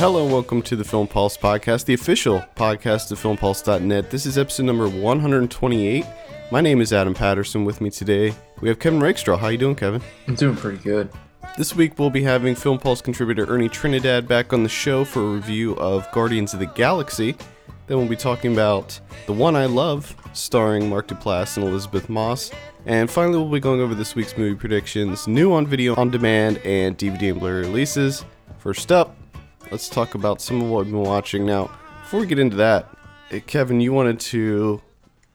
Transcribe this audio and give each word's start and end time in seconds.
Hello, 0.00 0.22
and 0.22 0.32
welcome 0.32 0.62
to 0.62 0.76
the 0.76 0.82
Film 0.82 1.06
Pulse 1.06 1.36
podcast, 1.36 1.84
the 1.84 1.92
official 1.92 2.42
podcast 2.56 3.12
of 3.12 3.20
filmpulse.net. 3.20 4.08
This 4.08 4.24
is 4.24 4.38
episode 4.38 4.64
number 4.64 4.88
128. 4.88 6.06
My 6.50 6.62
name 6.62 6.80
is 6.80 6.94
Adam 6.94 7.12
Patterson. 7.12 7.66
With 7.66 7.82
me 7.82 7.90
today, 7.90 8.34
we 8.62 8.70
have 8.70 8.78
Kevin 8.78 9.00
Rakestraw. 9.00 9.36
How 9.36 9.48
you 9.48 9.58
doing, 9.58 9.74
Kevin? 9.74 10.00
I'm 10.26 10.36
doing 10.36 10.56
pretty 10.56 10.78
good. 10.78 11.10
This 11.58 11.76
week, 11.76 11.98
we'll 11.98 12.08
be 12.08 12.22
having 12.22 12.54
Film 12.54 12.78
Pulse 12.78 13.02
contributor 13.02 13.44
Ernie 13.44 13.68
Trinidad 13.68 14.26
back 14.26 14.54
on 14.54 14.62
the 14.62 14.70
show 14.70 15.04
for 15.04 15.20
a 15.20 15.34
review 15.34 15.76
of 15.76 16.10
Guardians 16.12 16.54
of 16.54 16.60
the 16.60 16.66
Galaxy. 16.66 17.36
Then 17.86 17.98
we'll 17.98 18.08
be 18.08 18.16
talking 18.16 18.54
about 18.54 18.98
The 19.26 19.34
One 19.34 19.54
I 19.54 19.66
Love, 19.66 20.16
starring 20.32 20.88
Mark 20.88 21.08
Duplass 21.08 21.58
and 21.58 21.66
Elisabeth 21.66 22.08
Moss. 22.08 22.50
And 22.86 23.10
finally, 23.10 23.36
we'll 23.36 23.50
be 23.50 23.60
going 23.60 23.82
over 23.82 23.94
this 23.94 24.14
week's 24.14 24.38
movie 24.38 24.58
predictions, 24.58 25.28
new 25.28 25.52
on 25.52 25.66
video 25.66 25.94
on 25.96 26.10
demand, 26.10 26.56
and 26.64 26.96
DVD 26.96 27.32
and 27.32 27.40
Blu-ray 27.40 27.60
releases. 27.60 28.24
First 28.56 28.92
up, 28.92 29.14
let's 29.70 29.88
talk 29.88 30.14
about 30.14 30.40
some 30.40 30.60
of 30.62 30.68
what 30.68 30.84
we've 30.84 30.92
been 30.92 31.02
watching. 31.02 31.46
Now, 31.46 31.70
before 32.02 32.20
we 32.20 32.26
get 32.26 32.38
into 32.38 32.56
that, 32.56 32.88
eh, 33.30 33.40
Kevin, 33.40 33.80
you 33.80 33.92
wanted 33.92 34.18
to 34.20 34.82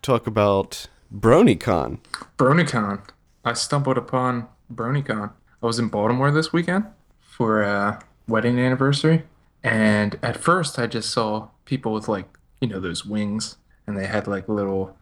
talk 0.02 0.27
about 0.27 0.88
BronyCon. 1.13 1.99
BronyCon. 2.38 3.02
I 3.43 3.53
stumbled 3.53 3.98
upon 3.98 4.48
BronyCon. 4.73 5.31
I 5.62 5.66
was 5.66 5.79
in 5.79 5.88
Baltimore 5.88 6.31
this 6.31 6.52
weekend 6.52 6.85
for 7.21 7.62
a 7.62 8.02
wedding 8.27 8.59
anniversary, 8.59 9.23
and 9.63 10.20
at 10.21 10.38
first 10.38 10.77
I 10.77 10.88
just 10.88 11.09
saw 11.12 11.49
people 11.65 11.93
with 11.93 12.07
like 12.07 12.27
you 12.59 12.67
know 12.67 12.79
those 12.79 13.05
wings, 13.05 13.57
and 13.88 13.98
they 13.98 14.05
had 14.05 14.27
like 14.27 14.49
little 14.49 14.98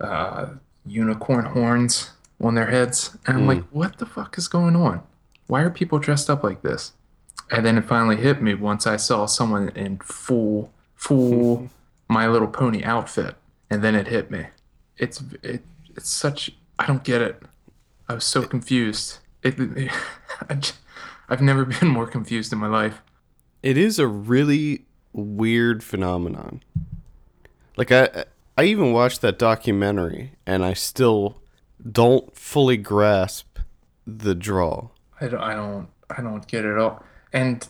uh, 0.00 0.46
unicorn 0.86 1.44
horns 1.46 2.10
on 2.40 2.54
their 2.54 2.70
heads, 2.70 3.16
and 3.26 3.36
I'm 3.36 3.46
like, 3.46 3.64
what 3.70 3.98
the 3.98 4.06
fuck 4.06 4.38
is 4.38 4.48
going 4.48 4.76
on? 4.76 5.02
Why 5.46 5.62
are 5.62 5.70
people 5.70 5.98
dressed 5.98 6.30
up 6.30 6.44
like 6.44 6.62
this? 6.62 6.92
And 7.50 7.64
then 7.64 7.78
it 7.78 7.84
finally 7.84 8.16
hit 8.16 8.42
me 8.42 8.54
once 8.54 8.86
I 8.86 8.96
saw 8.96 9.26
someone 9.26 9.70
in 9.70 9.98
full 9.98 10.72
full 10.94 11.70
My 12.08 12.26
Little 12.26 12.48
Pony 12.48 12.82
outfit, 12.84 13.36
and 13.70 13.82
then 13.82 13.94
it 13.94 14.08
hit 14.08 14.30
me. 14.30 14.46
It's 14.96 15.22
it, 15.42 15.62
it's 15.96 16.08
such 16.10 16.50
I 16.78 16.86
don't 16.86 17.04
get 17.04 17.20
it. 17.22 17.42
I 18.08 18.14
was 18.14 18.24
so 18.24 18.42
confused. 18.42 19.18
It, 19.42 19.56
I 20.48 20.54
j- 20.54 20.74
I've 21.28 21.42
never 21.42 21.64
been 21.64 21.88
more 21.88 22.06
confused 22.06 22.52
in 22.52 22.58
my 22.58 22.66
life. 22.68 23.02
It 23.62 23.76
is 23.76 23.98
a 23.98 24.06
really 24.06 24.84
weird 25.12 25.82
phenomenon. 25.82 26.62
Like 27.76 27.92
I 27.92 28.24
I 28.56 28.64
even 28.64 28.92
watched 28.92 29.20
that 29.20 29.38
documentary 29.38 30.32
and 30.46 30.64
I 30.64 30.72
still 30.72 31.40
don't 31.90 32.34
fully 32.36 32.76
grasp 32.76 33.58
the 34.06 34.34
draw. 34.34 34.88
I 35.20 35.28
don't 35.28 35.40
I 35.40 35.54
don't 35.54 35.88
I 36.10 36.22
don't 36.22 36.46
get 36.46 36.64
it 36.64 36.72
at 36.72 36.78
all. 36.78 37.04
And 37.32 37.66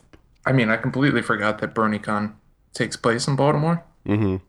I 0.47 0.53
mean, 0.53 0.69
I 0.71 0.77
completely 0.77 1.23
forgot 1.23 1.59
that 1.59 1.75
BronyCon 1.75 2.33
takes 2.75 2.97
place 2.97 3.27
in 3.29 3.37
Baltimore. 3.37 3.83
Mhm. 4.07 4.41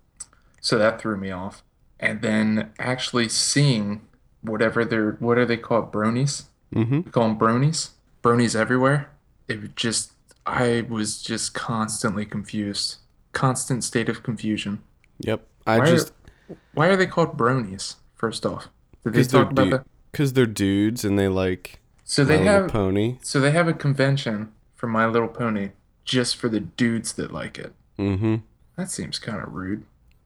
So 0.61 0.77
that 0.77 1.01
threw 1.01 1.17
me 1.17 1.31
off. 1.31 1.63
And 1.99 2.21
then 2.21 2.71
actually 2.79 3.27
seeing 3.29 4.01
whatever 4.41 4.85
they're 4.85 5.11
what 5.19 5.37
are 5.37 5.45
they 5.45 5.57
called 5.57 5.91
bronies? 5.91 6.43
Mhm. 6.73 7.05
We 7.05 7.11
call 7.11 7.27
them 7.27 7.37
bronies. 7.39 7.89
Bronies 8.23 8.55
everywhere. 8.55 9.09
It 9.47 9.61
was 9.61 9.69
just 9.75 10.13
I 10.45 10.85
was 10.89 11.21
just 11.21 11.53
constantly 11.53 12.25
confused. 12.25 12.97
Constant 13.33 13.83
state 13.83 14.09
of 14.09 14.23
confusion. 14.23 14.79
Yep. 15.19 15.45
I 15.67 15.79
Why 15.79 15.85
just 15.85 16.13
are, 16.49 16.55
why 16.73 16.87
are 16.87 16.95
they 16.95 17.05
called 17.07 17.37
bronies? 17.37 17.95
First 18.15 18.45
off, 18.45 18.69
did 19.03 19.13
they 19.13 19.23
talk 19.23 19.51
about 19.51 19.63
du- 19.65 19.69
that? 19.71 19.85
cuz 20.13 20.33
they're 20.33 20.45
dudes 20.45 21.03
and 21.05 21.17
they 21.19 21.27
like 21.27 21.79
So 22.05 22.23
they 22.25 22.39
have 22.43 22.69
pony. 22.71 23.17
so 23.21 23.39
they 23.39 23.51
have 23.51 23.67
a 23.67 23.73
convention 23.73 24.51
for 24.79 24.87
My 24.87 25.05
Little 25.05 25.27
Pony 25.27 25.71
just 26.05 26.37
for 26.37 26.47
the 26.47 26.61
dudes 26.61 27.11
that 27.13 27.33
like 27.33 27.59
it. 27.59 27.73
Mhm. 27.99 28.43
That 28.77 28.89
seems 28.89 29.19
kind 29.19 29.43
of 29.43 29.53
rude. 29.53 29.83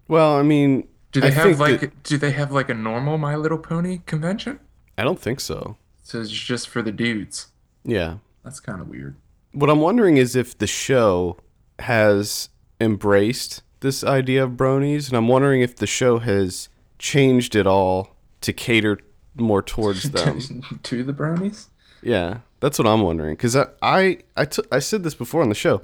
Well, 0.08 0.36
I 0.36 0.44
mean, 0.44 0.88
Do 1.12 1.22
they 1.22 1.28
I 1.30 1.32
have 1.32 1.60
like 1.60 1.80
that- 1.82 2.04
do 2.04 2.18
they 2.18 2.32
have 2.32 2.52
like 2.52 2.70
a 2.70 2.74
normal 2.76 3.18
My 3.18 3.36
Little 3.36 3.58
Pony 3.58 4.02
convention? 4.06 4.60
I 4.96 5.04
don't 5.04 5.20
think 5.20 5.40
so. 5.40 5.78
So 6.04 6.22
it's 6.22 6.30
just 6.30 6.70
for 6.70 6.84
the 6.84 6.92
dudes. 6.92 7.48
Yeah. 7.84 8.18
That's 8.44 8.60
kind 8.60 8.80
of 8.80 8.90
weird. 8.90 9.16
What 9.54 9.70
I'm 9.72 9.80
wondering 9.80 10.18
is 10.18 10.36
if 10.36 10.56
the 10.58 10.68
show 10.68 11.38
has 11.80 12.50
embraced 12.80 13.64
this 13.80 14.04
idea 14.04 14.44
of 14.44 14.52
bronies, 14.52 15.08
and 15.08 15.18
I'm 15.18 15.28
wondering 15.28 15.62
if 15.62 15.76
the 15.76 15.88
show 15.88 16.20
has 16.20 16.70
changed 17.00 17.56
it 17.56 17.66
all 17.66 18.16
to 18.42 18.54
cater 18.54 19.00
more 19.36 19.62
towards 19.64 20.04
them. 20.12 20.62
to 20.84 21.04
the 21.04 21.14
bronies? 21.14 21.68
yeah, 22.04 22.40
that's 22.64 22.80
what 22.80 22.88
I'm 22.88 23.02
wondering. 23.02 23.36
Because 23.36 23.56
I, 23.56 23.68
I, 23.82 24.18
I, 24.36 24.46
t- 24.46 24.64
I 24.72 24.80
said 24.80 25.04
this 25.04 25.14
before 25.14 25.42
on 25.42 25.50
the 25.50 25.56
show. 25.56 25.82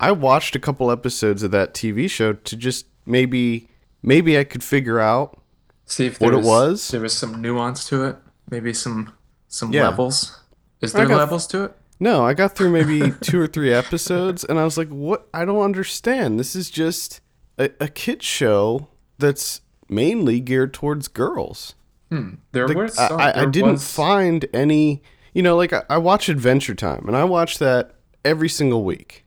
I 0.00 0.10
watched 0.10 0.56
a 0.56 0.58
couple 0.58 0.90
episodes 0.90 1.42
of 1.44 1.50
that 1.52 1.74
TV 1.74 2.10
show 2.10 2.32
to 2.32 2.56
just 2.56 2.86
maybe, 3.06 3.68
maybe 4.02 4.36
I 4.38 4.44
could 4.44 4.64
figure 4.64 4.98
out. 4.98 5.38
See 5.86 6.06
if 6.06 6.20
What 6.20 6.30
there 6.30 6.40
it 6.40 6.44
was? 6.44 6.88
There 6.88 7.00
was 7.02 7.12
some 7.12 7.40
nuance 7.42 7.86
to 7.90 8.04
it. 8.04 8.16
Maybe 8.50 8.72
some 8.72 9.12
some 9.48 9.72
Yeah. 9.72 9.88
levels. 9.88 10.40
Is 10.80 10.92
there 10.92 11.06
got- 11.06 11.18
levels 11.18 11.46
to 11.48 11.64
it? 11.64 11.76
No, 12.00 12.24
I 12.24 12.34
got 12.34 12.56
through 12.56 12.70
maybe 12.70 13.12
two 13.20 13.38
or 13.38 13.46
three 13.46 13.72
episodes, 13.72 14.42
and 14.42 14.58
I 14.58 14.64
was 14.64 14.76
like, 14.76 14.88
"What? 14.88 15.28
I 15.32 15.44
don't 15.44 15.62
understand. 15.62 16.40
This 16.40 16.56
is 16.56 16.68
just 16.70 17.20
a, 17.58 17.70
a 17.78 17.86
kid 17.86 18.22
show 18.24 18.88
that's 19.18 19.60
mainly 19.88 20.40
geared 20.40 20.72
towards 20.74 21.06
girls." 21.06 21.74
Hmm. 22.10 22.30
There 22.50 22.66
Like, 22.66 22.76
were 22.76 22.84
I, 22.86 22.88
some. 22.88 23.20
I, 23.20 23.28
I 23.30 23.32
there 23.32 23.46
didn't 23.50 23.72
was- 23.72 23.92
find 23.94 24.46
any. 24.52 25.02
You 25.32 25.42
know, 25.42 25.56
like 25.56 25.72
I, 25.72 25.82
I 25.88 25.98
watch 25.98 26.28
Adventure 26.28 26.74
Time, 26.74 27.04
and 27.06 27.16
I 27.16 27.24
watch 27.24 27.58
that 27.58 27.94
every 28.24 28.48
single 28.48 28.84
week, 28.84 29.24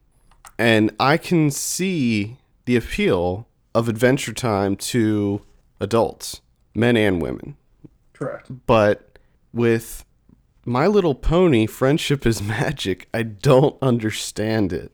and 0.58 0.92
I 1.00 1.18
can 1.18 1.52
see 1.52 2.38
the 2.66 2.76
appeal 2.76 3.48
of 3.74 3.90
Adventure 3.90 4.34
Time 4.34 4.76
to 4.76 5.42
adults, 5.80 6.42
men 6.74 6.96
and 6.96 7.22
women. 7.22 7.58
Correct. 8.14 8.50
But 8.66 9.20
with 9.54 10.06
My 10.64 10.88
Little 10.88 11.16
Pony, 11.16 11.66
Friendship 11.66 12.26
is 12.26 12.42
Magic, 12.42 13.08
I 13.14 13.24
don't 13.24 13.78
understand 13.82 14.74
it. 14.74 14.92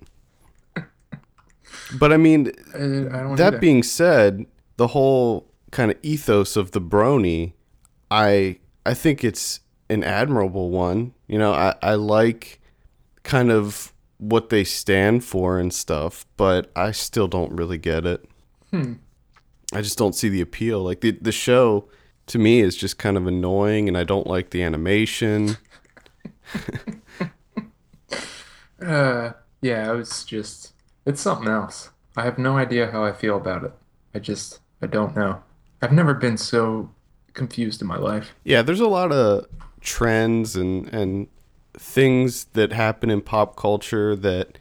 But 1.97 2.13
I 2.13 2.17
mean, 2.17 2.51
I 2.73 3.35
that 3.35 3.59
being 3.59 3.83
said, 3.83 4.45
the 4.77 4.87
whole 4.87 5.47
kind 5.71 5.91
of 5.91 5.97
ethos 6.01 6.55
of 6.55 6.71
the 6.71 6.81
brony, 6.81 7.53
I 8.09 8.57
I 8.85 8.93
think 8.93 9.23
it's 9.23 9.61
an 9.91 10.03
admirable 10.03 10.69
one. 10.69 11.13
You 11.27 11.37
know, 11.37 11.53
I, 11.53 11.75
I 11.81 11.95
like 11.95 12.59
kind 13.23 13.51
of 13.51 13.93
what 14.17 14.49
they 14.49 14.63
stand 14.63 15.23
for 15.23 15.59
and 15.59 15.73
stuff, 15.73 16.25
but 16.37 16.71
I 16.75 16.91
still 16.91 17.27
don't 17.27 17.51
really 17.53 17.77
get 17.77 18.05
it. 18.05 18.25
I 18.73 19.81
just 19.81 19.97
don't 19.97 20.15
see 20.15 20.29
the 20.29 20.41
appeal. 20.41 20.81
Like 20.81 21.01
the 21.01 21.11
the 21.11 21.31
show 21.31 21.89
to 22.27 22.39
me 22.39 22.61
is 22.61 22.75
just 22.75 22.97
kind 22.97 23.17
of 23.17 23.27
annoying 23.27 23.87
and 23.87 23.97
I 23.97 24.03
don't 24.03 24.27
like 24.27 24.51
the 24.51 24.63
animation. 24.63 25.57
Uh, 28.81 29.33
yeah, 29.61 29.91
it 29.91 29.95
was 29.95 30.23
just, 30.23 30.73
it's 31.05 31.21
something 31.21 31.47
else. 31.47 31.91
I 32.17 32.23
have 32.23 32.37
no 32.37 32.57
idea 32.57 32.91
how 32.91 33.03
I 33.03 33.13
feel 33.13 33.37
about 33.37 33.63
it. 33.63 33.71
I 34.13 34.19
just, 34.19 34.59
I 34.81 34.87
don't 34.87 35.15
know. 35.15 35.41
I've 35.81 35.91
never 35.91 36.13
been 36.13 36.37
so 36.37 36.89
confused 37.33 37.81
in 37.81 37.87
my 37.87 37.97
life. 37.97 38.33
Yeah, 38.43 38.61
there's 38.61 38.79
a 38.79 38.87
lot 38.87 39.11
of 39.11 39.45
trends 39.81 40.55
and 40.55 40.87
and 40.93 41.27
things 41.73 42.45
that 42.53 42.71
happen 42.71 43.09
in 43.09 43.21
pop 43.21 43.55
culture 43.55 44.15
that 44.15 44.57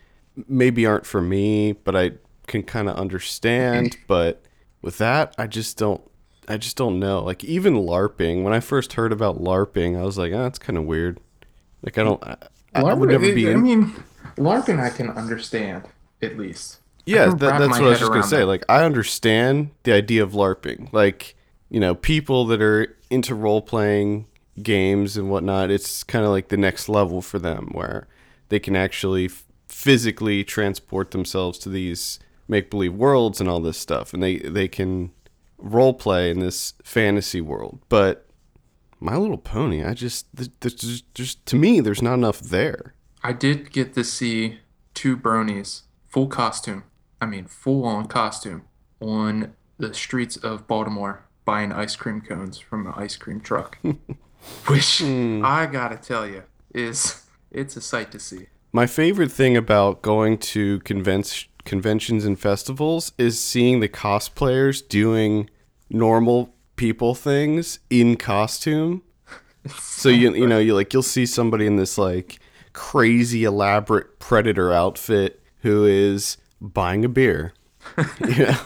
maybe 0.48 0.86
aren't 0.86 1.06
for 1.06 1.20
me, 1.20 1.72
but 1.72 1.96
I 1.96 2.12
can 2.46 2.62
kind 2.62 2.88
of 2.88 2.96
understand. 2.96 3.96
but 4.06 4.42
with 4.82 4.98
that, 4.98 5.34
I 5.38 5.46
just 5.46 5.76
don't. 5.78 6.02
I 6.48 6.56
just 6.56 6.76
don't 6.76 6.98
know. 6.98 7.22
Like 7.22 7.44
even 7.44 7.74
LARPing. 7.74 8.42
When 8.42 8.52
I 8.52 8.60
first 8.60 8.94
heard 8.94 9.12
about 9.12 9.40
LARPing, 9.40 9.98
I 9.98 10.02
was 10.02 10.18
like, 10.18 10.32
"Ah, 10.32 10.42
that's 10.42 10.58
kind 10.58 10.76
of 10.76 10.84
weird." 10.84 11.20
Like 11.82 11.96
I 11.98 12.02
don't. 12.02 12.22
I, 12.24 12.36
I 12.74 12.94
would 12.94 13.08
never 13.08 13.32
be. 13.32 13.50
I 13.50 13.54
mean, 13.54 13.94
LARPing 14.36 14.80
I 14.80 14.90
can 14.90 15.10
understand, 15.10 15.84
at 16.22 16.36
least. 16.36 16.78
Yeah, 17.06 17.26
that, 17.26 17.38
that's 17.38 17.78
what 17.78 17.82
I 17.82 17.88
was 17.88 17.98
just 17.98 18.10
gonna 18.10 18.22
say. 18.22 18.44
Like 18.44 18.64
I 18.68 18.84
understand 18.84 19.70
the 19.84 19.92
idea 19.92 20.22
of 20.22 20.32
LARPing. 20.32 20.92
Like 20.92 21.36
you 21.68 21.80
know, 21.80 21.94
people 21.94 22.46
that 22.46 22.60
are 22.60 22.96
into 23.10 23.34
role 23.34 23.62
playing 23.62 24.26
games 24.62 25.16
and 25.16 25.30
whatnot, 25.30 25.70
it's 25.70 26.02
kind 26.04 26.24
of 26.24 26.30
like 26.30 26.48
the 26.48 26.56
next 26.56 26.88
level 26.88 27.20
for 27.20 27.38
them, 27.38 27.70
where 27.72 28.06
they 28.48 28.58
can 28.58 28.76
actually 28.76 29.26
f- 29.26 29.44
physically 29.68 30.44
transport 30.44 31.10
themselves 31.10 31.58
to 31.58 31.68
these 31.68 32.18
make 32.48 32.70
believe 32.70 32.94
worlds 32.94 33.40
and 33.40 33.48
all 33.48 33.60
this 33.60 33.78
stuff, 33.78 34.12
and 34.12 34.22
they 34.22 34.38
they 34.38 34.68
can 34.68 35.12
role 35.58 35.94
play 35.94 36.30
in 36.30 36.40
this 36.40 36.74
fantasy 36.82 37.40
world. 37.40 37.80
But 37.88 38.26
My 38.98 39.16
Little 39.16 39.38
Pony, 39.38 39.84
I 39.84 39.94
just 39.94 40.26
th- 40.36 40.50
there's 40.60 40.74
just, 40.74 41.14
just 41.14 41.46
to 41.46 41.56
me, 41.56 41.80
there's 41.80 42.02
not 42.02 42.14
enough 42.14 42.40
there. 42.40 42.94
I 43.22 43.32
did 43.32 43.72
get 43.72 43.94
to 43.94 44.04
see 44.04 44.60
two 44.94 45.16
bronies, 45.16 45.82
full 46.08 46.26
costume. 46.26 46.84
I 47.20 47.26
mean, 47.26 47.46
full 47.46 47.84
on 47.84 48.06
costume, 48.06 48.64
on 48.98 49.54
the 49.78 49.92
streets 49.94 50.36
of 50.36 50.66
Baltimore 50.66 51.24
buying 51.44 51.72
ice 51.72 51.96
cream 51.96 52.20
cones 52.20 52.58
from 52.58 52.86
an 52.86 52.94
ice 52.96 53.16
cream 53.16 53.40
truck. 53.40 53.78
Which 54.66 54.98
hmm. 54.98 55.42
I 55.44 55.66
gotta 55.66 55.96
tell 55.96 56.26
you 56.26 56.44
is 56.74 57.26
it's 57.50 57.76
a 57.76 57.80
sight 57.80 58.12
to 58.12 58.18
see. 58.18 58.46
My 58.72 58.86
favorite 58.86 59.32
thing 59.32 59.56
about 59.56 60.02
going 60.02 60.38
to 60.38 60.80
convention 60.80 61.48
conventions 61.64 62.24
and 62.24 62.38
festivals 62.40 63.12
is 63.18 63.38
seeing 63.38 63.80
the 63.80 63.88
cosplayers 63.88 64.86
doing 64.86 65.50
normal 65.90 66.54
people 66.76 67.14
things 67.14 67.80
in 67.90 68.16
costume. 68.16 69.02
So 69.68 70.08
you 70.08 70.34
you 70.34 70.46
know 70.46 70.58
you 70.58 70.74
like 70.74 70.92
you'll 70.92 71.02
see 71.02 71.26
somebody 71.26 71.66
in 71.66 71.76
this 71.76 71.98
like 71.98 72.38
crazy 72.72 73.44
elaborate 73.44 74.18
predator 74.18 74.72
outfit 74.72 75.42
who 75.62 75.84
is 75.84 76.38
buying 76.60 77.04
a 77.04 77.08
beer. 77.08 77.52
know? 78.20 78.56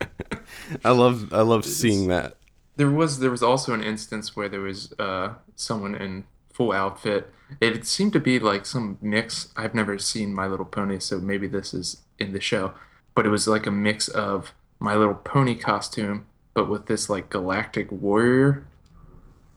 I 0.84 0.90
love 0.90 1.32
I 1.32 1.42
love 1.42 1.64
seeing 1.64 2.08
that. 2.08 2.36
There 2.76 2.90
was 2.90 3.18
there 3.18 3.30
was 3.30 3.42
also 3.42 3.74
an 3.74 3.82
instance 3.82 4.34
where 4.36 4.48
there 4.48 4.60
was 4.60 4.92
uh 4.98 5.34
someone 5.56 5.94
in 5.94 6.24
full 6.52 6.72
outfit. 6.72 7.32
It 7.60 7.84
seemed 7.86 8.12
to 8.14 8.20
be 8.20 8.38
like 8.38 8.64
some 8.66 8.96
mix. 9.02 9.52
I've 9.56 9.74
never 9.74 9.98
seen 9.98 10.32
My 10.32 10.46
Little 10.46 10.64
Pony, 10.66 10.98
so 11.00 11.18
maybe 11.18 11.46
this 11.48 11.74
is 11.74 12.02
in 12.18 12.32
the 12.32 12.40
show. 12.40 12.72
But 13.14 13.26
it 13.26 13.30
was 13.30 13.48
like 13.48 13.66
a 13.66 13.70
mix 13.72 14.08
of 14.08 14.52
My 14.78 14.94
Little 14.94 15.14
Pony 15.14 15.56
costume, 15.56 16.26
but 16.54 16.68
with 16.68 16.86
this 16.86 17.10
like 17.10 17.28
galactic 17.30 17.90
warrior 17.90 18.66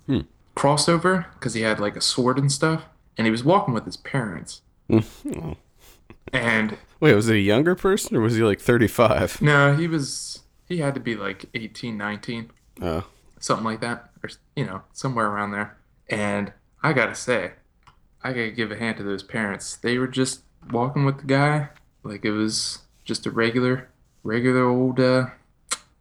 Hmm. 0.07 0.21
crossover 0.55 1.25
because 1.35 1.53
he 1.53 1.61
had 1.61 1.79
like 1.79 1.95
a 1.95 2.01
sword 2.01 2.37
and 2.37 2.51
stuff, 2.51 2.83
and 3.17 3.25
he 3.27 3.31
was 3.31 3.43
walking 3.43 3.73
with 3.73 3.85
his 3.85 3.97
parents. 3.97 4.61
And 6.31 6.77
Wait, 6.99 7.13
was 7.13 7.29
it 7.29 7.35
a 7.35 7.39
younger 7.39 7.75
person 7.75 8.17
or 8.17 8.21
was 8.21 8.35
he 8.35 8.41
like 8.43 8.59
35? 8.59 9.41
no, 9.41 9.75
he 9.75 9.87
was 9.87 10.41
he 10.67 10.77
had 10.79 10.93
to 10.95 10.99
be 10.99 11.15
like 11.15 11.45
18, 11.53 11.95
19. 11.97 12.49
Oh. 12.81 13.05
something 13.39 13.65
like 13.65 13.81
that, 13.81 14.09
or 14.23 14.29
you 14.55 14.65
know, 14.65 14.83
somewhere 14.93 15.27
around 15.27 15.51
there. 15.51 15.77
And 16.09 16.53
I 16.81 16.93
gotta 16.93 17.15
say, 17.15 17.53
I 18.23 18.29
gotta 18.29 18.51
give 18.51 18.71
a 18.71 18.77
hand 18.77 18.97
to 18.97 19.03
those 19.03 19.23
parents. 19.23 19.77
They 19.77 19.97
were 19.97 20.07
just 20.07 20.41
walking 20.71 21.05
with 21.05 21.19
the 21.19 21.25
guy 21.25 21.69
like 22.03 22.25
it 22.25 22.31
was 22.31 22.79
just 23.03 23.25
a 23.25 23.31
regular, 23.31 23.89
regular 24.23 24.65
old 24.65 24.99
uh, 24.99 25.27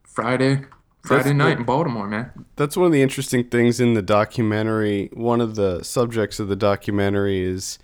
Friday, 0.03 0.65
Friday 1.03 1.25
That's 1.25 1.35
night 1.35 1.59
in 1.59 1.65
Baltimore, 1.65 2.07
man. 2.07 2.47
That's 2.57 2.77
one 2.77 2.87
of 2.87 2.93
the 2.93 3.03
interesting 3.03 3.45
things 3.45 3.81
in 3.81 3.95
the 3.95 4.03
documentary. 4.03 5.11
One 5.13 5.41
of 5.41 5.55
the 5.55 5.83
subjects 5.83 6.39
of 6.39 6.49
the 6.49 6.57
documentary 6.57 7.41
is 7.41 7.79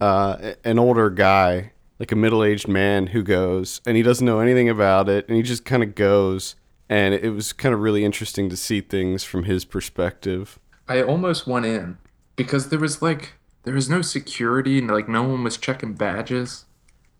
uh, 0.00 0.52
an 0.64 0.78
older 0.78 1.10
guy, 1.10 1.72
like 1.98 2.12
a 2.12 2.16
middle 2.16 2.44
aged 2.44 2.68
man, 2.68 3.08
who 3.08 3.22
goes 3.22 3.80
and 3.86 3.96
he 3.96 4.02
doesn't 4.02 4.26
know 4.26 4.40
anything 4.40 4.68
about 4.68 5.08
it, 5.08 5.26
and 5.28 5.36
he 5.36 5.42
just 5.42 5.64
kind 5.64 5.82
of 5.82 5.94
goes. 5.94 6.56
And 6.88 7.14
it 7.14 7.30
was 7.30 7.52
kind 7.52 7.74
of 7.74 7.80
really 7.80 8.04
interesting 8.04 8.48
to 8.50 8.56
see 8.56 8.80
things 8.80 9.24
from 9.24 9.44
his 9.44 9.64
perspective. 9.64 10.58
I 10.86 11.02
almost 11.02 11.46
went 11.46 11.66
in 11.66 11.98
because 12.36 12.68
there 12.68 12.78
was 12.78 13.00
like 13.00 13.32
there 13.62 13.74
was 13.74 13.88
no 13.88 14.02
security 14.02 14.78
and 14.78 14.88
like 14.88 15.08
no 15.08 15.22
one 15.22 15.42
was 15.42 15.56
checking 15.56 15.94
badges, 15.94 16.66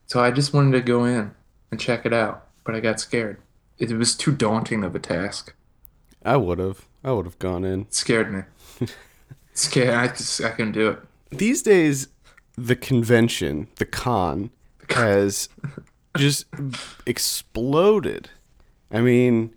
so 0.06 0.20
I 0.20 0.30
just 0.30 0.52
wanted 0.52 0.72
to 0.72 0.80
go 0.82 1.04
in 1.04 1.34
and 1.70 1.80
check 1.80 2.04
it 2.04 2.12
out, 2.12 2.46
but 2.64 2.74
I 2.74 2.80
got 2.80 3.00
scared. 3.00 3.38
It 3.78 3.90
was 3.92 4.14
too 4.14 4.32
daunting 4.32 4.84
of 4.84 4.94
a 4.94 4.98
task. 4.98 5.54
I 6.24 6.36
would 6.36 6.58
have. 6.58 6.86
I 7.02 7.12
would 7.12 7.26
have 7.26 7.38
gone 7.38 7.64
in. 7.64 7.82
It 7.82 7.94
scared 7.94 8.32
me. 8.32 8.42
scared. 9.54 9.94
I 9.94 10.08
just 10.08 10.42
I 10.42 10.50
couldn't 10.50 10.72
do 10.72 10.90
it. 10.90 10.98
These 11.30 11.62
days, 11.62 12.08
the 12.56 12.76
convention, 12.76 13.68
the 13.76 13.84
con, 13.86 14.50
has 14.90 15.48
just 16.16 16.46
exploded. 17.06 18.30
I 18.90 19.00
mean, 19.00 19.54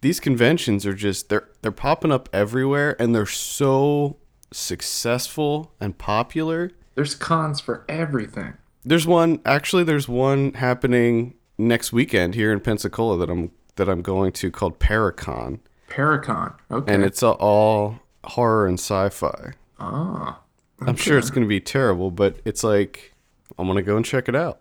these 0.00 0.20
conventions 0.20 0.86
are 0.86 0.94
just 0.94 1.28
they're 1.28 1.48
they're 1.62 1.72
popping 1.72 2.12
up 2.12 2.28
everywhere 2.32 2.96
and 3.00 3.14
they're 3.14 3.26
so 3.26 4.16
successful 4.52 5.72
and 5.80 5.96
popular. 5.96 6.70
There's 6.94 7.14
cons 7.14 7.60
for 7.60 7.84
everything. 7.88 8.54
There's 8.84 9.06
one 9.06 9.40
actually 9.44 9.84
there's 9.84 10.08
one 10.08 10.54
happening 10.54 11.34
next 11.58 11.92
weekend 11.92 12.34
here 12.34 12.52
in 12.52 12.60
Pensacola 12.60 13.18
that 13.18 13.30
I'm 13.30 13.52
that 13.76 13.88
I'm 13.88 14.02
going 14.02 14.32
to 14.32 14.50
called 14.50 14.78
Paracon 14.78 15.60
Paracon. 15.88 16.54
Okay. 16.70 16.92
and 16.92 17.04
it's 17.04 17.22
all 17.22 18.00
horror 18.24 18.66
and 18.66 18.78
sci-fi. 18.78 19.52
ah. 19.78 20.40
I'm 20.84 20.96
sure 20.96 21.16
it's 21.16 21.30
going 21.30 21.44
to 21.44 21.48
be 21.48 21.60
terrible, 21.60 22.10
but 22.10 22.40
it's 22.44 22.64
like 22.64 23.12
I'm 23.56 23.66
going 23.66 23.76
to 23.76 23.82
go 23.82 23.96
and 23.96 24.04
check 24.04 24.28
it 24.28 24.34
out. 24.34 24.60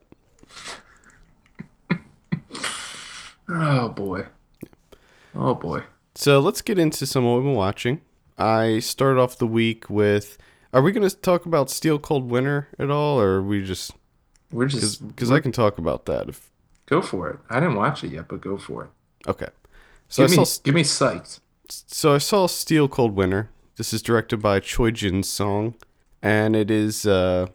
Oh 3.53 3.89
boy. 3.89 4.25
Oh 5.35 5.55
boy. 5.55 5.83
So 6.15 6.39
let's 6.39 6.61
get 6.61 6.77
into 6.79 7.05
some 7.05 7.25
of 7.25 7.31
what 7.31 7.37
we've 7.37 7.45
been 7.49 7.55
watching. 7.55 8.01
I 8.37 8.79
started 8.79 9.19
off 9.19 9.37
the 9.37 9.47
week 9.47 9.89
with. 9.89 10.37
Are 10.73 10.81
we 10.81 10.91
going 10.93 11.07
to 11.07 11.13
talk 11.15 11.45
about 11.45 11.69
Steel 11.69 11.99
Cold 11.99 12.29
Winter 12.31 12.69
at 12.79 12.89
all, 12.89 13.19
or 13.19 13.35
are 13.37 13.41
we 13.43 13.63
just 13.63 13.91
We're 14.51 14.67
just 14.67 15.05
because 15.05 15.29
I 15.31 15.41
can 15.41 15.51
talk 15.51 15.77
about 15.77 16.05
that? 16.05 16.29
If 16.29 16.49
go 16.85 17.01
for 17.01 17.29
it. 17.29 17.39
I 17.49 17.59
didn't 17.59 17.75
watch 17.75 18.03
it 18.05 18.11
yet, 18.11 18.27
but 18.29 18.39
go 18.41 18.57
for 18.57 18.85
it. 18.85 18.89
okay, 19.29 19.47
so 20.07 20.23
Give 20.23 20.31
I 20.31 20.37
me 20.39 20.45
saw 20.45 20.61
give 20.63 20.75
me 20.75 20.83
psyched. 20.83 21.39
so 21.67 22.13
I 22.15 22.19
saw 22.19 22.47
Steel 22.47 22.87
Cold 22.87 23.15
Winter. 23.15 23.49
This 23.75 23.93
is 23.93 24.01
directed 24.01 24.37
by 24.41 24.59
Choi 24.61 24.91
Jin 24.91 25.23
Song, 25.23 25.75
and 26.21 26.55
it 26.55 26.71
is 26.71 27.05
uh, 27.05 27.47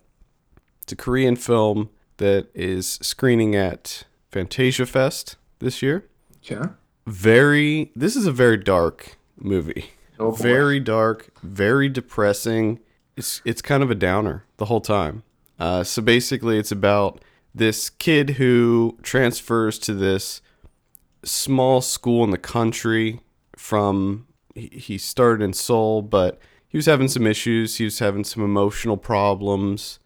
it's 0.82 0.92
a 0.92 0.96
Korean 0.96 1.36
film 1.36 1.88
that 2.18 2.48
is 2.54 2.98
screening 3.02 3.54
at 3.56 4.04
Fantasia 4.30 4.84
Fest 4.84 5.36
this 5.58 5.82
year. 5.82 6.06
Okay. 6.44 6.70
Very, 7.06 7.92
this 7.94 8.16
is 8.16 8.26
a 8.26 8.32
very 8.32 8.56
dark 8.56 9.16
movie. 9.38 9.90
Oh 10.18 10.30
very 10.30 10.80
dark, 10.80 11.30
very 11.42 11.88
depressing. 11.88 12.80
It's 13.16 13.42
it's 13.44 13.62
kind 13.62 13.82
of 13.82 13.90
a 13.90 13.94
downer 13.94 14.44
the 14.56 14.66
whole 14.66 14.80
time. 14.80 15.22
Uh, 15.58 15.84
so 15.84 16.02
basically, 16.02 16.58
it's 16.58 16.72
about 16.72 17.22
this 17.54 17.90
kid 17.90 18.30
who 18.30 18.98
transfers 19.02 19.78
to 19.80 19.94
this 19.94 20.40
small 21.24 21.80
school 21.80 22.24
in 22.24 22.30
the 22.30 22.38
country 22.38 23.20
from 23.56 24.26
he 24.54 24.96
started 24.96 25.44
in 25.44 25.52
Seoul, 25.52 26.00
but 26.00 26.38
he 26.66 26.78
was 26.78 26.86
having 26.86 27.08
some 27.08 27.26
issues. 27.26 27.76
He 27.76 27.84
was 27.84 27.98
having 27.98 28.24
some 28.24 28.42
emotional 28.42 28.96
problems, 28.96 29.98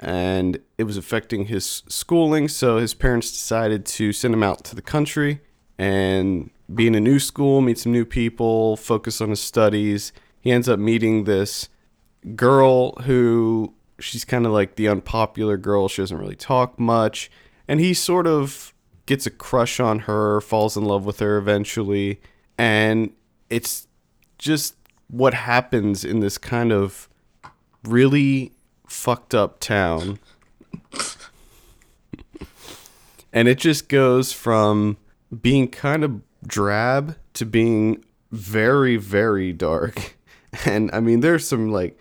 and 0.00 0.58
it 0.78 0.84
was 0.84 0.96
affecting 0.96 1.46
his 1.46 1.82
schooling. 1.88 2.48
So 2.48 2.78
his 2.78 2.94
parents 2.94 3.30
decided 3.30 3.84
to 3.86 4.12
send 4.12 4.32
him 4.32 4.42
out 4.42 4.64
to 4.64 4.74
the 4.74 4.82
country 4.82 5.42
and 5.78 6.50
be 6.74 6.86
in 6.86 6.94
a 6.94 7.00
new 7.00 7.18
school, 7.18 7.60
meet 7.60 7.78
some 7.78 7.92
new 7.92 8.06
people, 8.06 8.76
focus 8.76 9.20
on 9.20 9.28
his 9.28 9.40
studies. 9.40 10.12
He 10.40 10.50
ends 10.50 10.68
up 10.68 10.78
meeting 10.78 11.24
this 11.24 11.68
girl 12.34 12.92
who 13.02 13.74
she's 13.98 14.24
kind 14.24 14.46
of 14.46 14.52
like 14.52 14.76
the 14.76 14.88
unpopular 14.88 15.58
girl. 15.58 15.88
She 15.88 16.00
doesn't 16.00 16.16
really 16.16 16.36
talk 16.36 16.80
much. 16.80 17.30
And 17.68 17.78
he 17.78 17.92
sort 17.92 18.26
of 18.26 18.72
gets 19.04 19.26
a 19.26 19.30
crush 19.30 19.80
on 19.80 20.00
her, 20.00 20.40
falls 20.40 20.76
in 20.78 20.84
love 20.84 21.04
with 21.04 21.18
her 21.18 21.36
eventually. 21.36 22.22
And 22.56 23.12
it's 23.50 23.86
just 24.38 24.76
what 25.08 25.34
happens 25.34 26.04
in 26.04 26.20
this 26.20 26.38
kind 26.38 26.72
of 26.72 27.08
really 27.84 28.52
fucked 28.90 29.34
up 29.34 29.60
town. 29.60 30.18
and 33.32 33.46
it 33.48 33.58
just 33.58 33.88
goes 33.88 34.32
from 34.32 34.96
being 35.40 35.68
kind 35.68 36.02
of 36.04 36.20
drab 36.46 37.16
to 37.34 37.46
being 37.46 38.04
very, 38.32 38.96
very 38.96 39.52
dark. 39.52 40.16
And 40.66 40.90
I 40.92 40.98
mean, 40.98 41.20
there's 41.20 41.46
some 41.46 41.70
like 41.70 41.96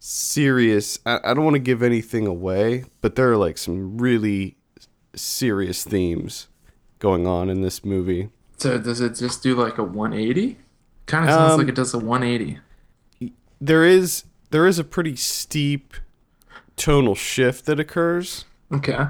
serious, 0.00 0.98
I, 1.06 1.20
I 1.22 1.34
don't 1.34 1.44
want 1.44 1.54
to 1.54 1.60
give 1.60 1.84
anything 1.84 2.26
away, 2.26 2.84
but 3.00 3.14
there 3.14 3.30
are 3.30 3.36
like 3.36 3.56
some 3.58 3.98
really 3.98 4.56
serious 5.14 5.84
themes 5.84 6.48
going 6.98 7.28
on 7.28 7.48
in 7.48 7.60
this 7.60 7.84
movie. 7.84 8.30
So 8.56 8.76
does 8.78 9.00
it 9.00 9.10
just 9.14 9.40
do 9.40 9.54
like 9.54 9.78
a 9.78 9.84
180? 9.84 10.58
Kind 11.06 11.26
of 11.28 11.30
sounds 11.32 11.52
Um, 11.52 11.58
like 11.60 11.68
it 11.68 11.76
does 11.76 11.94
a 11.94 11.98
180. 11.98 12.58
There 13.60 13.84
is 13.84 14.24
there 14.50 14.66
is 14.66 14.80
a 14.80 14.84
pretty 14.84 15.14
steep 15.14 15.94
tonal 16.76 17.14
shift 17.14 17.66
that 17.66 17.80
occurs. 17.80 18.44
Okay. 18.72 19.06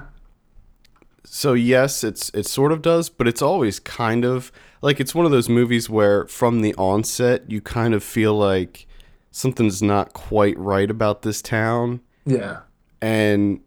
So 1.25 1.54
yes, 1.54 2.04
it's 2.04 2.30
it 2.30 2.46
sort 2.46 2.73
of 2.73 2.82
does, 2.82 3.08
but 3.08 3.26
it's 3.26 3.42
always 3.42 3.80
kind 3.80 4.25
of 4.25 4.52
like 4.80 5.00
it's 5.00 5.14
one 5.14 5.26
of 5.26 5.32
those 5.32 5.49
movies 5.49 5.90
where 5.90 6.26
from 6.28 6.61
the 6.62 6.75
onset 6.76 7.50
you 7.50 7.61
kind 7.61 7.94
of 7.94 8.04
feel 8.04 8.35
like 8.37 8.87
something's 9.32 9.82
not 9.82 10.12
quite 10.12 10.56
right 10.58 10.90
about 10.90 11.23
this 11.23 11.42
town 11.42 12.00
Yeah. 12.25 12.61
and 13.02 13.61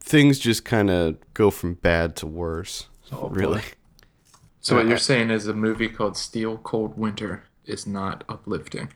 things 0.00 0.38
just 0.38 0.64
kind 0.64 0.90
of 0.90 1.16
go 1.34 1.50
from 1.50 1.74
bad 1.74 2.14
to 2.16 2.26
worse. 2.26 2.88
Oh, 3.12 3.28
boy. 3.28 3.34
really. 3.34 3.62
So 4.60 4.76
what 4.76 4.84
Uh, 4.86 4.88
you're 4.88 4.98
saying 4.98 5.30
is 5.30 5.46
a 5.46 5.54
movie 5.54 5.88
called 5.88 6.16
Steel 6.16 6.58
Cold 6.58 6.98
Winter 6.98 7.44
is 7.64 7.86
not 7.86 8.24
uplifting. 8.28 8.92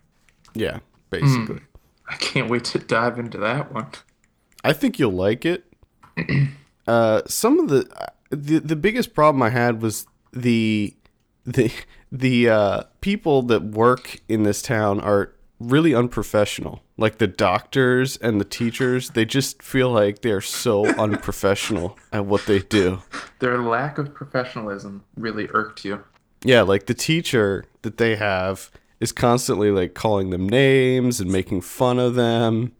Yeah, 0.54 0.80
basically. 1.10 1.60
I 2.08 2.16
can't 2.16 2.50
wait 2.50 2.64
to 2.64 2.78
dive 2.78 3.18
into 3.18 3.38
that 3.38 3.72
one. 3.72 3.86
I 4.64 4.72
think 4.72 4.98
you'll 4.98 5.12
like 5.12 5.44
it. 5.44 5.72
uh, 6.86 7.22
some 7.26 7.60
of 7.60 7.68
the, 7.68 8.10
the 8.30 8.58
the 8.58 8.76
biggest 8.76 9.14
problem 9.14 9.42
I 9.42 9.50
had 9.50 9.82
was 9.82 10.06
the 10.32 10.94
the 11.44 11.72
the 12.10 12.48
uh, 12.48 12.82
people 13.00 13.42
that 13.42 13.62
work 13.62 14.20
in 14.28 14.42
this 14.42 14.62
town 14.62 15.00
are 15.00 15.32
really 15.60 15.94
unprofessional. 15.94 16.82
like 16.96 17.18
the 17.18 17.26
doctors 17.26 18.16
and 18.16 18.40
the 18.40 18.44
teachers, 18.44 19.10
they 19.10 19.24
just 19.24 19.62
feel 19.62 19.90
like 19.90 20.22
they're 20.22 20.40
so 20.40 20.86
unprofessional 20.98 21.96
at 22.12 22.26
what 22.26 22.44
they 22.46 22.58
do. 22.58 23.02
Their 23.38 23.58
lack 23.62 23.98
of 23.98 24.14
professionalism 24.14 25.04
really 25.16 25.48
irked 25.52 25.84
you. 25.84 26.02
Yeah, 26.44 26.62
like 26.62 26.86
the 26.86 26.94
teacher 26.94 27.64
that 27.82 27.98
they 27.98 28.16
have 28.16 28.70
is 29.00 29.12
constantly 29.12 29.70
like 29.70 29.94
calling 29.94 30.30
them 30.30 30.48
names 30.48 31.20
and 31.20 31.30
making 31.30 31.60
fun 31.60 31.98
of 31.98 32.14
them. 32.14 32.72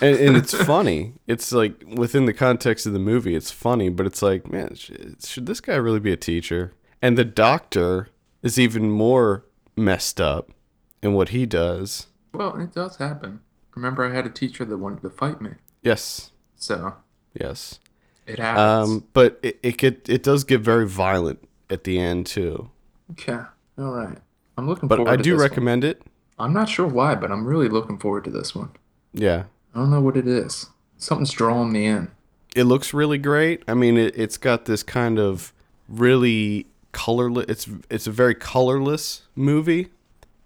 And, 0.00 0.16
and 0.16 0.36
it's 0.36 0.54
funny. 0.54 1.14
It's 1.26 1.52
like 1.52 1.82
within 1.86 2.24
the 2.26 2.32
context 2.32 2.86
of 2.86 2.92
the 2.92 2.98
movie, 2.98 3.34
it's 3.34 3.50
funny, 3.50 3.88
but 3.88 4.06
it's 4.06 4.22
like, 4.22 4.50
man, 4.50 4.74
sh- 4.74 4.90
should 5.24 5.46
this 5.46 5.60
guy 5.60 5.74
really 5.76 6.00
be 6.00 6.12
a 6.12 6.16
teacher? 6.16 6.72
And 7.00 7.16
the 7.16 7.24
doctor 7.24 8.08
is 8.42 8.58
even 8.58 8.90
more 8.90 9.44
messed 9.76 10.20
up 10.20 10.50
in 11.02 11.12
what 11.14 11.28
he 11.30 11.46
does. 11.46 12.06
Well, 12.32 12.56
it 12.60 12.72
does 12.74 12.96
happen. 12.96 13.40
Remember, 13.74 14.04
I 14.04 14.12
had 14.14 14.26
a 14.26 14.30
teacher 14.30 14.64
that 14.64 14.76
wanted 14.78 15.02
to 15.02 15.10
fight 15.10 15.40
me. 15.40 15.50
Yes, 15.82 16.32
So 16.56 16.94
yes. 17.40 17.78
it 18.26 18.38
happens. 18.40 18.90
Um, 18.90 19.04
but 19.12 19.38
it 19.42 19.58
it 19.62 19.76
get, 19.78 20.08
it 20.08 20.22
does 20.24 20.42
get 20.42 20.60
very 20.60 20.86
violent 20.88 21.38
at 21.70 21.84
the 21.84 22.00
end 22.00 22.26
too. 22.26 22.70
okay. 23.12 23.38
All 23.78 23.92
right. 23.92 24.18
I'm 24.56 24.66
looking 24.66 24.88
But 24.88 24.96
forward 24.96 25.12
I 25.12 25.16
to 25.16 25.22
do 25.22 25.30
this 25.34 25.38
one. 25.40 25.48
recommend 25.50 25.84
it. 25.84 26.02
I'm 26.36 26.52
not 26.52 26.68
sure 26.68 26.86
why, 26.86 27.14
but 27.14 27.30
I'm 27.30 27.46
really 27.46 27.68
looking 27.68 27.96
forward 27.98 28.24
to 28.24 28.30
this 28.30 28.56
one. 28.56 28.70
Yeah. 29.12 29.44
I 29.74 29.80
don't 29.80 29.90
know 29.90 30.00
what 30.00 30.16
it 30.16 30.26
is. 30.26 30.66
Something's 30.96 31.32
drawing 31.32 31.72
me 31.72 31.86
in. 31.86 32.10
it 32.56 32.64
looks 32.64 32.92
really 32.92 33.18
great. 33.18 33.62
I 33.68 33.74
mean, 33.74 33.96
it, 33.96 34.16
it's 34.16 34.36
got 34.36 34.64
this 34.64 34.82
kind 34.82 35.18
of 35.18 35.52
really 35.88 36.66
colorless. 36.92 37.46
It's 37.48 37.68
it's 37.90 38.06
a 38.06 38.10
very 38.10 38.34
colorless 38.34 39.22
movie, 39.36 39.88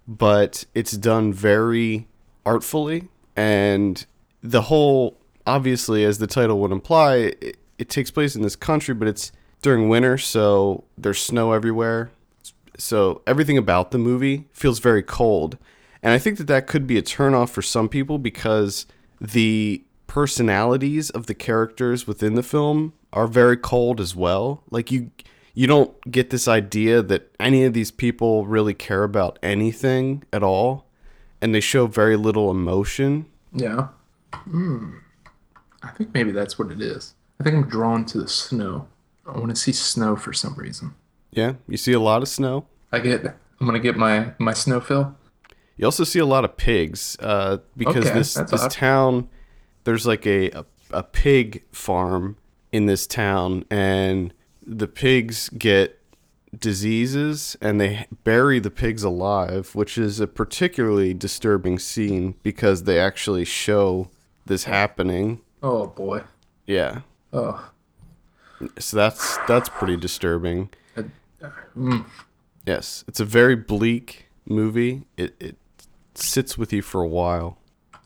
but 0.07 0.65
it's 0.75 0.91
done 0.91 1.33
very 1.33 2.07
artfully, 2.45 3.07
and 3.35 4.05
the 4.41 4.63
whole 4.63 5.17
obviously, 5.47 6.03
as 6.05 6.19
the 6.19 6.27
title 6.27 6.59
would 6.59 6.71
imply, 6.71 7.15
it, 7.41 7.57
it 7.77 7.89
takes 7.89 8.11
place 8.11 8.35
in 8.35 8.41
this 8.41 8.55
country, 8.55 8.93
but 8.93 9.07
it's 9.07 9.31
during 9.61 9.89
winter, 9.89 10.17
so 10.17 10.83
there's 10.97 11.19
snow 11.21 11.51
everywhere. 11.53 12.11
So 12.77 13.21
everything 13.27 13.57
about 13.57 13.91
the 13.91 13.97
movie 13.97 14.45
feels 14.51 14.79
very 14.79 15.03
cold. 15.03 15.57
And 16.01 16.11
I 16.11 16.19
think 16.19 16.37
that 16.37 16.47
that 16.47 16.67
could 16.67 16.85
be 16.85 16.97
a 16.97 17.01
turnoff 17.01 17.49
for 17.49 17.61
some 17.61 17.87
people 17.87 18.17
because 18.17 18.85
the 19.23 19.81
personalities 20.05 21.09
of 21.09 21.25
the 21.27 21.33
characters 21.33 22.05
within 22.05 22.35
the 22.35 22.43
film 22.43 22.93
are 23.13 23.25
very 23.25 23.57
cold 23.57 24.01
as 24.01 24.15
well. 24.15 24.63
Like 24.69 24.91
you 24.91 25.11
you 25.55 25.65
don't 25.65 26.11
get 26.11 26.29
this 26.29 26.47
idea 26.47 27.01
that 27.01 27.31
any 27.39 27.63
of 27.63 27.73
these 27.73 27.91
people 27.91 28.45
really 28.45 28.73
care 28.73 29.03
about 29.03 29.39
anything 29.41 30.23
at 30.33 30.43
all 30.43 30.87
and 31.41 31.53
they 31.53 31.59
show 31.59 31.87
very 31.87 32.17
little 32.17 32.49
emotion. 32.51 33.27
Yeah. 33.53 33.89
Hmm. 34.33 34.97
I 35.83 35.89
think 35.91 36.13
maybe 36.13 36.31
that's 36.31 36.57
what 36.57 36.71
it 36.71 36.81
is. 36.81 37.13
I 37.39 37.43
think 37.43 37.55
I'm 37.55 37.69
drawn 37.69 38.05
to 38.05 38.17
the 38.17 38.27
snow. 38.27 38.87
I 39.27 39.37
want 39.37 39.49
to 39.49 39.55
see 39.55 39.71
snow 39.71 40.15
for 40.15 40.33
some 40.33 40.55
reason. 40.55 40.95
Yeah, 41.31 41.53
you 41.67 41.77
see 41.77 41.93
a 41.93 41.99
lot 41.99 42.21
of 42.21 42.27
snow. 42.27 42.65
I 42.91 42.99
get. 42.99 43.25
I'm 43.25 43.65
gonna 43.65 43.79
get 43.79 43.95
my 43.95 44.33
my 44.37 44.53
snow 44.53 44.79
fill. 44.79 45.15
You 45.77 45.85
also 45.85 46.03
see 46.03 46.19
a 46.19 46.25
lot 46.25 46.45
of 46.45 46.55
pigs 46.57 47.17
uh, 47.19 47.57
because 47.75 48.05
Okay, 48.05 48.13
this 48.13 48.33
this 48.35 48.63
odd. 48.63 48.71
town 48.71 49.29
there's 49.85 50.05
like 50.05 50.25
a, 50.25 50.49
a 50.51 50.65
a 50.91 51.03
pig 51.03 51.63
farm 51.71 52.37
in 52.71 52.85
this 52.85 53.07
town 53.07 53.65
and 53.71 54.33
the 54.65 54.87
pigs 54.87 55.49
get 55.49 55.99
diseases 56.57 57.57
and 57.61 57.81
they 57.81 58.05
bury 58.23 58.59
the 58.59 58.69
pigs 58.69 59.03
alive, 59.03 59.73
which 59.73 59.97
is 59.97 60.19
a 60.19 60.27
particularly 60.27 61.13
disturbing 61.13 61.79
scene 61.79 62.35
because 62.43 62.83
they 62.83 62.99
actually 62.99 63.43
show 63.45 64.09
this 64.45 64.65
happening. 64.65 65.41
Oh 65.61 65.87
boy. 65.87 66.21
Yeah. 66.67 67.01
Oh. 67.31 67.69
So 68.79 68.95
that's 68.95 69.37
that's 69.47 69.69
pretty 69.69 69.97
disturbing. 69.97 70.69
Uh, 70.95 71.03
mm. 71.75 72.05
Yes, 72.65 73.03
it's 73.07 73.19
a 73.19 73.25
very 73.25 73.55
bleak 73.55 74.27
movie. 74.45 75.03
It 75.17 75.35
it 75.39 75.57
sits 76.17 76.57
with 76.57 76.73
you 76.73 76.81
for 76.81 77.01
a 77.01 77.07
while. 77.07 77.57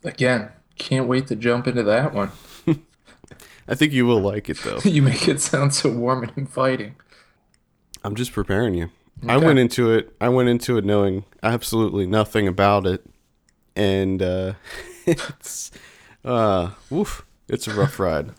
Again, 0.03 0.49
can't 0.77 1.07
wait 1.07 1.27
to 1.27 1.35
jump 1.35 1.67
into 1.67 1.83
that 1.83 2.13
one. 2.13 2.31
I 3.67 3.75
think 3.75 3.93
you 3.93 4.05
will 4.05 4.21
like 4.21 4.49
it 4.49 4.57
though. 4.63 4.79
you 4.83 5.01
make 5.01 5.27
it 5.27 5.41
sound 5.41 5.73
so 5.73 5.91
warm 5.91 6.23
and 6.23 6.31
inviting. 6.35 6.95
I'm 8.03 8.15
just 8.15 8.31
preparing 8.31 8.73
you. 8.73 8.89
I 9.27 9.37
went 9.37 9.57
into 9.57 9.91
it. 9.91 10.15
I 10.21 10.29
went 10.29 10.47
into 10.47 10.77
it 10.77 10.85
knowing 10.85 11.25
absolutely 11.41 12.05
nothing 12.05 12.47
about 12.47 12.85
it, 12.85 13.03
and 13.75 14.21
uh, 14.21 14.53
it's 15.07 15.71
uh, 16.23 16.71
woof, 16.91 17.25
it's 17.47 17.67
a 17.67 17.73
rough 17.73 17.99
ride. 17.99 18.31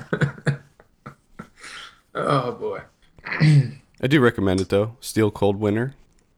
Oh 2.15 2.53
boy. 2.53 2.81
I 4.01 4.07
do 4.07 4.21
recommend 4.21 4.61
it 4.61 4.69
though. 4.69 4.97
Steel 5.01 5.31
Cold 5.31 5.57
Winter. 5.57 5.95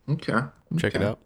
Okay. 0.08 0.40
Check 0.78 0.94
it 0.94 1.02
out. 1.02 1.18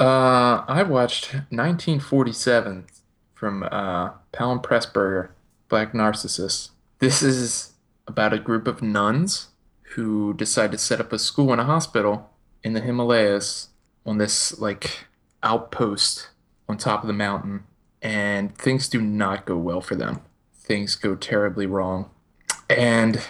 Uh, 0.00 0.64
I 0.66 0.82
watched 0.82 1.34
1947 1.34 2.86
from 3.34 3.62
uh, 3.64 4.12
Powell 4.32 4.58
Pressburger, 4.58 5.28
Black 5.68 5.92
Narcissus. 5.92 6.70
This 7.00 7.22
is 7.22 7.74
about 8.06 8.32
a 8.32 8.38
group 8.38 8.66
of 8.66 8.80
nuns 8.80 9.48
who 9.94 10.32
decide 10.32 10.72
to 10.72 10.78
set 10.78 11.00
up 11.00 11.12
a 11.12 11.18
school 11.18 11.52
and 11.52 11.60
a 11.60 11.64
hospital 11.64 12.30
in 12.64 12.72
the 12.72 12.80
Himalayas 12.80 13.68
on 14.06 14.16
this 14.16 14.58
like 14.58 15.06
outpost 15.42 16.30
on 16.66 16.78
top 16.78 17.02
of 17.02 17.06
the 17.06 17.12
mountain, 17.12 17.64
and 18.00 18.56
things 18.56 18.88
do 18.88 19.02
not 19.02 19.44
go 19.44 19.58
well 19.58 19.82
for 19.82 19.96
them. 19.96 20.22
Things 20.54 20.94
go 20.94 21.14
terribly 21.14 21.66
wrong. 21.66 22.08
And 22.70 23.20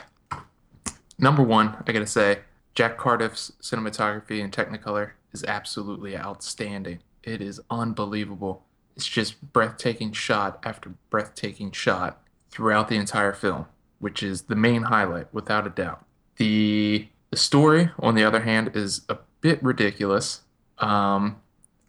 number 1.18 1.42
one, 1.42 1.82
I 1.84 1.90
gotta 1.90 2.06
say, 2.06 2.40
Jack 2.76 2.96
Cardiff's 2.96 3.50
cinematography 3.60 4.40
and 4.40 4.52
Technicolor 4.52 5.12
is 5.32 5.44
absolutely 5.44 6.16
outstanding. 6.16 7.00
It 7.22 7.40
is 7.40 7.60
unbelievable. 7.70 8.64
It's 8.96 9.06
just 9.06 9.52
breathtaking 9.52 10.12
shot 10.12 10.58
after 10.64 10.94
breathtaking 11.10 11.72
shot 11.72 12.22
throughout 12.50 12.88
the 12.88 12.96
entire 12.96 13.32
film, 13.32 13.66
which 13.98 14.22
is 14.22 14.42
the 14.42 14.56
main 14.56 14.82
highlight 14.82 15.32
without 15.32 15.66
a 15.66 15.70
doubt. 15.70 16.04
The 16.36 17.08
the 17.30 17.36
story, 17.36 17.90
on 17.98 18.16
the 18.16 18.24
other 18.24 18.40
hand, 18.40 18.72
is 18.74 19.02
a 19.08 19.18
bit 19.40 19.62
ridiculous. 19.62 20.40
Um, 20.78 21.40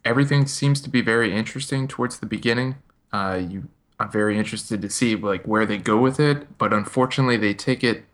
everything 0.04 0.46
seems 0.46 0.80
to 0.82 0.90
be 0.90 1.00
very 1.00 1.34
interesting 1.34 1.88
towards 1.88 2.20
the 2.20 2.26
beginning. 2.26 2.76
Uh, 3.12 3.40
you, 3.48 3.68
I'm 3.98 4.10
very 4.10 4.38
interested 4.38 4.80
to 4.82 4.90
see 4.90 5.16
like 5.16 5.44
where 5.44 5.66
they 5.66 5.78
go 5.78 5.98
with 5.98 6.20
it, 6.20 6.58
but 6.58 6.72
unfortunately, 6.72 7.36
they 7.36 7.54
take 7.54 7.82
it 7.82 8.04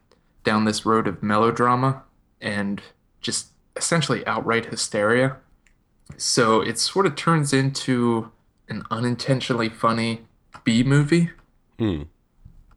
down 0.43 0.65
this 0.65 0.87
road 0.87 1.07
of 1.07 1.23
melodrama 1.23 2.03
and 2.41 2.81
just 3.21 3.49
essentially 3.79 4.27
outright 4.27 4.67
hysteria. 4.67 5.37
So 6.17 6.61
it 6.61 6.79
sort 6.79 7.07
of 7.07 7.17
turns 7.17 7.53
into 7.53 8.31
an 8.69 8.83
unintentionally 8.91 9.69
funny 9.69 10.23
B 10.65 10.83
movie, 10.83 11.31
Hmm. 11.79 12.03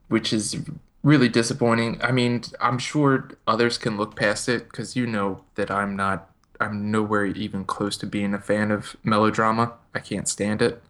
which 0.08 0.32
is 0.32 0.58
really 1.04 1.30
disappointing. 1.30 2.00
I 2.04 2.12
mean, 2.12 2.44
I'm 2.60 2.78
sure 2.78 3.30
others 3.48 3.78
can 3.78 3.98
look 3.98 4.16
past 4.16 4.48
it 4.48 4.70
because 4.70 4.96
you 4.96 5.08
know 5.08 5.44
that 5.56 5.72
I'm 5.72 5.96
not, 5.96 6.30
I'm 6.60 6.92
nowhere 6.92 7.26
even 7.26 7.66
close 7.66 7.98
to 7.98 8.06
being 8.06 8.34
a 8.34 8.40
fan 8.40 8.70
of 8.72 8.96
melodrama. 9.04 9.74
I 9.96 10.00
can't 10.00 10.28
stand 10.28 10.62
it. 10.62 10.84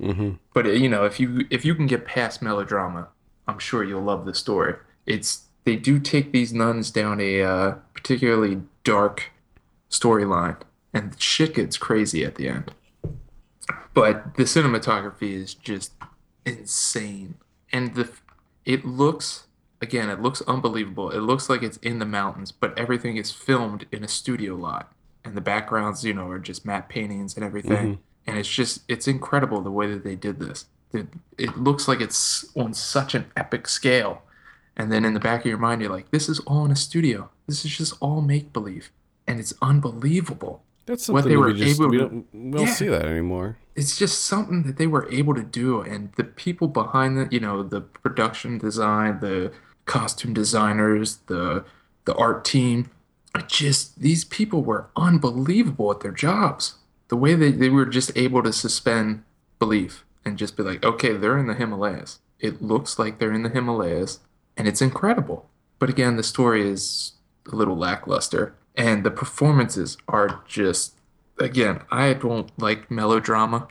Mm-hmm. 0.00 0.30
But 0.54 0.66
you 0.66 0.88
know, 0.88 1.04
if 1.04 1.20
you 1.20 1.46
if 1.50 1.64
you 1.64 1.74
can 1.74 1.86
get 1.86 2.04
past 2.04 2.42
melodrama, 2.42 3.08
I'm 3.46 3.58
sure 3.58 3.84
you'll 3.84 4.02
love 4.02 4.24
the 4.24 4.34
story. 4.34 4.74
It's 5.06 5.44
they 5.64 5.76
do 5.76 5.98
take 5.98 6.32
these 6.32 6.52
nuns 6.52 6.90
down 6.90 7.20
a 7.20 7.42
uh, 7.42 7.74
particularly 7.94 8.62
dark 8.82 9.30
storyline, 9.98 10.56
and 10.92 11.20
shit 11.20 11.54
gets 11.54 11.76
crazy 11.76 12.24
at 12.24 12.34
the 12.36 12.48
end. 12.48 12.72
But 13.92 14.36
the 14.36 14.44
cinematography 14.44 15.32
is 15.34 15.54
just 15.54 15.92
insane, 16.44 17.36
and 17.72 17.94
the 17.94 18.10
it 18.64 18.84
looks 18.84 19.46
again, 19.80 20.08
it 20.10 20.20
looks 20.20 20.42
unbelievable. 20.42 21.10
It 21.10 21.20
looks 21.20 21.48
like 21.48 21.62
it's 21.62 21.76
in 21.78 21.98
the 21.98 22.06
mountains, 22.06 22.52
but 22.52 22.76
everything 22.78 23.16
is 23.16 23.30
filmed 23.30 23.86
in 23.92 24.02
a 24.02 24.08
studio 24.08 24.54
lot, 24.54 24.92
and 25.24 25.36
the 25.36 25.40
backgrounds, 25.40 26.04
you 26.04 26.14
know, 26.14 26.28
are 26.28 26.38
just 26.38 26.66
matte 26.66 26.88
paintings 26.88 27.36
and 27.36 27.44
everything. 27.44 27.72
Mm-hmm. 27.72 28.00
And 28.26 28.38
it's 28.38 28.48
just 28.48 28.82
it's 28.88 29.06
incredible 29.06 29.60
the 29.60 29.70
way 29.70 29.86
that 29.86 30.02
they 30.02 30.16
did 30.16 30.40
this. 30.40 30.66
It, 30.92 31.08
it 31.36 31.58
looks 31.58 31.88
like 31.88 32.00
it's 32.00 32.46
on 32.56 32.72
such 32.72 33.14
an 33.14 33.26
epic 33.36 33.68
scale. 33.68 34.22
And 34.76 34.90
then 34.90 35.04
in 35.04 35.14
the 35.14 35.20
back 35.20 35.40
of 35.40 35.46
your 35.46 35.58
mind, 35.58 35.82
you're 35.82 35.90
like, 35.90 36.10
this 36.10 36.28
is 36.28 36.40
all 36.40 36.64
in 36.64 36.70
a 36.70 36.76
studio. 36.76 37.30
This 37.46 37.64
is 37.64 37.76
just 37.76 37.94
all 38.00 38.20
make 38.20 38.52
believe. 38.52 38.90
And 39.26 39.40
it's 39.40 39.54
unbelievable. 39.62 40.62
That's 40.86 41.08
What 41.08 41.22
something 41.24 41.28
they 41.30 41.34
that 41.36 41.40
were 41.40 41.46
we 41.52 41.58
just 41.58 41.80
able 41.80 41.90
we 41.90 41.96
to- 41.98 42.02
don't 42.08 42.26
we 42.34 42.50
don't 42.50 42.66
Yeah. 42.66 42.72
see 42.74 42.88
that 42.88 43.06
anymore. 43.06 43.56
It's 43.74 43.96
just 43.96 44.22
something 44.24 44.62
that 44.64 44.76
they 44.76 44.86
were 44.86 45.08
able 45.10 45.34
to 45.34 45.42
do. 45.42 45.80
And 45.80 46.10
the 46.16 46.24
people 46.24 46.68
behind 46.68 47.16
the, 47.16 47.28
you 47.30 47.40
know, 47.40 47.62
the 47.62 47.80
production 47.80 48.58
design, 48.58 49.20
the 49.20 49.50
costume 49.86 50.34
designers, 50.34 51.16
the 51.26 51.64
the 52.04 52.14
art 52.16 52.44
team, 52.44 52.90
just 53.48 54.00
these 54.00 54.24
people 54.24 54.62
were 54.62 54.88
unbelievable 54.94 55.90
at 55.90 56.00
their 56.00 56.12
jobs. 56.12 56.74
The 57.08 57.16
way 57.16 57.34
they, 57.34 57.50
they 57.50 57.70
were 57.70 57.86
just 57.86 58.14
able 58.16 58.42
to 58.42 58.52
suspend 58.52 59.22
belief 59.58 60.04
and 60.24 60.36
just 60.38 60.56
be 60.56 60.62
like, 60.62 60.84
okay, 60.84 61.14
they're 61.16 61.38
in 61.38 61.46
the 61.46 61.54
Himalayas. 61.54 62.18
It 62.40 62.60
looks 62.62 62.98
like 62.98 63.18
they're 63.18 63.32
in 63.32 63.42
the 63.42 63.48
Himalayas, 63.48 64.20
and 64.56 64.68
it's 64.68 64.82
incredible. 64.82 65.48
But 65.78 65.88
again, 65.90 66.16
the 66.16 66.22
story 66.22 66.68
is 66.68 67.12
a 67.50 67.56
little 67.56 67.76
lackluster, 67.76 68.54
and 68.74 69.04
the 69.04 69.10
performances 69.10 69.96
are 70.08 70.42
just, 70.46 70.94
again, 71.38 71.82
I 71.90 72.14
don't 72.14 72.50
like 72.58 72.90
melodrama. 72.90 73.68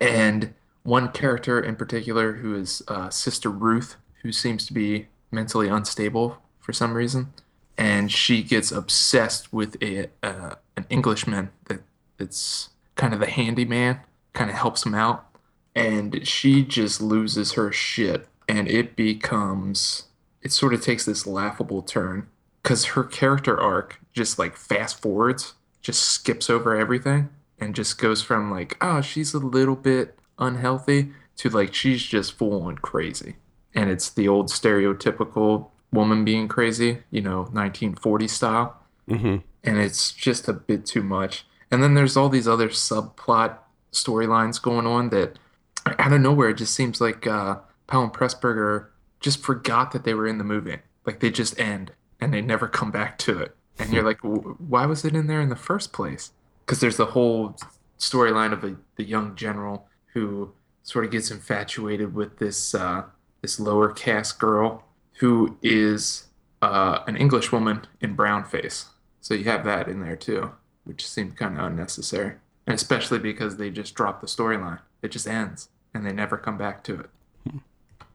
And 0.00 0.54
one 0.82 1.10
character 1.10 1.60
in 1.60 1.76
particular, 1.76 2.34
who 2.34 2.54
is 2.54 2.82
uh, 2.88 3.10
Sister 3.10 3.50
Ruth, 3.50 3.96
who 4.22 4.32
seems 4.32 4.66
to 4.66 4.72
be 4.72 5.08
mentally 5.30 5.68
unstable 5.68 6.38
for 6.58 6.72
some 6.72 6.94
reason, 6.94 7.32
and 7.76 8.10
she 8.10 8.42
gets 8.42 8.70
obsessed 8.72 9.52
with 9.52 9.82
a 9.82 10.08
uh, 10.22 10.56
an 10.76 10.86
Englishman 10.90 11.50
that 11.66 11.80
that's 12.18 12.70
kind 12.94 13.14
of 13.14 13.20
the 13.20 13.26
handyman, 13.26 14.00
kind 14.32 14.50
of 14.50 14.56
helps 14.56 14.84
him 14.84 14.94
out, 14.94 15.26
and 15.74 16.26
she 16.26 16.62
just 16.62 17.00
loses 17.00 17.52
her 17.52 17.72
shit, 17.72 18.26
and 18.48 18.68
it 18.68 18.96
becomes 18.96 20.04
it 20.42 20.52
sort 20.52 20.74
of 20.74 20.82
takes 20.82 21.04
this 21.04 21.26
laughable 21.26 21.82
turn 21.82 22.26
because 22.62 22.84
her 22.86 23.04
character 23.04 23.58
arc 23.58 24.00
just 24.12 24.38
like 24.38 24.56
fast 24.56 25.00
forwards, 25.00 25.54
just 25.82 26.02
skips 26.02 26.50
over 26.50 26.76
everything, 26.76 27.30
and 27.58 27.74
just 27.74 27.98
goes 27.98 28.22
from 28.22 28.50
like 28.50 28.76
oh 28.80 29.00
she's 29.00 29.34
a 29.34 29.38
little 29.38 29.76
bit 29.76 30.18
unhealthy 30.38 31.12
to 31.36 31.48
like 31.48 31.74
she's 31.74 32.02
just 32.02 32.32
full 32.32 32.62
on 32.62 32.76
crazy. 32.78 33.36
And 33.74 33.88
it's 33.88 34.10
the 34.10 34.28
old 34.28 34.48
stereotypical 34.48 35.68
woman 35.92 36.24
being 36.24 36.48
crazy, 36.48 36.98
you 37.10 37.20
know, 37.20 37.38
1940 37.38 38.28
style. 38.28 38.82
Mm-hmm. 39.08 39.36
And 39.62 39.78
it's 39.78 40.12
just 40.12 40.48
a 40.48 40.52
bit 40.52 40.86
too 40.86 41.02
much. 41.02 41.46
And 41.70 41.82
then 41.82 41.94
there's 41.94 42.16
all 42.16 42.28
these 42.28 42.48
other 42.48 42.68
subplot 42.68 43.58
storylines 43.92 44.60
going 44.60 44.86
on 44.86 45.10
that 45.10 45.38
out 45.86 46.12
of 46.12 46.20
nowhere 46.20 46.50
it 46.50 46.58
just 46.58 46.74
seems 46.74 47.00
like 47.00 47.26
uh, 47.26 47.56
Powell 47.86 48.04
and 48.04 48.12
Pressburger 48.12 48.88
just 49.20 49.42
forgot 49.42 49.92
that 49.92 50.04
they 50.04 50.14
were 50.14 50.26
in 50.26 50.38
the 50.38 50.44
movie. 50.44 50.78
Like 51.06 51.20
they 51.20 51.30
just 51.30 51.58
end 51.58 51.92
and 52.20 52.32
they 52.32 52.40
never 52.40 52.68
come 52.68 52.90
back 52.90 53.18
to 53.18 53.38
it. 53.38 53.56
And 53.78 53.92
you're 53.92 54.04
like, 54.04 54.18
why 54.20 54.86
was 54.86 55.04
it 55.04 55.14
in 55.14 55.26
there 55.26 55.40
in 55.40 55.48
the 55.48 55.56
first 55.56 55.92
place? 55.92 56.32
Because 56.64 56.80
there's 56.80 56.98
the 56.98 57.06
whole 57.06 57.56
storyline 57.98 58.52
of 58.52 58.62
a, 58.62 58.76
the 58.96 59.04
young 59.04 59.34
general 59.34 59.86
who 60.12 60.52
sort 60.82 61.04
of 61.04 61.10
gets 61.10 61.30
infatuated 61.30 62.14
with 62.14 62.38
this 62.38 62.74
uh, 62.74 63.04
this 63.42 63.58
lower 63.58 63.90
caste 63.92 64.38
girl 64.38 64.84
who 65.18 65.56
is 65.62 66.24
uh, 66.62 67.00
an 67.06 67.16
English 67.16 67.52
woman 67.52 67.86
in 68.00 68.14
brown 68.14 68.44
face. 68.44 68.86
So 69.20 69.34
you 69.34 69.44
have 69.44 69.64
that 69.64 69.88
in 69.88 70.00
there 70.00 70.16
too, 70.16 70.52
which 70.84 71.08
seemed 71.08 71.36
kind 71.36 71.58
of 71.58 71.64
unnecessary, 71.64 72.34
and 72.66 72.74
especially 72.74 73.18
because 73.18 73.56
they 73.56 73.70
just 73.70 73.94
drop 73.94 74.20
the 74.20 74.26
storyline. 74.26 74.80
It 75.02 75.10
just 75.10 75.26
ends, 75.26 75.68
and 75.94 76.04
they 76.04 76.12
never 76.12 76.36
come 76.36 76.58
back 76.58 76.84
to 76.84 77.00
it. 77.00 77.10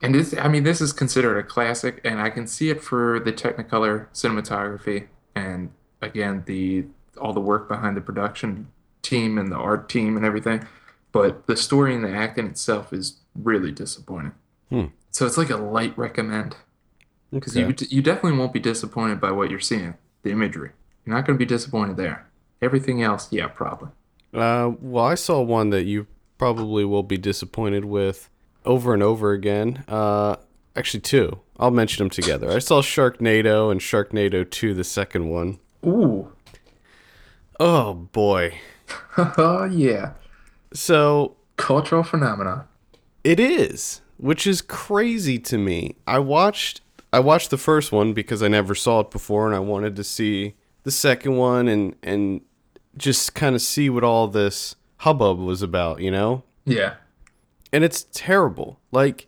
And 0.01 0.13
this, 0.13 0.35
I 0.37 0.47
mean, 0.47 0.63
this 0.63 0.81
is 0.81 0.93
considered 0.93 1.37
a 1.37 1.43
classic, 1.43 2.01
and 2.03 2.19
I 2.19 2.29
can 2.29 2.47
see 2.47 2.69
it 2.69 2.83
for 2.83 3.19
the 3.19 3.31
Technicolor 3.31 4.07
cinematography, 4.13 5.07
and 5.35 5.71
again, 6.01 6.43
the 6.45 6.85
all 7.19 7.31
the 7.33 7.39
work 7.39 7.67
behind 7.69 7.95
the 7.95 8.01
production 8.01 8.67
team 9.01 9.37
and 9.37 9.51
the 9.51 9.55
art 9.55 9.87
team 9.87 10.17
and 10.17 10.25
everything 10.25 10.67
but 11.15 11.47
the 11.47 11.55
story 11.55 11.95
and 11.95 12.03
the 12.03 12.11
acting 12.11 12.45
itself 12.45 12.91
is 12.91 13.21
really 13.35 13.71
disappointing. 13.71 14.33
Hmm. 14.69 14.87
So 15.11 15.25
it's 15.25 15.37
like 15.37 15.49
a 15.49 15.55
light 15.55 15.97
recommend 15.97 16.57
because 17.31 17.55
Okay. 17.55 17.65
you 17.65 17.87
you 17.89 18.01
definitely 18.01 18.37
won't 18.37 18.51
be 18.51 18.59
disappointed 18.59 19.21
by 19.21 19.31
what 19.31 19.49
you're 19.49 19.61
seeing, 19.61 19.93
the 20.23 20.31
imagery. 20.31 20.71
You're 21.05 21.15
not 21.15 21.25
going 21.25 21.39
to 21.39 21.45
be 21.45 21.47
disappointed 21.47 21.95
there. 21.95 22.27
Everything 22.61 23.01
else, 23.01 23.31
yeah, 23.31 23.47
probably. 23.47 23.91
Uh, 24.33 24.73
well, 24.81 25.05
I 25.05 25.15
saw 25.15 25.41
one 25.41 25.69
that 25.69 25.85
you 25.85 26.05
probably 26.37 26.83
will 26.83 27.03
be 27.03 27.17
disappointed 27.17 27.85
with 27.85 28.29
over 28.65 28.93
and 28.93 29.01
over 29.03 29.31
again. 29.31 29.83
Uh, 29.87 30.35
actually, 30.75 31.01
two. 31.01 31.39
I'll 31.57 31.71
mention 31.71 32.03
them 32.03 32.09
together. 32.09 32.51
I 32.51 32.59
saw 32.59 32.81
Sharknado 32.81 33.71
and 33.71 33.79
Sharknado 33.79 34.49
2, 34.49 34.73
the 34.73 34.83
second 34.83 35.29
one. 35.29 35.59
Ooh, 35.85 36.31
Oh, 37.59 37.93
boy. 37.93 38.57
oh 39.17 39.63
yeah, 39.71 40.11
So, 40.73 41.37
cultural 41.57 42.03
phenomena. 42.03 42.67
It 43.23 43.39
is, 43.39 44.01
which 44.17 44.45
is 44.45 44.61
crazy 44.61 45.39
to 45.39 45.57
me. 45.57 45.95
I 46.05 46.19
watched 46.19 46.81
I 47.13 47.19
watched 47.19 47.49
the 47.49 47.57
first 47.57 47.93
one 47.93 48.11
because 48.11 48.43
I 48.43 48.49
never 48.49 48.75
saw 48.75 48.99
it 48.99 49.09
before 49.09 49.45
and 49.47 49.55
I 49.55 49.59
wanted 49.59 49.95
to 49.95 50.03
see 50.03 50.55
the 50.83 50.91
second 50.91 51.37
one 51.37 51.69
and 51.69 51.95
and 52.03 52.41
just 52.97 53.33
kind 53.35 53.55
of 53.55 53.61
see 53.61 53.89
what 53.89 54.03
all 54.03 54.27
this 54.27 54.75
hubbub 54.97 55.39
was 55.39 55.61
about, 55.61 56.01
you 56.01 56.11
know? 56.11 56.43
Yeah, 56.65 56.95
And 57.73 57.83
it's 57.83 58.05
terrible. 58.11 58.79
Like 58.91 59.27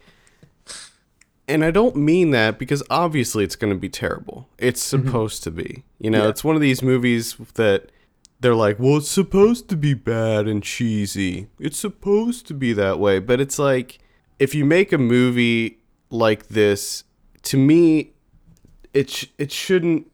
and 1.48 1.64
I 1.64 1.72
don't 1.72 1.96
mean 1.96 2.32
that 2.32 2.60
because 2.60 2.84
obviously 2.90 3.44
it's 3.44 3.56
going 3.56 3.72
to 3.72 3.80
be 3.80 3.90
terrible. 3.90 4.50
It's 4.58 4.82
mm-hmm. 4.86 5.06
supposed 5.06 5.44
to 5.44 5.52
be. 5.52 5.84
You 5.98 6.10
know, 6.10 6.24
Yeah. 6.24 6.30
it's 6.30 6.44
one 6.44 6.56
of 6.56 6.62
these 6.62 6.84
movies 6.84 7.38
that 7.54 7.92
they're 8.40 8.56
like, 8.56 8.78
well, 8.80 8.98
it's 8.98 9.10
supposed 9.10 9.70
to 9.70 9.78
be 9.78 9.94
bad 9.94 10.48
and 10.48 10.62
cheesy. 10.62 11.48
It's 11.60 11.78
supposed 11.78 12.48
to 12.48 12.54
be 12.54 12.74
that 12.74 13.00
way. 13.00 13.20
But 13.20 13.40
it's 13.40 13.58
like, 13.58 14.00
if 14.40 14.54
you 14.54 14.66
make 14.66 14.92
a 14.92 14.98
movie 14.98 15.80
like 16.10 16.50
this, 16.50 17.06
to 17.44 17.58
me, 17.58 18.12
it, 18.94 19.10
sh- 19.10 19.28
it 19.38 19.52
shouldn't. 19.52 20.12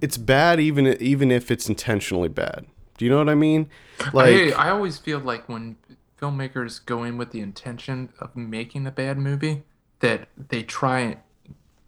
It's 0.00 0.18
bad 0.18 0.60
even 0.60 0.86
even 1.00 1.30
if 1.30 1.50
it's 1.50 1.66
intentionally 1.66 2.28
bad. 2.28 2.66
Do 2.98 3.06
you 3.06 3.10
know 3.10 3.16
what 3.16 3.30
I 3.30 3.34
mean? 3.34 3.70
I, 4.12 4.52
I 4.52 4.68
always 4.68 4.98
feel 4.98 5.18
like 5.18 5.48
when 5.48 5.76
filmmakers 6.20 6.84
go 6.84 7.02
in 7.04 7.16
with 7.18 7.30
the 7.30 7.40
intention 7.40 8.10
of 8.20 8.34
making 8.36 8.86
a 8.86 8.90
bad 8.90 9.18
movie, 9.18 9.64
that 10.00 10.28
they 10.36 10.62
try 10.62 11.18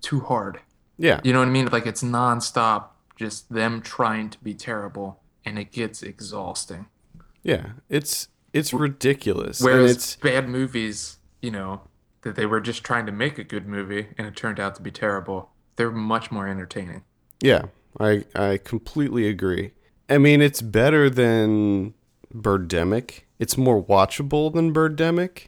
too 0.00 0.20
hard. 0.20 0.60
yeah, 0.98 1.20
You 1.24 1.32
know 1.32 1.40
what 1.40 1.48
I 1.48 1.50
mean? 1.50 1.66
Like 1.66 1.86
it's 1.86 2.02
nonstop, 2.02 2.86
just 3.16 3.52
them 3.52 3.80
trying 3.82 4.30
to 4.30 4.38
be 4.42 4.54
terrible, 4.54 5.20
and 5.44 5.58
it 5.58 5.72
gets 5.72 6.02
exhausting. 6.02 6.86
yeah. 7.42 7.72
It's 7.88 8.28
it's 8.52 8.72
ridiculous. 8.72 9.60
and 9.60 9.66
Whereas 9.70 9.90
it's 9.92 10.16
bad 10.16 10.48
movies, 10.48 11.18
you 11.42 11.50
know, 11.50 11.82
that 12.22 12.36
they 12.36 12.46
were 12.46 12.60
just 12.60 12.82
trying 12.84 13.04
to 13.06 13.12
make 13.12 13.38
a 13.38 13.44
good 13.44 13.66
movie 13.66 14.08
and 14.16 14.26
it 14.26 14.34
turned 14.34 14.58
out 14.58 14.74
to 14.76 14.82
be 14.82 14.90
terrible, 14.90 15.50
they're 15.76 15.90
much 15.90 16.30
more 16.32 16.48
entertaining. 16.48 17.04
Yeah, 17.42 17.62
I 18.00 18.24
I 18.34 18.58
completely 18.58 19.28
agree. 19.28 19.72
I 20.08 20.18
mean, 20.18 20.40
it's 20.40 20.62
better 20.62 21.10
than 21.10 21.92
Birdemic. 22.34 23.22
It's 23.38 23.56
more 23.56 23.82
watchable 23.82 24.52
than 24.52 24.72
Birdemic, 24.72 25.46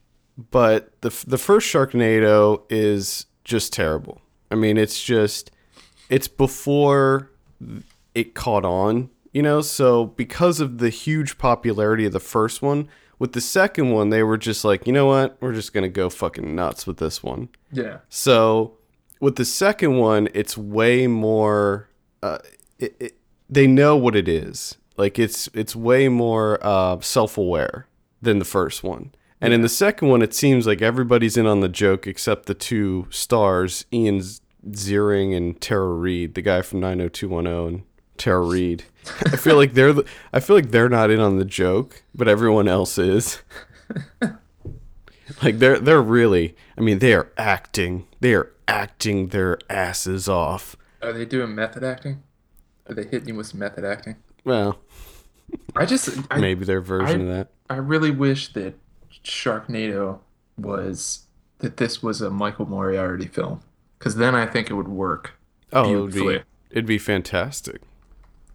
but 0.51 1.01
the 1.01 1.09
f- 1.09 1.25
the 1.27 1.39
first 1.39 1.73
Sharknado 1.73 2.63
is 2.69 3.27
just 3.45 3.73
terrible. 3.73 4.21
I 4.51 4.55
mean, 4.55 4.77
it's 4.77 5.03
just 5.03 5.51
it's 6.09 6.29
before 6.29 7.31
it 8.15 8.35
caught 8.35 8.65
on, 8.65 9.11
you 9.33 9.43
know, 9.43 9.61
so 9.61 10.07
because 10.07 10.61
of 10.61 10.79
the 10.79 10.91
huge 10.91 11.39
popularity 11.39 12.05
of 12.05 12.13
the 12.13 12.21
first 12.21 12.63
one, 12.63 12.89
with 13.19 13.33
the 13.33 13.41
second 13.41 13.91
one 13.91 14.11
they 14.11 14.23
were 14.23 14.39
just 14.39 14.65
like, 14.65 14.87
"You 14.87 14.93
know 14.93 15.07
what? 15.07 15.37
We're 15.41 15.55
just 15.55 15.73
going 15.73 15.83
to 15.83 15.89
go 15.89 16.09
fucking 16.11 16.55
nuts 16.55 16.87
with 16.87 16.99
this 16.99 17.23
one." 17.23 17.49
Yeah. 17.73 17.99
So 18.09 18.77
with 19.21 19.37
the 19.37 19.45
second 19.45 19.97
one, 19.97 20.29
it's 20.35 20.57
way 20.57 21.07
more. 21.07 21.89
Uh, 22.23 22.39
it, 22.79 22.97
it, 23.01 23.15
they 23.51 23.67
know 23.67 23.97
what 23.97 24.15
it 24.15 24.29
is. 24.29 24.77
Like 24.99 25.19
it's 25.19 25.49
it's 25.55 25.75
way 25.75 26.09
more 26.09 26.59
uh, 26.61 27.01
self 27.01 27.39
aware 27.39 27.87
than 28.21 28.39
the 28.39 28.45
first 28.45 28.83
one. 28.83 29.13
And 29.41 29.55
in 29.55 29.63
the 29.63 29.69
second 29.69 30.09
one, 30.09 30.21
it 30.21 30.35
seems 30.35 30.67
like 30.67 30.83
everybody's 30.83 31.37
in 31.37 31.47
on 31.47 31.61
the 31.61 31.69
joke 31.69 32.09
except 32.09 32.47
the 32.47 32.55
two 32.55 33.07
stars, 33.09 33.87
Ian 33.93 34.21
Ziering 34.71 35.37
and 35.37 35.61
Tara 35.61 35.93
Reid, 35.95 36.35
the 36.35 36.43
guy 36.43 36.61
from 36.63 36.81
90210 36.81 37.75
and 37.75 37.83
Tara 38.17 38.41
Reid. 38.41 38.83
I 39.27 39.37
feel 39.37 39.55
like 39.55 39.75
they're 39.75 39.93
the, 39.93 40.05
I 40.33 40.41
feel 40.41 40.57
like 40.57 40.73
they're 40.73 40.89
not 40.89 41.11
in 41.11 41.21
on 41.21 41.39
the 41.39 41.45
joke, 41.45 42.03
but 42.13 42.27
everyone 42.27 42.67
else 42.67 42.99
is. 42.99 43.41
Like 45.43 45.59
they're 45.59 45.79
they're 45.79 46.03
really 46.03 46.57
I 46.77 46.81
mean 46.81 46.99
they 46.99 47.15
are 47.15 47.31
acting. 47.37 48.07
They 48.21 48.35
are 48.35 48.51
acting 48.67 49.29
their 49.29 49.59
asses 49.71 50.29
off. 50.29 50.77
Are 51.03 51.13
they 51.13 51.25
doing 51.25 51.55
method 51.55 51.85
acting? 51.85 52.23
Are 52.89 52.95
they 52.95 53.05
hitting 53.05 53.29
you 53.29 53.35
with 53.35 53.49
some 53.49 53.61
method 53.61 53.85
acting? 53.85 54.17
Well, 54.45 54.81
I 55.77 55.87
just 55.87 56.19
I, 56.31 56.39
maybe 56.39 56.65
their 56.65 56.81
version 56.81 57.23
of 57.23 57.29
that. 57.29 57.49
I 57.71 57.77
really 57.77 58.11
wish 58.11 58.53
that 58.55 58.75
Sharknado 59.25 60.21
was 60.57 61.27
that 61.59 61.77
this 61.77 62.03
was 62.03 62.21
a 62.21 62.31
Michael 62.31 62.67
Moriarty 62.67 63.27
film 63.27 63.61
because 63.99 64.17
then 64.17 64.35
I 64.35 64.47
think 64.47 64.71
it 64.71 64.75
would 64.75 64.89
work. 64.89 65.35
Oh, 65.73 65.93
it 65.93 66.01
would 66.01 66.15
be 66.15 66.41
it'd 66.71 66.87
be 66.87 66.99
fantastic. 66.99 67.83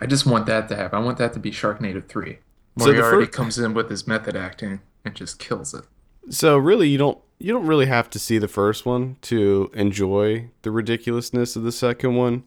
I 0.01 0.06
just 0.06 0.25
want 0.25 0.45
that 0.47 0.67
to 0.69 0.75
happen. 0.75 0.99
I 0.99 1.01
want 1.01 1.17
that 1.19 1.34
to 1.34 1.39
be 1.39 1.51
Sharknado 1.51 2.06
3. 2.06 2.39
So 2.79 2.86
the 2.88 2.93
Moriarty 2.93 3.27
comes 3.27 3.58
in 3.58 3.73
with 3.73 3.89
his 3.89 4.08
method 4.08 4.36
acting 4.36 4.82
and 5.06 5.15
just 5.15 5.39
kills 5.39 5.73
it. 5.73 5.86
So 6.29 6.58
really 6.58 6.89
you 6.89 6.97
don't 6.97 7.19
you 7.39 7.51
don't 7.51 7.67
really 7.67 7.86
have 7.88 8.10
to 8.12 8.19
see 8.19 8.38
the 8.38 8.47
first 8.47 8.86
one 8.86 9.17
to 9.21 9.69
enjoy 9.73 10.49
the 10.62 10.71
ridiculousness 10.71 11.56
of 11.56 11.63
the 11.63 11.71
second 11.71 12.15
one. 12.15 12.43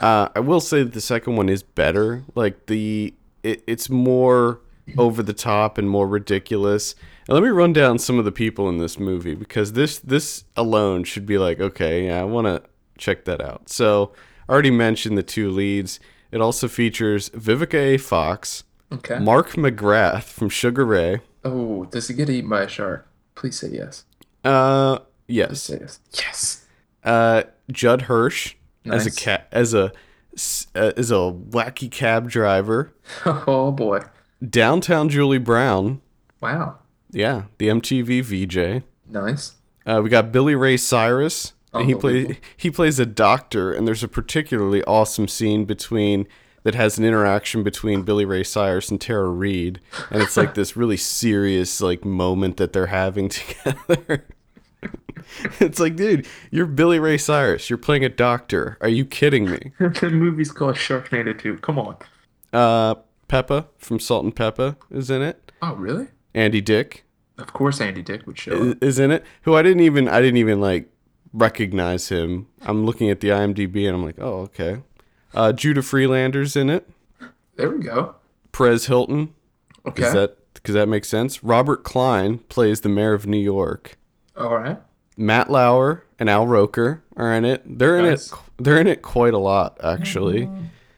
Uh, 0.00 0.28
I 0.34 0.40
will 0.40 0.60
say 0.60 0.82
that 0.82 0.92
the 0.92 1.00
second 1.00 1.36
one 1.36 1.48
is 1.48 1.62
better. 1.62 2.24
Like 2.34 2.66
the 2.66 3.14
it, 3.44 3.62
it's 3.66 3.88
more 3.88 4.60
over 4.98 5.22
the 5.22 5.32
top 5.32 5.78
and 5.78 5.88
more 5.88 6.06
ridiculous. 6.08 6.94
And 7.28 7.34
let 7.34 7.42
me 7.42 7.48
run 7.48 7.72
down 7.72 7.98
some 7.98 8.18
of 8.18 8.24
the 8.24 8.32
people 8.32 8.68
in 8.68 8.78
this 8.78 8.98
movie 8.98 9.34
because 9.34 9.72
this 9.72 9.98
this 9.98 10.44
alone 10.56 11.04
should 11.04 11.24
be 11.26 11.38
like, 11.38 11.60
okay, 11.60 12.06
yeah, 12.06 12.20
I 12.20 12.24
want 12.24 12.46
to 12.46 12.62
check 12.98 13.24
that 13.24 13.40
out. 13.40 13.68
So 13.70 14.12
I 14.48 14.52
already 14.52 14.70
mentioned 14.70 15.16
the 15.16 15.22
two 15.22 15.50
leads. 15.50 16.00
It 16.32 16.40
also 16.40 16.68
features 16.68 17.30
Vivica 17.30 17.94
A. 17.94 17.96
Fox, 17.98 18.64
Okay. 18.92 19.18
Mark 19.18 19.50
McGrath 19.52 20.24
from 20.24 20.48
Sugar 20.48 20.84
Ray. 20.84 21.20
oh, 21.44 21.84
does 21.86 22.08
he 22.08 22.14
get 22.14 22.28
eaten 22.30 22.50
by 22.50 22.62
a 22.62 22.68
shark? 22.68 23.08
Please 23.34 23.58
say 23.58 23.68
yes. 23.68 24.04
Uh, 24.44 24.98
yes. 25.26 25.70
Yes. 25.70 26.00
Yes. 26.12 26.66
Uh, 27.02 27.42
Judd 27.72 28.02
Hirsch 28.02 28.54
as 28.84 29.06
a 29.06 29.10
cat 29.10 29.48
as 29.50 29.72
a 29.74 29.92
uh, 30.74 30.92
as 30.96 31.10
a 31.10 31.14
wacky 31.32 31.90
cab 31.90 32.28
driver. 32.30 32.92
Oh 33.26 33.70
boy. 33.70 34.00
Downtown 34.48 35.08
Julie 35.08 35.38
Brown. 35.38 36.00
Wow. 36.40 36.78
Yeah, 37.10 37.44
the 37.58 37.68
MTV 37.68 38.22
VJ. 38.22 38.84
Nice. 39.08 39.54
Uh, 39.86 40.00
we 40.02 40.10
got 40.10 40.32
Billy 40.32 40.54
Ray 40.54 40.76
Cyrus. 40.76 41.52
And 41.72 41.88
he 41.88 41.94
plays 41.94 42.36
he 42.56 42.70
plays 42.70 42.98
a 43.00 43.06
doctor, 43.06 43.72
and 43.72 43.86
there's 43.86 44.04
a 44.04 44.08
particularly 44.08 44.84
awesome 44.84 45.26
scene 45.26 45.64
between 45.64 46.28
that 46.62 46.74
has 46.74 46.98
an 46.98 47.04
interaction 47.04 47.62
between 47.62 48.02
Billy 48.02 48.24
Ray 48.24 48.44
Cyrus 48.44 48.90
and 48.90 49.00
Tara 49.00 49.28
Reid, 49.28 49.80
and 50.10 50.22
it's 50.22 50.36
like 50.36 50.54
this 50.54 50.76
really 50.76 50.96
serious 50.96 51.80
like 51.80 52.04
moment 52.04 52.56
that 52.58 52.72
they're 52.72 52.86
having 52.86 53.28
together. 53.28 54.24
It's 55.58 55.80
like, 55.80 55.96
dude, 55.96 56.26
you're 56.50 56.66
Billy 56.66 56.98
Ray 56.98 57.16
Cyrus. 57.18 57.70
You're 57.70 57.78
playing 57.78 58.04
a 58.04 58.08
doctor. 58.10 58.76
Are 58.80 58.88
you 58.88 59.04
kidding 59.04 59.50
me? 59.50 59.72
the 59.78 60.10
movie's 60.10 60.52
called 60.52 60.76
Sharknado 60.76 61.36
2. 61.38 61.58
Come 61.58 61.78
on. 61.78 61.96
Uh, 62.52 62.96
Pepa 63.28 63.66
from 63.78 63.98
Salt 63.98 64.24
and 64.24 64.34
Pepa 64.36 64.76
is 64.90 65.10
in 65.10 65.22
it. 65.22 65.50
Oh, 65.62 65.74
really? 65.74 66.08
Andy 66.34 66.60
Dick 66.60 67.04
Of 67.38 67.52
course 67.52 67.80
Andy 67.80 68.02
Dick 68.02 68.26
would 68.26 68.38
show 68.38 68.52
i- 68.52 68.70
up. 68.72 68.82
is 68.84 68.98
in 68.98 69.10
it. 69.10 69.24
Who 69.42 69.54
I 69.54 69.62
didn't 69.62 69.80
even 69.80 70.08
I 70.08 70.20
didn't 70.20 70.36
even 70.36 70.60
like 70.60 70.90
recognize 71.32 72.08
him. 72.10 72.46
I'm 72.62 72.84
looking 72.84 73.08
at 73.10 73.20
the 73.20 73.28
IMDb 73.28 73.86
and 73.86 73.96
I'm 73.96 74.04
like, 74.04 74.18
oh 74.20 74.40
okay. 74.42 74.82
Uh, 75.32 75.52
Judah 75.52 75.82
Friedlander's 75.82 76.54
in 76.54 76.68
it. 76.70 76.88
There 77.56 77.70
we 77.70 77.82
go. 77.82 78.16
Perez 78.52 78.86
Hilton. 78.86 79.32
Okay. 79.86 80.02
Does 80.02 80.12
that 80.12 80.36
because 80.54 80.74
that 80.74 80.88
makes 80.88 81.08
sense? 81.08 81.42
Robert 81.42 81.82
Klein 81.82 82.38
plays 82.38 82.82
the 82.82 82.88
mayor 82.88 83.14
of 83.14 83.26
New 83.26 83.38
York. 83.38 83.96
All 84.36 84.56
right. 84.56 84.78
Matt 85.16 85.50
Lauer 85.50 86.04
and 86.18 86.28
Al 86.28 86.46
Roker 86.46 87.02
are 87.16 87.32
in 87.34 87.44
it. 87.44 87.62
They're 87.66 87.98
in 87.98 88.04
it. 88.06 88.30
They're 88.58 88.80
in 88.80 88.86
it 88.88 89.00
quite 89.02 89.32
a 89.34 89.38
lot 89.38 89.78
actually. 89.82 90.50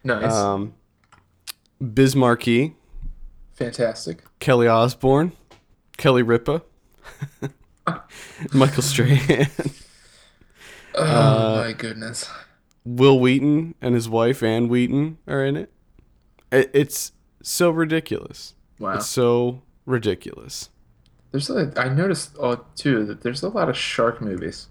Nice. 0.05 0.33
Um, 0.33 0.75
Biz 1.93 2.17
Markie, 2.17 2.75
Fantastic. 3.55 4.23
Kelly 4.39 4.67
Osbourne, 4.69 5.33
Kelly 5.99 6.23
Ripa, 6.23 6.63
Michael 8.53 8.83
Strahan. 8.83 9.47
Oh 10.99 11.03
Uh, 11.05 11.63
my 11.67 11.73
goodness. 11.75 12.27
Wil 12.87 13.21
Wheaton 13.21 13.75
and 13.83 13.95
his 13.95 14.09
wife 14.09 14.43
Anne 14.43 14.69
Wheaton 14.69 15.19
are 15.29 15.45
in 15.45 15.55
it. 15.55 15.71
It- 16.51 16.71
It's 16.73 17.13
so 17.43 17.69
ridiculous. 17.69 18.55
Wow. 18.79 18.95
It's 18.95 19.07
so 19.07 19.61
ridiculous. 19.85 20.71
There's 21.37 21.51
a, 21.51 21.71
I 21.77 21.91
noticed 21.91 22.35
oh, 22.41 22.65
too 22.77 23.05
that 23.05 23.21
there's 23.21 23.43
a 23.43 23.51
lot 23.51 23.69
of 23.69 23.77
shark 23.77 24.23
movies. 24.23 24.69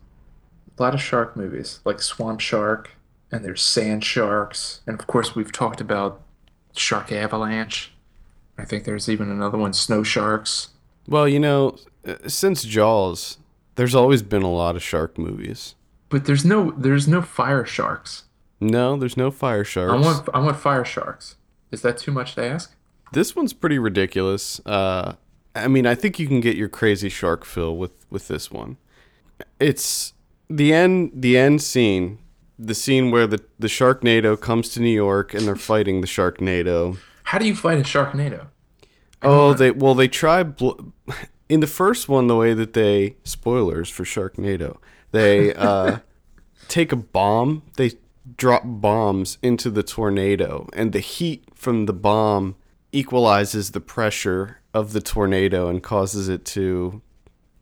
A 0.75 0.81
lot 0.81 0.95
of 0.95 0.99
shark 1.01 1.37
movies, 1.37 1.79
like 1.85 2.01
Swamp 2.01 2.39
Shark, 2.39 2.89
and 3.31 3.45
there's 3.45 3.61
Sand 3.61 4.03
Sharks, 4.03 4.81
and 4.87 4.99
of 4.99 5.05
course 5.05 5.35
we've 5.35 5.51
talked 5.51 5.79
about 5.79 6.23
Shark 6.75 7.11
Avalanche. 7.11 7.93
I 8.57 8.65
think 8.65 8.83
there's 8.83 9.07
even 9.07 9.29
another 9.29 9.59
one, 9.59 9.73
Snow 9.73 10.01
Sharks. 10.01 10.69
Well, 11.07 11.27
you 11.27 11.39
know, 11.39 11.77
uh, 12.03 12.15
since 12.25 12.63
Jaws, 12.63 13.37
there's 13.75 13.93
always 13.93 14.23
been 14.23 14.41
a 14.41 14.51
lot 14.51 14.75
of 14.75 14.81
shark 14.81 15.19
movies. 15.19 15.75
But 16.09 16.25
there's 16.25 16.43
no 16.43 16.71
there's 16.71 17.07
no 17.07 17.21
fire 17.21 17.63
sharks. 17.63 18.23
No, 18.59 18.97
there's 18.97 19.17
no 19.17 19.29
fire 19.29 19.63
sharks. 19.63 19.93
I 19.93 19.97
want 19.97 20.29
I 20.33 20.39
want 20.39 20.57
fire 20.57 20.83
sharks. 20.83 21.35
Is 21.69 21.83
that 21.83 21.99
too 21.99 22.11
much 22.11 22.33
to 22.35 22.43
ask? 22.43 22.73
This 23.11 23.35
one's 23.35 23.53
pretty 23.53 23.77
ridiculous. 23.77 24.59
Uh, 24.65 25.13
I 25.55 25.67
mean, 25.67 25.87
I 25.87 25.95
think 25.95 26.19
you 26.19 26.27
can 26.27 26.41
get 26.41 26.57
your 26.57 26.69
crazy 26.69 27.09
shark 27.09 27.45
fill 27.45 27.77
with 27.77 28.05
with 28.09 28.27
this 28.27 28.51
one. 28.51 28.77
It's 29.59 30.13
the 30.49 30.73
end. 30.73 31.11
The 31.13 31.37
end 31.37 31.61
scene. 31.61 32.19
The 32.59 32.75
scene 32.75 33.11
where 33.11 33.27
the 33.27 33.43
the 33.57 33.67
Sharknado 33.67 34.39
comes 34.39 34.69
to 34.69 34.79
New 34.81 34.89
York 34.89 35.33
and 35.33 35.47
they're 35.47 35.55
fighting 35.55 36.01
the 36.01 36.07
Sharknado. 36.07 36.97
How 37.23 37.39
do 37.39 37.47
you 37.47 37.55
fight 37.55 37.79
a 37.79 37.83
Sharknado? 37.83 38.47
Oh, 39.21 39.53
they 39.53 39.71
well 39.71 39.95
they 39.95 40.07
try 40.07 40.43
bl- 40.43 40.79
in 41.49 41.59
the 41.59 41.67
first 41.67 42.07
one 42.09 42.27
the 42.27 42.35
way 42.35 42.53
that 42.53 42.73
they 42.73 43.15
spoilers 43.23 43.89
for 43.89 44.03
Sharknado. 44.03 44.77
They 45.11 45.53
uh, 45.53 45.99
take 46.67 46.91
a 46.91 46.97
bomb. 46.97 47.63
They 47.77 47.93
drop 48.37 48.63
bombs 48.65 49.37
into 49.41 49.69
the 49.69 49.83
tornado, 49.83 50.67
and 50.73 50.91
the 50.91 50.99
heat 50.99 51.45
from 51.53 51.85
the 51.85 51.93
bomb 51.93 52.55
equalizes 52.91 53.71
the 53.71 53.81
pressure 53.81 54.61
of 54.75 54.91
the 54.91 54.99
tornado 54.99 55.69
and 55.69 55.81
causes 55.81 56.27
it 56.27 56.43
to 56.43 57.01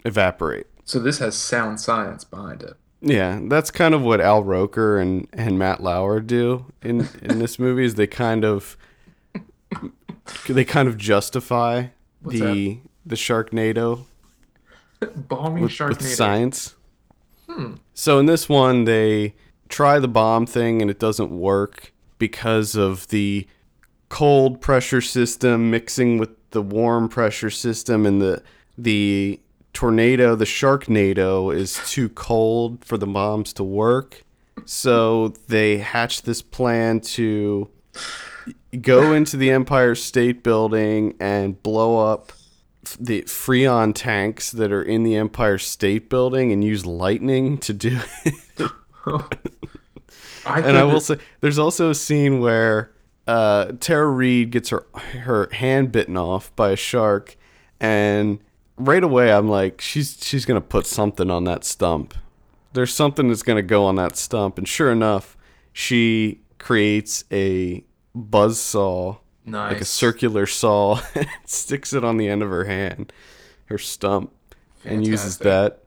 evaporate. 0.03 0.65
So 0.83 0.97
this 0.97 1.19
has 1.19 1.35
sound 1.35 1.79
science 1.79 2.23
behind 2.23 2.63
it. 2.63 2.73
Yeah, 3.01 3.39
that's 3.43 3.69
kind 3.69 3.93
of 3.93 4.01
what 4.01 4.19
Al 4.19 4.43
Roker 4.43 4.97
and, 4.97 5.27
and 5.31 5.59
Matt 5.59 5.83
Lauer 5.83 6.19
do 6.19 6.73
in, 6.81 7.07
in 7.21 7.37
this 7.37 7.59
movie. 7.59 7.85
Is 7.85 7.95
they 7.95 8.07
kind 8.07 8.43
of 8.43 8.75
they 10.49 10.65
kind 10.65 10.87
of 10.87 10.97
justify 10.97 11.87
What's 12.21 12.39
the 12.39 12.79
the 13.05 13.15
Sharknado 13.15 14.05
Bombing 15.15 15.63
with, 15.63 15.71
Sharknado. 15.71 15.89
with 15.89 16.15
science. 16.15 16.75
Hmm. 17.47 17.75
So 17.93 18.19
in 18.19 18.25
this 18.25 18.49
one, 18.49 18.85
they 18.85 19.35
try 19.69 19.99
the 19.99 20.07
bomb 20.07 20.47
thing 20.47 20.81
and 20.81 20.89
it 20.89 20.97
doesn't 20.97 21.29
work 21.29 21.93
because 22.17 22.75
of 22.75 23.07
the 23.09 23.45
cold 24.09 24.61
pressure 24.61 25.01
system 25.01 25.69
mixing 25.69 26.17
with 26.17 26.42
the 26.53 26.61
warm 26.61 27.09
pressure 27.09 27.49
system, 27.49 28.05
and 28.05 28.21
the 28.21 28.41
the 28.77 29.39
tornado, 29.73 30.35
the 30.35 30.45
Sharknado, 30.45 31.53
is 31.53 31.79
too 31.85 32.09
cold 32.09 32.83
for 32.85 32.97
the 32.97 33.07
bombs 33.07 33.53
to 33.53 33.63
work. 33.63 34.23
So 34.65 35.29
they 35.47 35.79
hatch 35.79 36.21
this 36.21 36.41
plan 36.41 37.01
to 37.01 37.69
go 38.81 39.13
into 39.13 39.35
the 39.37 39.51
Empire 39.51 39.95
State 39.95 40.43
Building 40.43 41.15
and 41.19 41.61
blow 41.61 41.99
up 42.11 42.31
the 42.99 43.23
Freon 43.23 43.93
tanks 43.95 44.51
that 44.51 44.71
are 44.71 44.83
in 44.83 45.03
the 45.03 45.15
Empire 45.15 45.57
State 45.57 46.09
Building 46.09 46.51
and 46.51 46.63
use 46.63 46.85
lightning 46.85 47.57
to 47.59 47.73
do 47.73 47.99
it. 48.25 48.71
I 50.45 50.59
and 50.59 50.77
I 50.77 50.83
will 50.83 50.99
say, 50.99 51.17
there's 51.41 51.59
also 51.59 51.89
a 51.89 51.95
scene 51.95 52.39
where 52.39 52.92
uh, 53.27 53.71
Tara 53.79 54.07
Reid 54.07 54.51
gets 54.51 54.69
her 54.69 54.85
her 54.93 55.49
hand 55.51 55.91
bitten 55.91 56.17
off 56.17 56.55
by 56.55 56.71
a 56.71 56.75
shark, 56.75 57.35
and 57.79 58.39
right 58.77 59.03
away 59.03 59.31
I'm 59.31 59.47
like, 59.47 59.81
she's 59.81 60.17
she's 60.21 60.45
gonna 60.45 60.61
put 60.61 60.85
something 60.85 61.29
on 61.29 61.43
that 61.45 61.63
stump. 61.63 62.13
There's 62.73 62.93
something 62.93 63.27
that's 63.27 63.43
gonna 63.43 63.61
go 63.61 63.85
on 63.85 63.95
that 63.95 64.17
stump, 64.17 64.57
and 64.57 64.67
sure 64.67 64.91
enough, 64.91 65.37
she 65.71 66.41
creates 66.57 67.23
a 67.31 67.83
buzz 68.15 68.59
saw, 68.59 69.17
like 69.45 69.81
a 69.81 69.85
circular 69.85 70.45
saw, 70.45 70.99
and 71.15 71.27
sticks 71.45 71.93
it 71.93 72.03
on 72.03 72.17
the 72.17 72.27
end 72.27 72.43
of 72.43 72.49
her 72.49 72.65
hand, 72.65 73.13
her 73.65 73.77
stump, 73.77 74.31
and 74.83 75.05
uses 75.07 75.37
that. 75.39 75.79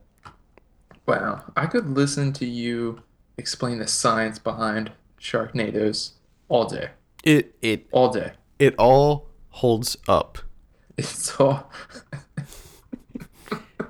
Wow, 1.05 1.43
I 1.55 1.67
could 1.67 1.89
listen 1.89 2.33
to 2.33 2.45
you 2.45 3.01
explain 3.37 3.79
the 3.79 3.87
science 3.87 4.39
behind 4.39 4.91
Sharknadoes 5.19 6.11
all 6.49 6.65
day. 6.65 6.89
It 7.27 7.55
it 7.61 7.87
All 7.91 8.09
day. 8.09 8.31
it 8.57 8.73
all 8.77 9.27
holds 9.49 9.97
up. 10.07 10.37
It's 10.97 11.37
all 11.39 11.69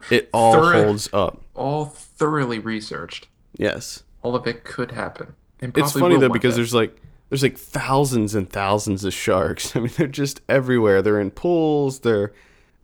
It 0.10 0.30
all 0.34 0.54
Thorough. 0.54 0.84
holds 0.86 1.10
up. 1.13 1.41
all 1.54 1.86
thoroughly 1.86 2.58
researched. 2.60 3.28
Yes. 3.58 4.04
All 4.23 4.36
of 4.36 4.47
it 4.47 4.63
could 4.63 4.91
happen. 4.91 5.36
It's 5.62 5.93
funny 5.93 6.17
though 6.17 6.30
because 6.30 6.56
day. 6.56 6.62
there's 6.62 6.73
like 6.73 7.00
there's 7.30 7.43
like 7.43 7.58
thousands 7.58 8.34
and 8.34 8.50
thousands 8.50 9.04
of 9.04 9.13
sharks. 9.13 9.71
I 9.76 9.80
mean, 9.82 9.91
they're 9.97 10.08
just 10.08 10.41
everywhere. 10.50 11.02
They're 11.02 11.19
in 11.19 11.32
pools. 11.32 12.00
They're 12.00 12.34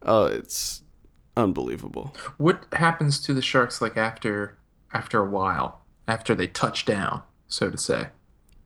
uh 0.06 0.30
it's 0.34 0.84
unbelievable. 1.36 2.14
what 2.38 2.66
happens 2.74 3.20
to 3.22 3.34
the 3.34 3.42
sharks 3.42 3.82
like 3.82 3.98
after 3.98 4.58
after 4.94 5.20
a 5.20 5.26
while, 5.30 5.82
after 6.08 6.36
they 6.36 6.46
touch 6.48 6.86
down, 6.86 7.24
so 7.48 7.72
to 7.72 7.78
say. 7.78 8.10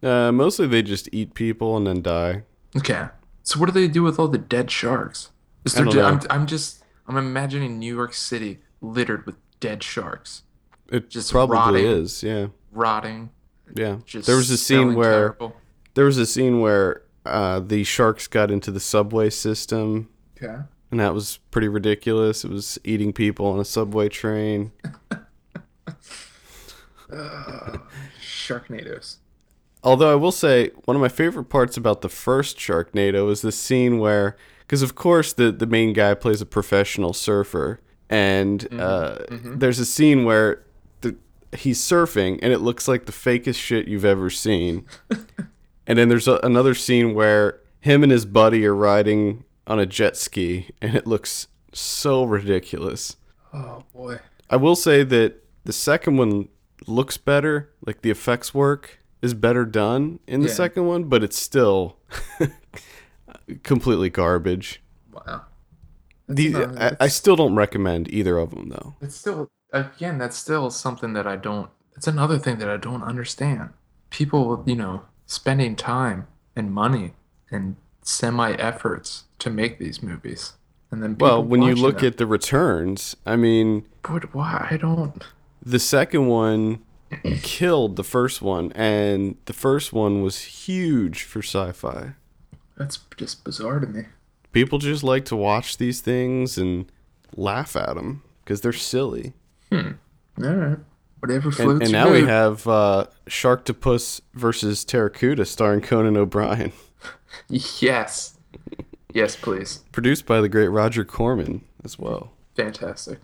Uh 0.04 0.32
mostly 0.32 0.68
they 0.68 0.82
just 0.84 1.10
eat 1.12 1.34
people 1.34 1.76
and 1.78 1.88
then 1.88 2.02
die. 2.02 2.44
Okay. 2.76 3.08
So 3.44 3.60
what 3.60 3.66
do 3.68 3.72
they 3.72 3.88
do 3.88 4.04
with 4.04 4.20
all 4.20 4.28
the 4.28 4.38
dead 4.38 4.70
sharks? 4.70 5.32
Is 5.66 5.74
there 5.74 5.86
don't 5.86 5.94
ju- 5.94 6.00
know. 6.00 6.06
I'm, 6.08 6.20
I'm 6.30 6.46
just 6.48 6.84
I'm 7.08 7.18
imagining 7.18 7.80
New 7.80 7.96
York 7.96 8.14
City 8.14 8.60
littered 8.82 9.26
with 9.26 9.36
dead 9.60 9.82
sharks, 9.82 10.44
It 10.92 11.10
Just 11.10 11.32
probably 11.32 11.56
rotting. 11.56 11.86
is. 11.86 12.22
Yeah. 12.22 12.48
rotting. 12.72 13.30
Yeah. 13.76 13.98
Just 14.06 14.28
there 14.28 14.36
was 14.36 14.50
a 14.52 14.58
scene 14.58 14.94
where 14.94 15.12
terrible. 15.34 15.56
there 15.96 16.06
was 16.06 16.18
a 16.18 16.26
scene 16.26 16.60
where 16.60 17.02
uh, 17.26 17.60
the 17.60 17.84
sharks 17.84 18.28
got 18.28 18.52
into 18.52 18.70
the 18.72 18.80
subway 18.80 19.30
system 19.32 20.10
Okay. 20.42 20.62
and 20.92 21.00
that 21.00 21.14
was 21.14 21.40
pretty 21.52 21.68
ridiculous. 21.70 22.46
It 22.46 22.52
was 22.52 22.78
eating 22.84 23.12
people 23.14 23.48
on 23.48 23.60
a 23.60 23.66
subway 23.66 24.10
train. 24.10 24.72
Sharknadoes. 28.22 29.18
Although 29.88 30.12
I 30.12 30.16
will 30.16 30.34
say 30.34 30.72
one 30.84 30.98
of 30.98 31.02
my 31.02 31.08
favorite 31.08 31.46
parts 31.46 31.78
about 31.78 32.02
the 32.02 32.10
first 32.10 32.58
Sharknado 32.58 33.32
is 33.32 33.42
the 33.42 33.54
scene 33.54 34.00
where, 34.00 34.36
because 34.60 34.82
of 34.82 34.96
course 34.96 35.32
the 35.32 35.50
the 35.50 35.66
main 35.66 35.94
guy 35.94 36.14
plays 36.14 36.42
a 36.42 36.46
professional 36.46 37.14
surfer, 37.14 37.80
and 38.10 38.68
uh, 38.74 39.20
there's 39.30 39.80
a 39.80 39.86
scene 39.86 40.26
where 40.26 40.66
the, 41.00 41.16
he's 41.56 41.80
surfing 41.80 42.38
and 42.42 42.52
it 42.52 42.60
looks 42.60 42.90
like 42.90 43.06
the 43.06 43.14
fakest 43.14 43.56
shit 43.56 43.88
you've 43.88 44.04
ever 44.04 44.30
seen, 44.30 44.86
and 45.88 45.98
then 45.98 46.10
there's 46.10 46.28
a, 46.28 46.38
another 46.44 46.76
scene 46.76 47.14
where 47.14 47.62
him 47.80 48.04
and 48.04 48.12
his 48.12 48.26
buddy 48.26 48.66
are 48.66 48.76
riding 48.76 49.46
on 49.68 49.80
a 49.80 49.86
jet 49.86 50.18
ski 50.18 50.70
and 50.82 50.96
it 50.96 51.08
looks 51.08 51.48
so 51.72 52.26
ridiculous. 52.26 53.16
Oh 53.54 53.86
boy. 53.94 54.20
I 54.50 54.58
will 54.58 54.76
say 54.76 55.04
that 55.04 55.46
the 55.64 55.72
second 55.72 56.18
one 56.18 56.50
looks 56.88 57.16
better, 57.16 57.72
like 57.86 58.02
the 58.02 58.12
effects 58.12 58.54
work 58.54 59.00
is 59.22 59.34
better 59.34 59.66
done 59.66 60.20
in 60.28 60.42
the 60.42 60.48
Yeah. 60.48 60.54
second 60.54 60.86
one, 60.88 61.06
but 61.06 61.24
it's 61.24 61.38
still 61.38 61.98
completely 63.64 64.10
garbage. 64.10 64.82
Wow. 65.12 65.42
The, 66.28 66.56
I, 67.00 67.06
I 67.06 67.08
still 67.08 67.36
don't 67.36 67.56
recommend 67.56 68.12
either 68.14 68.38
of 68.38 68.50
them 68.52 68.70
though. 68.70 68.96
It's 69.02 69.16
still 69.16 69.50
again, 69.72 70.18
that's 70.18 70.38
still 70.38 70.70
something 70.70 71.14
that 71.14 71.26
I 71.28 71.36
don't 71.38 71.70
it's 71.96 72.08
another 72.08 72.38
thing 72.38 72.60
that 72.60 72.70
I 72.70 72.78
don't 72.78 73.02
understand. 73.02 73.70
People, 74.12 74.64
you 74.68 74.76
know, 74.76 75.04
spending 75.26 75.76
time 75.76 76.28
and 76.56 76.72
money 76.72 77.14
and 77.50 77.76
semi 78.04 78.52
efforts 78.54 79.24
to 79.40 79.50
make 79.50 79.80
these 79.80 80.04
movies. 80.04 80.54
And 80.92 81.02
then 81.04 81.18
Well, 81.20 81.44
when 81.44 81.62
you 81.64 81.76
look 81.76 81.98
them. 82.00 82.08
at 82.08 82.18
the 82.18 82.26
returns, 82.28 83.16
I 83.26 83.36
mean, 83.36 83.86
but 84.04 84.34
why 84.34 84.68
I 84.72 84.78
don't 84.78 85.24
the 85.62 85.80
second 85.80 86.28
one 86.28 86.80
killed 87.42 87.96
the 87.96 88.04
first 88.04 88.42
one, 88.42 88.72
and 88.74 89.38
the 89.46 89.54
first 89.54 89.94
one 89.94 90.22
was 90.22 90.42
huge 90.42 91.24
for 91.24 91.40
sci-fi. 91.42 92.14
that's 92.78 93.00
just 93.18 93.44
bizarre 93.44 93.80
to 93.80 93.88
me. 93.88 94.04
People 94.52 94.80
just 94.80 95.04
like 95.04 95.26
to 95.26 95.36
watch 95.36 95.78
these 95.78 96.02
things 96.02 96.58
and 96.58 96.92
laugh 97.36 97.76
at 97.76 97.96
them 97.96 98.24
because 98.44 98.62
they're 98.62 98.74
silly. 98.74 99.34
All 99.72 99.84
right. 100.38 100.78
Whatever 101.20 101.48
And, 101.50 101.56
floats 101.56 101.82
and 101.82 101.90
your 101.90 102.06
now 102.06 102.12
we 102.12 102.24
have 102.26 102.68
uh, 102.68 103.08
Sharktopus 103.28 104.22
versus 104.36 104.86
Pteracuda 104.86 105.46
starring 105.48 105.82
Conan 105.82 106.16
O'Brien, 106.16 106.72
Yes. 107.50 108.38
Yes, 109.14 109.36
please. 109.36 109.84
produced 109.92 110.26
by 110.28 110.42
the 110.42 110.50
great 110.50 110.68
Roger 110.68 111.04
Corman 111.04 111.64
as 111.84 111.98
well. 111.98 112.34
Fantastic. 112.56 113.20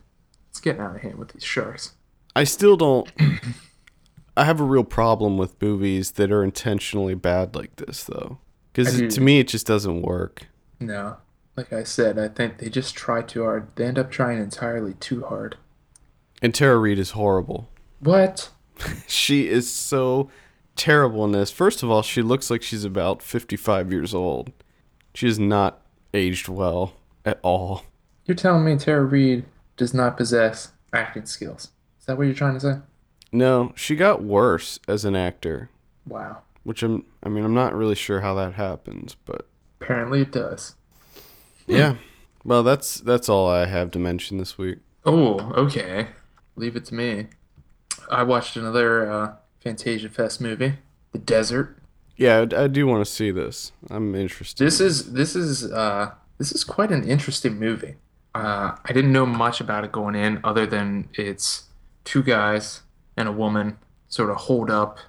It's 0.50 0.60
getting 0.60 0.82
out 0.82 0.96
of 0.96 1.02
hand 1.02 1.16
with 1.20 1.30
these 1.34 1.44
sharks. 1.44 1.94
I 2.36 2.44
still 2.46 2.78
don't. 2.78 3.12
I 4.36 4.46
have 4.46 4.60
a 4.60 4.66
real 4.66 4.84
problem 4.84 5.38
with 5.38 5.62
movies 5.62 6.12
that 6.12 6.32
are 6.32 6.44
intentionally 6.44 7.14
bad 7.14 7.56
like 7.56 7.76
this, 7.76 8.04
though, 8.04 8.40
because 8.72 8.98
to 8.98 9.04
mm-hmm. 9.04 9.24
me 9.24 9.40
it 9.40 9.48
just 9.48 9.68
doesn't 9.68 10.02
work. 10.02 10.48
No. 10.80 11.18
Like 11.56 11.72
I 11.72 11.84
said, 11.84 12.18
I 12.18 12.30
think 12.30 12.58
they 12.58 12.70
just 12.70 12.96
try 12.96 13.22
too 13.22 13.44
hard. 13.44 13.68
They 13.76 13.86
end 13.86 14.00
up 14.00 14.10
trying 14.10 14.40
entirely 14.40 14.96
too 14.96 15.24
hard. 15.24 15.58
And 16.42 16.54
Tara 16.54 16.78
Reid 16.78 16.98
is 16.98 17.12
horrible. 17.12 17.70
What? 18.00 18.50
She 19.08 19.48
is 19.48 19.72
so 19.72 20.32
terrible 20.76 21.24
in 21.26 21.32
this. 21.32 21.52
First 21.52 21.84
of 21.84 21.92
all, 21.92 22.02
she 22.02 22.24
looks 22.24 22.50
like 22.50 22.64
she's 22.64 22.84
about 22.84 23.22
55 23.22 23.92
years 23.92 24.16
old. 24.16 24.52
She 25.14 25.28
has 25.28 25.38
not 25.38 25.82
aged 26.12 26.48
well 26.48 26.94
at 27.24 27.40
all. 27.44 27.84
You're 28.26 28.36
telling 28.36 28.66
me 28.66 28.76
Tara 28.78 29.06
Reid 29.06 29.46
does 29.78 29.94
not 29.94 30.18
possess 30.18 30.72
acting 30.92 31.26
skills? 31.26 31.70
Is 32.00 32.08
that 32.08 32.18
what 32.18 32.24
you're 32.24 32.34
trying 32.34 32.56
to 32.56 32.60
say? 32.60 32.80
No, 33.34 33.74
she 33.76 33.96
got 33.96 34.24
worse 34.24 34.80
as 34.88 35.04
an 35.06 35.16
actor, 35.16 35.70
Wow. 36.08 36.44
which 36.64 36.84
I'm 36.84 37.06
I 37.24 37.30
mean, 37.30 37.44
I'm 37.44 37.54
not 37.54 37.74
really 37.76 37.96
sure 37.96 38.22
how 38.22 38.34
that 38.36 38.54
happens, 38.54 39.16
but 39.26 39.48
Apparently 39.82 40.22
it 40.22 40.32
does. 40.32 40.76
yeah. 41.68 41.96
Well, 42.46 42.64
that's 42.64 42.96
that's 42.96 43.28
all 43.30 43.50
I 43.50 43.66
have 43.66 43.92
to 43.92 44.00
mention 44.00 44.38
this 44.38 44.58
week. 44.58 44.80
Oh, 45.06 45.40
okay. 45.54 46.08
Leave 46.56 46.76
it 46.76 46.86
to 46.86 46.94
me. 46.96 47.28
I 48.12 48.24
watched 48.24 48.56
another 48.56 49.10
uh, 49.12 49.34
Fantasia 49.62 50.10
Fest 50.10 50.40
movie, 50.42 50.74
The 51.14 51.20
Desert. 51.20 51.78
Yeah, 52.18 52.46
I, 52.54 52.64
I 52.64 52.68
do 52.68 52.86
want 52.86 53.04
to 53.06 53.12
see 53.12 53.32
this. 53.32 53.72
I'm 53.90 54.14
interested. 54.14 54.64
This 54.66 54.80
is 54.80 55.14
this 55.14 55.36
is 55.36 55.72
uh, 55.72 56.12
this 56.38 56.52
is 56.52 56.64
quite 56.64 56.92
an 56.92 57.04
interesting 57.04 57.58
movie. 57.60 57.96
Uh, 58.36 58.76
I 58.86 58.94
didn't 58.94 59.12
know 59.12 59.26
much 59.26 59.60
about 59.62 59.84
it 59.84 59.92
going 59.92 60.16
in, 60.16 60.40
other 60.44 60.66
than 60.66 61.10
it's 61.14 61.64
two 62.04 62.24
guys 62.24 62.82
and 63.18 63.28
a 63.28 63.32
woman 63.32 63.78
sort 64.08 64.30
of 64.30 64.38
hold 64.38 64.70
up 64.70 65.00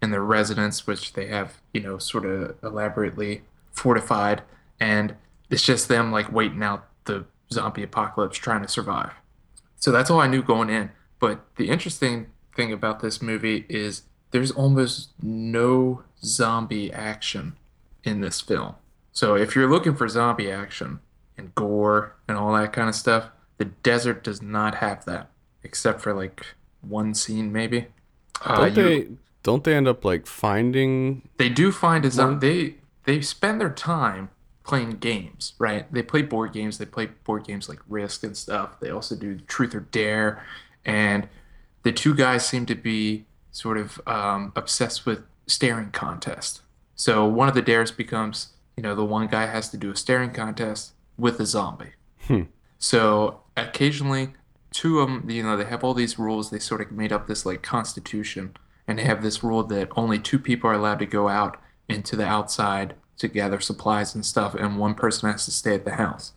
in 0.00 0.10
their 0.10 0.22
residence, 0.22 0.86
which 0.86 1.12
they 1.12 1.26
have, 1.28 1.54
you 1.72 1.80
know, 1.80 1.98
sort 1.98 2.24
of 2.24 2.56
elaborately 2.62 3.42
fortified, 3.72 4.42
and 4.80 5.14
it's 5.48 5.62
just 5.62 5.88
them 5.88 6.10
like 6.10 6.32
waiting 6.32 6.62
out 6.62 6.88
the 7.04 7.24
zombie 7.52 7.82
apocalypse, 7.82 8.36
trying 8.36 8.62
to 8.62 8.68
survive. 8.68 9.12
So 9.76 9.90
that's 9.92 10.10
all 10.10 10.20
I 10.20 10.26
knew 10.26 10.42
going 10.42 10.70
in. 10.70 10.90
But 11.18 11.44
the 11.56 11.68
interesting 11.68 12.26
thing 12.56 12.72
about 12.72 13.00
this 13.00 13.22
movie 13.22 13.64
is 13.68 14.02
there's 14.32 14.50
almost 14.50 15.10
no 15.22 16.02
zombie 16.24 16.92
action 16.92 17.54
in 18.02 18.20
this 18.20 18.40
film. 18.40 18.74
So 19.12 19.34
if 19.34 19.54
you're 19.54 19.70
looking 19.70 19.94
for 19.94 20.08
zombie 20.08 20.50
action 20.50 21.00
and 21.36 21.54
gore 21.54 22.16
and 22.26 22.36
all 22.36 22.52
that 22.54 22.72
kind 22.72 22.88
of 22.88 22.94
stuff, 22.94 23.28
the 23.58 23.66
desert 23.66 24.24
does 24.24 24.42
not 24.42 24.76
have 24.76 25.04
that, 25.04 25.30
except 25.62 26.00
for 26.00 26.14
like 26.14 26.44
one 26.82 27.14
scene 27.14 27.52
maybe. 27.52 27.86
Uh, 28.44 28.56
Don't 28.68 28.76
you- 28.76 28.82
they 28.82 29.08
don't 29.42 29.64
they 29.64 29.74
end 29.74 29.88
up 29.88 30.04
like 30.04 30.26
finding 30.26 31.28
they 31.36 31.48
do 31.48 31.72
find 31.72 32.04
a 32.04 32.10
zombie. 32.10 32.46
They 32.48 32.74
they 33.04 33.20
spend 33.22 33.60
their 33.60 33.70
time 33.72 34.30
playing 34.64 34.90
games, 34.92 35.54
right? 35.58 35.92
They 35.92 36.02
play 36.02 36.22
board 36.22 36.52
games. 36.52 36.78
They 36.78 36.84
play 36.86 37.06
board 37.24 37.44
games 37.44 37.68
like 37.68 37.80
Risk 37.88 38.22
and 38.22 38.36
stuff. 38.36 38.78
They 38.80 38.90
also 38.90 39.16
do 39.16 39.38
Truth 39.40 39.74
or 39.74 39.80
Dare, 39.80 40.44
and 40.84 41.28
the 41.82 41.90
two 41.92 42.14
guys 42.14 42.46
seem 42.46 42.66
to 42.66 42.76
be 42.76 43.24
sort 43.50 43.76
of 43.76 44.00
um, 44.06 44.52
obsessed 44.54 45.04
with 45.04 45.24
staring 45.48 45.90
contest. 45.90 46.62
So 46.94 47.26
one 47.26 47.48
of 47.48 47.54
the 47.54 47.62
dares 47.62 47.90
becomes, 47.90 48.50
you 48.76 48.82
know, 48.84 48.94
the 48.94 49.04
one 49.04 49.26
guy 49.26 49.46
has 49.46 49.68
to 49.70 49.76
do 49.76 49.90
a 49.90 49.96
staring 49.96 50.30
contest 50.30 50.92
with 51.18 51.40
a 51.40 51.46
zombie. 51.46 51.94
Hmm. 52.28 52.42
So 52.78 53.40
occasionally, 53.56 54.34
two 54.72 55.00
of 55.00 55.08
them, 55.08 55.28
you 55.30 55.42
know, 55.42 55.56
they 55.56 55.64
have 55.64 55.84
all 55.84 55.94
these 55.94 56.18
rules. 56.18 56.50
They 56.50 56.58
sort 56.58 56.80
of 56.80 56.90
made 56.90 57.12
up 57.12 57.26
this 57.26 57.46
like 57.46 57.62
constitution, 57.62 58.56
and 58.88 58.98
they 58.98 59.04
have 59.04 59.22
this 59.22 59.44
rule 59.44 59.62
that 59.64 59.88
only 59.96 60.18
two 60.18 60.38
people 60.38 60.70
are 60.70 60.74
allowed 60.74 60.98
to 61.00 61.06
go 61.06 61.28
out 61.28 61.60
into 61.88 62.16
the 62.16 62.26
outside 62.26 62.94
to 63.18 63.28
gather 63.28 63.60
supplies 63.60 64.14
and 64.14 64.24
stuff, 64.24 64.54
and 64.54 64.78
one 64.78 64.94
person 64.94 65.30
has 65.30 65.44
to 65.44 65.50
stay 65.50 65.74
at 65.74 65.84
the 65.84 65.92
house. 65.92 66.32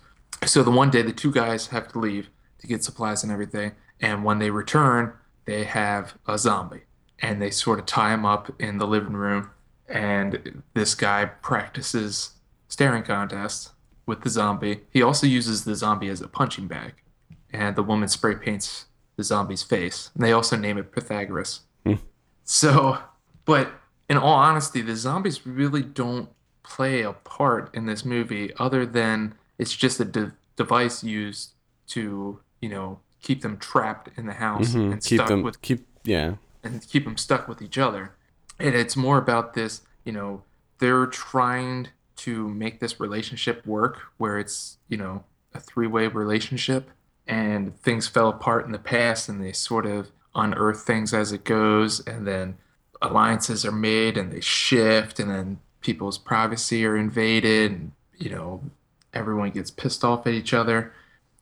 So 0.45 0.61
the 0.61 0.71
one 0.71 0.91
day, 0.91 1.01
the 1.01 1.13
two 1.13 1.31
guys 1.31 1.67
have 1.67 1.87
to 1.93 1.99
leave 1.99 2.29
to 2.59 2.67
get 2.67 2.83
supplies 2.83 3.23
and 3.23 3.31
everything, 3.31 3.71
and 4.01 4.23
when 4.23 4.39
they 4.39 4.49
return, 4.51 5.13
they 5.45 5.63
have 5.63 6.15
a 6.27 6.37
zombie, 6.37 6.81
and 7.19 7.41
they 7.41 7.49
sort 7.49 7.79
of 7.79 7.85
tie 7.85 8.13
him 8.13 8.25
up 8.25 8.51
in 8.59 8.77
the 8.77 8.87
living 8.87 9.13
room, 9.13 9.49
and 9.87 10.63
this 10.73 10.93
guy 10.95 11.25
practices 11.25 12.31
staring 12.67 13.03
contests 13.03 13.71
with 14.05 14.21
the 14.21 14.29
zombie. 14.29 14.81
He 14.91 15.01
also 15.01 15.25
uses 15.25 15.63
the 15.63 15.75
zombie 15.75 16.09
as 16.09 16.21
a 16.21 16.27
punching 16.27 16.67
bag, 16.67 16.93
and 17.51 17.75
the 17.75 17.83
woman 17.83 18.07
spray 18.07 18.35
paints 18.35 18.85
the 19.15 19.23
zombie's 19.23 19.63
face. 19.63 20.11
And 20.13 20.23
they 20.23 20.31
also 20.31 20.55
name 20.57 20.77
it 20.77 20.91
Pythagoras. 20.91 21.61
Hmm. 21.85 21.95
So, 22.43 22.97
but 23.45 23.71
in 24.09 24.17
all 24.17 24.33
honesty, 24.33 24.81
the 24.81 24.95
zombies 24.95 25.45
really 25.45 25.81
don't 25.81 26.29
play 26.63 27.01
a 27.01 27.13
part 27.13 27.73
in 27.73 27.85
this 27.85 28.03
movie 28.03 28.51
other 28.57 28.85
than 28.85 29.35
it's 29.57 29.75
just 29.75 29.99
a 29.99 30.05
de- 30.05 30.33
device 30.55 31.03
used 31.03 31.51
to, 31.87 32.39
you 32.61 32.69
know, 32.69 32.99
keep 33.21 33.41
them 33.41 33.57
trapped 33.57 34.09
in 34.17 34.25
the 34.25 34.33
house 34.33 34.73
Mhm. 34.73 34.91
and 34.93 35.03
keep 35.03 35.17
stuck 35.17 35.27
them 35.27 35.41
with 35.43 35.61
keep 35.61 35.87
yeah. 36.03 36.35
and 36.63 36.85
keep 36.87 37.05
them 37.05 37.17
stuck 37.17 37.47
with 37.47 37.61
each 37.61 37.77
other. 37.77 38.15
And 38.59 38.75
it's 38.75 38.95
more 38.95 39.17
about 39.17 39.53
this, 39.53 39.81
you 40.03 40.11
know, 40.11 40.43
they're 40.79 41.05
trying 41.07 41.89
to 42.17 42.47
make 42.49 42.79
this 42.79 42.99
relationship 42.99 43.65
work 43.65 44.01
where 44.17 44.37
it's, 44.39 44.77
you 44.87 44.97
know, 44.97 45.23
a 45.53 45.59
three 45.59 45.87
way 45.87 46.07
relationship 46.07 46.89
and 47.27 47.77
things 47.81 48.07
fell 48.07 48.29
apart 48.29 48.65
in 48.65 48.71
the 48.71 48.79
past 48.79 49.29
and 49.29 49.43
they 49.43 49.51
sort 49.51 49.85
of 49.85 50.11
unearth 50.35 50.81
things 50.81 51.13
as 51.13 51.31
it 51.31 51.43
goes 51.43 51.99
and 52.05 52.27
then 52.27 52.57
alliances 53.01 53.65
are 53.65 53.71
made 53.71 54.17
and 54.17 54.31
they 54.31 54.41
shift 54.41 55.19
and 55.19 55.31
then 55.31 55.59
people's 55.81 56.17
privacy 56.17 56.85
are 56.85 56.97
invaded 56.97 57.71
and, 57.71 57.91
you 58.17 58.29
know, 58.29 58.61
everyone 59.13 59.51
gets 59.51 59.71
pissed 59.71 60.03
off 60.03 60.27
at 60.27 60.33
each 60.33 60.53
other. 60.53 60.93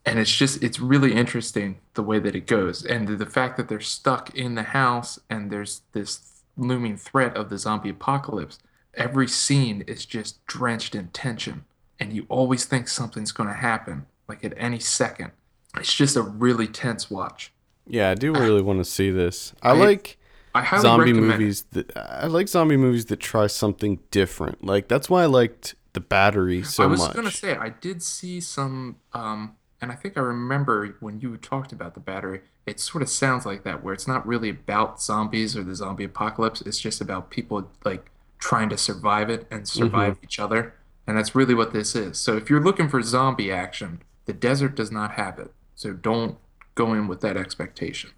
And 0.06 0.20
it's 0.20 0.36
just 0.36 0.62
it's 0.62 0.80
really 0.80 1.14
interesting 1.14 1.80
the 1.94 2.04
way 2.04 2.20
that 2.20 2.36
it 2.36 2.46
goes. 2.46 2.86
And 2.86 3.08
the, 3.08 3.26
fact 3.26 3.56
that 3.56 3.70
they're 3.70 3.80
stuck 3.80 4.36
in 4.36 4.56
the 4.56 4.64
house 4.64 5.18
and 5.30 5.50
there's 5.50 5.82
this 5.94 6.42
looming 6.58 6.98
threat 6.98 7.36
of 7.38 7.50
the 7.50 7.58
zombie 7.58 7.90
apocalypse 7.90 8.60
every 8.96 9.28
scene 9.28 9.84
is 9.88 10.06
just 10.06 10.46
drenched 10.46 10.96
in 10.96 11.08
tension. 11.10 11.66
And 12.00 12.14
you 12.14 12.26
always 12.30 12.66
think 12.66 12.88
something's 12.88 13.32
going 13.32 13.50
to 13.50 13.56
happen, 13.56 14.06
like 14.28 14.44
at 14.44 14.54
any 14.58 14.80
second. 14.80 15.32
It's 15.78 15.94
just 15.94 16.16
a 16.16 16.22
really 16.22 16.68
tense 16.68 17.10
watch. 17.10 17.52
Yeah, 17.88 18.10
I 18.12 18.16
do 18.16 18.32
really 18.34 18.62
want 18.62 18.80
to 18.80 18.86
see 18.86 19.10
this. 19.12 19.54
I, 19.62 19.70
I- 19.72 19.74
like 19.74 20.18
I 20.56 20.62
highly 20.62 20.82
zombie 20.84 21.12
recommend 21.14 21.40
movies 21.40 21.64
that 21.72 21.98
I 21.98 22.28
like 22.28 22.48
zombie 22.48 22.78
movies 22.78 23.06
that 23.06 23.20
try 23.20 23.48
something 23.48 24.00
different. 24.12 24.64
Like 24.64 24.88
that's 24.88 25.10
why 25.10 25.24
I 25.24 25.26
liked 25.26 25.76
The 25.94 26.00
Battery 26.00 26.64
so 26.64 26.84
much. 26.84 26.88
I 26.88 26.92
was 26.92 27.00
much. 27.08 27.16
gonna 27.16 27.32
say 27.32 27.56
I 27.56 27.70
did 27.70 28.04
see 28.04 28.40
some, 28.40 28.98
um, 29.14 29.56
and 29.82 29.92
I 29.92 29.96
think 29.96 30.16
I 30.16 30.22
remember 30.22 30.96
when 31.00 31.20
you 31.20 31.36
talked 31.38 31.72
about 31.74 31.94
the 31.96 32.00
battery. 32.00 32.42
It 32.66 32.80
sort 32.80 33.02
of 33.02 33.10
sounds 33.10 33.46
like 33.46 33.64
that, 33.64 33.84
where 33.84 33.94
it's 33.94 34.08
not 34.08 34.26
really 34.26 34.50
about 34.50 35.02
zombies 35.02 35.58
or 35.58 35.64
the 35.64 35.76
zombie 35.76 36.06
apocalypse. 36.06 36.62
It's 36.62 36.80
just 36.80 37.02
about 37.02 37.30
people 37.30 37.70
like 37.84 38.10
trying 38.40 38.70
to 38.70 38.78
survive 38.78 39.30
it 39.30 39.46
and 39.52 39.68
survive 39.68 40.18
each 40.24 40.40
other, 40.40 40.76
and 41.08 41.18
that's 41.18 41.34
really 41.36 41.54
what 41.56 41.74
this 41.74 41.96
is. 41.96 42.18
So 42.20 42.38
if 42.38 42.50
you're 42.50 42.64
looking 42.64 42.88
for 42.88 43.02
zombie 43.02 43.52
action, 43.52 44.02
the 44.26 44.34
desert 44.34 44.76
does 44.76 44.92
not 44.92 45.14
have 45.14 45.40
it. 45.40 45.52
So 45.76 45.94
don't 45.94 46.38
go 46.76 46.94
in 46.94 47.08
with 47.08 47.22
that 47.22 47.38
expectation. 47.38 48.12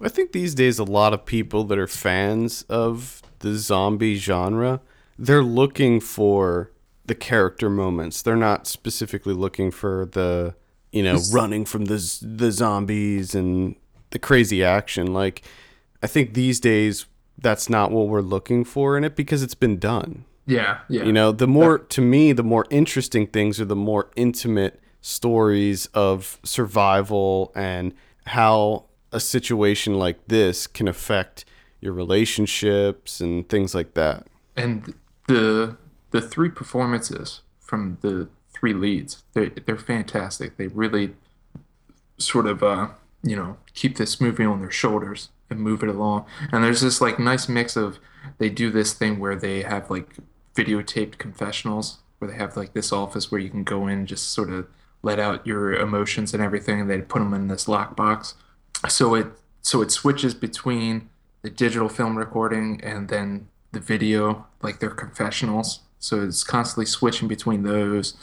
I 0.00 0.08
think 0.08 0.32
these 0.32 0.54
days 0.54 0.78
a 0.78 0.84
lot 0.84 1.14
of 1.14 1.24
people 1.24 1.64
that 1.64 1.78
are 1.78 1.86
fans 1.86 2.62
of 2.68 3.22
the 3.38 3.54
zombie 3.54 4.16
genre, 4.16 4.80
they're 5.18 5.44
looking 5.44 6.00
for 6.00 6.72
the 7.06 7.14
character 7.14 7.70
moments. 7.70 8.22
They're 8.22 8.36
not 8.36 8.66
specifically 8.66 9.34
looking 9.34 9.70
for 9.70 10.06
the, 10.06 10.54
you 10.90 11.02
know, 11.02 11.18
running 11.32 11.64
from 11.64 11.84
the 11.86 12.18
the 12.22 12.50
zombies 12.50 13.34
and 13.34 13.76
the 14.10 14.18
crazy 14.18 14.64
action. 14.64 15.12
Like 15.12 15.42
I 16.02 16.06
think 16.06 16.34
these 16.34 16.58
days 16.58 17.06
that's 17.38 17.68
not 17.68 17.90
what 17.90 18.08
we're 18.08 18.20
looking 18.20 18.64
for 18.64 18.96
in 18.96 19.04
it 19.04 19.16
because 19.16 19.42
it's 19.42 19.54
been 19.54 19.78
done. 19.78 20.24
Yeah, 20.46 20.78
yeah. 20.88 21.04
You 21.04 21.12
know, 21.12 21.30
the 21.32 21.46
more 21.46 21.78
to 21.78 22.00
me, 22.00 22.32
the 22.32 22.42
more 22.42 22.66
interesting 22.70 23.26
things 23.28 23.60
are 23.60 23.64
the 23.64 23.76
more 23.76 24.10
intimate 24.16 24.80
stories 25.02 25.86
of 25.86 26.38
survival 26.44 27.52
and 27.54 27.92
how 28.26 28.84
a 29.12 29.20
situation 29.20 29.98
like 29.98 30.26
this 30.28 30.66
can 30.66 30.88
affect 30.88 31.44
your 31.80 31.92
relationships 31.92 33.20
and 33.20 33.48
things 33.48 33.74
like 33.74 33.92
that. 33.94 34.26
and 34.56 34.94
the 35.28 35.76
the 36.12 36.20
three 36.20 36.48
performances 36.48 37.40
from 37.60 37.98
the 38.02 38.28
three 38.52 38.72
leads 38.74 39.22
they're, 39.32 39.50
they're 39.66 39.76
fantastic 39.78 40.56
they 40.56 40.66
really 40.68 41.14
sort 42.18 42.46
of 42.46 42.62
uh 42.62 42.88
you 43.22 43.34
know 43.36 43.56
keep 43.74 43.96
this 43.96 44.20
movie 44.20 44.44
on 44.44 44.60
their 44.60 44.70
shoulders 44.70 45.30
and 45.50 45.60
move 45.60 45.82
it 45.82 45.88
along 45.88 46.24
and 46.52 46.62
there's 46.64 46.80
this 46.80 47.00
like 47.00 47.18
nice 47.18 47.48
mix 47.48 47.76
of 47.76 47.98
they 48.38 48.48
do 48.50 48.70
this 48.70 48.92
thing 48.92 49.18
where 49.18 49.36
they 49.36 49.62
have 49.62 49.90
like 49.90 50.16
videotaped 50.54 51.18
confessionals 51.18 51.98
where 52.18 52.30
they 52.30 52.36
have 52.36 52.56
like 52.56 52.72
this 52.72 52.92
office 52.92 53.30
where 53.30 53.40
you 53.40 53.50
can 53.50 53.64
go 53.64 53.86
in 53.86 53.98
and 54.00 54.08
just 54.08 54.30
sort 54.30 54.50
of 54.50 54.66
let 55.02 55.18
out 55.18 55.46
your 55.46 55.72
emotions 55.74 56.32
and 56.32 56.42
everything 56.42 56.80
and 56.80 56.90
they 56.90 57.00
put 57.00 57.18
them 57.18 57.34
in 57.34 57.48
this 57.48 57.66
lockbox. 57.66 58.34
So 58.88 59.14
it 59.14 59.26
so 59.60 59.82
it 59.82 59.90
switches 59.90 60.34
between 60.34 61.08
the 61.42 61.50
digital 61.50 61.88
film 61.88 62.16
recording 62.16 62.80
and 62.82 63.08
then 63.08 63.48
the 63.72 63.80
video 63.80 64.46
like 64.62 64.80
their 64.80 64.90
confessionals. 64.90 65.80
So 65.98 66.22
it's 66.22 66.44
constantly 66.44 66.86
switching 66.86 67.28
between 67.28 67.62
those. 67.62 68.14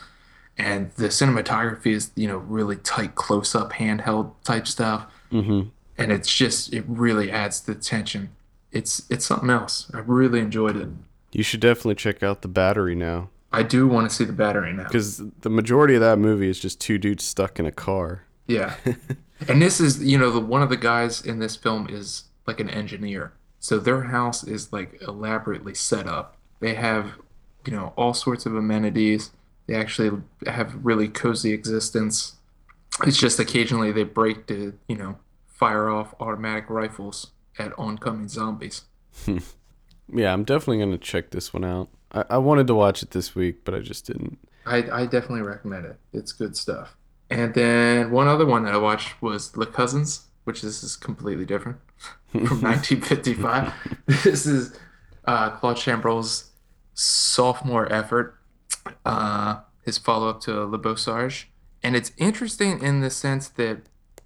And 0.57 0.91
the 0.91 1.07
cinematography 1.07 1.93
is 1.93 2.11
you 2.15 2.27
know 2.27 2.37
really 2.37 2.75
tight 2.77 3.15
close-up 3.15 3.73
handheld 3.73 4.33
type 4.43 4.67
stuff. 4.67 5.05
Mm-hmm. 5.31 5.69
and 5.95 6.11
it's 6.11 6.33
just 6.35 6.73
it 6.73 6.83
really 6.87 7.29
adds 7.31 7.61
to 7.61 7.73
the 7.73 7.79
tension. 7.79 8.29
It's 8.71 9.03
it's 9.09 9.25
something 9.25 9.49
else. 9.49 9.91
I 9.93 9.99
really 9.99 10.39
enjoyed 10.39 10.75
it. 10.75 10.89
You 11.31 11.43
should 11.43 11.59
definitely 11.59 11.95
check 11.95 12.23
out 12.23 12.41
the 12.41 12.47
battery 12.47 12.95
now 12.95 13.29
i 13.51 13.63
do 13.63 13.87
want 13.87 14.09
to 14.09 14.15
see 14.15 14.25
the 14.25 14.33
battery 14.33 14.73
now 14.73 14.83
because 14.83 15.21
the 15.41 15.49
majority 15.49 15.95
of 15.95 16.01
that 16.01 16.19
movie 16.19 16.49
is 16.49 16.59
just 16.59 16.79
two 16.79 16.97
dudes 16.97 17.23
stuck 17.23 17.59
in 17.59 17.65
a 17.65 17.71
car. 17.71 18.23
Yeah. 18.47 18.75
and 19.47 19.61
this 19.61 19.79
is, 19.79 20.03
you 20.03 20.17
know, 20.17 20.31
the 20.31 20.39
one 20.39 20.63
of 20.63 20.69
the 20.69 20.77
guys 20.77 21.21
in 21.21 21.39
this 21.39 21.55
film 21.55 21.87
is 21.89 22.25
like 22.47 22.59
an 22.59 22.69
engineer. 22.69 23.33
So 23.59 23.77
their 23.77 24.03
house 24.03 24.43
is 24.43 24.73
like 24.73 25.01
elaborately 25.01 25.75
set 25.75 26.07
up. 26.07 26.35
They 26.59 26.73
have, 26.73 27.13
you 27.65 27.73
know, 27.73 27.93
all 27.95 28.13
sorts 28.13 28.45
of 28.45 28.55
amenities. 28.55 29.31
They 29.67 29.75
actually 29.75 30.21
have 30.47 30.83
really 30.83 31.07
cozy 31.07 31.53
existence. 31.53 32.37
It's 33.05 33.19
just 33.19 33.39
occasionally 33.39 33.91
they 33.91 34.03
break 34.03 34.47
to, 34.47 34.77
you 34.87 34.95
know, 34.95 35.19
fire 35.45 35.89
off 35.89 36.15
automatic 36.19 36.69
rifles 36.69 37.31
at 37.59 37.77
oncoming 37.77 38.27
zombies. 38.27 38.83
Yeah, 40.11 40.33
I'm 40.33 40.43
definitely 40.43 40.79
gonna 40.79 40.97
check 40.97 41.29
this 41.29 41.53
one 41.53 41.63
out. 41.63 41.89
I, 42.11 42.25
I 42.31 42.37
wanted 42.37 42.67
to 42.67 42.75
watch 42.75 43.03
it 43.03 43.11
this 43.11 43.35
week, 43.35 43.63
but 43.63 43.73
I 43.73 43.79
just 43.79 44.05
didn't. 44.05 44.39
I, 44.65 44.77
I 44.91 45.05
definitely 45.05 45.41
recommend 45.41 45.85
it. 45.85 45.97
It's 46.13 46.31
good 46.31 46.55
stuff. 46.55 46.95
And 47.29 47.53
then 47.53 48.11
one 48.11 48.27
other 48.27 48.45
one 48.45 48.63
that 48.63 48.73
I 48.73 48.77
watched 48.77 49.21
was 49.21 49.55
Les 49.55 49.67
Cousins, 49.67 50.27
which 50.43 50.61
this 50.61 50.83
is 50.83 50.95
completely 50.95 51.45
different 51.45 51.77
from 52.31 52.61
1955. 52.61 53.73
This 54.23 54.45
is 54.45 54.77
uh, 55.25 55.51
Claude 55.51 55.77
Chabrol's 55.77 56.51
sophomore 56.93 57.91
effort, 57.91 58.35
uh, 59.05 59.59
his 59.83 59.97
follow 59.97 60.29
up 60.29 60.41
to 60.41 60.65
Le 60.65 60.77
Beau 60.77 60.95
Serge. 60.95 61.49
And 61.83 61.95
it's 61.95 62.11
interesting 62.17 62.81
in 62.81 63.01
the 63.01 63.09
sense 63.09 63.47
that 63.49 63.83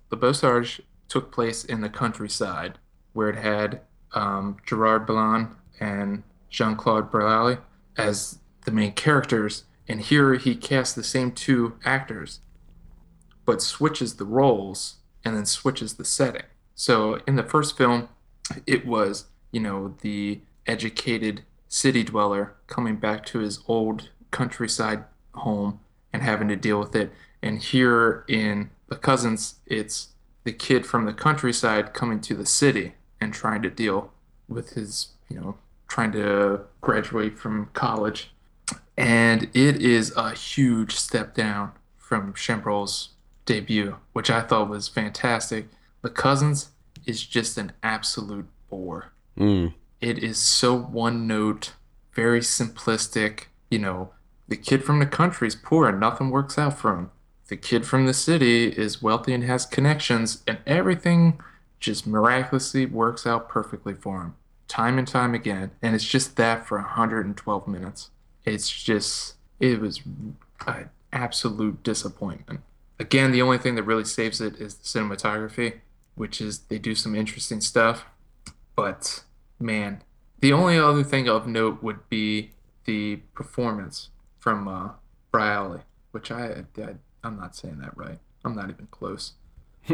Le 0.09 0.17
Beau 0.17 0.31
Serge 0.31 0.81
took 1.09 1.31
place 1.31 1.63
in 1.63 1.81
the 1.81 1.89
countryside 1.89 2.79
where 3.11 3.29
it 3.29 3.35
had 3.35 3.81
um, 4.13 4.57
Gerard 4.65 5.05
Blain 5.05 5.49
and 5.79 6.23
Jean 6.49 6.75
Claude 6.75 7.11
Brialy 7.11 7.57
as 7.97 8.39
the 8.65 8.71
main 8.71 8.93
characters. 8.93 9.63
And 9.87 10.01
here 10.01 10.35
he 10.35 10.55
casts 10.55 10.93
the 10.93 11.03
same 11.03 11.31
two 11.31 11.77
actors, 11.83 12.39
but 13.45 13.61
switches 13.61 14.15
the 14.15 14.25
roles 14.25 14.95
and 15.25 15.35
then 15.35 15.45
switches 15.45 15.95
the 15.95 16.05
setting. 16.05 16.43
So 16.75 17.19
in 17.27 17.35
the 17.35 17.43
first 17.43 17.77
film, 17.77 18.09
it 18.65 18.85
was, 18.85 19.25
you 19.51 19.59
know, 19.59 19.95
the 20.01 20.41
educated 20.65 21.43
city 21.67 22.03
dweller 22.03 22.55
coming 22.67 22.95
back 22.95 23.25
to 23.25 23.39
his 23.39 23.59
old 23.67 24.09
countryside 24.31 25.03
home 25.33 25.79
and 26.11 26.21
having 26.21 26.47
to 26.47 26.55
deal 26.55 26.79
with 26.79 26.95
it. 26.95 27.11
And 27.41 27.59
here 27.59 28.23
in 28.27 28.69
The 28.87 28.95
Cousins, 28.95 29.55
it's 29.65 30.09
the 30.43 30.53
kid 30.53 30.85
from 30.85 31.05
the 31.05 31.13
countryside 31.13 31.93
coming 31.93 32.21
to 32.21 32.35
the 32.35 32.45
city 32.45 32.93
and 33.19 33.33
trying 33.33 33.61
to 33.63 33.69
deal 33.69 34.11
with 34.47 34.71
his, 34.71 35.09
you 35.29 35.39
know, 35.39 35.57
trying 35.93 36.11
to 36.11 36.59
graduate 36.81 37.37
from 37.37 37.69
college. 37.73 38.31
And 38.97 39.43
it 39.53 39.79
is 39.79 40.11
a 40.17 40.31
huge 40.33 40.95
step 40.95 41.35
down 41.35 41.73
from 41.97 42.33
Chabrol's 42.33 43.09
debut, 43.45 43.97
which 44.11 44.31
I 44.31 44.41
thought 44.41 44.69
was 44.69 44.87
fantastic. 44.87 45.67
The 46.01 46.09
Cousins 46.09 46.71
is 47.05 47.23
just 47.23 47.59
an 47.59 47.73
absolute 47.83 48.47
bore. 48.71 49.11
Mm. 49.37 49.75
It 50.01 50.17
is 50.17 50.39
so 50.39 50.75
one 50.75 51.27
note, 51.27 51.73
very 52.13 52.39
simplistic. 52.39 53.45
You 53.69 53.77
know, 53.77 54.13
the 54.47 54.57
kid 54.57 54.83
from 54.83 54.97
the 54.97 55.05
country 55.05 55.47
is 55.47 55.55
poor 55.55 55.87
and 55.87 55.99
nothing 55.99 56.31
works 56.31 56.57
out 56.57 56.79
for 56.79 56.95
him. 56.95 57.11
The 57.49 57.57
kid 57.57 57.85
from 57.85 58.07
the 58.07 58.15
city 58.15 58.69
is 58.69 59.03
wealthy 59.03 59.31
and 59.31 59.43
has 59.43 59.67
connections, 59.67 60.41
and 60.47 60.57
everything 60.65 61.39
just 61.79 62.07
miraculously 62.07 62.87
works 62.87 63.27
out 63.27 63.47
perfectly 63.47 63.93
for 63.93 64.21
him, 64.21 64.35
time 64.67 64.97
and 64.97 65.07
time 65.07 65.33
again. 65.33 65.71
And 65.81 65.95
it's 65.95 66.05
just 66.05 66.35
that 66.37 66.65
for 66.65 66.77
112 66.77 67.67
minutes. 67.67 68.09
It's 68.45 68.69
just, 68.69 69.35
it 69.59 69.79
was 69.79 70.01
an 70.67 70.89
absolute 71.11 71.83
disappointment. 71.83 72.61
Again, 72.99 73.31
the 73.31 73.41
only 73.41 73.57
thing 73.57 73.75
that 73.75 73.83
really 73.83 74.05
saves 74.05 74.41
it 74.41 74.55
is 74.55 74.75
the 74.75 74.85
cinematography, 74.85 75.79
which 76.15 76.41
is 76.41 76.59
they 76.59 76.77
do 76.77 76.95
some 76.95 77.15
interesting 77.15 77.61
stuff. 77.61 78.05
But 78.75 79.23
man, 79.59 80.03
the 80.39 80.53
only 80.53 80.77
other 80.77 81.03
thing 81.03 81.27
of 81.29 81.47
note 81.47 81.81
would 81.81 82.07
be 82.09 82.51
the 82.85 83.17
performance 83.33 84.09
from 84.39 84.67
uh, 84.67 84.89
which 86.11 86.31
I, 86.31 86.65
I 86.77 86.95
I'm 87.23 87.37
not 87.37 87.55
saying 87.55 87.79
that 87.79 87.97
right. 87.97 88.19
I'm 88.45 88.55
not 88.55 88.69
even 88.69 88.87
close. 88.91 89.33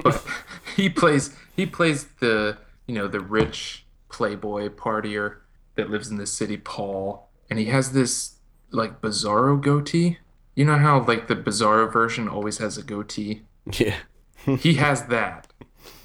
But 0.04 0.24
he 0.76 0.90
plays 0.90 1.36
he 1.56 1.66
plays 1.66 2.06
the 2.20 2.58
you 2.88 2.96
know 2.96 3.08
the 3.08 3.20
rich 3.20 3.86
playboy 4.10 4.70
partier 4.70 5.38
that 5.76 5.90
lives 5.90 6.10
in 6.10 6.18
the 6.18 6.28
city, 6.28 6.58
Paul, 6.58 7.30
and 7.50 7.58
he 7.60 7.66
has 7.66 7.92
this 7.92 8.36
like 8.72 9.02
bizarro 9.02 9.62
goatee. 9.62 10.20
You 10.56 10.66
know 10.66 10.78
how 10.78 11.04
like 11.04 11.28
the 11.28 11.36
bizarro 11.36 11.92
version 11.92 12.28
always 12.28 12.58
has 12.58 12.78
a 12.78 12.84
goatee. 12.84 13.44
Yeah, 13.72 13.96
He 14.60 14.76
has 14.76 15.06
that. 15.08 15.48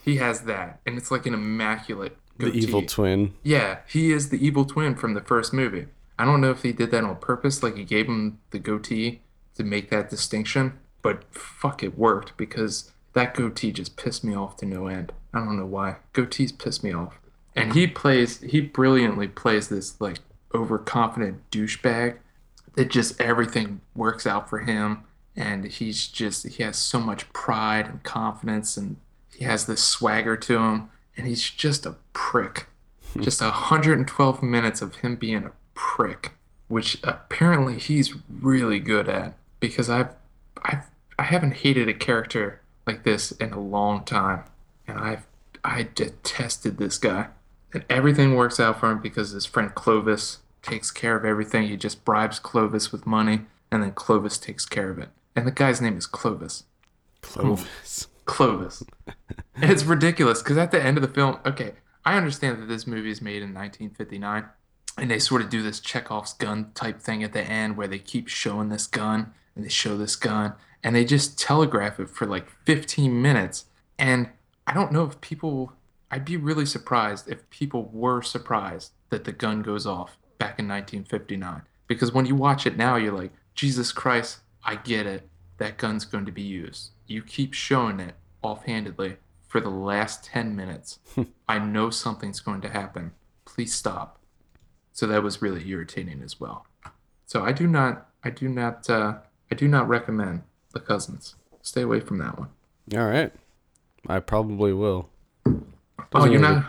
He 0.05 0.17
has 0.17 0.43
that, 0.43 0.81
and 0.85 0.99
it's 0.99 1.11
like 1.11 1.27
an 1.27 1.35
immaculate 1.35 2.17
the 2.39 2.53
evil 2.53 2.83
twin. 2.83 3.35
Yeah, 3.43 3.79
he 3.89 4.13
is 4.13 4.29
the 4.29 4.45
evil 4.45 4.65
twin 4.65 4.95
from 4.97 5.15
the 5.15 5.21
first 5.21 5.53
movie. 5.53 5.87
I 6.19 6.25
don't 6.25 6.41
know 6.41 6.51
if 6.51 6.63
he 6.63 6.73
did 6.73 6.91
that 6.91 7.05
on 7.05 7.17
purpose, 7.17 7.63
like 7.63 7.77
he 7.77 7.85
gave 7.85 8.07
him 8.07 8.39
the 8.51 8.59
goatee 8.59 9.23
to 9.57 9.65
make 9.65 9.91
that 9.91 10.11
distinction, 10.11 10.79
but 11.03 11.25
fuck, 11.35 11.83
it 11.83 11.99
worked 11.99 12.37
because 12.37 12.93
that 13.15 13.35
goatee 13.35 13.73
just 13.73 13.97
pissed 13.97 14.25
me 14.25 14.35
off 14.35 14.57
to 14.59 14.67
no 14.67 14.87
end. 14.87 15.13
I 15.33 15.39
don't 15.39 15.59
know 15.59 15.67
why. 15.67 15.97
Goatees 16.13 16.57
piss 16.57 16.83
me 16.83 16.93
off. 16.93 17.19
And 17.57 17.73
he 17.75 17.87
plays, 17.87 18.41
he 18.41 18.61
brilliantly 18.61 19.29
plays 19.29 19.69
this 19.69 20.01
like 20.01 20.19
overconfident 20.55 21.51
douchebag 21.51 22.19
that 22.75 22.91
just 22.91 23.21
everything 23.21 23.81
works 23.95 24.27
out 24.27 24.49
for 24.49 24.61
him. 24.61 25.05
And 25.37 25.65
he's 25.65 26.07
just 26.07 26.47
he 26.47 26.63
has 26.63 26.77
so 26.77 27.01
much 27.01 27.33
pride 27.33 27.87
and 27.87 28.03
confidence 28.03 28.77
and 28.77 28.97
he 29.37 29.45
has 29.45 29.67
this 29.67 29.83
swagger 29.83 30.37
to 30.37 30.59
him. 30.59 30.91
And 31.17 31.27
he's 31.27 31.49
just 31.49 31.87
a 31.87 31.97
prick. 32.13 32.67
Hmm. 33.13 33.23
Just 33.23 33.41
112 33.41 34.43
minutes 34.43 34.83
of 34.83 34.97
him 34.97 35.17
being 35.17 35.45
a 35.45 35.53
prick 35.75 36.33
which 36.69 36.99
apparently 37.05 37.79
he's 37.79 38.15
really 38.29 38.79
good 38.79 39.09
at 39.09 39.35
because 39.61 39.91
i've 39.91 40.11
i've 40.65 40.85
i 41.19 41.23
haven't 41.23 41.55
hated 41.59 41.89
a 41.89 41.95
character 41.95 42.61
like 42.87 43.03
this 43.05 43.33
in 43.33 43.53
a 43.53 43.61
long 43.61 44.05
time. 44.05 44.45
And 44.87 44.99
i've 44.99 45.27
i 45.63 45.89
detested 45.95 46.79
this 46.79 46.99
guy 46.99 47.29
and 47.75 47.85
everything 47.91 48.35
works 48.35 48.59
out 48.59 48.81
for 48.81 48.91
him 48.91 49.01
because 49.01 49.33
his 49.33 49.45
friend 49.45 49.75
clovis 49.75 50.39
takes 50.63 50.91
care 50.91 51.17
of 51.17 51.25
everything 51.25 51.69
he 51.69 51.77
just 51.77 52.05
bribes 52.05 52.39
clovis 52.39 52.91
with 52.91 53.07
money 53.07 53.43
and 53.71 53.83
then 53.83 53.93
clovis 53.93 54.39
takes 54.39 54.65
care 54.65 54.91
of 54.91 54.99
it 54.99 55.11
and 55.37 55.47
the 55.47 55.53
guy's 55.53 55.81
name 55.81 55.97
is 55.97 56.07
Clovis. 56.07 56.65
Clovis. 57.23 58.09
Clovis. 58.25 58.83
it's 59.57 59.85
ridiculous 59.85 60.43
because 60.43 60.57
at 60.57 60.71
the 60.71 60.83
end 60.83 60.97
of 60.97 61.03
the 61.03 61.09
film, 61.09 61.39
okay, 61.45 61.73
I 62.05 62.17
understand 62.17 62.61
that 62.61 62.67
this 62.67 62.87
movie 62.87 63.11
is 63.11 63.21
made 63.21 63.43
in 63.43 63.53
1959, 63.53 64.47
and 64.97 65.11
they 65.11 65.19
sort 65.19 65.43
of 65.43 65.51
do 65.51 65.63
this 65.63 65.81
Chekhov's 65.81 66.33
gun 66.33 66.71
type 66.75 67.01
thing 67.01 67.23
at 67.23 67.33
the 67.33 67.43
end 67.43 67.77
where 67.77 67.89
they 67.89 67.99
keep 67.99 68.29
showing 68.29 68.69
this 68.69 68.87
gun 68.87 69.33
and 69.55 69.65
they 69.65 69.69
show 69.69 69.97
this 69.97 70.17
gun 70.17 70.55
and 70.83 70.95
they 70.95 71.05
just 71.05 71.39
telegraph 71.39 71.99
it 71.99 72.09
for 72.09 72.27
like 72.27 72.49
15 72.65 73.21
minutes. 73.21 73.67
And 73.99 74.31
I 74.67 74.75
don't 74.75 74.93
know 74.93 75.05
if 75.05 75.21
people, 75.21 75.73
I'd 76.15 76.25
be 76.25 76.37
really 76.37 76.65
surprised 76.65 77.29
if 77.29 77.51
people 77.51 77.91
were 77.93 78.23
surprised 78.23 78.93
that 79.11 79.25
the 79.25 79.33
gun 79.33 79.63
goes 79.63 79.85
off 79.85 80.17
back 80.39 80.61
in 80.61 80.69
1959. 80.69 81.63
Because 81.89 82.13
when 82.13 82.25
you 82.25 82.37
watch 82.37 82.69
it 82.69 82.77
now, 82.77 82.95
you're 82.95 83.13
like, 83.13 83.33
Jesus 83.57 83.91
Christ, 83.91 84.39
I 84.65 84.77
get 84.77 85.07
it. 85.07 85.29
That 85.59 85.77
gun's 85.77 86.05
going 86.05 86.25
to 86.27 86.31
be 86.31 86.41
used. 86.41 86.93
You 87.09 87.21
keep 87.25 87.53
showing 87.53 87.99
it 87.99 88.15
offhandedly 88.43 89.17
for 89.49 89.61
the 89.61 89.71
last 89.71 90.23
10 90.23 90.55
minutes. 90.55 91.01
I 91.49 91.59
know 91.59 91.91
something's 91.91 92.39
going 92.39 92.61
to 92.61 92.69
happen. 92.69 93.11
Please 93.45 93.75
stop. 93.75 94.21
So 94.93 95.09
that 95.09 95.25
was 95.25 95.43
really 95.43 95.69
irritating 95.69 96.23
as 96.23 96.39
well. 96.39 96.65
So 97.27 97.43
I 97.43 97.51
do 97.51 97.67
not, 97.67 98.07
I 98.23 98.31
do 98.31 98.49
not, 98.49 98.89
uh, 98.89 99.15
I 99.51 99.57
do 99.57 99.67
not 99.67 99.89
recommend 99.89 100.45
The 100.75 100.79
Cousins. 100.79 101.35
Stay 101.61 101.83
away 101.83 101.99
from 101.99 102.19
that 102.19 102.39
one. 102.39 102.51
All 102.97 103.09
right. 103.09 103.33
I 104.07 104.21
probably 104.21 104.73
will. 104.73 105.09
Oh, 106.15 106.25
you're 106.25 106.41
really 106.41 106.43
not. 106.43 106.55
look- 106.57 106.65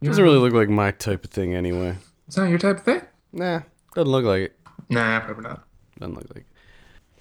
You're 0.00 0.10
Doesn't 0.10 0.24
not- 0.24 0.30
really 0.30 0.40
look 0.42 0.52
like 0.52 0.68
my 0.68 0.90
type 0.90 1.24
of 1.24 1.30
thing 1.30 1.54
anyway. 1.54 1.96
It's 2.28 2.36
not 2.36 2.48
your 2.48 2.58
type 2.58 2.78
of 2.78 2.84
thing. 2.84 3.02
Nah, 3.32 3.60
doesn't 3.94 4.10
look 4.10 4.24
like 4.24 4.42
it. 4.42 4.58
Nah, 4.90 5.20
probably 5.20 5.44
not. 5.44 5.64
Doesn't 5.98 6.14
look 6.14 6.26
like 6.34 6.38
it. 6.44 6.46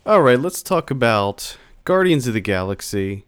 All 0.05 0.21
right, 0.21 0.39
let's 0.39 0.61
talk 0.61 0.91
about 0.91 1.57
Guardians 1.83 2.27
of 2.27 2.33
the 2.33 2.41
Galaxy. 2.41 3.25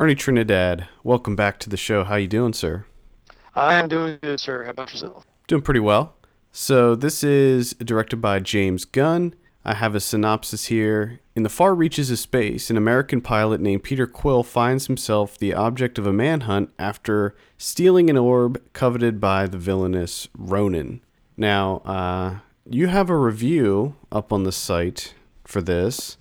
Ernie 0.00 0.14
Trinidad, 0.14 0.88
welcome 1.04 1.36
back 1.36 1.58
to 1.60 1.70
the 1.70 1.76
show. 1.76 2.04
How 2.04 2.16
you 2.16 2.26
doing, 2.26 2.52
sir? 2.52 2.84
I 3.54 3.74
am 3.74 3.88
doing 3.88 4.18
good, 4.22 4.40
sir. 4.40 4.64
How 4.64 4.70
about 4.70 4.90
yourself? 4.92 5.24
Doing 5.46 5.62
pretty 5.62 5.80
well. 5.80 6.16
So 6.50 6.94
this 6.96 7.22
is 7.22 7.74
directed 7.74 8.16
by 8.16 8.40
James 8.40 8.84
Gunn. 8.84 9.34
I 9.64 9.74
have 9.74 9.94
a 9.94 10.00
synopsis 10.00 10.66
here. 10.66 11.20
In 11.34 11.42
the 11.42 11.48
far 11.48 11.74
reaches 11.74 12.10
of 12.10 12.18
space, 12.18 12.68
an 12.68 12.76
American 12.76 13.22
pilot 13.22 13.60
named 13.60 13.82
Peter 13.82 14.06
Quill 14.06 14.42
finds 14.42 14.86
himself 14.86 15.38
the 15.38 15.54
object 15.54 15.98
of 15.98 16.06
a 16.06 16.12
manhunt 16.12 16.70
after 16.78 17.34
stealing 17.56 18.10
an 18.10 18.18
orb 18.18 18.60
coveted 18.74 19.20
by 19.20 19.46
the 19.46 19.56
villainous 19.56 20.28
Ronan. 20.36 21.00
Now, 21.36 21.78
uh, 21.78 22.38
you 22.68 22.88
have 22.88 23.08
a 23.08 23.16
review 23.16 23.96
up 24.12 24.32
on 24.32 24.44
the 24.44 24.52
site 24.52 25.14
for 25.44 25.62
this, 25.62 26.18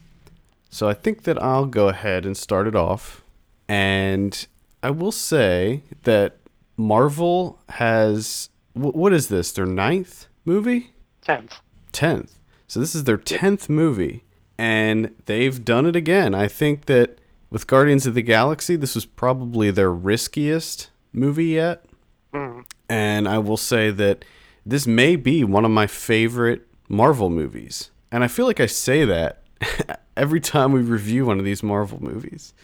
so 0.70 0.88
I 0.88 0.94
think 0.94 1.24
that 1.24 1.42
I'll 1.42 1.66
go 1.66 1.90
ahead 1.90 2.26
and 2.26 2.38
start 2.38 2.66
it 2.66 2.76
off. 2.76 3.24
And 3.68 4.48
I 4.82 4.90
will 4.90 5.12
say 5.12 5.84
that 6.04 6.38
Marvel 6.78 7.60
has 7.70 8.50
wh- 8.74 8.96
what 8.96 9.14
is 9.14 9.28
this? 9.28 9.52
Their 9.52 9.66
ninth 9.66 10.28
movie? 10.46 10.94
Tenth. 11.22 11.60
Tenth. 11.92 12.40
So 12.74 12.80
this 12.80 12.96
is 12.96 13.04
their 13.04 13.18
tenth 13.18 13.70
movie, 13.70 14.24
and 14.58 15.14
they've 15.28 15.64
done 15.64 15.86
it 15.86 15.96
again. 15.96 16.34
I 16.34 16.48
think 16.48 16.86
that 16.86 17.20
with 17.52 17.68
Guardians 17.68 18.08
of 18.08 18.16
the 18.16 18.24
Galaxy, 18.24 18.76
this 18.76 18.96
was 18.96 19.06
probably 19.06 19.70
their 19.70 19.94
riskiest 19.94 20.90
movie 21.12 21.46
yet. 21.50 21.86
Mm. 22.34 22.66
And 22.90 23.30
I 23.30 23.38
will 23.38 23.58
say 23.58 23.92
that 23.92 24.26
this 24.66 24.88
may 24.88 25.16
be 25.16 25.44
one 25.44 25.66
of 25.66 25.70
my 25.70 25.86
favorite 25.86 26.68
Marvel 26.90 27.30
movies. 27.30 27.92
And 28.12 28.24
I 28.24 28.28
feel 28.28 28.48
like 28.48 28.60
I 28.60 28.66
say 28.66 29.06
that 29.06 29.44
every 30.18 30.40
time 30.40 30.72
we 30.72 30.82
review 30.82 31.28
one 31.28 31.38
of 31.38 31.46
these 31.46 31.62
Marvel 31.62 32.02
movies. 32.02 32.56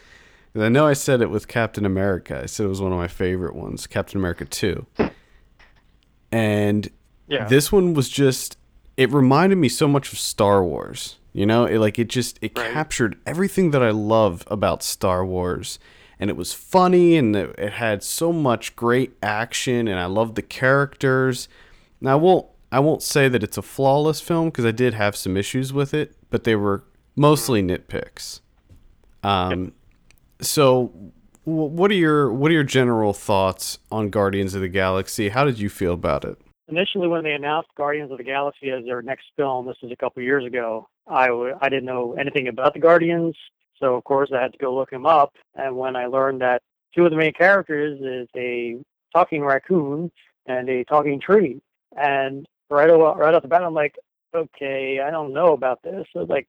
'Cause 0.53 0.63
I 0.63 0.69
know 0.69 0.87
I 0.87 0.93
said 0.93 1.21
it 1.21 1.29
with 1.29 1.47
Captain 1.47 1.85
America. 1.85 2.39
I 2.41 2.47
said 2.47 2.65
it 2.65 2.69
was 2.69 2.81
one 2.81 2.91
of 2.93 2.97
my 2.97 3.07
favorite 3.07 3.53
ones, 3.55 3.85
Captain 3.85 4.17
America 4.17 4.45
2. 4.45 4.87
And 6.31 6.89
Yeah. 7.27 7.45
this 7.45 7.71
one 7.71 7.93
was 7.93 8.09
just 8.09 8.57
it 8.99 9.11
reminded 9.13 9.55
me 9.57 9.69
so 9.69 9.87
much 9.87 10.11
of 10.11 10.19
Star 10.19 10.63
Wars. 10.63 11.15
You 11.31 11.45
know, 11.45 11.63
it 11.65 11.77
like 11.79 11.97
it 11.97 12.09
just 12.09 12.37
it 12.41 12.57
Right. 12.57 12.73
captured 12.73 13.17
everything 13.25 13.71
that 13.71 13.81
I 13.81 13.91
love 13.91 14.43
about 14.47 14.83
Star 14.83 15.25
Wars. 15.25 15.79
And 16.19 16.29
it 16.29 16.35
was 16.35 16.51
funny 16.51 17.15
and 17.15 17.33
it, 17.35 17.55
it 17.57 17.73
had 17.73 18.03
so 18.03 18.33
much 18.33 18.75
great 18.75 19.13
action 19.23 19.87
and 19.87 19.97
I 19.99 20.05
loved 20.05 20.35
the 20.35 20.41
characters. 20.41 21.47
Now 22.01 22.11
I 22.13 22.15
won't 22.15 22.45
I 22.71 22.79
won't 22.79 23.01
say 23.01 23.29
that 23.29 23.41
it's 23.43 23.57
a 23.57 23.61
flawless 23.61 24.19
film 24.21 24.49
because 24.49 24.65
I 24.65 24.71
did 24.71 24.93
have 24.95 25.15
some 25.15 25.37
issues 25.37 25.71
with 25.71 25.93
it, 25.93 26.15
but 26.29 26.43
they 26.43 26.55
were 26.57 26.83
mostly 27.15 27.63
nitpicks. 27.63 28.41
Um 29.23 29.71
so 30.41 30.87
wh- 31.45 31.71
what 31.77 31.89
are 31.91 32.01
your 32.05 32.33
what 32.33 32.51
are 32.51 32.55
your 32.55 32.63
general 32.79 33.13
thoughts 33.13 33.77
on 33.91 34.09
Guardians 34.09 34.55
of 34.55 34.61
the 34.61 34.67
Galaxy? 34.67 35.29
How 35.29 35.45
did 35.45 35.57
you 35.59 35.69
feel 35.69 35.93
about 35.93 36.25
it? 36.25 36.37
Initially, 36.69 37.07
when 37.07 37.23
they 37.23 37.33
announced 37.33 37.69
Guardians 37.75 38.11
of 38.11 38.17
the 38.17 38.23
Galaxy 38.23 38.69
as 38.69 38.85
their 38.85 39.01
next 39.01 39.25
film, 39.35 39.65
this 39.65 39.77
was 39.81 39.91
a 39.91 39.95
couple 39.95 40.21
years 40.21 40.45
ago. 40.45 40.87
I 41.07 41.27
w- 41.27 41.57
I 41.61 41.69
didn't 41.69 41.85
know 41.85 42.13
anything 42.13 42.47
about 42.47 42.73
the 42.73 42.79
Guardians, 42.79 43.35
so 43.79 43.95
of 43.95 44.03
course 44.03 44.29
I 44.33 44.41
had 44.41 44.51
to 44.51 44.57
go 44.59 44.75
look 44.75 44.91
them 44.91 45.05
up. 45.05 45.33
And 45.55 45.75
when 45.77 45.95
I 45.95 46.05
learned 46.05 46.41
that 46.41 46.61
two 46.95 47.05
of 47.05 47.11
the 47.11 47.17
main 47.17 47.33
characters 47.33 47.99
is 48.01 48.27
a 48.35 48.77
talking 49.13 49.43
raccoon 49.43 50.11
and 50.45 50.69
a 50.69 50.83
talking 50.83 51.19
tree, 51.19 51.59
and 51.97 52.45
right 52.69 52.89
o- 52.89 53.15
right 53.15 53.33
off 53.33 53.41
the 53.41 53.47
bat, 53.47 53.63
I'm 53.63 53.73
like, 53.73 53.95
okay, 54.35 54.99
I 54.99 55.09
don't 55.09 55.33
know 55.33 55.53
about 55.53 55.81
this. 55.81 56.05
So 56.13 56.23
like, 56.23 56.47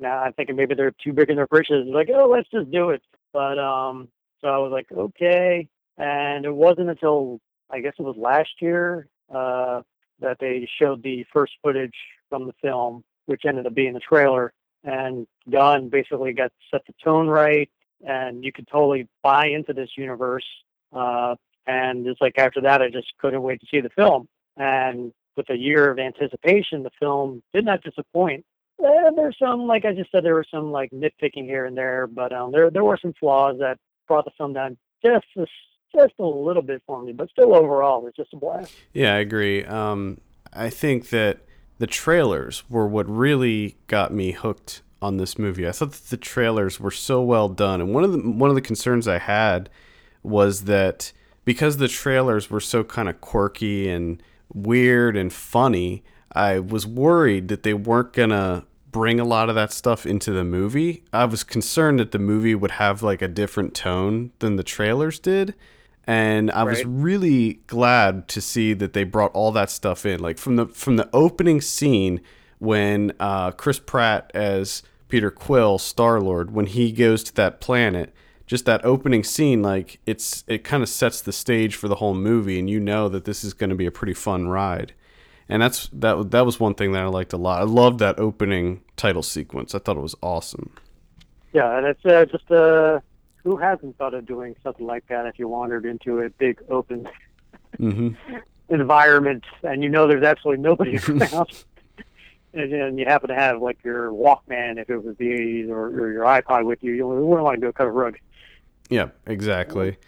now 0.00 0.18
I'm 0.18 0.32
thinking 0.32 0.56
maybe 0.56 0.74
they're 0.74 0.94
too 1.02 1.12
big 1.12 1.30
in 1.30 1.36
their 1.36 1.46
britches. 1.46 1.86
Like, 1.86 2.08
oh, 2.12 2.28
let's 2.28 2.48
just 2.50 2.70
do 2.72 2.90
it. 2.90 3.02
But 3.32 3.58
um, 3.58 4.08
so 4.40 4.48
I 4.48 4.58
was 4.58 4.72
like, 4.72 4.86
okay. 4.92 5.68
And 5.96 6.44
it 6.44 6.54
wasn't 6.54 6.90
until 6.90 7.40
I 7.70 7.80
guess 7.80 7.94
it 7.98 8.02
was 8.02 8.16
last 8.16 8.50
year 8.60 9.06
uh, 9.32 9.82
that 10.20 10.38
they 10.40 10.68
showed 10.78 11.02
the 11.02 11.24
first 11.32 11.52
footage 11.62 11.94
from 12.28 12.46
the 12.46 12.54
film, 12.62 13.04
which 13.26 13.44
ended 13.44 13.66
up 13.66 13.74
being 13.74 13.94
the 13.94 14.00
trailer. 14.00 14.52
And 14.84 15.26
Gunn 15.50 15.88
basically 15.88 16.32
got 16.32 16.52
set 16.70 16.82
the 16.86 16.94
tone 17.02 17.26
right, 17.26 17.70
and 18.06 18.44
you 18.44 18.52
could 18.52 18.68
totally 18.68 19.08
buy 19.22 19.46
into 19.46 19.72
this 19.72 19.90
universe. 19.96 20.44
Uh, 20.92 21.36
and 21.66 22.06
it's 22.06 22.20
like 22.20 22.38
after 22.38 22.60
that, 22.60 22.82
I 22.82 22.90
just 22.90 23.12
couldn't 23.18 23.42
wait 23.42 23.60
to 23.60 23.66
see 23.70 23.80
the 23.80 23.90
film. 23.90 24.28
And 24.56 25.12
with 25.36 25.48
a 25.50 25.56
year 25.56 25.90
of 25.90 25.98
anticipation, 25.98 26.82
the 26.82 26.90
film 27.00 27.42
did 27.52 27.64
not 27.64 27.82
disappoint. 27.82 28.44
Eh, 28.82 29.10
there's 29.16 29.38
some, 29.38 29.66
like 29.66 29.84
I 29.84 29.92
just 29.92 30.10
said, 30.10 30.24
there 30.24 30.34
was 30.34 30.46
some 30.50 30.70
like 30.70 30.90
nitpicking 30.90 31.44
here 31.44 31.64
and 31.64 31.76
there, 31.76 32.06
but 32.06 32.32
um, 32.32 32.52
there 32.52 32.70
there 32.70 32.84
were 32.84 32.98
some 33.00 33.14
flaws 33.18 33.56
that 33.60 33.78
brought 34.06 34.24
the 34.24 34.32
film 34.36 34.52
down 34.52 34.76
just 35.04 35.26
a, 35.36 35.46
just 35.94 36.14
a 36.18 36.24
little 36.24 36.62
bit 36.62 36.82
for 36.86 37.02
me. 37.02 37.12
But 37.12 37.30
still, 37.30 37.54
overall, 37.54 38.06
it's 38.06 38.16
just 38.16 38.32
a 38.32 38.36
blast. 38.36 38.74
Yeah, 38.92 39.14
I 39.14 39.18
agree. 39.18 39.64
Um, 39.64 40.20
I 40.52 40.70
think 40.70 41.10
that 41.10 41.38
the 41.78 41.86
trailers 41.86 42.68
were 42.68 42.86
what 42.86 43.08
really 43.08 43.76
got 43.86 44.12
me 44.12 44.32
hooked 44.32 44.82
on 45.02 45.16
this 45.16 45.38
movie. 45.38 45.66
I 45.68 45.72
thought 45.72 45.92
that 45.92 46.10
the 46.10 46.16
trailers 46.16 46.80
were 46.80 46.90
so 46.90 47.22
well 47.22 47.48
done, 47.48 47.80
and 47.80 47.92
one 47.94 48.04
of 48.04 48.12
the 48.12 48.18
one 48.18 48.50
of 48.50 48.56
the 48.56 48.62
concerns 48.62 49.06
I 49.06 49.18
had 49.18 49.68
was 50.22 50.64
that 50.64 51.12
because 51.44 51.76
the 51.76 51.88
trailers 51.88 52.50
were 52.50 52.60
so 52.60 52.84
kind 52.84 53.08
of 53.08 53.20
quirky 53.20 53.88
and 53.88 54.22
weird 54.52 55.16
and 55.16 55.32
funny, 55.32 56.02
I 56.32 56.58
was 56.58 56.86
worried 56.86 57.48
that 57.48 57.62
they 57.64 57.74
weren't 57.74 58.12
gonna 58.12 58.64
bring 58.90 59.18
a 59.18 59.24
lot 59.24 59.48
of 59.48 59.56
that 59.56 59.72
stuff 59.72 60.06
into 60.06 60.30
the 60.30 60.44
movie. 60.44 61.02
I 61.12 61.24
was 61.24 61.42
concerned 61.42 61.98
that 61.98 62.12
the 62.12 62.18
movie 62.18 62.54
would 62.54 62.72
have 62.72 63.02
like 63.02 63.20
a 63.20 63.28
different 63.28 63.74
tone 63.74 64.30
than 64.38 64.56
the 64.56 64.62
trailers 64.62 65.18
did. 65.18 65.54
And 66.06 66.50
I 66.50 66.64
was 66.64 66.84
really 66.84 67.60
glad 67.66 68.28
to 68.28 68.40
see 68.40 68.74
that 68.74 68.92
they 68.92 69.04
brought 69.04 69.32
all 69.32 69.52
that 69.52 69.70
stuff 69.70 70.04
in. 70.04 70.20
Like 70.20 70.36
from 70.38 70.56
the 70.56 70.66
from 70.66 70.96
the 70.96 71.08
opening 71.12 71.60
scene 71.62 72.20
when 72.58 73.12
uh, 73.18 73.52
Chris 73.52 73.78
Pratt 73.78 74.30
as 74.34 74.82
Peter 75.08 75.30
Quill, 75.30 75.78
Star 75.78 76.20
Lord, 76.20 76.52
when 76.52 76.66
he 76.66 76.92
goes 76.92 77.22
to 77.24 77.34
that 77.36 77.60
planet, 77.60 78.12
just 78.46 78.66
that 78.66 78.84
opening 78.84 79.24
scene, 79.24 79.62
like 79.62 79.98
it's 80.04 80.44
it 80.46 80.62
kind 80.64 80.82
of 80.82 80.88
sets 80.90 81.22
the 81.22 81.32
stage 81.32 81.74
for 81.76 81.88
the 81.88 81.96
whole 81.96 82.14
movie, 82.14 82.58
and 82.58 82.68
you 82.68 82.80
know 82.80 83.08
that 83.08 83.24
this 83.24 83.42
is 83.42 83.54
going 83.54 83.70
to 83.70 83.76
be 83.76 83.86
a 83.86 83.90
pretty 83.90 84.14
fun 84.14 84.48
ride. 84.48 84.92
and 85.48 85.62
that's 85.62 85.88
that. 85.92 86.30
That 86.30 86.44
was 86.44 86.60
one 86.60 86.74
thing 86.74 86.92
that 86.92 87.02
I 87.02 87.06
liked 87.06 87.32
a 87.32 87.36
lot. 87.38 87.60
I 87.60 87.64
loved 87.64 87.98
that 88.00 88.18
opening 88.18 88.82
title 88.96 89.22
sequence. 89.22 89.74
I 89.74 89.78
thought 89.78 89.96
it 89.96 90.00
was 90.00 90.16
awesome. 90.22 90.70
Yeah, 91.52 91.76
and 91.78 91.86
it's 91.86 92.04
uh, 92.04 92.24
just 92.26 92.50
uh, 92.50 93.00
who 93.44 93.56
hasn't 93.56 93.96
thought 93.98 94.14
of 94.14 94.26
doing 94.26 94.56
something 94.62 94.86
like 94.86 95.06
that 95.08 95.26
if 95.26 95.38
you 95.38 95.46
wandered 95.46 95.84
into 95.84 96.20
a 96.20 96.30
big 96.30 96.60
open 96.68 97.08
hmm 97.76 98.08
environment 98.70 99.44
and 99.62 99.82
you 99.82 99.90
know 99.90 100.08
there's 100.08 100.24
absolutely 100.24 100.62
nobody 100.62 100.98
around. 101.08 101.64
And, 102.54 102.72
and 102.72 102.98
you 102.98 103.04
happen 103.04 103.28
to 103.28 103.34
have 103.34 103.60
like 103.60 103.78
your 103.84 104.10
Walkman, 104.10 104.78
if 104.78 104.88
it 104.88 105.04
was 105.04 105.16
the 105.18 105.26
80s, 105.26 105.68
or, 105.68 105.88
or 105.88 106.12
your 106.12 106.24
iPod 106.24 106.64
with 106.64 106.82
you, 106.82 106.92
you 106.92 107.06
wouldn't 107.06 107.26
want 107.26 107.60
to 107.60 107.72
cut 107.72 107.86
a 107.86 107.90
rug. 107.90 108.16
Yeah, 108.88 109.08
exactly. 109.26 109.98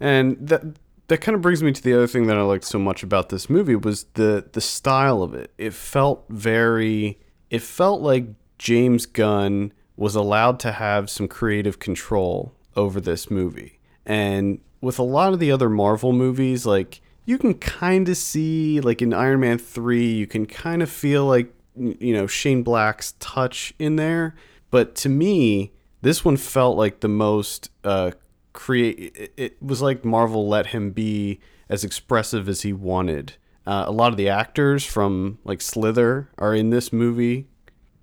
And 0.00 0.36
that 0.48 0.62
that 1.08 1.18
kind 1.18 1.34
of 1.34 1.42
brings 1.42 1.62
me 1.62 1.72
to 1.72 1.82
the 1.82 1.94
other 1.94 2.06
thing 2.06 2.26
that 2.26 2.36
I 2.36 2.42
liked 2.42 2.64
so 2.64 2.78
much 2.78 3.02
about 3.02 3.28
this 3.28 3.50
movie 3.50 3.76
was 3.76 4.04
the 4.14 4.48
the 4.52 4.60
style 4.60 5.22
of 5.22 5.34
it. 5.34 5.52
It 5.58 5.74
felt 5.74 6.24
very 6.28 7.18
it 7.50 7.62
felt 7.62 8.00
like 8.00 8.28
James 8.58 9.04
Gunn 9.04 9.72
was 9.96 10.14
allowed 10.14 10.58
to 10.60 10.72
have 10.72 11.10
some 11.10 11.28
creative 11.28 11.78
control 11.78 12.54
over 12.76 13.00
this 13.00 13.30
movie. 13.30 13.78
And 14.04 14.60
with 14.80 14.98
a 14.98 15.02
lot 15.02 15.32
of 15.32 15.38
the 15.40 15.50
other 15.50 15.68
Marvel 15.68 16.12
movies 16.12 16.64
like 16.66 17.00
you 17.24 17.38
can 17.38 17.54
kind 17.54 18.08
of 18.08 18.16
see 18.16 18.80
like 18.80 19.02
in 19.02 19.12
Iron 19.12 19.40
Man 19.40 19.58
3 19.58 20.12
you 20.12 20.26
can 20.26 20.46
kind 20.46 20.82
of 20.82 20.88
feel 20.90 21.24
like 21.26 21.52
you 21.76 22.12
know 22.14 22.26
Shane 22.26 22.62
Black's 22.62 23.14
touch 23.18 23.74
in 23.78 23.96
there, 23.96 24.34
but 24.70 24.94
to 24.96 25.08
me 25.08 25.72
this 26.02 26.24
one 26.24 26.36
felt 26.36 26.76
like 26.76 27.00
the 27.00 27.08
most 27.08 27.70
uh, 27.82 28.12
create. 28.52 29.12
It, 29.16 29.32
it 29.36 29.62
was 29.62 29.82
like 29.82 30.04
Marvel 30.04 30.46
let 30.48 30.68
him 30.68 30.92
be 30.92 31.40
as 31.68 31.82
expressive 31.82 32.48
as 32.48 32.62
he 32.62 32.72
wanted. 32.72 33.34
Uh, 33.66 33.84
a 33.88 33.90
lot 33.90 34.12
of 34.12 34.16
the 34.16 34.28
actors 34.28 34.84
from 34.84 35.38
like 35.42 35.60
Slither 35.60 36.28
are 36.38 36.54
in 36.54 36.70
this 36.70 36.92
movie, 36.92 37.48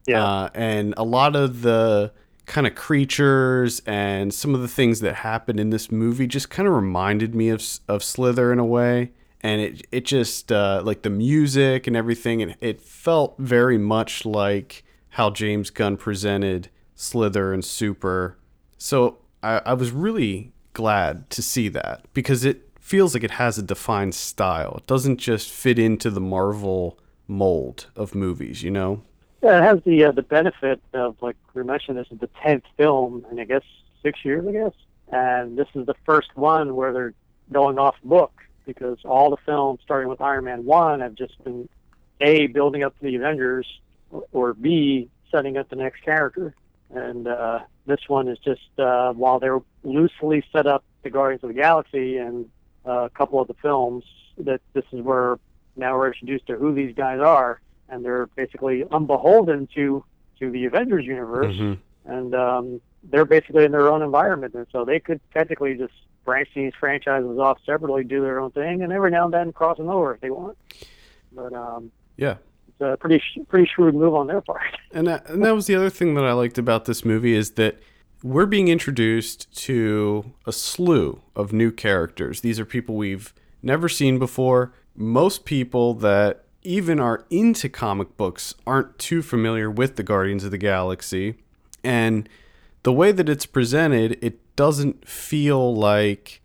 Yeah. 0.05 0.21
uh, 0.25 0.49
and 0.53 0.93
a 0.97 1.03
lot 1.05 1.35
of 1.37 1.61
the 1.61 2.11
kind 2.45 2.67
of 2.67 2.75
creatures 2.75 3.81
and 3.85 4.33
some 4.33 4.53
of 4.53 4.61
the 4.61 4.67
things 4.67 4.99
that 4.99 5.15
happened 5.15 5.59
in 5.59 5.69
this 5.69 5.91
movie 5.91 6.27
just 6.27 6.49
kind 6.49 6.67
of 6.67 6.73
reminded 6.73 7.33
me 7.33 7.49
of 7.49 7.63
of 7.87 8.03
Slither 8.03 8.51
in 8.51 8.59
a 8.59 8.65
way. 8.65 9.11
And 9.41 9.61
it 9.61 9.85
it 9.91 10.05
just 10.05 10.51
uh, 10.51 10.81
like 10.85 11.01
the 11.01 11.09
music 11.09 11.87
and 11.87 11.95
everything, 11.97 12.41
and 12.41 12.55
it 12.61 12.81
felt 12.81 13.35
very 13.37 13.77
much 13.77 14.25
like 14.25 14.83
how 15.09 15.29
James 15.29 15.69
Gunn 15.69 15.97
presented 15.97 16.69
Slither 16.95 17.53
and 17.53 17.63
Super. 17.63 18.37
So 18.77 19.19
I, 19.41 19.61
I 19.65 19.73
was 19.73 19.91
really 19.91 20.53
glad 20.73 21.29
to 21.31 21.41
see 21.41 21.67
that 21.69 22.05
because 22.13 22.45
it 22.45 22.69
feels 22.79 23.13
like 23.13 23.23
it 23.23 23.31
has 23.31 23.57
a 23.57 23.63
defined 23.63 24.15
style. 24.15 24.75
It 24.77 24.87
doesn't 24.87 25.17
just 25.17 25.51
fit 25.51 25.77
into 25.77 26.09
the 26.09 26.21
Marvel 26.21 26.99
mold 27.27 27.87
of 27.95 28.15
movies, 28.15 28.63
you 28.63 28.71
know? 28.71 29.03
Yeah, 29.43 29.57
it 29.57 29.63
has 29.63 29.83
the 29.83 30.05
uh, 30.05 30.11
the 30.13 30.21
benefit 30.21 30.81
of 30.93 31.17
like 31.21 31.35
we 31.53 31.63
mentioned, 31.63 31.97
this 31.97 32.07
is 32.11 32.19
the 32.19 32.29
tenth 32.41 32.63
film, 32.77 33.25
and 33.29 33.41
I 33.41 33.43
guess 33.43 33.63
six 34.01 34.23
years, 34.23 34.47
I 34.47 34.51
guess, 34.53 34.71
and 35.11 35.57
this 35.57 35.67
is 35.75 35.85
the 35.85 35.95
first 36.05 36.29
one 36.35 36.75
where 36.77 36.93
they're 36.93 37.13
going 37.51 37.77
off 37.77 37.95
book 38.05 38.31
because 38.65 38.99
all 39.03 39.29
the 39.29 39.37
films, 39.45 39.81
starting 39.83 40.07
with 40.07 40.21
Iron 40.21 40.45
Man 40.45 40.63
one, 40.63 41.01
have 41.01 41.15
just 41.15 41.43
been 41.43 41.67
a 42.21 42.47
building 42.47 42.83
up 42.85 42.95
the 43.01 43.17
Avengers, 43.17 43.67
or- 44.31 44.53
b 44.53 45.09
setting 45.29 45.57
up 45.57 45.67
the 45.69 45.75
next 45.75 46.03
character, 46.03 46.55
and 46.91 47.27
uh, 47.27 47.59
this 47.85 47.99
one 48.07 48.29
is 48.29 48.37
just 48.39 48.61
uh, 48.79 49.11
while 49.11 49.39
they're 49.39 49.59
loosely 49.83 50.41
set 50.53 50.67
up 50.67 50.85
the 51.01 51.09
Guardians 51.09 51.43
of 51.43 51.49
the 51.49 51.55
Galaxy 51.55 52.17
and 52.17 52.49
uh, 52.87 53.01
a 53.01 53.09
couple 53.09 53.41
of 53.41 53.49
the 53.49 53.55
films, 53.55 54.05
that 54.37 54.61
this 54.71 54.85
is 54.93 55.01
where 55.01 55.37
now 55.75 55.97
we're 55.97 56.07
introduced 56.07 56.47
to 56.47 56.55
who 56.55 56.73
these 56.73 56.95
guys 56.95 57.19
are 57.19 57.59
and 57.89 58.03
they're 58.03 58.27
basically 58.35 58.83
unbeholden 58.91 59.67
to 59.75 60.03
to 60.39 60.49
the 60.51 60.65
Avengers 60.65 61.05
universe, 61.05 61.55
Mhm. 61.55 61.77
and 62.05 62.35
um, 62.35 62.81
they're 63.03 63.25
basically 63.25 63.65
in 63.65 63.71
their 63.71 63.87
own 63.89 64.01
environment, 64.01 64.53
and 64.55 64.65
so 64.71 64.83
they 64.83 64.99
could 64.99 65.19
technically 65.33 65.75
just 65.75 65.93
branch 66.25 66.49
these 66.55 66.73
franchises 66.79 67.37
off 67.37 67.59
separately, 67.65 68.03
do 68.03 68.21
their 68.21 68.39
own 68.39 68.49
thing, 68.51 68.81
and 68.81 68.91
every 68.93 69.11
now 69.11 69.25
and 69.25 69.33
then 69.33 69.51
cross 69.53 69.77
them 69.77 69.89
over 69.89 70.13
if 70.15 70.21
they 70.21 70.29
want. 70.29 70.57
But 71.33 71.53
um, 71.53 71.91
Yeah. 72.17 72.37
it's 72.67 72.81
a 72.81 72.97
pretty 72.97 73.19
sh- 73.19 73.39
pretty 73.47 73.67
shrewd 73.73 73.93
move 73.95 74.15
on 74.15 74.27
their 74.27 74.41
part. 74.41 74.61
And 74.93 75.07
that, 75.07 75.27
and 75.29 75.43
that 75.43 75.53
was 75.55 75.65
the 75.67 75.75
other 75.75 75.89
thing 75.89 76.13
that 76.15 76.23
I 76.23 76.33
liked 76.33 76.57
about 76.57 76.85
this 76.85 77.03
movie 77.03 77.33
is 77.35 77.51
that 77.51 77.77
we're 78.23 78.45
being 78.45 78.67
introduced 78.69 79.51
to 79.65 80.31
a 80.45 80.51
slew 80.51 81.21
of 81.35 81.51
new 81.51 81.71
characters. 81.71 82.41
These 82.41 82.59
are 82.59 82.65
people 82.65 82.95
we've 82.95 83.33
never 83.61 83.89
seen 83.89 84.17
before. 84.19 84.73
Most 84.95 85.45
people 85.45 85.93
that 85.95 86.43
even 86.63 86.99
are 86.99 87.25
into 87.29 87.69
comic 87.69 88.15
books 88.17 88.55
aren't 88.65 88.97
too 88.99 89.21
familiar 89.21 89.69
with 89.69 89.95
the 89.95 90.03
Guardians 90.03 90.43
of 90.43 90.51
the 90.51 90.57
Galaxy. 90.57 91.35
And 91.83 92.27
the 92.83 92.93
way 92.93 93.11
that 93.11 93.29
it's 93.29 93.45
presented, 93.45 94.17
it 94.21 94.39
doesn't 94.55 95.07
feel 95.07 95.75
like 95.75 96.41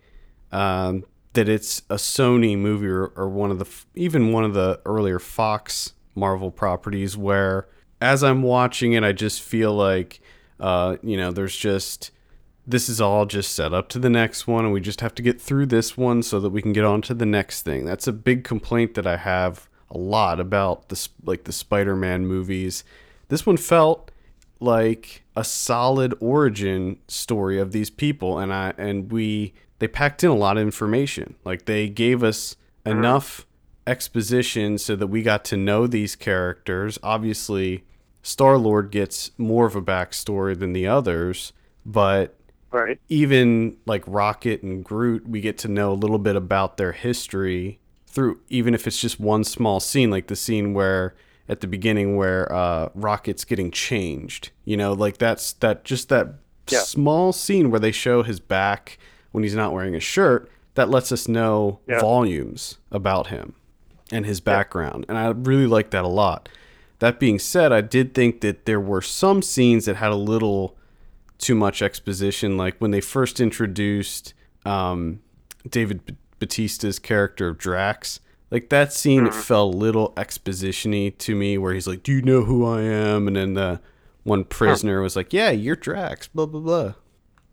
um, 0.51 1.05
that 1.33 1.47
it's 1.47 1.79
a 1.89 1.95
Sony 1.95 2.57
movie 2.57 2.87
or, 2.87 3.07
or 3.15 3.29
one 3.29 3.51
of 3.51 3.59
the 3.59 3.67
even 3.95 4.31
one 4.31 4.43
of 4.43 4.53
the 4.53 4.81
earlier 4.85 5.19
Fox 5.19 5.93
Marvel 6.15 6.51
properties 6.51 7.15
where 7.15 7.67
as 8.01 8.23
I'm 8.23 8.41
watching 8.41 8.93
it, 8.93 9.03
I 9.03 9.11
just 9.11 9.41
feel 9.41 9.73
like 9.73 10.21
uh, 10.59 10.97
you 11.03 11.17
know 11.17 11.31
there's 11.31 11.55
just 11.55 12.11
this 12.65 12.87
is 12.87 13.01
all 13.01 13.25
just 13.25 13.53
set 13.53 13.73
up 13.73 13.89
to 13.89 13.99
the 13.99 14.09
next 14.09 14.47
one, 14.47 14.65
and 14.65 14.73
we 14.73 14.79
just 14.79 15.01
have 15.01 15.15
to 15.15 15.21
get 15.21 15.41
through 15.41 15.65
this 15.65 15.97
one 15.97 16.21
so 16.21 16.39
that 16.39 16.51
we 16.51 16.61
can 16.61 16.73
get 16.73 16.85
on 16.85 17.01
to 17.03 17.13
the 17.13 17.25
next 17.25 17.63
thing. 17.63 17.85
That's 17.85 18.07
a 18.07 18.13
big 18.13 18.43
complaint 18.43 18.93
that 18.93 19.07
I 19.07 19.17
have 19.17 19.67
a 19.91 19.97
lot 19.97 20.39
about 20.39 20.89
this 20.89 21.09
like 21.23 21.43
the 21.45 21.51
Spider-Man 21.51 22.25
movies. 22.27 22.83
This 23.27 23.45
one 23.45 23.57
felt 23.57 24.11
like 24.59 25.23
a 25.35 25.43
solid 25.43 26.13
origin 26.19 26.99
story 27.07 27.59
of 27.59 27.71
these 27.71 27.89
people 27.89 28.37
and 28.39 28.53
I 28.53 28.73
and 28.77 29.11
we 29.11 29.53
they 29.79 29.87
packed 29.87 30.23
in 30.23 30.29
a 30.29 30.35
lot 30.35 30.57
of 30.57 30.63
information. 30.63 31.35
Like 31.45 31.65
they 31.65 31.87
gave 31.87 32.23
us 32.23 32.55
enough 32.85 33.45
exposition 33.87 34.77
so 34.77 34.95
that 34.95 35.07
we 35.07 35.21
got 35.21 35.43
to 35.45 35.57
know 35.57 35.87
these 35.87 36.15
characters. 36.15 36.99
Obviously, 37.01 37.85
Star-Lord 38.21 38.91
gets 38.91 39.31
more 39.37 39.65
of 39.65 39.75
a 39.75 39.81
backstory 39.81 40.57
than 40.57 40.73
the 40.73 40.87
others, 40.87 41.53
but 41.85 42.35
Right. 42.71 42.99
even 43.09 43.77
like 43.87 44.03
Rocket 44.05 44.61
and 44.61 44.85
Groot, 44.85 45.27
we 45.27 45.41
get 45.41 45.57
to 45.59 45.67
know 45.67 45.91
a 45.91 45.95
little 45.95 46.19
bit 46.19 46.35
about 46.35 46.77
their 46.77 46.91
history 46.91 47.78
through 48.11 48.39
even 48.49 48.73
if 48.73 48.87
it's 48.87 48.99
just 48.99 49.19
one 49.19 49.43
small 49.43 49.79
scene, 49.79 50.09
like 50.11 50.27
the 50.27 50.35
scene 50.35 50.73
where 50.73 51.15
at 51.47 51.61
the 51.61 51.67
beginning 51.67 52.15
where 52.15 52.51
uh, 52.53 52.89
Rocket's 52.95 53.45
getting 53.45 53.71
changed. 53.71 54.51
You 54.65 54.77
know, 54.77 54.93
like 54.93 55.17
that's 55.17 55.53
that 55.53 55.83
just 55.85 56.09
that 56.09 56.35
Yeah. 56.69 56.79
small 56.81 57.31
scene 57.33 57.71
where 57.71 57.79
they 57.79 57.91
show 57.91 58.21
his 58.23 58.39
back 58.39 58.97
when 59.31 59.43
he's 59.43 59.55
not 59.55 59.73
wearing 59.73 59.95
a 59.95 59.99
shirt. 59.99 60.49
That 60.75 60.89
lets 60.89 61.11
us 61.11 61.27
know 61.27 61.79
Yeah. 61.87 61.99
volumes 61.99 62.77
about 62.91 63.27
him 63.27 63.53
and 64.11 64.25
his 64.25 64.39
background, 64.39 65.05
and 65.09 65.17
I 65.17 65.27
really 65.29 65.67
like 65.67 65.89
that 65.91 66.03
a 66.03 66.07
lot. 66.07 66.49
That 66.99 67.19
being 67.19 67.39
said, 67.39 67.71
I 67.71 67.81
did 67.81 68.13
think 68.13 68.41
that 68.41 68.65
there 68.65 68.79
were 68.79 69.01
some 69.01 69.41
scenes 69.41 69.85
that 69.85 69.95
had 69.97 70.11
a 70.11 70.15
little 70.15 70.75
too 71.37 71.55
much 71.55 71.81
exposition. 71.81 72.57
Like 72.57 72.77
when 72.79 72.91
they 72.91 73.01
first 73.01 73.39
introduced 73.39 74.33
um, 74.65 75.21
David 75.69 76.15
Bautista's 76.39 76.99
character 76.99 77.49
of 77.49 77.57
Drax, 77.57 78.19
like 78.51 78.69
that 78.69 78.91
scene 78.91 79.27
it 79.27 79.33
felt 79.33 79.75
a 79.75 79.77
little 79.77 80.13
expositiony 80.13 81.15
to 81.19 81.35
me, 81.35 81.57
where 81.57 81.73
he's 81.73 81.87
like, 81.87 82.03
"Do 82.03 82.11
you 82.11 82.21
know 82.21 82.43
who 82.43 82.65
I 82.65 82.81
am?" 82.81 83.27
And 83.27 83.35
then 83.35 83.53
the 83.53 83.81
one 84.23 84.43
prisoner 84.43 85.01
was 85.01 85.15
like, 85.15 85.33
"Yeah, 85.33 85.51
you're 85.51 85.75
Drax." 85.75 86.27
Blah 86.27 86.47
blah 86.47 86.61
blah. 86.61 86.93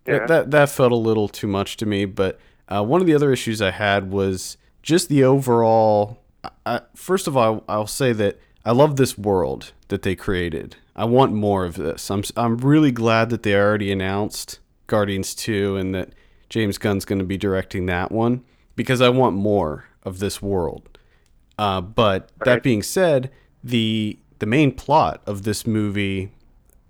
Yeah. 0.06 0.18
That, 0.20 0.28
that 0.28 0.50
that 0.52 0.70
felt 0.70 0.92
a 0.92 0.96
little 0.96 1.28
too 1.28 1.48
much 1.48 1.76
to 1.78 1.86
me. 1.86 2.06
But 2.06 2.38
uh, 2.68 2.82
one 2.82 3.00
of 3.00 3.06
the 3.06 3.14
other 3.14 3.32
issues 3.32 3.60
I 3.60 3.72
had 3.72 4.10
was 4.10 4.56
just 4.82 5.08
the 5.08 5.24
overall. 5.24 6.22
I, 6.64 6.80
first 6.94 7.26
of 7.26 7.36
all, 7.36 7.64
I'll 7.68 7.86
say 7.86 8.12
that 8.14 8.38
I 8.64 8.72
love 8.72 8.96
this 8.96 9.18
world 9.18 9.72
that 9.88 10.02
they 10.02 10.14
created. 10.14 10.76
I 10.94 11.04
want 11.04 11.32
more 11.32 11.66
of 11.66 11.74
this. 11.74 12.10
I'm 12.10 12.22
I'm 12.36 12.56
really 12.56 12.90
glad 12.90 13.28
that 13.30 13.42
they 13.42 13.54
already 13.54 13.92
announced 13.92 14.60
Guardians 14.86 15.34
2 15.34 15.76
and 15.76 15.94
that 15.94 16.10
James 16.48 16.78
Gunn's 16.78 17.04
going 17.04 17.18
to 17.18 17.24
be 17.24 17.36
directing 17.36 17.86
that 17.86 18.10
one 18.10 18.44
because 18.76 19.00
I 19.00 19.08
want 19.08 19.34
more 19.36 19.86
of 20.02 20.18
this 20.18 20.40
world. 20.40 20.98
Uh, 21.58 21.80
but 21.80 22.30
that 22.44 22.62
being 22.62 22.82
said, 22.82 23.30
the 23.64 24.18
the 24.38 24.46
main 24.46 24.70
plot 24.70 25.22
of 25.26 25.42
this 25.42 25.66
movie 25.66 26.30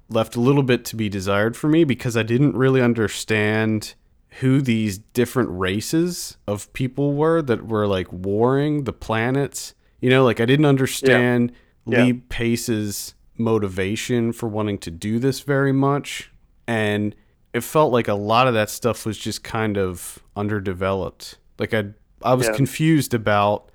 left 0.09 0.37
a 0.37 0.41
little 0.41 0.62
bit 0.62 0.84
to 0.84 0.97
be 0.97 1.09
desired 1.09 1.57
for 1.57 1.68
me 1.68 1.84
because 1.84 2.16
I 2.16 2.22
didn't 2.22 2.57
really 2.57 2.80
understand 2.82 3.95
who 4.41 4.61
these 4.61 4.99
different 4.99 5.49
races 5.51 6.37
of 6.47 6.72
people 6.72 7.14
were 7.14 7.41
that 7.43 7.66
were 7.66 7.87
like 7.87 8.12
warring 8.12 8.84
the 8.84 8.93
planets. 8.93 9.74
You 10.01 10.11
know, 10.11 10.24
like 10.24 10.41
I 10.41 10.45
didn't 10.45 10.66
understand 10.66 11.53
Yeah. 11.87 12.03
Lee 12.05 12.12
Pace's 12.14 13.14
motivation 13.39 14.32
for 14.32 14.49
wanting 14.49 14.78
to 14.78 14.91
do 14.91 15.18
this 15.18 15.41
very 15.41 15.72
much. 15.72 16.32
And 16.66 17.14
it 17.55 17.62
felt 17.62 17.93
like 17.93 18.09
a 18.09 18.14
lot 18.14 18.49
of 18.49 18.55
that 18.55 18.68
stuff 18.70 19.07
was 19.07 19.16
just 19.16 19.43
kind 19.43 19.78
of 19.78 20.18
underdeveloped. 20.34 21.39
Like 21.59 21.74
I 21.74 21.86
I 22.22 22.34
was 22.34 22.46
Yeah. 22.46 22.54
confused 22.54 23.14
about 23.14 23.70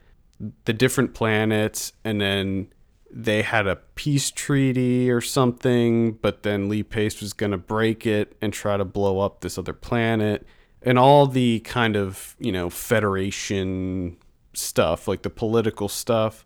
the 0.66 0.74
different 0.74 1.14
planets, 1.14 1.94
and 2.04 2.20
then 2.20 2.68
they 3.14 3.42
had 3.42 3.68
a 3.68 3.76
peace 3.96 4.32
treaty 4.32 5.12
or 5.12 5.22
something, 5.22 6.14
but 6.14 6.44
then 6.44 6.70
Lee 6.70 6.82
Pace 6.84 7.22
was 7.22 7.34
going 7.34 7.52
to 7.52 7.58
break 7.58 8.08
it 8.08 8.36
and 8.42 8.52
try 8.54 8.78
to 8.78 8.86
blow 8.86 9.20
up 9.20 9.42
this 9.42 9.58
other 9.58 9.74
planet. 9.74 10.46
And 10.82 10.98
all 10.98 11.28
the 11.28 11.60
kind 11.60 11.96
of, 11.96 12.36
you 12.40 12.52
know, 12.52 12.70
Federation 12.70 14.18
stuff, 14.54 15.08
like 15.08 15.22
the 15.22 15.30
political 15.30 15.88
stuff, 15.88 16.44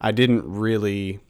I 0.00 0.12
didn't 0.12 0.44
really 0.44 1.20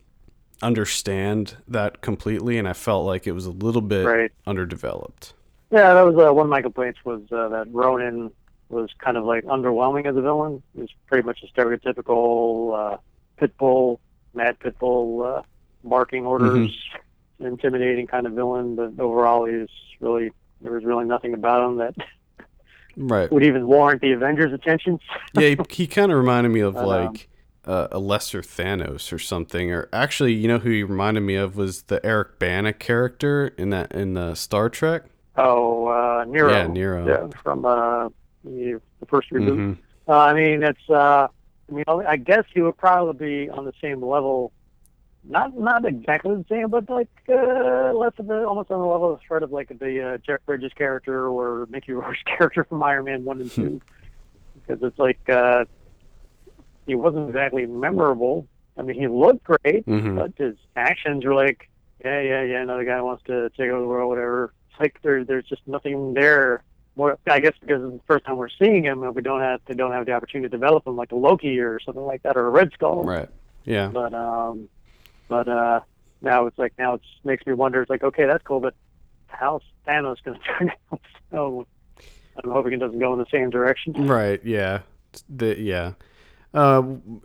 understand 0.63 1.57
that 1.69 2.01
completely, 2.01 2.59
and 2.59 2.67
I 2.69 2.73
felt 2.73 3.07
like 3.07 3.27
it 3.27 3.33
was 3.33 3.47
a 3.47 3.51
little 3.51 3.81
bit 3.83 4.05
Right. 4.05 4.33
underdeveloped. 4.47 5.35
Yeah, 5.71 5.95
that 5.95 6.03
was 6.03 6.17
uh, 6.17 6.33
one 6.33 6.47
of 6.47 6.51
my 6.51 6.63
complaints 6.63 6.99
was 7.05 7.21
uh, 7.31 7.49
that 7.51 7.67
Ronan 7.71 8.33
was 8.69 8.91
kind 8.99 9.17
of 9.17 9.25
like 9.25 9.45
underwhelming 9.45 10.07
as 10.07 10.17
a 10.17 10.21
villain. 10.23 10.63
He 10.75 10.83
was 10.83 10.91
pretty 11.07 11.27
much 11.27 11.43
a 11.43 11.47
stereotypical 11.61 12.95
uh, 12.95 12.97
pit 13.37 13.57
bull, 13.59 14.01
mad 14.35 14.59
pit 14.61 14.79
bull, 14.79 15.23
uh, 15.23 15.43
barking 15.85 16.27
orders, 16.27 16.77
intimidating 17.41 18.07
kind 18.07 18.27
of 18.27 18.33
villain. 18.33 18.77
But 18.77 18.99
overall, 19.03 19.45
he 19.47 19.57
was 19.57 19.71
really 20.01 20.31
there 20.61 20.73
was 20.73 20.85
really 20.85 21.05
nothing 21.05 21.35
about 21.35 21.69
him 21.71 21.77
that 21.79 21.95
Right. 22.97 23.31
would 23.31 23.45
even 23.45 23.67
warrant 23.69 24.01
the 24.01 24.11
Avengers' 24.13 24.53
attention. 24.53 24.99
yeah, 25.33 25.51
he, 25.51 25.57
he 25.71 25.87
kind 25.87 26.11
of 26.11 26.19
reminded 26.19 26.49
me 26.51 26.61
of 26.61 26.75
But, 26.75 26.81
um, 26.83 26.87
like 26.87 27.29
uh, 27.65 27.89
a 27.93 27.99
lesser 27.99 28.43
Thanos 28.43 29.13
or 29.13 29.19
something. 29.21 29.71
Or 29.73 29.89
actually, 29.93 30.33
you 30.35 30.49
know 30.49 30.59
who 30.59 30.71
he 30.71 30.83
reminded 30.83 31.21
me 31.21 31.37
of 31.37 31.57
was 31.57 31.83
the 31.85 32.05
Eric 32.05 32.39
Bana 32.41 32.73
character 32.73 33.49
in 33.57 33.71
that 33.71 33.93
in 33.93 34.15
the 34.15 34.35
Star 34.35 34.69
Trek. 34.69 35.05
Oh, 35.37 35.87
uh, 35.87 36.25
Nero. 36.25 36.51
Yeah, 36.51 36.67
Nero. 36.67 37.07
Yeah, 37.07 37.41
from 37.43 37.65
uh, 37.65 38.09
the, 38.57 38.81
the 39.01 39.07
first 39.07 39.31
reboot. 39.31 39.57
Mhm. 39.57 39.79
Uh, 40.09 40.19
I 40.19 40.35
mean, 40.35 40.63
it's. 40.63 40.89
Uh, 40.89 41.29
I 41.71 41.75
mean, 41.75 41.85
I 41.89 42.17
guess 42.17 42.45
he 42.55 42.63
would 42.63 42.79
probably 42.79 43.45
be 43.45 43.51
on 43.51 43.65
the 43.67 43.75
same 43.83 44.03
level. 44.03 44.53
Not 45.25 45.55
not 45.59 45.85
exactly 45.85 46.35
the 46.35 46.45
same, 46.49 46.71
but 46.71 46.89
like 46.89 47.09
uh, 47.29 47.93
less 47.93 48.13
of 48.19 48.31
a, 48.31 48.45
almost 48.45 48.71
on 48.71 48.81
the 48.81 48.87
level 48.87 49.13
of 49.13 49.21
sort 49.29 49.43
of 49.43 49.53
like 49.53 49.69
the 49.79 50.15
uh, 50.15 50.19
Jeff 50.19 50.41
Bridges 50.47 50.73
character 50.75 51.29
or 51.29 51.67
Mickey 51.69 51.93
Rourke's 51.99 52.23
character 52.25 52.65
from 52.65 52.83
Iron 52.83 53.05
Man 53.05 53.25
one 53.25 53.41
and 53.43 53.51
two, 53.51 53.81
because 54.55 54.83
it's 54.83 54.99
like 54.99 55.19
uh, 55.29 55.67
he 56.87 56.95
wasn't 56.95 57.29
exactly 57.29 57.67
memorable. 57.67 58.47
I 58.79 58.83
mean, 58.83 58.99
he 58.99 59.09
looked 59.09 59.45
great, 59.45 59.85
Mhm. 59.87 60.17
but 60.17 60.33
his 60.43 60.57
actions 60.77 61.25
were 61.25 61.35
like, 61.35 61.69
yeah, 62.05 62.21
yeah, 62.21 62.43
yeah, 62.45 62.63
another 62.63 62.85
guy 62.85 63.01
wants 63.03 63.25
to 63.25 63.51
take 63.51 63.69
over 63.69 63.81
the 63.81 63.87
world, 63.89 64.09
whatever. 64.09 64.55
It's 64.71 64.81
like 64.81 65.01
there, 65.03 65.25
there's 65.25 65.45
just 65.47 65.63
nothing 65.67 66.15
there. 66.15 66.63
More, 66.99 67.17
I 67.27 67.39
guess 67.39 67.55
because 67.61 67.83
it's 67.83 67.93
the 67.93 68.01
first 68.07 68.25
time 68.25 68.37
we're 68.37 68.49
seeing 68.49 68.85
him, 68.85 69.05
and 69.05 69.15
we 69.15 69.23
don't 69.23 69.41
have, 69.41 69.61
they 69.67 69.75
don't 69.75 69.93
have 69.93 70.05
the 70.05 70.13
opportunity 70.13 70.51
to 70.51 70.57
develop 70.57 70.87
him 70.87 70.97
like 70.97 71.13
a 71.13 71.15
Loki 71.15 71.61
or 71.61 71.79
something 71.79 72.05
like 72.05 72.25
that, 72.25 72.37
or 72.37 72.49
a 72.49 72.51
Red 72.51 72.73
Skull. 72.75 73.05
Right. 73.05 73.29
Yeah. 73.65 73.87
But 73.87 74.13
um, 74.13 74.69
but 75.29 75.49
uh, 75.49 75.81
now 76.21 76.47
it's 76.47 76.59
like 76.59 76.73
now 76.77 76.95
it 76.95 77.01
makes 77.23 77.47
me 77.47 77.53
wonder. 77.55 77.81
It's 77.81 77.89
like 77.89 78.03
okay, 78.03 78.27
that's 78.27 78.43
cool, 78.43 78.59
but 78.59 78.75
how's 79.29 79.63
Thanos 79.87 80.17
going 80.25 80.39
to 80.41 80.45
turn 80.45 80.73
out? 80.93 81.01
So 81.31 81.67
I'm 82.43 82.51
hoping 82.51 82.73
it 82.73 82.81
doesn't 82.81 82.99
go 82.99 83.13
in 83.13 83.21
the 83.21 83.27
same 83.31 83.51
direction. 83.51 84.09
Right. 84.09 84.45
Yeah. 84.45 84.81
The, 85.29 85.59
yeah. 85.59 85.93
Uh, 86.53 86.83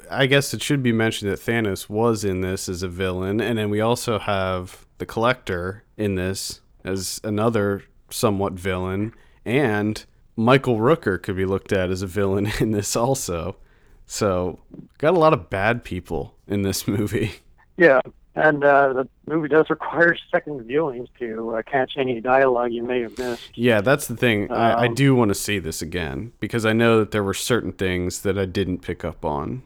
I 0.09 0.25
guess 0.27 0.53
it 0.53 0.61
should 0.61 0.83
be 0.83 0.91
mentioned 0.91 1.31
that 1.31 1.39
Thanos 1.39 1.89
was 1.89 2.23
in 2.23 2.41
this 2.41 2.69
as 2.69 2.83
a 2.83 2.87
villain, 2.87 3.41
and 3.41 3.57
then 3.57 3.69
we 3.69 3.79
also 3.81 4.19
have 4.19 4.85
the 4.97 5.05
Collector 5.05 5.83
in 5.97 6.15
this 6.15 6.61
as 6.83 7.21
another 7.23 7.83
somewhat 8.09 8.53
villain, 8.53 9.13
and 9.45 10.05
Michael 10.35 10.77
Rooker 10.79 11.21
could 11.21 11.35
be 11.35 11.45
looked 11.45 11.71
at 11.71 11.89
as 11.89 12.01
a 12.01 12.07
villain 12.07 12.51
in 12.59 12.71
this 12.71 12.95
also. 12.95 13.57
So, 14.05 14.59
got 14.97 15.13
a 15.13 15.19
lot 15.19 15.33
of 15.33 15.49
bad 15.49 15.83
people 15.83 16.35
in 16.47 16.61
this 16.63 16.87
movie. 16.87 17.33
Yeah, 17.77 18.01
and 18.35 18.63
uh, 18.63 18.93
the 18.93 19.09
movie 19.27 19.47
does 19.47 19.69
require 19.69 20.15
second 20.31 20.61
viewings 20.61 21.07
to 21.19 21.55
uh, 21.55 21.61
catch 21.63 21.93
any 21.97 22.21
dialogue 22.21 22.71
you 22.71 22.83
may 22.83 23.01
have 23.01 23.17
missed. 23.17 23.57
Yeah, 23.57 23.81
that's 23.81 24.07
the 24.07 24.15
thing. 24.17 24.51
I, 24.51 24.71
I 24.73 24.87
Um, 24.87 24.93
do 24.93 25.15
want 25.15 25.29
to 25.29 25.35
see 25.35 25.59
this 25.59 25.81
again 25.81 26.33
because 26.39 26.65
I 26.65 26.73
know 26.73 26.99
that 26.99 27.11
there 27.11 27.23
were 27.23 27.33
certain 27.33 27.71
things 27.73 28.21
that 28.21 28.37
I 28.37 28.45
didn't 28.45 28.79
pick 28.79 29.03
up 29.05 29.23
on, 29.25 29.63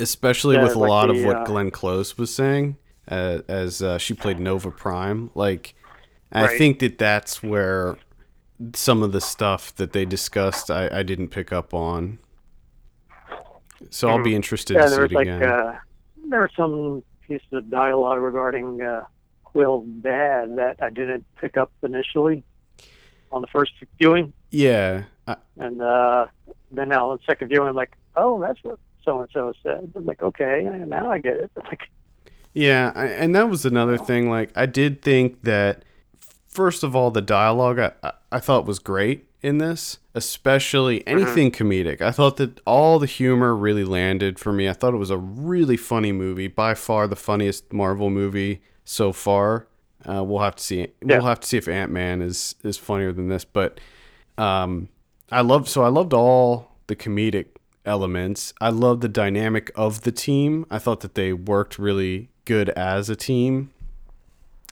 especially 0.00 0.58
with 0.58 0.74
a 0.76 0.78
like 0.78 0.88
lot 0.88 1.06
the, 1.06 1.10
of 1.10 1.22
what 1.22 1.38
uh, 1.38 1.44
Glenn 1.44 1.70
Close 1.70 2.18
was 2.18 2.34
saying 2.34 2.76
uh, 3.08 3.40
as 3.48 3.82
uh, 3.82 3.98
she 3.98 4.14
played 4.14 4.38
Nova 4.40 4.70
Prime. 4.70 5.30
Like, 5.34 5.74
I 6.32 6.46
think 6.46 6.80
that 6.80 6.98
that's 6.98 7.42
where 7.42 7.96
some 8.74 9.02
of 9.02 9.12
the 9.12 9.20
stuff 9.20 9.74
that 9.76 9.92
they 9.92 10.04
discussed 10.04 10.70
I, 10.70 10.88
I 10.92 11.02
didn't 11.02 11.28
pick 11.28 11.52
up 11.52 11.74
on. 11.74 12.18
So 13.90 14.08
I'll 14.08 14.22
be 14.22 14.34
interested 14.34 14.76
Mm-hmm. 14.76 14.82
Yeah, 14.82 14.88
to 14.88 15.08
see 15.08 15.14
it 15.14 15.16
like 15.16 15.26
again. 15.26 15.42
uh, 15.42 15.78
there 16.30 16.40
were 16.40 16.50
some 16.56 17.02
pieces 17.26 17.46
of 17.52 17.68
dialogue 17.70 18.20
regarding 18.20 18.80
uh, 18.80 19.04
Quill's 19.44 19.86
dad 20.00 20.56
that 20.56 20.76
I 20.82 20.90
didn't 20.90 21.24
pick 21.36 21.56
up 21.56 21.70
initially 21.82 22.42
on 23.32 23.40
the 23.40 23.48
first 23.48 23.72
viewing, 23.98 24.32
yeah, 24.50 25.04
I, 25.26 25.36
and 25.58 25.82
uh, 25.82 26.26
then 26.70 26.88
now 26.90 27.10
on 27.10 27.16
the 27.18 27.22
second 27.26 27.48
viewing, 27.48 27.68
I'm 27.68 27.74
like, 27.74 27.92
oh, 28.14 28.40
that's 28.40 28.62
what 28.62 28.78
so 29.04 29.20
and 29.20 29.28
so 29.32 29.52
said. 29.62 29.90
I'm 29.96 30.06
like, 30.06 30.22
okay, 30.22 30.62
now 30.86 31.10
I 31.10 31.18
get 31.18 31.36
it. 31.38 31.50
Like, 31.64 31.88
Yeah, 32.52 32.92
I- 32.94 33.06
and 33.06 33.34
that 33.34 33.48
was 33.50 33.64
another 33.66 33.98
thing. 33.98 34.30
Like, 34.30 34.50
I 34.56 34.66
did 34.66 35.02
think 35.02 35.42
that, 35.42 35.84
first 36.54 36.82
of 36.82 36.96
all, 36.96 37.10
the 37.10 37.20
dialogue 37.20 37.78
I, 37.78 37.92
I- 38.32 38.40
thought 38.40 38.64
was 38.64 38.78
great 38.78 39.26
in 39.42 39.58
this, 39.58 39.98
especially 40.14 41.06
anything 41.06 41.50
comedic. 41.50 42.00
I 42.00 42.10
thought 42.12 42.36
that 42.38 42.60
all 42.64 42.98
the 42.98 43.06
humor 43.06 43.54
really 43.54 43.84
landed 43.84 44.38
for 44.38 44.52
me. 44.52 44.68
I 44.68 44.72
thought 44.72 44.94
it 44.94 44.98
was 44.98 45.10
a 45.10 45.18
really 45.18 45.76
funny 45.76 46.12
movie, 46.12 46.48
by 46.48 46.72
far 46.74 47.06
the 47.06 47.16
funniest 47.16 47.72
Marvel 47.72 48.08
movie 48.08 48.62
so 48.84 49.12
far. 49.12 49.66
Uh, 50.08 50.22
we'll 50.24 50.40
have 50.42 50.56
to 50.56 50.62
see. 50.62 50.78
Yeah. 51.04 51.18
We'll 51.18 51.26
have 51.26 51.40
to 51.40 51.46
see 51.48 51.56
if 51.58 51.68
Ant 51.68 51.90
Man 51.92 52.22
is 52.22 52.54
is 52.62 52.76
funnier 52.78 53.12
than 53.12 53.28
this, 53.28 53.44
but 53.44 53.80
um, 54.38 54.88
I 55.30 55.40
loved 55.40 55.68
so 55.68 55.82
I 55.82 55.88
loved 55.88 56.12
all 56.14 56.72
the 56.86 56.96
comedic 56.96 57.46
elements. 57.86 58.52
I 58.60 58.68
loved 58.70 59.00
the 59.02 59.08
dynamic 59.08 59.70
of 59.74 60.02
the 60.02 60.12
team. 60.12 60.66
I 60.70 60.78
thought 60.78 61.00
that 61.00 61.14
they 61.14 61.32
worked 61.32 61.78
really 61.78 62.28
good 62.44 62.68
as 62.70 63.08
a 63.10 63.16
team. 63.16 63.70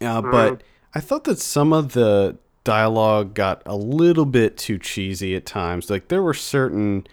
Uh, 0.01 0.21
But 0.23 0.63
I 0.95 1.01
thought 1.01 1.25
that 1.25 1.39
some 1.39 1.73
of 1.73 1.93
the 1.93 2.37
dialogue 2.65 3.35
got 3.35 3.63
a 3.67 3.77
little 3.77 4.27
bit 4.27 4.57
too 4.57 4.79
cheesy 4.79 5.35
at 5.35 5.47
times. 5.47 5.91
Like 5.91 6.09
there 6.09 6.23
were 6.23 6.35
certain 6.35 7.07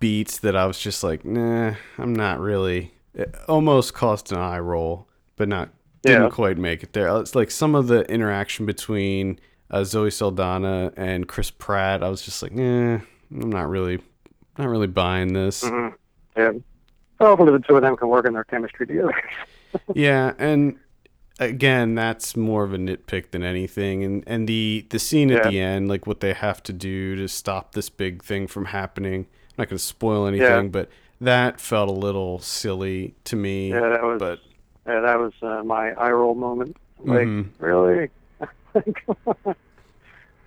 beats 0.00 0.38
that 0.38 0.56
I 0.56 0.66
was 0.66 0.78
just 0.78 1.02
like, 1.02 1.24
nah, 1.24 1.74
I'm 1.98 2.14
not 2.14 2.40
really. 2.40 2.92
It 3.14 3.34
almost 3.48 3.94
cost 3.94 4.32
an 4.32 4.38
eye 4.38 4.58
roll, 4.58 5.08
but 5.36 5.48
not 5.48 5.70
didn't 6.02 6.22
Yeah. 6.24 6.28
quite 6.30 6.56
make 6.58 6.82
it 6.82 6.92
there. 6.92 7.08
It's 7.18 7.34
like 7.34 7.50
some 7.50 7.74
of 7.74 7.88
the 7.88 8.02
interaction 8.10 8.64
between 8.64 9.38
uh, 9.70 9.82
Zoe 9.84 10.10
Saldana 10.10 10.92
and 10.96 11.26
Chris 11.26 11.50
Pratt. 11.50 12.02
I 12.02 12.08
was 12.08 12.22
just 12.22 12.42
like, 12.42 12.52
eh, 12.52 12.98
I'm 12.98 13.50
not 13.50 13.68
really, 13.68 13.98
not 14.56 14.68
really 14.68 14.86
buying 14.86 15.32
this. 15.32 15.64
yeah. 16.36 16.52
Hopefully 17.20 17.50
the 17.52 17.58
two 17.66 17.74
of 17.76 17.82
them 17.82 17.96
can 17.96 18.08
work 18.08 18.26
in 18.26 18.34
their 18.34 18.44
chemistry 18.44 18.86
together. 18.86 19.14
yeah, 19.94 20.34
and 20.38 20.78
again, 21.38 21.94
that's 21.94 22.36
more 22.36 22.64
of 22.64 22.72
a 22.72 22.78
nitpick 22.78 23.30
than 23.30 23.42
anything. 23.42 24.02
And 24.04 24.24
and 24.26 24.48
the 24.48 24.86
the 24.90 24.98
scene 24.98 25.30
at 25.30 25.44
Yeah. 25.44 25.50
the 25.50 25.60
end, 25.60 25.88
like 25.88 26.06
what 26.06 26.20
they 26.20 26.32
have 26.32 26.62
to 26.64 26.72
do 26.72 27.16
to 27.16 27.28
stop 27.28 27.72
this 27.72 27.88
big 27.88 28.22
thing 28.22 28.46
from 28.46 28.66
happening. 28.66 29.20
I'm 29.50 29.54
not 29.62 29.68
going 29.68 29.78
to 29.78 29.84
spoil 29.84 30.26
anything, 30.26 30.70
but 30.70 30.88
that 31.20 31.60
felt 31.60 31.88
a 31.88 31.92
little 31.92 32.38
silly 32.40 33.14
to 33.24 33.36
me. 33.36 33.70
yeah, 33.70 33.80
that 33.88 34.02
was 34.02 34.18
but 34.18 34.40
yeah, 34.86 35.00
that 35.00 35.18
was 35.18 35.32
uh, 35.42 35.62
my 35.64 35.92
eye 35.92 36.10
roll 36.10 36.34
moment. 36.34 36.76
Like, 36.98 37.26
Mhm. 37.26 37.48
really? 37.58 38.10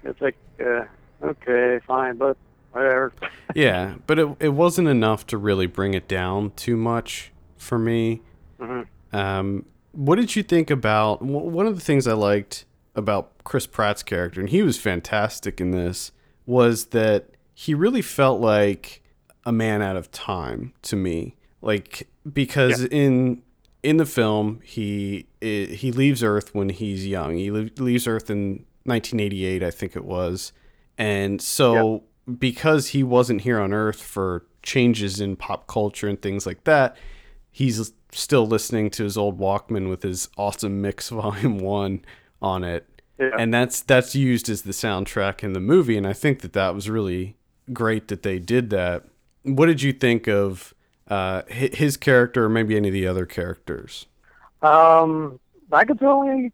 it's 0.03 0.21
like, 0.21 0.35
uh, 0.59 0.85
okay, 1.23 1.79
fine, 1.85 2.17
but 2.17 2.37
whatever. 2.71 3.11
yeah, 3.55 3.95
but 4.07 4.19
it 4.19 4.27
it 4.39 4.49
wasn't 4.49 4.87
enough 4.87 5.25
to 5.27 5.37
really 5.37 5.65
bring 5.67 5.93
it 5.93 6.07
down 6.07 6.51
too 6.55 6.77
much 6.77 7.31
for 7.57 7.77
me. 7.79 8.21
Mhm. 8.59 8.85
Um, 9.11 9.65
what 9.91 10.15
did 10.15 10.35
you 10.35 10.43
think 10.43 10.69
about 10.69 11.21
one 11.21 11.65
of 11.65 11.75
the 11.75 11.81
things 11.81 12.07
I 12.07 12.13
liked 12.13 12.65
about 12.95 13.31
Chris 13.43 13.65
Pratt's 13.65 14.03
character, 14.03 14.39
and 14.39 14.49
he 14.49 14.61
was 14.61 14.77
fantastic 14.77 15.59
in 15.59 15.71
this, 15.71 16.11
was 16.45 16.87
that 16.87 17.29
he 17.53 17.73
really 17.73 18.01
felt 18.01 18.39
like 18.39 19.01
a 19.45 19.51
man 19.51 19.81
out 19.81 19.95
of 19.95 20.11
time 20.11 20.73
to 20.83 20.95
me. 20.95 21.35
Like 21.61 22.07
because 22.31 22.85
in 22.85 23.41
in 23.83 23.97
the 23.97 24.05
film 24.05 24.61
he 24.63 25.27
he 25.41 25.91
leaves 25.91 26.23
Earth 26.23 26.53
when 26.53 26.69
he's 26.69 27.07
young. 27.07 27.35
He 27.35 27.51
le- 27.51 27.69
leaves 27.77 28.07
Earth 28.07 28.29
in 28.29 28.65
1988, 28.83 29.63
I 29.63 29.71
think 29.71 29.95
it 29.95 30.05
was, 30.05 30.53
and 30.97 31.41
so 31.41 32.03
because 32.37 32.87
he 32.87 33.03
wasn't 33.03 33.41
here 33.41 33.59
on 33.59 33.73
Earth 33.73 34.01
for 34.01 34.45
changes 34.61 35.19
in 35.19 35.35
pop 35.35 35.67
culture 35.67 36.07
and 36.07 36.21
things 36.21 36.45
like 36.45 36.63
that, 36.65 36.95
he's 37.60 37.91
still 38.12 38.47
listening 38.47 38.89
to 38.89 39.03
his 39.03 39.18
old 39.18 39.39
Walkman 39.39 39.89
with 39.89 40.03
his 40.03 40.30
awesome 40.38 40.82
mix 40.82 41.10
volume 41.22 41.60
1 41.60 42.05
on 42.41 42.64
it. 42.64 42.86
Yeah. 43.20 43.32
And 43.38 43.53
that's 43.53 43.82
that's 43.82 44.16
used 44.16 44.47
as 44.49 44.62
the 44.62 44.72
soundtrack 44.72 45.43
in 45.43 45.53
the 45.53 45.60
movie 45.60 45.97
and 45.97 46.07
I 46.07 46.14
think 46.14 46.39
that 46.41 46.53
that 46.53 46.74
was 46.74 46.89
really 46.89 47.36
great 47.74 48.07
that 48.07 48.24
they 48.24 48.39
did 48.39 48.70
that. 48.70 49.03
What 49.43 49.66
did 49.66 49.82
you 49.82 49.91
think 49.93 50.28
of 50.28 50.74
uh, 51.10 51.41
his 51.47 51.97
character 51.97 52.45
or 52.45 52.49
maybe 52.49 52.78
any 52.78 52.88
of 52.88 52.93
the 52.93 53.07
other 53.07 53.26
characters. 53.26 54.05
Um, 54.62 55.39
I 55.72 55.86
could 55.86 55.99
totally 55.99 56.51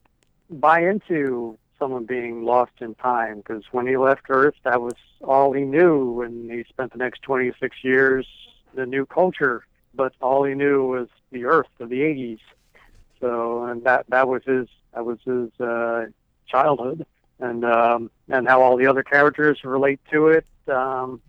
buy 0.50 0.88
into 0.88 1.58
someone 1.78 2.06
being 2.06 2.46
lost 2.46 2.72
in 2.80 2.96
time 2.96 3.38
because 3.38 3.64
when 3.72 3.86
he 3.86 3.98
left 3.98 4.24
Earth, 4.30 4.56
that 4.64 4.82
was 4.82 4.94
all 5.22 5.52
he 5.52 5.64
knew, 5.64 6.22
and 6.22 6.50
he 6.50 6.64
spent 6.70 6.94
the 6.94 6.98
next 6.98 7.22
26 7.24 7.84
years 7.84 8.26
in 8.74 8.80
a 8.82 8.86
new 8.86 9.06
culture. 9.06 9.66
But 9.96 10.14
all 10.22 10.44
he 10.44 10.54
knew 10.54 10.86
was 10.86 11.08
the 11.32 11.46
Earth 11.46 11.68
of 11.80 11.90
the 11.90 12.02
80s. 12.02 12.40
So, 13.20 13.64
and 13.66 13.84
that 13.86 14.06
that 14.10 14.28
was 14.28 14.44
his 14.46 14.68
that 14.94 15.06
was 15.06 15.20
his 15.26 15.50
uh, 15.60 16.06
childhood, 16.48 17.06
and 17.40 17.64
um, 17.66 18.12
and 18.30 18.48
how 18.48 18.62
all 18.62 18.78
the 18.78 18.88
other 18.88 19.04
characters 19.04 19.60
relate 19.64 20.00
to 20.12 20.28
it. 20.28 20.46
Um, 20.68 21.22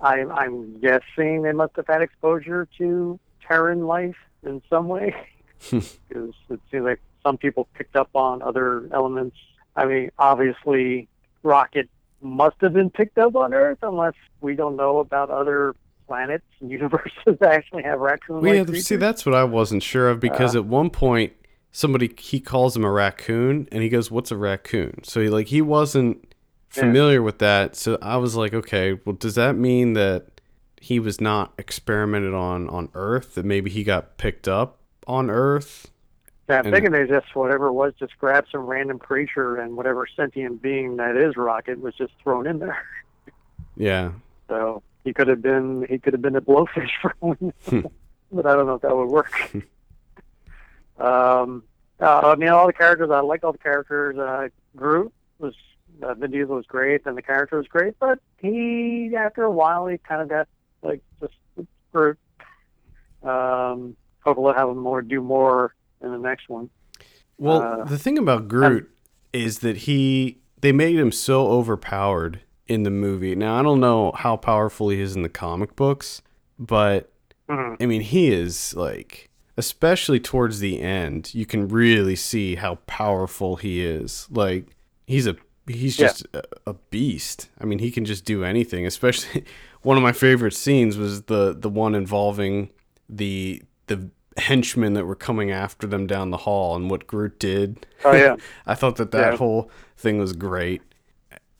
I, 0.00 0.24
I'm 0.24 0.80
guessing 0.80 1.42
they 1.42 1.52
must 1.52 1.76
have 1.76 1.86
had 1.86 2.02
exposure 2.02 2.68
to 2.78 3.20
Terran 3.46 3.86
life 3.86 4.16
in 4.42 4.60
some 4.68 4.88
way 4.88 5.14
because 5.70 6.34
it 6.50 6.60
seems 6.70 6.84
like 6.84 7.00
some 7.22 7.38
people 7.38 7.68
picked 7.74 7.94
up 7.94 8.10
on 8.14 8.42
other 8.42 8.88
elements. 8.92 9.36
I 9.76 9.86
mean, 9.86 10.10
obviously, 10.18 11.08
Rocket 11.42 11.88
must 12.20 12.56
have 12.60 12.72
been 12.72 12.90
picked 12.90 13.18
up 13.18 13.36
on 13.36 13.54
Earth, 13.54 13.78
unless 13.82 14.14
we 14.40 14.54
don't 14.54 14.76
know 14.76 14.98
about 14.98 15.30
other 15.30 15.74
planets 16.06 16.44
and 16.60 16.70
universes 16.70 17.36
actually 17.44 17.82
have 17.82 18.00
raccoon. 18.00 18.40
Well, 18.40 18.54
yeah, 18.54 18.80
see, 18.80 18.96
that's 18.96 19.24
what 19.26 19.34
I 19.34 19.44
wasn't 19.44 19.82
sure 19.82 20.08
of 20.10 20.20
because 20.20 20.54
uh. 20.54 20.60
at 20.60 20.64
one 20.64 20.90
point 20.90 21.32
somebody 21.72 22.14
he 22.18 22.38
calls 22.38 22.76
him 22.76 22.84
a 22.84 22.90
raccoon, 22.90 23.68
and 23.72 23.82
he 23.82 23.88
goes, 23.88 24.10
"What's 24.10 24.30
a 24.30 24.36
raccoon?" 24.36 25.02
So 25.04 25.20
he 25.20 25.28
like 25.28 25.48
he 25.48 25.62
wasn't 25.62 26.32
familiar 26.68 27.22
with 27.22 27.38
that. 27.38 27.76
So 27.76 27.98
I 28.00 28.16
was 28.16 28.36
like, 28.36 28.54
okay, 28.54 28.98
well, 29.04 29.14
does 29.14 29.34
that 29.34 29.56
mean 29.56 29.92
that 29.94 30.40
he 30.80 30.98
was 30.98 31.20
not 31.20 31.52
experimented 31.58 32.34
on 32.34 32.68
on 32.68 32.88
Earth? 32.94 33.34
That 33.34 33.44
maybe 33.44 33.70
he 33.70 33.84
got 33.84 34.18
picked 34.18 34.48
up 34.48 34.78
on 35.06 35.30
Earth? 35.30 35.90
Yeah, 36.48 36.58
I'm 36.58 36.66
and- 36.66 36.74
thinking 36.74 36.92
they 36.92 37.06
just 37.06 37.34
whatever 37.34 37.68
it 37.68 37.72
was, 37.72 37.94
just 37.98 38.18
grabbed 38.18 38.48
some 38.50 38.62
random 38.62 38.98
creature 38.98 39.56
and 39.56 39.76
whatever 39.76 40.06
sentient 40.14 40.62
being 40.62 40.96
that 40.96 41.16
is 41.16 41.36
Rocket 41.36 41.80
was 41.80 41.94
just 41.94 42.12
thrown 42.22 42.46
in 42.46 42.58
there. 42.58 42.84
Yeah. 43.76 44.12
So 44.48 44.82
he 45.04 45.12
could 45.12 45.28
have 45.28 45.42
been 45.42 45.86
he 45.88 45.98
could 45.98 46.12
have 46.14 46.22
been 46.22 46.36
a 46.36 46.40
blowfish 46.40 46.90
for 47.02 47.14
we 47.20 47.34
Hmm. 47.66 47.80
but 48.30 48.46
I 48.46 48.54
don't 48.54 48.66
know 48.66 48.74
if 48.74 48.82
that 48.82 48.96
would 48.96 49.08
work. 49.10 49.32
um, 50.98 51.64
uh, 52.00 52.20
I 52.24 52.34
mean, 52.36 52.48
all 52.48 52.66
the 52.66 52.72
characters 52.72 53.10
I 53.10 53.20
liked 53.20 53.44
all 53.44 53.52
the 53.52 53.58
characters. 53.58 54.16
Uh, 54.18 54.48
Groot 54.76 55.12
was 55.38 55.54
uh, 56.02 56.14
Vin 56.14 56.30
Diesel 56.30 56.56
was 56.56 56.66
great, 56.66 57.02
and 57.06 57.16
the 57.16 57.22
character 57.22 57.58
was 57.58 57.68
great. 57.68 57.94
But 57.98 58.18
he, 58.38 59.12
after 59.16 59.44
a 59.44 59.50
while, 59.50 59.86
he 59.86 59.98
kind 59.98 60.22
of 60.22 60.28
got 60.28 60.48
like 60.82 61.02
just 61.20 61.34
Groot. 61.92 62.18
Um, 63.22 63.96
hopefully, 64.24 64.54
have 64.56 64.68
him 64.68 64.78
more 64.78 65.02
do 65.02 65.20
more 65.20 65.74
in 66.00 66.10
the 66.10 66.18
next 66.18 66.48
one. 66.48 66.70
Well, 67.38 67.62
Uh, 67.62 67.84
the 67.84 67.98
thing 67.98 68.18
about 68.18 68.48
Groot 68.48 68.88
is 69.32 69.60
that 69.60 69.78
he 69.78 70.38
they 70.60 70.72
made 70.72 70.96
him 70.98 71.12
so 71.12 71.48
overpowered 71.48 72.40
in 72.72 72.82
the 72.84 72.90
movie. 72.90 73.34
Now 73.34 73.58
I 73.58 73.62
don't 73.62 73.80
know 73.80 74.12
how 74.12 74.36
powerful 74.36 74.88
he 74.88 75.00
is 75.00 75.14
in 75.14 75.22
the 75.22 75.28
comic 75.28 75.76
books, 75.76 76.22
but 76.58 77.10
Mhm. 77.48 77.76
I 77.80 77.86
mean 77.86 78.00
he 78.02 78.32
is 78.32 78.74
like 78.74 79.28
especially 79.58 80.18
towards 80.18 80.60
the 80.60 80.80
end, 80.80 81.34
you 81.34 81.44
can 81.44 81.68
really 81.68 82.16
see 82.16 82.54
how 82.54 82.76
powerful 82.86 83.56
he 83.56 83.84
is. 83.84 84.26
Like 84.30 84.66
he's 85.06 85.26
a 85.26 85.36
he's 85.66 85.98
Yeah. 85.98 86.06
just 86.08 86.26
a, 86.32 86.42
a 86.66 86.74
beast. 86.90 87.48
I 87.60 87.64
mean, 87.66 87.78
he 87.78 87.90
can 87.90 88.04
just 88.04 88.24
do 88.24 88.42
anything. 88.44 88.86
Especially 88.86 89.44
one 89.82 89.96
of 89.96 90.02
my 90.02 90.12
favorite 90.12 90.54
scenes 90.54 90.96
was 90.96 91.22
the 91.24 91.54
the 91.58 91.68
one 91.68 91.94
involving 91.94 92.70
the 93.08 93.62
the 93.88 94.08
henchmen 94.38 94.94
that 94.94 95.04
were 95.04 95.14
coming 95.14 95.50
after 95.50 95.86
them 95.86 96.06
down 96.06 96.30
the 96.30 96.38
hall 96.38 96.74
and 96.74 96.88
what 96.90 97.06
Groot 97.06 97.38
did. 97.38 97.86
Oh 98.04 98.12
yeah. 98.12 98.36
I 98.66 98.74
thought 98.74 98.96
that 98.96 99.10
that 99.10 99.32
Yeah. 99.32 99.36
whole 99.36 99.70
thing 99.96 100.18
was 100.18 100.32
great. 100.32 100.80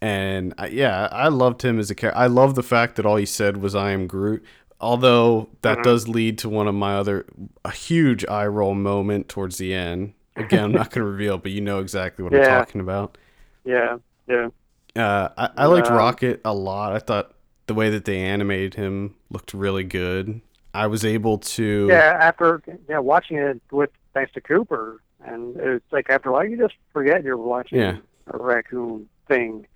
And 0.03 0.53
I, 0.59 0.67
yeah, 0.67 1.09
I 1.13 1.29
loved 1.29 1.63
him 1.63 1.79
as 1.79 1.89
a 1.89 1.95
character. 1.95 2.19
I 2.19 2.27
love 2.27 2.57
the 2.57 2.63
fact 2.65 2.97
that 2.97 3.07
all 3.07 3.15
he 3.17 3.25
said 3.27 3.59
was 3.59 3.75
"I 3.77 3.93
am 3.93 4.09
Groot." 4.09 4.45
Although 4.81 5.49
that 5.63 5.79
Mhm. 5.79 5.83
does 5.85 6.09
lead 6.09 6.39
to 6.39 6.49
one 6.49 6.67
of 6.67 6.75
my 6.75 6.97
other 6.97 7.25
a 7.65 7.71
huge 7.71 8.27
eye 8.27 8.49
roll 8.49 8.75
moment 8.75 9.29
towards 9.29 9.59
the 9.59 9.73
end. 9.73 10.15
Again, 10.35 10.65
I'm 10.65 10.73
not 10.73 10.91
going 10.91 11.05
to 11.07 11.11
reveal, 11.11 11.39
but 11.39 11.53
you 11.53 11.61
know 11.61 11.79
exactly 11.79 12.25
what 12.25 12.35
I'm 12.35 12.43
talking 12.45 12.81
about. 12.81 13.17
Yeah. 13.65 13.99
Yeah. 14.27 14.49
Uh, 14.97 15.29
I, 15.39 15.51
I 15.57 15.67
liked 15.67 15.87
Um, 15.87 15.97
Rocket 15.97 16.41
a 16.45 16.53
lot. 16.53 16.93
I 16.95 16.99
thought 16.99 17.33
the 17.69 17.75
way 17.75 17.89
that 17.91 18.05
they 18.05 18.19
animated 18.19 18.75
him 18.75 19.15
looked 19.31 19.55
really 19.55 19.85
good. 19.85 20.41
I 20.75 20.89
was 20.89 21.05
able 21.05 21.39
to. 21.39 21.87
Yeah, 21.89 22.19
after 22.21 22.61
yeah, 22.89 22.99
watching 22.99 23.37
it 23.37 23.61
with 23.71 23.91
thanks 24.15 24.33
to 24.33 24.41
Cooper, 24.41 25.01
and 25.25 25.57
it's 25.59 25.85
like 25.93 26.11
after 26.11 26.31
a 26.31 26.33
while 26.33 26.45
you 26.45 26.57
just 26.57 26.75
forget 26.93 27.23
you're 27.23 27.37
watching 27.37 27.79
Yeah. 27.79 27.99
a 28.27 28.37
raccoon 28.39 29.09
thing. 29.29 29.67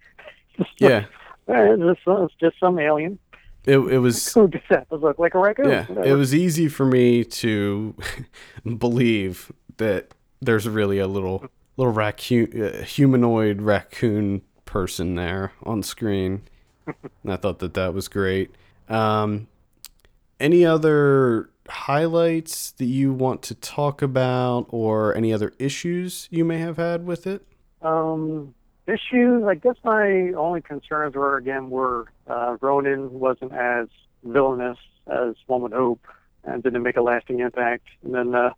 Yeah, 0.79 1.05
it's 1.49 1.83
just, 1.83 2.01
it's 2.07 2.35
just 2.41 2.61
some 2.61 2.79
alien 2.79 3.19
it, 3.67 3.79
it 3.79 3.99
was. 3.99 4.33
who 4.35 4.49
just 4.49 4.65
happens 4.67 5.03
look 5.03 5.19
like 5.19 5.35
a 5.35 5.39
raccoon. 5.39 5.69
Yeah, 5.69 5.87
it 6.05 6.15
was 6.15 6.35
easy 6.35 6.69
for 6.69 6.87
me 6.87 7.25
to 7.25 7.95
believe 8.79 9.53
that 9.77 10.15
there's 10.41 10.69
really 10.69 10.99
a 10.99 11.09
little 11.09 11.45
little 11.77 11.93
raccoon, 11.93 12.63
uh, 12.63 12.83
humanoid 12.85 13.61
raccoon 13.61 14.43
person 14.65 15.17
there 15.17 15.53
on 15.65 15.83
screen. 15.83 16.43
and 16.87 17.33
I 17.33 17.37
thought 17.37 17.59
that 17.59 17.75
that 17.75 17.93
was 17.93 18.09
great. 18.09 18.55
Um, 18.89 19.49
any 20.39 20.65
other 20.65 21.51
highlights 21.69 22.71
that 22.73 22.85
you 22.85 23.13
want 23.13 23.43
to 23.43 23.55
talk 23.55 24.01
about, 24.01 24.67
or 24.69 25.15
any 25.17 25.33
other 25.33 25.53
issues 25.59 26.29
you 26.31 26.45
may 26.45 26.59
have 26.59 26.77
had 26.77 27.05
with 27.05 27.27
it? 27.27 27.45
Um, 27.83 28.55
issues. 28.87 29.45
I 29.45 29.55
guess 29.55 29.77
my 29.85 30.33
only 30.33 30.61
concerns 30.61 31.15
were 31.15 31.37
again 31.37 31.71
were 31.71 32.07
uh, 32.27 32.57
Ronan 32.61 33.13
wasn't 33.13 33.53
as 33.53 33.89
villainous 34.25 34.79
as 35.07 35.35
one 35.47 35.63
would 35.63 35.73
hope, 35.73 36.07
and 36.45 36.63
didn't 36.63 36.83
make 36.83 36.97
a 36.97 37.03
lasting 37.03 37.41
impact. 37.41 37.87
And 38.03 38.15
then 38.15 38.35
uh, 38.35 38.51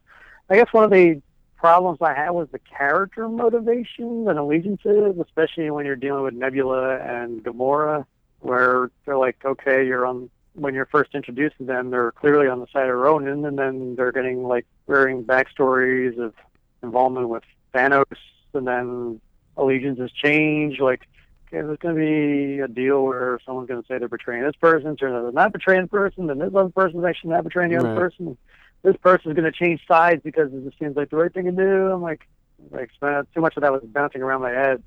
I 0.49 0.57
guess 0.57 0.73
one 0.73 0.85
of 0.85 0.91
the 0.91 1.21
problems 1.57 1.99
I 2.01 2.15
had 2.15 2.31
was 2.31 2.49
the 2.53 2.61
character 2.61 3.29
motivations 3.29 4.29
and 4.29 4.39
allegiances, 4.39 5.17
especially 5.21 5.71
when 5.71 5.85
you're 5.87 5.97
dealing 5.97 6.23
with 6.23 6.35
Nebula 6.35 6.99
and 6.99 7.43
Gamora, 7.43 8.07
where 8.41 8.91
they're 9.05 9.19
like, 9.19 9.45
okay, 9.45 9.87
you're 9.87 10.07
on. 10.07 10.31
When 10.55 10.75
you're 10.75 10.87
first 10.87 11.15
introduced 11.15 11.57
to 11.59 11.65
them, 11.65 11.91
they're 11.91 12.11
clearly 12.11 12.49
on 12.49 12.59
the 12.59 12.67
side 12.73 12.89
of 12.89 12.97
Ronan, 12.97 13.45
and 13.45 13.57
then 13.57 13.95
they're 13.95 14.11
getting 14.11 14.43
like 14.43 14.67
varying 14.89 15.23
backstories 15.23 16.19
of 16.19 16.35
involvement 16.83 17.29
with 17.29 17.45
Thanos, 17.73 18.05
and 18.55 18.67
then 18.67 19.21
allegiances 19.59 20.11
change. 20.13 20.81
Like, 20.81 21.03
okay, 21.49 21.61
there's 21.63 21.79
going 21.79 21.95
to 21.95 22.01
be 22.01 22.61
a 22.61 22.69
deal 22.69 23.05
where 23.05 23.39
someone's 23.45 23.69
going 23.69 23.83
to 23.83 23.87
say 23.87 23.99
they're 23.99 24.09
betraying 24.09 24.43
this 24.45 24.57
person, 24.57 24.97
turns 24.97 25.15
out 25.15 25.23
they're 25.23 25.33
not 25.33 25.53
betraying 25.53 25.83
the 25.83 25.89
person, 25.89 26.27
then 26.29 26.39
this 26.39 26.55
other 26.55 26.71
person's 26.71 27.05
actually 27.05 27.31
not 27.31 27.45
betraying 27.45 27.71
the 27.73 27.79
other 27.79 27.95
person. 27.97 28.39
This 28.83 28.97
person's 28.97 29.35
going 29.35 29.51
to 29.51 29.53
change 29.53 29.81
sides 29.87 30.23
because 30.23 30.53
it 30.53 30.65
just 30.65 30.79
seems 30.79 30.97
like 30.97 31.11
the 31.11 31.17
right 31.17 31.33
thing 31.35 31.47
to 31.47 31.53
do. 31.53 31.91
I'm 31.91 32.01
like, 32.03 32.27
like 32.71 32.91
too 33.01 33.41
much 33.41 33.57
of 33.57 33.63
that 33.63 33.73
was 33.73 33.83
bouncing 33.85 34.23
around 34.23 34.43
my 34.43 34.51
head 34.51 34.83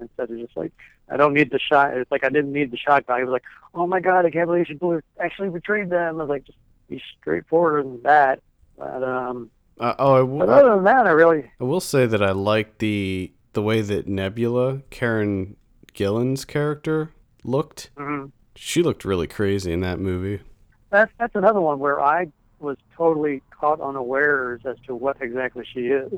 instead 0.00 0.30
of 0.30 0.38
just 0.38 0.56
like, 0.56 0.72
I 1.08 1.16
don't 1.16 1.34
need 1.34 1.50
the 1.50 1.58
shot. 1.58 1.96
It's 1.96 2.10
like 2.10 2.24
I 2.24 2.28
didn't 2.28 2.52
need 2.52 2.70
the 2.70 2.76
shock 2.76 3.06
value. 3.06 3.22
It 3.24 3.26
was 3.26 3.32
like, 3.32 3.44
oh 3.74 3.86
my 3.86 4.00
god, 4.00 4.26
I 4.26 4.30
can't 4.30 4.46
believe 4.46 4.66
she 4.66 4.78
actually 5.20 5.50
betrayed 5.50 5.90
them. 5.90 6.20
I 6.20 6.24
was 6.24 6.28
like, 6.28 6.44
just 6.44 6.58
be 6.88 7.02
straightforward 7.20 7.84
in 7.84 8.02
that. 8.02 8.40
But 8.78 9.02
um, 9.02 9.50
Uh, 9.78 9.94
oh, 9.98 10.14
I, 10.14 10.18
w- 10.20 10.38
but 10.38 10.48
other 10.48 10.74
than 10.76 10.84
that, 10.84 11.06
I 11.06 11.10
really 11.10 11.50
I 11.60 11.64
will 11.64 11.80
say 11.80 12.06
that 12.06 12.22
I 12.22 12.32
like 12.32 12.78
the 12.78 13.32
the 13.52 13.62
way 13.62 13.80
that 13.80 14.06
Nebula, 14.08 14.82
Karen 14.90 15.56
Gillan's 15.92 16.44
character, 16.44 17.10
looked. 17.44 17.90
mhm. 17.96 18.30
She 18.54 18.82
looked 18.82 19.04
really 19.04 19.26
crazy 19.26 19.72
in 19.72 19.80
that 19.80 19.98
movie. 19.98 20.40
that's 20.90 21.10
that's 21.18 21.34
another 21.34 21.60
one 21.60 21.78
where 21.78 22.00
I 22.00 22.28
was 22.60 22.76
totally 22.96 23.42
caught 23.50 23.80
unawares 23.80 24.60
as 24.66 24.76
to 24.86 24.94
what 24.94 25.16
exactly 25.20 25.64
she 25.72 25.86
is. 25.88 26.12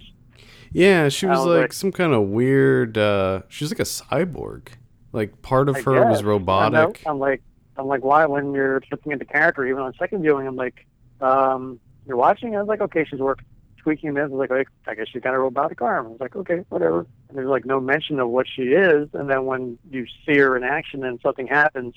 Yeah, 0.72 1.08
she 1.08 1.26
was 1.26 1.38
was 1.38 1.46
like, 1.46 1.60
like- 1.62 1.72
some 1.72 1.92
kind 1.92 2.12
of 2.12 2.22
weird. 2.28 2.98
uh 2.98 3.42
She 3.48 3.64
was 3.64 3.70
like 3.70 3.78
a 3.78 3.82
cyborg. 3.82 4.68
Like 5.12 5.40
part 5.42 5.68
of 5.68 5.76
I 5.76 5.80
her 5.82 5.92
was 6.06 6.18
guess. 6.18 6.18
I 6.18 6.22
know. 6.22 6.28
robotic. 6.28 7.02
I'm 7.06 7.18
like, 7.20 7.42
I'm 7.76 7.86
like, 7.86 8.02
why? 8.04 8.26
When 8.26 8.52
you're 8.52 8.82
looking 8.90 9.12
at 9.12 9.20
the 9.20 9.24
character, 9.24 9.64
even 9.66 9.80
on 9.82 9.94
second 9.98 10.22
viewing, 10.22 10.46
I'm 10.48 10.56
like, 10.56 10.86
um, 11.20 11.78
you're 12.06 12.16
watching. 12.16 12.56
I 12.56 12.58
was 12.58 12.66
like, 12.68 12.80
okay, 12.80 13.04
she's 13.08 13.20
work 13.20 13.38
tweaking 13.84 14.14
this. 14.14 14.24
I 14.24 14.34
was 14.34 14.50
like, 14.50 14.66
I 14.88 14.94
guess 14.94 15.06
she's 15.12 15.22
got 15.22 15.34
a 15.34 15.38
robotic 15.38 15.80
arm. 15.82 16.06
I 16.06 16.08
was 16.08 16.20
like, 16.20 16.34
okay, 16.34 16.64
whatever. 16.70 17.06
And 17.28 17.38
there's 17.38 17.48
like 17.48 17.64
no 17.64 17.78
mention 17.80 18.18
of 18.18 18.28
what 18.30 18.46
she 18.48 18.62
is. 18.62 19.08
And 19.12 19.30
then 19.30 19.44
when 19.44 19.78
you 19.90 20.06
see 20.26 20.38
her 20.38 20.56
in 20.56 20.64
action 20.64 21.04
and 21.04 21.20
something 21.22 21.46
happens, 21.46 21.94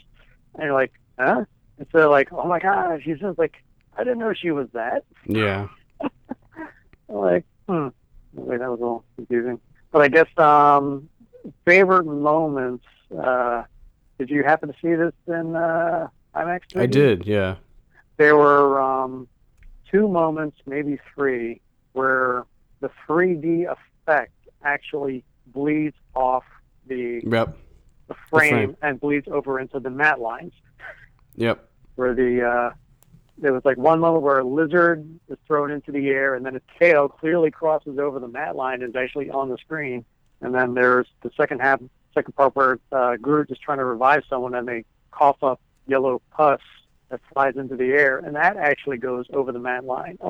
and 0.54 0.64
you're 0.66 0.74
like, 0.74 0.92
huh? 1.18 1.46
Instead 1.80 2.02
of 2.04 2.12
like, 2.12 2.32
oh 2.32 2.48
my 2.48 2.60
god, 2.60 3.02
she's 3.04 3.20
just 3.20 3.40
like, 3.40 3.56
I 3.98 4.04
didn't 4.04 4.20
know 4.20 4.34
she 4.34 4.52
was 4.52 4.68
that. 4.74 5.06
Yeah. 5.26 5.68
Like, 7.10 7.46
hmm. 7.70 7.88
Wait, 8.34 8.60
that 8.60 8.70
was 8.70 8.80
a 8.80 8.84
little 8.84 9.06
confusing. 9.16 9.62
But 9.92 10.02
I 10.02 10.10
guess 10.10 10.28
um, 10.38 11.08
favorite 11.66 12.06
moments. 12.06 12.84
Uh, 13.18 13.64
did 14.20 14.30
you 14.30 14.44
happen 14.44 14.68
to 14.68 14.76
see 14.82 14.94
this 14.94 15.14
in 15.28 15.56
uh, 15.56 16.10
IMAX? 16.36 16.60
I 16.76 16.86
3D? 16.88 16.92
did. 16.92 17.26
Yeah. 17.26 17.56
there 18.18 18.36
were 18.36 18.82
um, 18.82 19.30
two 19.90 20.10
moments, 20.10 20.58
maybe 20.66 21.00
three, 21.16 21.62
where 21.98 22.46
the 22.80 22.90
3D 23.08 23.66
effect 23.66 24.32
actually 24.64 25.24
bleeds 25.48 25.96
off 26.16 26.44
the, 26.86 27.22
Yep. 27.26 27.58
the, 28.08 28.16
frame, 28.30 28.50
frame. 28.52 28.78
and 28.82 29.00
bleeds 29.00 29.28
over 29.28 29.60
into 29.60 29.80
the 29.80 29.90
matte 29.90 30.20
lines. 30.20 30.54
Yep. 31.36 31.68
Where 31.96 32.14
the 32.14 32.44
uh, 32.48 32.74
there 33.40 33.54
was 33.54 33.64
like 33.66 33.78
one 33.78 34.00
moment 34.00 34.24
where 34.24 34.40
a 34.40 34.44
lizard 34.44 35.08
is 35.30 35.38
thrown 35.46 35.72
into 35.72 35.92
the 35.92 36.10
air, 36.10 36.36
and 36.36 36.46
then 36.46 36.56
its 36.56 36.66
tail 36.80 37.08
clearly 37.08 37.52
crosses 37.52 38.00
over 38.00 38.20
the 38.20 38.28
matte 38.28 38.56
line 38.56 38.82
and 38.82 38.96
is 38.96 38.96
actually 38.96 39.30
on 39.30 39.50
the 39.50 39.58
screen. 39.58 40.06
And 40.42 40.54
then 40.54 40.74
there's 40.76 41.08
the 41.22 41.32
second 41.36 41.60
half, 41.62 41.80
second 42.14 42.36
part 42.36 42.56
where 42.56 42.80
uh, 42.92 43.18
Groot 43.18 43.50
is 43.52 43.58
trying 43.60 43.80
to 43.80 43.86
revive 43.86 44.24
someone, 44.30 44.54
and 44.56 44.68
they 44.68 44.86
cough 45.12 45.42
up 45.44 45.60
yellow 45.88 46.22
pus 46.32 46.62
that 47.10 47.20
flies 47.34 47.56
into 47.56 47.76
the 47.76 47.86
air, 47.92 48.18
and 48.20 48.36
that 48.36 48.58
actually 48.58 48.98
goes 48.98 49.26
over 49.34 49.52
the 49.52 49.60
matte 49.60 49.86
line. 49.86 50.18
I 50.24 50.28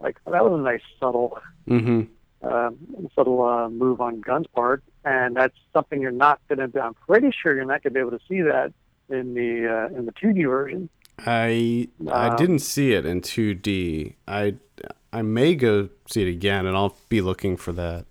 Like, 0.00 0.16
like 0.26 0.32
that 0.34 0.44
was 0.44 0.58
a 0.58 0.62
nice 0.62 0.82
subtle, 1.00 1.38
Mm-hmm. 1.68 2.02
uh, 2.46 2.70
subtle 3.14 3.42
uh, 3.44 3.68
move 3.68 4.00
on 4.00 4.20
Gunn's 4.20 4.46
part, 4.54 4.82
and 5.04 5.34
that's 5.36 5.56
something 5.72 6.00
you're 6.00 6.10
not 6.10 6.40
going 6.48 6.70
to. 6.70 6.80
I'm 6.82 6.94
pretty 6.94 7.30
sure 7.30 7.54
you're 7.54 7.64
not 7.64 7.82
going 7.82 7.92
to 7.94 7.98
be 7.98 8.00
able 8.00 8.10
to 8.10 8.24
see 8.28 8.42
that 8.42 8.72
in 9.08 9.34
the 9.34 9.90
uh, 9.92 9.98
in 9.98 10.06
the 10.06 10.12
2D 10.12 10.46
version. 10.48 10.88
I 11.18 11.88
I 12.12 12.26
Uh, 12.28 12.36
didn't 12.36 12.58
see 12.58 12.92
it 12.92 13.06
in 13.06 13.20
2D. 13.20 14.14
I 14.28 14.56
I 15.12 15.22
may 15.22 15.54
go 15.54 15.88
see 16.08 16.22
it 16.22 16.28
again, 16.30 16.66
and 16.66 16.76
I'll 16.76 16.96
be 17.08 17.20
looking 17.20 17.56
for 17.56 17.72
that. 17.72 18.04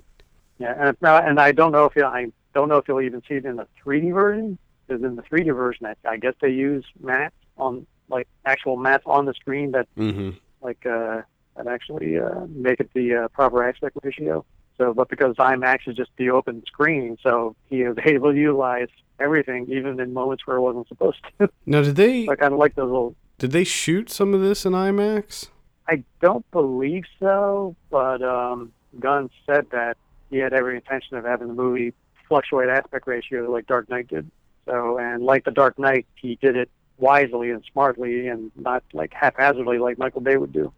Yeah, 0.58 0.74
and 0.78 0.98
and 1.02 1.40
I 1.40 1.52
don't 1.52 1.72
know 1.72 1.86
if 1.86 1.96
you 1.96 2.06
I 2.06 2.32
don't 2.56 2.70
know 2.70 2.78
if 2.78 2.88
you'll 2.88 3.02
even 3.02 3.22
see 3.28 3.36
it 3.36 3.46
in 3.46 3.58
the 3.58 3.68
3D 3.86 4.14
version. 4.14 4.58
Because 4.88 5.04
in 5.04 5.16
the 5.16 5.22
3D 5.22 5.56
version, 5.56 5.86
I, 5.86 5.96
I 6.08 6.18
guess 6.18 6.34
they 6.42 6.50
use 6.50 6.86
mats 7.00 7.36
on 7.58 7.86
like 8.10 8.28
actual 8.46 8.76
mats 8.78 9.04
on 9.06 9.26
the 9.26 9.34
screen 9.34 9.72
that 9.72 9.88
Mm-hmm. 9.98 10.32
like 10.62 10.86
uh, 10.86 11.22
that 11.56 11.68
actually 11.68 12.20
uh, 12.20 12.45
make 12.49 12.80
it 12.80 12.89
the 12.93 13.16
uh, 13.16 13.28
proper 13.30 13.68
aspect 13.68 13.97
ratio. 14.04 14.45
So, 14.78 14.93
but 14.93 15.10
because 15.10 15.36
IMAX 15.36 15.88
is 15.88 15.95
just 15.95 16.12
the 16.18 16.32
open 16.32 16.64
screen, 16.66 17.18
so 17.22 17.56
he 17.70 17.84
was 17.84 17.97
able 18.06 18.32
to 18.32 18.38
utilize 18.38 18.88
everything, 19.20 19.68
even 19.70 19.99
in 19.99 20.14
moments 20.14 20.47
where 20.47 20.58
it 20.58 20.62
wasn't 20.62 20.88
supposed 20.88 21.20
to. 21.39 21.49
Now, 21.66 21.82
did 21.82 21.95
they 21.95 22.26
like 22.26 22.41
I 22.41 22.47
like 22.47 22.76
those 22.76 22.88
little. 22.91 23.16
did 23.38 23.51
they 23.51 23.64
shoot 23.64 24.10
some 24.10 24.34
of 24.34 24.41
this 24.41 24.66
in 24.66 24.74
IMAX? 24.74 25.49
I 25.88 26.04
don't 26.22 26.49
believe 26.51 27.04
so, 27.20 27.76
but 27.89 28.22
um, 28.22 28.72
Gunn 28.99 29.30
said 29.45 29.68
that 29.72 29.97
he 30.30 30.38
had 30.38 30.54
every 30.54 30.76
intention 30.76 31.18
of 31.18 31.26
having 31.26 31.49
the 31.49 31.54
movie 31.54 31.93
fluctuate 32.28 32.70
aspect 32.70 33.06
ratio 33.06 33.51
like 33.51 33.68
Dark 33.68 33.89
Knight 33.89 34.08
did. 34.08 34.30
So, 34.66 34.97
and 34.97 35.24
like 35.24 35.43
the 35.43 35.51
Dark 35.51 35.78
Knight, 35.78 36.08
he 36.16 36.36
did 36.41 36.56
it 36.56 36.70
wisely 36.97 37.51
and 37.51 37.64
smartly, 37.72 38.28
and 38.30 38.51
not 38.56 38.84
like 38.93 39.14
haphazardly 39.14 39.78
like 39.78 39.97
Michael 39.97 40.22
Bay 40.22 40.38
would 40.38 40.54
do. 40.54 40.72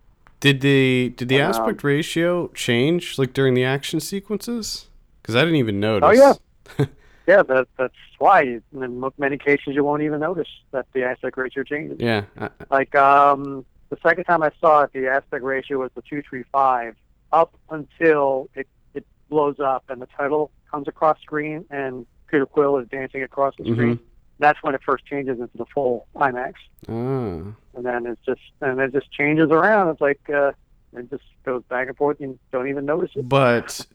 Did 0.46 0.62
the 0.62 1.10
did 1.18 1.28
the 1.28 1.42
Um, 1.42 1.50
aspect 1.50 1.84
ratio 1.84 2.50
change 2.50 3.18
like 3.18 3.34
during 3.34 3.56
the 3.56 3.64
action 3.64 4.00
sequences? 4.00 4.88
Because 5.22 5.36
I 5.36 5.40
didn't 5.40 5.56
even 5.56 5.80
notice. 5.80 6.08
Oh 6.08 6.38
yeah, 6.78 6.86
yeah. 7.28 7.42
That 7.42 7.68
that's 7.80 7.96
why 8.20 8.60
in 8.72 9.12
many 9.18 9.40
cases 9.40 9.70
you 9.74 9.84
won't 9.84 10.04
even 10.04 10.20
notice 10.20 10.48
that 10.70 10.86
the 10.94 11.02
aspect 11.04 11.36
ratio 11.36 11.64
changes. 11.64 11.98
Yeah. 12.00 12.26
I, 12.40 12.50
Like 12.70 12.94
um, 12.94 13.66
the 13.90 13.98
second 14.04 14.26
time 14.26 14.44
I 14.44 14.52
saw 14.62 14.84
it, 14.84 14.94
the 14.94 15.08
aspect 15.08 15.44
ratio 15.44 15.80
was 15.80 15.90
the 15.96 16.04
two 16.08 16.22
three 16.30 16.44
five 16.52 16.96
up 17.32 17.52
until 17.72 18.48
it 18.54 18.68
it 18.94 19.04
blows 19.30 19.60
up 19.60 19.84
and 19.90 20.00
the 20.00 20.08
title 20.16 20.52
comes 20.70 20.88
across 20.88 21.20
screen 21.22 21.66
and 21.72 22.06
Peter 22.28 22.46
Quill 22.46 22.78
is 22.78 22.88
dancing 22.90 23.24
across 23.24 23.56
the 23.58 23.64
Mm-hmm. 23.64 23.74
screen. 23.74 24.00
That's 24.40 24.62
when 24.64 24.76
it 24.76 24.82
first 24.86 25.06
changes 25.06 25.40
into 25.40 25.58
the 25.58 25.66
full 25.74 26.08
IMAX, 26.16 26.54
ah. 26.90 26.92
and 26.92 27.56
then 27.86 28.06
it's 28.06 28.22
just 28.26 28.42
and 28.62 28.80
it 28.80 28.92
just 28.92 29.12
changes 29.12 29.50
around. 29.50 29.90
It's 29.90 30.02
like 30.02 30.20
uh, 30.30 30.52
it 30.98 31.10
just 31.10 31.24
goes 31.46 31.64
back 31.70 31.88
and 31.88 31.96
forth. 31.96 32.18
You 32.20 32.38
don't 32.52 32.68
even 32.68 32.86
notice 32.86 33.12
it. 33.16 33.28
But 33.30 33.86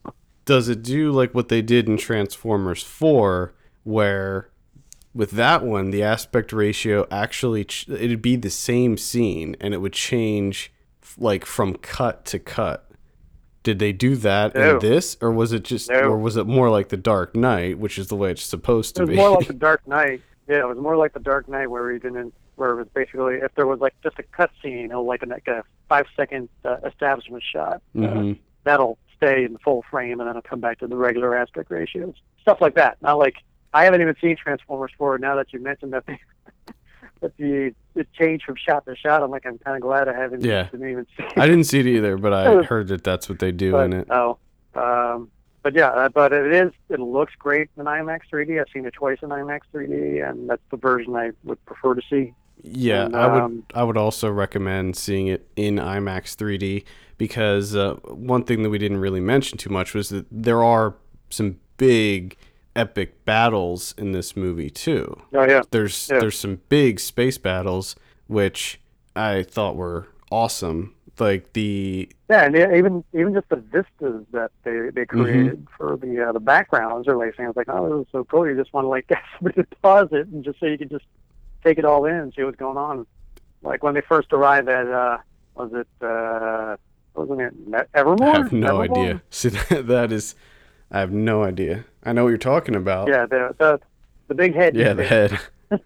does 0.45 0.67
it 0.67 0.81
do 0.81 1.11
like 1.11 1.35
what 1.35 1.49
they 1.49 1.61
did 1.61 1.87
in 1.87 1.97
Transformers 1.97 2.81
4 2.81 3.53
where 3.83 4.49
with 5.13 5.31
that 5.31 5.63
one 5.63 5.91
the 5.91 6.01
aspect 6.01 6.51
ratio 6.53 7.05
actually 7.11 7.65
ch- 7.65 7.87
it'd 7.89 8.21
be 8.21 8.35
the 8.35 8.49
same 8.49 8.97
scene 8.97 9.55
and 9.61 9.73
it 9.73 9.77
would 9.77 9.93
change 9.93 10.71
like 11.17 11.45
from 11.45 11.75
cut 11.75 12.25
to 12.25 12.39
cut. 12.39 12.89
Did 13.63 13.77
they 13.77 13.91
do 13.93 14.15
that 14.15 14.55
No. 14.55 14.73
in 14.73 14.79
this 14.79 15.17
or 15.21 15.31
was 15.31 15.53
it 15.53 15.63
just 15.63 15.89
No. 15.91 15.99
or 16.01 16.17
was 16.17 16.35
it 16.37 16.47
more 16.47 16.69
like 16.71 16.89
the 16.89 16.97
Dark 16.97 17.35
Knight, 17.35 17.77
which 17.77 17.99
is 17.99 18.07
the 18.07 18.15
way 18.15 18.31
it's 18.31 18.41
supposed 18.43 18.95
It 18.97 18.99
to 18.99 19.01
was 19.03 19.09
be? 19.11 19.15
more 19.17 19.31
like 19.37 19.47
the 19.47 19.53
Dark 19.53 19.87
Knight. 19.87 20.21
Yeah, 20.47 20.59
it 20.61 20.67
was 20.67 20.77
more 20.77 20.97
like 20.97 21.13
the 21.13 21.19
Dark 21.19 21.47
Knight 21.47 21.67
where 21.69 21.91
he 21.91 21.99
didn't, 21.99 22.33
where 22.55 22.71
it 22.71 22.75
was 22.75 22.87
basically 22.93 23.35
if 23.35 23.53
there 23.55 23.67
was 23.67 23.79
like 23.79 23.93
just 24.03 24.19
a 24.19 24.23
cut 24.23 24.51
scene, 24.61 24.91
or 24.91 25.03
like 25.03 25.21
a, 25.23 25.25
like 25.27 25.47
a 25.47 25.63
five 25.87 26.05
second 26.15 26.49
uh, 26.65 26.77
establishment 26.85 27.43
shot, 27.43 27.81
uh, 27.95 27.99
Mhm. 27.99 28.37
that'll 28.63 28.97
stay 29.17 29.45
in 29.45 29.53
the 29.53 29.59
full 29.59 29.83
frame 29.89 30.19
and 30.19 30.21
then 30.21 30.29
it'll 30.29 30.41
come 30.41 30.59
back 30.59 30.79
to 30.79 30.87
the 30.87 30.95
regular 30.97 31.35
aspect 31.35 31.69
ratios, 31.69 32.15
stuff 32.41 32.59
like 32.59 32.73
that. 32.75 32.97
Not 33.01 33.17
like 33.19 33.35
I 33.73 33.85
haven't 33.85 34.01
even 34.01 34.15
seen 34.19 34.35
Transformers 34.35 34.91
4. 34.97 35.17
Now 35.19 35.35
that 35.35 35.53
you 35.53 35.59
mentioned 35.61 35.93
that, 35.93 36.05
they, 36.07 36.19
that 37.21 37.37
the 37.37 37.73
it 37.95 38.07
changed 38.13 38.45
from 38.45 38.55
shot 38.55 38.83
to 38.85 38.95
shot, 38.95 39.21
I'm 39.21 39.29
like 39.31 39.45
I'm 39.45 39.59
kind 39.59 39.75
of 39.77 39.81
glad 39.83 40.07
I 40.09 40.13
haven't 40.13 40.43
Yeah. 40.43 40.63
didn't 40.71 40.89
even 40.89 41.05
see. 41.17 41.23
I 41.37 41.45
didn't 41.45 41.65
see 41.65 41.79
it 41.79 41.85
either, 41.87 42.17
but 42.17 42.33
I 42.33 42.63
heard 42.63 42.87
that 42.87 43.03
that's 43.03 43.29
what 43.29 43.39
they 43.39 43.51
do 43.51 43.73
but, 43.73 43.85
in 43.85 43.93
it. 43.93 44.07
Oh, 44.09 44.37
um, 44.75 45.29
but 45.63 45.73
yeah, 45.75 45.89
uh, 45.89 46.09
but 46.09 46.33
it 46.33 46.51
is. 46.53 46.71
It 46.89 46.99
looks 46.99 47.33
great 47.37 47.69
in 47.77 47.85
IMAX 47.85 48.21
3D. 48.31 48.59
I've 48.59 48.67
seen 48.73 48.85
it 48.85 48.93
twice 48.93 49.19
in 49.21 49.29
IMAX 49.29 49.61
3D, 49.73 50.27
and 50.27 50.49
that's 50.49 50.61
the 50.71 50.77
version 50.77 51.15
I 51.15 51.31
would 51.43 51.63
prefer 51.65 51.93
to 51.95 52.01
see. 52.09 52.33
Yeah, 52.63 53.05
And, 53.05 53.15
I 53.15 53.27
would. 53.27 53.41
um, 53.41 53.63
I 53.73 53.83
would 53.83 53.97
also 53.97 54.29
recommend 54.31 54.95
seeing 54.95 55.27
it 55.27 55.47
in 55.55 55.75
IMAX 55.77 56.35
3D 56.35 56.83
because 57.17 57.75
uh, 57.75 57.95
one 58.05 58.43
thing 58.43 58.63
that 58.63 58.69
we 58.69 58.77
didn't 58.77 58.99
really 58.99 59.19
mention 59.19 59.57
too 59.57 59.69
much 59.69 59.93
was 59.93 60.09
that 60.09 60.25
there 60.31 60.63
are 60.63 60.95
some 61.29 61.57
big, 61.77 62.37
epic 62.75 63.25
battles 63.25 63.93
in 63.97 64.11
this 64.11 64.35
movie 64.35 64.69
too. 64.69 65.19
Oh 65.33 65.43
yeah, 65.43 65.61
There's 65.71 66.09
Yeah. 66.11 66.19
there's 66.19 66.37
some 66.37 66.61
big 66.69 66.99
space 66.99 67.37
battles 67.37 67.95
which 68.27 68.79
I 69.15 69.43
thought 69.43 69.75
were 69.75 70.07
awesome. 70.31 70.95
Like 71.21 71.53
the 71.53 72.09
yeah, 72.31 72.45
and 72.45 72.55
even 72.55 73.03
even 73.13 73.35
just 73.35 73.47
the 73.49 73.57
vistas 73.57 74.25
that 74.31 74.49
they 74.63 74.71
Mm-hmm. 74.71 74.95
they 74.95 75.05
created 75.05 75.67
for 75.77 75.95
the 75.97 76.29
uh, 76.29 76.31
the 76.31 76.39
backgrounds 76.39 77.07
are 77.07 77.15
like 77.15 77.35
things 77.37 77.55
like, 77.55 77.69
oh, 77.69 77.99
this 77.99 78.07
is 78.07 78.11
so 78.11 78.23
cool. 78.23 78.47
You 78.47 78.55
just 78.55 78.73
want 78.73 78.85
to 78.85 78.89
like 78.89 79.07
get 79.13 79.19
somebody 79.37 79.61
to 79.61 79.67
pause 79.83 80.07
it 80.11 80.27
and 80.29 80.43
just 80.43 80.59
so 80.59 80.65
you 80.65 80.79
can 80.79 80.89
just 80.89 81.05
take 81.63 81.77
it 81.77 81.85
all 81.85 82.05
in 82.05 82.15
and 82.15 82.33
see 82.35 82.43
what's 82.43 82.57
going 82.57 82.77
on. 82.77 83.05
Like 83.61 83.83
when 83.83 83.93
they 83.93 84.01
first 84.01 84.33
arrived 84.33 84.67
at, 84.67 84.87
uh, 84.87 85.17
was 85.53 85.71
it, 85.73 85.87
uh, 86.03 86.75
wasn't 87.13 87.41
it 87.41 87.89
Evermore? 87.93 88.29
I 88.29 88.37
have 88.37 88.51
no 88.51 88.81
Evermore? 88.81 88.97
idea. 89.05 89.21
See 89.29 89.49
that, 89.49 89.85
that 89.87 90.11
is, 90.11 90.33
I 90.89 91.01
have 91.01 91.11
no 91.11 91.43
idea. 91.43 91.85
I 92.03 92.13
know 92.13 92.23
what 92.23 92.29
you're 92.29 92.39
talking 92.39 92.75
about. 92.75 93.09
Yeah, 93.09 93.27
the 93.27 93.53
the 93.59 93.79
the 94.27 94.33
big 94.33 94.55
head. 94.55 94.75
Yeah, 94.75 94.93
the 94.93 95.03
head. 95.05 95.39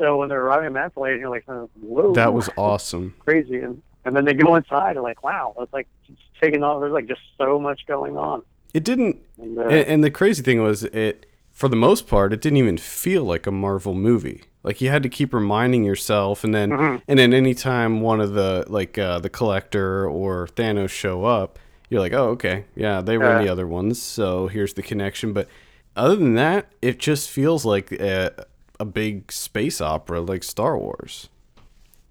So 0.00 0.16
when 0.16 0.28
they're 0.28 0.40
arriving 0.44 0.66
at 0.68 0.74
that 0.74 0.94
place, 0.94 1.20
you're 1.20 1.30
like, 1.30 1.44
oh, 1.46 1.70
whoa, 1.80 2.14
That 2.14 2.34
was 2.34 2.50
awesome. 2.56 3.14
crazy. 3.20 3.60
And 3.60 3.80
and 4.04 4.14
then 4.14 4.24
they 4.24 4.34
go 4.34 4.54
inside, 4.56 4.96
and 4.96 5.02
like, 5.02 5.22
wow, 5.22 5.54
it's 5.60 5.72
like 5.72 5.88
it's 6.08 6.20
taking 6.40 6.62
off. 6.62 6.80
There's 6.80 6.92
like 6.92 7.06
just 7.06 7.20
so 7.38 7.58
much 7.58 7.86
going 7.86 8.16
on. 8.16 8.42
It 8.72 8.84
didn't 8.84 9.18
And, 9.40 9.58
uh, 9.58 9.62
And, 9.68 10.02
the 10.02 10.10
crazy 10.10 10.42
thing 10.42 10.60
was, 10.62 10.82
it 10.84 11.26
for 11.52 11.68
the 11.68 11.76
most 11.76 12.08
part, 12.08 12.32
it 12.32 12.40
didn't 12.40 12.56
even 12.58 12.76
feel 12.78 13.22
like 13.22 13.46
a 13.46 13.52
Marvel 13.52 13.94
movie. 13.94 14.42
Like 14.64 14.80
you 14.80 14.88
had 14.90 15.02
to 15.04 15.08
keep 15.08 15.32
reminding 15.32 15.84
yourself, 15.84 16.42
and 16.42 16.52
then 16.54 16.70
Mhm. 16.70 17.02
and 17.06 17.18
then 17.18 17.32
anytime 17.32 18.00
one 18.00 18.20
of 18.20 18.32
the 18.34 18.64
like 18.68 18.98
uh, 18.98 19.18
the 19.20 19.30
Collector 19.30 20.08
or 20.08 20.48
Thanos 20.48 20.90
show 20.90 21.24
up, 21.24 21.58
you're 21.90 22.00
like, 22.00 22.12
oh 22.12 22.30
okay, 22.30 22.64
yeah, 22.74 23.00
they 23.00 23.16
were 23.18 23.36
in 23.38 23.44
the 23.44 23.52
other 23.52 23.66
ones, 23.66 24.00
so 24.02 24.48
here's 24.48 24.74
the 24.74 24.82
connection. 24.82 25.32
But 25.32 25.46
other 25.94 26.16
than 26.16 26.34
that, 26.34 26.66
it 26.82 26.98
just 26.98 27.30
feels 27.30 27.64
like 27.64 27.92
a, 27.92 28.46
a 28.80 28.84
big 28.84 29.30
space 29.30 29.80
opera, 29.80 30.20
like 30.20 30.42
Star 30.42 30.76
Wars. 30.76 31.28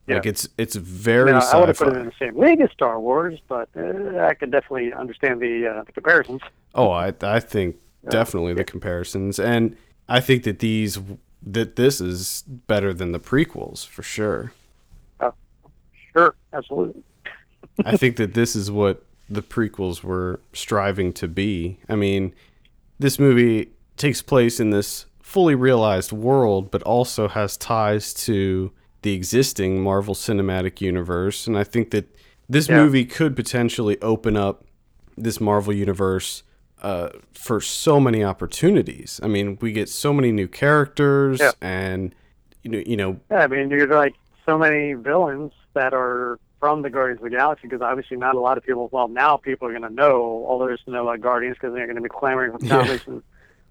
Like 0.07 0.25
Yeah. 0.25 0.29
it's 0.31 0.49
it's 0.57 0.75
very 0.75 1.31
now, 1.31 1.39
I 1.39 1.57
would 1.57 1.69
have 1.69 1.77
put 1.77 1.89
it 1.89 1.97
in 1.97 2.05
the 2.05 2.11
same 2.19 2.37
league 2.37 2.59
as 2.61 2.69
Star 2.71 2.99
Wars, 2.99 3.39
but 3.47 3.69
uh, 3.77 4.19
I 4.19 4.33
could 4.33 4.51
definitely 4.51 4.91
understand 4.93 5.39
the 5.39 5.67
uh, 5.67 5.83
the 5.83 5.91
comparisons. 5.93 6.41
Oh, 6.75 6.91
I 6.91 7.13
I 7.21 7.39
think 7.39 7.77
definitely 8.09 8.53
the 8.53 8.65
comparisons, 8.65 9.39
and 9.39 9.77
I 10.09 10.19
think 10.19 10.43
that 10.43 10.59
these 10.59 10.99
that 11.41 11.75
this 11.77 12.01
is 12.01 12.43
better 12.47 12.93
than 12.93 13.11
the 13.13 13.19
prequels 13.19 13.85
for 13.87 14.03
sure. 14.03 14.51
Sure, 16.13 16.35
absolutely. 16.53 17.01
I 17.85 17.97
think 17.97 18.17
that 18.17 18.35
this 18.35 18.55
is 18.55 18.69
what 18.69 19.03
the 19.29 19.41
prequels 19.41 20.03
were 20.03 20.39
striving 20.53 21.11
to 21.13 21.27
be. 21.27 21.79
I 21.89 21.95
mean, 21.95 22.35
this 22.99 23.17
movie 23.17 23.71
takes 23.97 24.21
place 24.21 24.59
in 24.59 24.69
this 24.69 25.07
fully 25.23 25.55
realized 25.55 26.11
world, 26.11 26.69
but 26.69 26.83
also 26.83 27.27
has 27.29 27.57
ties 27.57 28.13
to 28.25 28.71
the 29.03 29.13
existing 29.13 29.81
Marvel 29.81 30.13
Cinematic 30.15 30.81
Universe. 30.81 31.47
And 31.47 31.57
I 31.57 31.63
think 31.63 31.91
that 31.91 32.05
this 32.49 32.67
Yeah. 32.67 32.83
movie 32.83 33.05
could 33.05 33.35
potentially 33.35 34.01
open 34.01 34.35
up 34.35 34.63
this 35.17 35.39
Marvel 35.39 35.73
Universe 35.73 36.43
uh, 36.81 37.09
for 37.33 37.61
so 37.61 37.97
many 37.97 38.23
opportunities. 38.25 39.17
I 39.23 39.27
mean, 39.27 39.57
we 39.61 39.71
get 39.71 39.87
so 39.87 40.11
many 40.11 40.33
new 40.33 40.49
characters, 40.49 41.39
Yeah. 41.39 41.51
and 41.61 42.13
you 42.61 42.71
know, 42.71 42.83
you 42.85 42.97
know, 42.97 43.19
Yeah, 43.31 43.39
I 43.43 43.47
mean, 43.47 43.69
you're 43.69 43.87
like 43.87 44.15
so 44.45 44.57
many 44.57 44.93
villains 44.93 45.51
that 45.75 45.93
are 45.93 46.39
from 46.59 46.81
the 46.81 46.89
Guardians 46.89 47.19
of 47.19 47.23
the 47.29 47.37
Galaxy 47.37 47.67
because 47.67 47.81
obviously 47.81 48.15
not 48.17 48.35
a 48.35 48.39
lot 48.39 48.57
of 48.57 48.63
people. 48.65 48.89
Well, 48.91 49.07
now 49.09 49.35
people 49.37 49.67
are 49.67 49.71
going 49.71 49.83
to 49.83 49.89
know 49.93 50.21
all 50.47 50.59
there 50.59 50.73
is 50.73 50.79
to 50.85 50.91
know 50.91 51.03
about 51.07 51.21
Guardians 51.21 51.55
because 51.59 51.73
they're 51.73 51.85
going 51.87 51.95
to 51.97 52.01
be 52.01 52.09
clamoring 52.09 52.51
for 52.57 52.65
Yeah. 52.65 52.97
and 53.07 53.21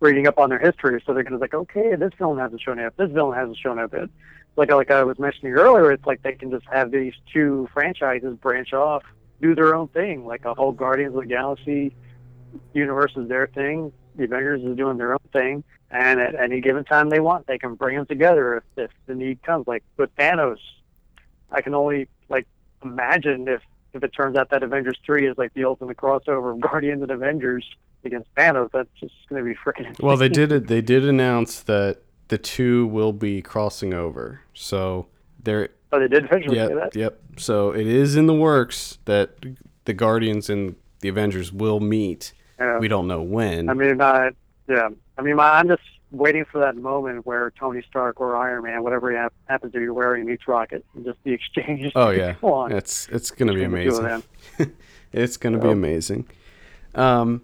reading 0.00 0.26
up 0.26 0.38
on 0.38 0.48
their 0.50 0.58
history. 0.58 1.02
So 1.06 1.12
they're 1.14 1.22
going 1.22 1.32
to 1.32 1.38
be 1.38 1.42
like, 1.42 1.54
okay, 1.54 1.94
this 1.96 2.10
villain 2.18 2.38
hasn't 2.38 2.60
shown 2.60 2.78
up. 2.80 2.94
This 2.96 3.10
villain 3.10 3.38
hasn't 3.38 3.56
shown 3.58 3.78
up 3.78 3.92
yet. 3.94 4.08
Like 4.56 4.70
like 4.70 4.90
I 4.90 5.02
was 5.04 5.18
mentioning 5.18 5.54
earlier, 5.54 5.92
it's 5.92 6.04
like 6.06 6.22
they 6.22 6.32
can 6.32 6.50
just 6.50 6.66
have 6.70 6.90
these 6.90 7.14
two 7.32 7.68
franchises 7.72 8.36
branch 8.36 8.72
off, 8.72 9.02
do 9.40 9.54
their 9.54 9.74
own 9.74 9.88
thing. 9.88 10.26
Like 10.26 10.44
a 10.44 10.54
whole 10.54 10.72
Guardians 10.72 11.14
of 11.14 11.22
the 11.22 11.28
Galaxy 11.28 11.94
universe 12.74 13.12
is 13.16 13.28
their 13.28 13.46
thing. 13.46 13.92
The 14.16 14.24
Avengers 14.24 14.62
is 14.62 14.76
doing 14.76 14.98
their 14.98 15.12
own 15.12 15.28
thing. 15.32 15.64
And 15.90 16.20
at 16.20 16.34
any 16.34 16.60
given 16.60 16.84
time 16.84 17.10
they 17.10 17.20
want, 17.20 17.46
they 17.46 17.58
can 17.58 17.74
bring 17.74 17.96
them 17.96 18.06
together 18.06 18.58
if, 18.58 18.64
if 18.76 18.90
the 19.06 19.14
need 19.14 19.42
comes. 19.42 19.66
Like 19.66 19.84
with 19.96 20.14
Thanos, 20.16 20.58
I 21.50 21.60
can 21.60 21.74
only 21.74 22.08
like 22.28 22.46
imagine 22.82 23.48
if 23.48 23.62
if 23.94 24.02
it 24.02 24.08
turns 24.08 24.36
out 24.36 24.50
that 24.50 24.62
Avengers 24.62 24.98
three 25.04 25.26
is 25.26 25.36
like 25.36 25.52
the 25.54 25.64
ultimate 25.64 25.96
crossover 25.98 26.52
of 26.54 26.60
Guardians 26.60 27.02
and 27.02 27.10
Avengers 27.10 27.64
against 28.04 28.34
Thanos. 28.34 28.70
That's 28.72 28.88
just 28.98 29.14
going 29.28 29.44
to 29.44 29.48
be 29.48 29.54
freaking. 29.54 29.98
Well, 30.00 30.16
they 30.16 30.30
did 30.30 30.50
it. 30.50 30.66
They 30.66 30.80
did 30.80 31.04
announce 31.04 31.60
that 31.62 32.02
the 32.32 32.38
two 32.38 32.86
will 32.86 33.12
be 33.12 33.42
crossing 33.42 33.92
over. 33.92 34.40
So 34.54 35.06
they're 35.42 35.68
But 35.90 35.98
they 35.98 36.08
did 36.08 36.24
officially 36.24 36.56
say 36.56 36.68
yep, 36.68 36.72
that. 36.80 36.96
yep. 36.96 37.20
So 37.36 37.72
it 37.74 37.86
is 37.86 38.16
in 38.16 38.26
the 38.26 38.32
works 38.32 38.96
that 39.04 39.36
the 39.84 39.92
Guardians 39.92 40.48
and 40.48 40.76
the 41.00 41.10
Avengers 41.10 41.52
will 41.52 41.78
meet. 41.78 42.32
Yeah. 42.58 42.78
We 42.78 42.88
don't 42.88 43.06
know 43.06 43.20
when. 43.20 43.68
I 43.68 43.74
mean, 43.74 44.00
uh, 44.00 44.30
yeah. 44.66 44.88
I 45.18 45.20
mean, 45.20 45.36
my, 45.36 45.58
I'm 45.58 45.68
just 45.68 45.82
waiting 46.10 46.46
for 46.46 46.58
that 46.60 46.74
moment 46.74 47.26
where 47.26 47.50
Tony 47.50 47.82
Stark 47.86 48.18
or 48.18 48.34
Iron 48.34 48.64
Man, 48.64 48.82
whatever 48.82 49.10
he 49.10 49.16
hap- 49.18 49.34
happens 49.44 49.74
to 49.74 49.78
be 49.80 49.90
wearing, 49.90 50.24
meets 50.24 50.48
Rocket, 50.48 50.86
and 50.94 51.04
just 51.04 51.18
the 51.24 51.34
exchange. 51.34 51.92
oh 51.94 52.08
yeah, 52.08 52.36
on. 52.40 52.72
it's 52.72 53.08
it's 53.12 53.30
gonna 53.30 53.52
be 53.52 53.66
between 53.66 53.84
amazing. 53.84 54.22
It's 55.12 55.36
gonna 55.36 55.58
be 55.58 55.68
amazing. 55.68 56.30
Um, 56.94 57.42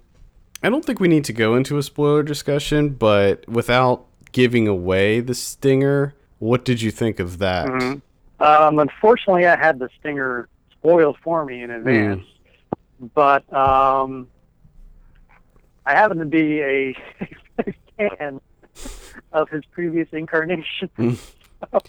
I 0.63 0.71
don't 0.71 0.83
think 0.83 0.99
we 0.99 1.09
need 1.09 1.25
to 1.27 1.35
go 1.35 1.57
into 1.57 1.77
a 1.77 1.83
spoiler 1.83 2.23
discussion, 2.23 2.89
but 2.91 3.47
without 3.47 4.08
giving 4.33 4.69
away 4.69 5.21
the 5.21 5.35
stinger, 5.35 6.15
what 6.39 6.65
did 6.65 6.83
you 6.83 6.91
think 6.91 7.21
of 7.21 7.39
that? 7.39 7.67
Mhm. 7.67 8.03
Um, 8.41 8.79
unfortunately, 8.79 9.47
I 9.47 9.57
had 9.57 9.79
the 9.79 9.89
stinger 9.99 10.49
spoiled 10.73 11.19
for 11.23 11.45
me 11.45 11.63
in 11.63 11.71
advance, 11.71 12.25
but 13.15 13.51
um, 13.53 14.29
I 15.85 15.93
happen 15.93 16.19
to 16.19 16.25
be 16.25 16.61
a 16.61 16.95
fan 17.97 18.41
of 19.33 19.49
his 19.49 19.65
previous 19.73 20.09
incarnation. 20.13 20.89
Mm. 20.99 21.19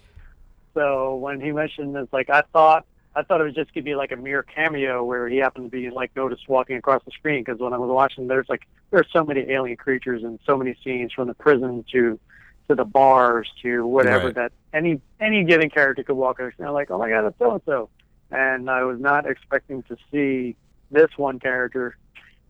so 0.74 1.16
when 1.16 1.40
he 1.40 1.52
mentioned 1.52 1.96
this, 1.96 2.08
like 2.12 2.30
I 2.30 2.42
thought, 2.54 2.86
I 3.16 3.24
thought 3.24 3.42
it 3.42 3.44
was 3.44 3.56
just 3.56 3.74
gonna 3.74 3.84
be 3.84 3.96
like 3.96 4.12
a 4.12 4.16
mere 4.16 4.44
cameo 4.44 5.04
where 5.04 5.28
he 5.28 5.38
happened 5.38 5.66
to 5.66 5.72
be 5.72 5.90
like 5.90 6.16
noticed 6.16 6.48
walking 6.48 6.78
across 6.78 7.04
the 7.06 7.12
screen. 7.12 7.44
Because 7.44 7.60
when 7.60 7.74
I 7.74 7.78
was 7.78 7.90
watching, 7.90 8.28
there's 8.28 8.48
like 8.50 8.68
there's 8.92 9.08
so 9.12 9.24
many 9.24 9.42
alien 9.50 9.78
creatures 9.78 10.24
and 10.24 10.40
so 10.46 10.58
many 10.58 10.76
scenes 10.84 11.12
from 11.14 11.28
the 11.28 11.34
prison 11.34 11.84
to 11.92 12.20
to 12.68 12.76
the 12.76 12.86
bars 12.86 13.50
to 13.64 13.86
whatever 13.88 14.28
Right. 14.28 14.36
that 14.36 14.52
any 14.74 15.02
any 15.20 15.44
given 15.44 15.70
character 15.70 16.04
could 16.04 16.16
walk 16.16 16.40
across. 16.40 16.54
And 16.60 16.68
I'm 16.68 16.74
like, 16.74 16.92
oh 16.92 16.98
my 17.00 17.10
god, 17.10 17.24
that's 17.24 17.38
so 17.40 17.52
and 17.54 17.62
so. 17.66 17.90
And 18.32 18.70
I 18.70 18.84
was 18.84 19.00
not 19.00 19.26
expecting 19.26 19.82
to 19.84 19.98
see 20.12 20.56
this 20.92 21.10
one 21.18 21.40
character 21.40 21.98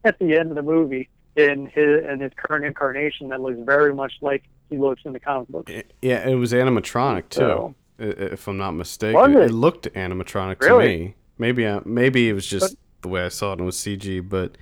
at 0.04 0.20
the 0.20 0.36
end 0.38 0.50
of 0.50 0.56
the 0.56 0.62
movie 0.62 1.08
in 1.38 1.68
his 1.68 2.04
in 2.06 2.20
his 2.20 2.32
current 2.36 2.66
incarnation 2.66 3.30
that 3.30 3.40
looks 3.40 3.60
very 3.62 3.94
much 3.94 4.14
like 4.22 4.44
he 4.70 4.78
looks 4.78 5.02
in 5.06 5.14
the 5.14 5.20
comic 5.22 5.48
book. 5.48 5.70
Eh, 5.70 5.84
yeah, 6.02 6.28
it 6.28 6.36
was 6.36 6.52
animatronic 6.52 7.30
too, 7.30 7.40
So- 7.40 7.76
if 8.00 8.48
I'm 8.48 8.58
not 8.58 8.72
mistaken. 8.72 9.36
It? 9.36 9.46
it? 9.46 9.52
looked 9.52 9.92
animatronic 9.94 10.60
to 10.60 10.80
me. 10.80 11.16
Maybe 11.38 11.68
I, 11.68 11.82
maybe 11.86 12.30
it 12.30 12.34
was 12.34 12.46
just 12.46 12.76
the 13.02 13.08
way 13.08 13.24
I 13.24 13.30
saw 13.30 13.50
it 13.50 13.54
and 13.54 13.62
it 13.62 13.66
was 13.66 13.78
CG, 13.78 14.28
but 14.28 14.58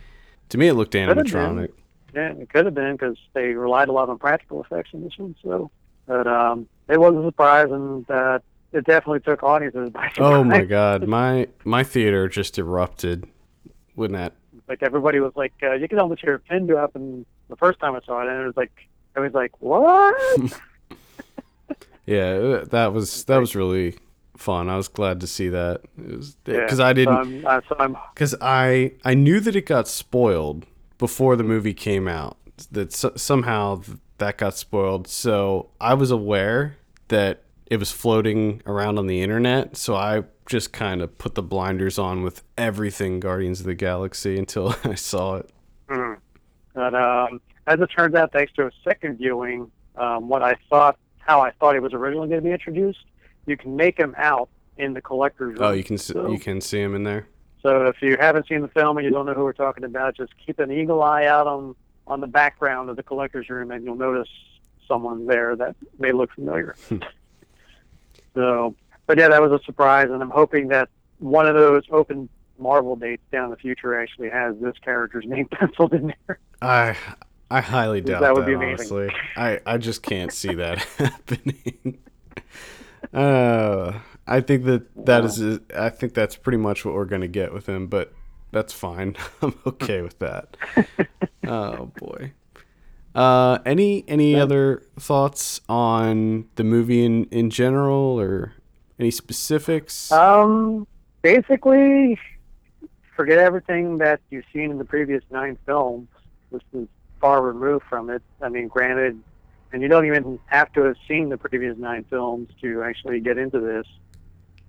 to 0.49 0.57
me 0.57 0.67
it 0.67 0.73
looked 0.73 0.93
animatronic. 0.93 1.71
Yeah, 2.13 2.31
it 2.31 2.49
could 2.49 2.65
have 2.65 2.73
been 2.73 2.93
because 2.93 3.17
they 3.33 3.53
relied 3.53 3.89
a 3.89 3.91
lot 3.91 4.09
on 4.09 4.17
practical 4.17 4.63
effects 4.63 4.89
in 4.93 5.03
this 5.03 5.17
one. 5.17 5.35
So, 5.43 5.69
but 6.05 6.25
um, 6.25 6.67
it 6.87 6.99
was 6.99 7.15
a 7.15 7.27
surprise, 7.27 7.69
and 7.69 8.09
uh, 8.09 8.39
it 8.71 8.85
definitely 8.85 9.19
took 9.19 9.43
audiences 9.43 9.89
by 9.91 10.09
surprise. 10.09 10.33
Oh 10.33 10.43
my 10.43 10.63
god, 10.63 11.07
my 11.07 11.47
my 11.63 11.83
theater 11.83 12.27
just 12.27 12.57
erupted 12.57 13.27
when 13.95 14.13
that. 14.13 14.33
Like 14.67 14.83
everybody 14.83 15.19
was 15.19 15.33
like, 15.35 15.53
uh, 15.63 15.73
you 15.73 15.87
can 15.87 15.99
almost 15.99 16.21
hear 16.21 16.35
a 16.35 16.39
pin 16.39 16.67
drop. 16.67 16.95
And 16.95 17.25
the 17.49 17.55
first 17.55 17.79
time 17.79 17.95
I 17.95 18.01
saw 18.05 18.21
it, 18.21 18.27
and 18.27 18.41
it 18.41 18.45
was 18.45 18.57
like, 18.57 18.71
I 19.15 19.21
was 19.21 19.33
like, 19.33 19.51
what? 19.61 20.59
Yeah, 22.07 22.31
uh, 22.31 22.65
that 22.65 22.93
was 22.93 23.25
that 23.25 23.37
was 23.37 23.55
really 23.55 23.95
fun. 24.37 24.69
I 24.69 24.77
was 24.77 24.87
glad 24.87 25.19
to 25.21 25.27
see 25.27 25.49
that 25.49 25.81
because 25.97 26.79
Yeah, 26.79 26.85
I 26.85 26.93
didn't 26.93 27.13
So 27.13 27.21
I'm, 27.21 27.45
uh, 27.45 27.61
so 27.67 27.99
because 28.13 28.33
I 28.41 28.93
I 29.03 29.13
knew 29.13 29.39
that 29.41 29.55
it 29.55 29.65
got 29.65 29.87
spoiled 29.87 30.65
before 30.97 31.35
the 31.35 31.43
movie 31.43 31.73
came 31.73 32.07
out. 32.07 32.37
That 32.71 32.93
so, 32.93 33.11
somehow 33.15 33.81
that 34.17 34.37
got 34.37 34.55
spoiled. 34.55 35.07
So 35.07 35.69
I 35.79 35.93
was 35.93 36.09
aware 36.09 36.77
that 37.09 37.43
it 37.67 37.77
was 37.77 37.91
floating 37.91 38.61
around 38.65 38.97
on 38.97 39.07
the 39.07 39.21
internet. 39.21 39.75
So 39.75 39.95
I 39.95 40.23
just 40.47 40.71
kind 40.71 41.01
of 41.01 41.17
put 41.17 41.35
the 41.35 41.43
blinders 41.43 41.99
on 41.99 42.23
with 42.23 42.41
everything 42.57 43.19
Guardians 43.19 43.59
of 43.59 43.65
the 43.65 43.75
Galaxy 43.75 44.37
until 44.39 44.75
I 44.83 44.95
saw 44.95 45.35
it. 45.35 45.49
Mhm. 45.89 46.17
But 46.73 46.95
um, 46.95 47.41
as 47.65 47.79
it 47.79 47.87
turns 47.87 48.15
out, 48.15 48.31
thanks 48.31 48.53
to 48.53 48.67
a 48.67 48.71
second 48.83 49.17
viewing, 49.17 49.71
um, 49.97 50.29
what 50.29 50.43
I 50.43 50.55
thought, 50.69 50.97
how 51.27 51.41
I 51.41 51.51
thought 51.51 51.73
he 51.73 51.79
was 51.79 51.93
originally 51.93 52.27
going 52.27 52.41
to 52.41 52.45
be 52.45 52.51
introduced, 52.51 53.05
you 53.45 53.57
can 53.57 53.75
make 53.75 53.97
him 53.97 54.15
out 54.17 54.49
in 54.77 54.93
the 54.93 55.01
collector's 55.01 55.57
oh, 55.59 55.61
room. 55.61 55.71
Oh, 55.71 55.73
you 55.73 55.83
can 55.83 55.97
So- 55.97 56.31
you 56.31 56.39
can 56.39 56.61
see 56.61 56.79
him 56.79 56.95
in 56.95 57.03
there. 57.03 57.27
So 57.63 57.87
if 57.87 58.01
you 58.01 58.15
haven't 58.17 58.47
seen 58.47 58.61
the 58.61 58.67
film 58.69 58.97
and 58.97 59.03
you 59.03 59.11
don't 59.11 59.25
know 59.25 59.33
who 59.33 59.43
we're 59.43 59.51
talking 59.51 59.83
about, 59.83 60.15
just 60.15 60.31
keep 60.45 60.59
an 60.59 60.71
eagle 60.71 61.03
eye 61.03 61.25
out 61.25 61.47
on 61.47 61.75
on 62.05 62.21
the 62.21 62.27
background 62.27 62.89
of 62.89 62.95
the 62.95 63.03
collector's 63.03 63.49
room, 63.49 63.71
and 63.71 63.83
you'll 63.83 63.97
notice 63.97 64.29
someone 64.87 65.25
there 65.25 65.55
that 65.57 65.75
may 65.99 66.13
look 66.13 66.31
familiar. 66.31 66.75
Hmm. 66.87 66.99
so, 68.33 68.75
but 69.05 69.17
yeah, 69.17 69.27
that 69.27 69.41
was 69.41 69.51
a 69.51 69.61
surprise, 69.65 70.09
and 70.09 70.21
I'm 70.21 70.29
hoping 70.29 70.69
that 70.69 70.87
one 71.19 71.45
of 71.45 71.55
those 71.55 71.83
open 71.91 72.29
Marvel 72.57 72.95
dates 72.95 73.23
down 73.31 73.45
in 73.45 73.51
the 73.51 73.57
future 73.57 73.99
actually 73.99 74.29
has 74.29 74.55
this 74.61 74.75
character's 74.81 75.25
name 75.25 75.47
penciled 75.51 75.93
in 75.93 76.13
there. 76.27 76.39
I 76.61 76.95
I 77.49 77.61
highly 77.61 78.01
doubt 78.01 78.21
That 78.21 78.27
that. 78.27 78.35
would 78.35 78.45
be 78.45 78.53
amazing. 78.53 78.97
honestly, 78.97 79.09
I 79.35 79.59
I 79.65 79.77
just 79.77 80.03
can't 80.03 80.31
see 80.33 80.55
that 80.55 80.79
happening. 80.97 81.99
Uh, 83.13 83.99
I 84.27 84.41
think 84.41 84.65
that 84.65 85.05
that 85.05 85.23
is. 85.25 85.59
I 85.75 85.89
think 85.89 86.13
that's 86.13 86.35
pretty 86.35 86.57
much 86.57 86.83
what 86.83 86.93
we're 86.93 87.05
gonna 87.05 87.27
get 87.27 87.53
with 87.53 87.67
him, 87.67 87.87
but 87.87 88.13
that's 88.51 88.73
fine. 88.73 89.15
I'm 89.41 89.55
okay 89.65 90.01
with 90.01 90.19
that. 90.19 90.57
oh 91.47 91.91
boy. 91.97 92.33
Uh, 93.15 93.59
any 93.65 94.03
any 94.07 94.35
other 94.35 94.83
thoughts 94.99 95.61
on 95.69 96.49
the 96.55 96.63
movie 96.63 97.03
in 97.05 97.25
in 97.25 97.49
general, 97.49 98.19
or 98.19 98.53
any 98.99 99.09
specifics? 99.11 100.11
Um, 100.11 100.85
basically, 101.21 102.19
forget 103.15 103.37
everything 103.39 103.97
that 103.99 104.19
you've 104.29 104.45
seen 104.53 104.69
in 104.71 104.77
the 104.77 104.85
previous 104.85 105.23
nine 105.31 105.57
films. 105.65 106.09
This 106.51 106.61
is 106.73 106.87
far 107.19 107.41
removed 107.41 107.85
from 107.89 108.09
it. 108.09 108.21
I 108.41 108.49
mean, 108.49 108.67
granted, 108.67 109.21
and 109.71 109.81
you 109.81 109.87
don't 109.87 110.05
even 110.05 110.39
have 110.45 110.71
to 110.73 110.83
have 110.83 110.95
seen 111.07 111.29
the 111.29 111.37
previous 111.37 111.77
nine 111.77 112.05
films 112.09 112.49
to 112.61 112.83
actually 112.83 113.19
get 113.19 113.37
into 113.37 113.59
this. 113.59 113.85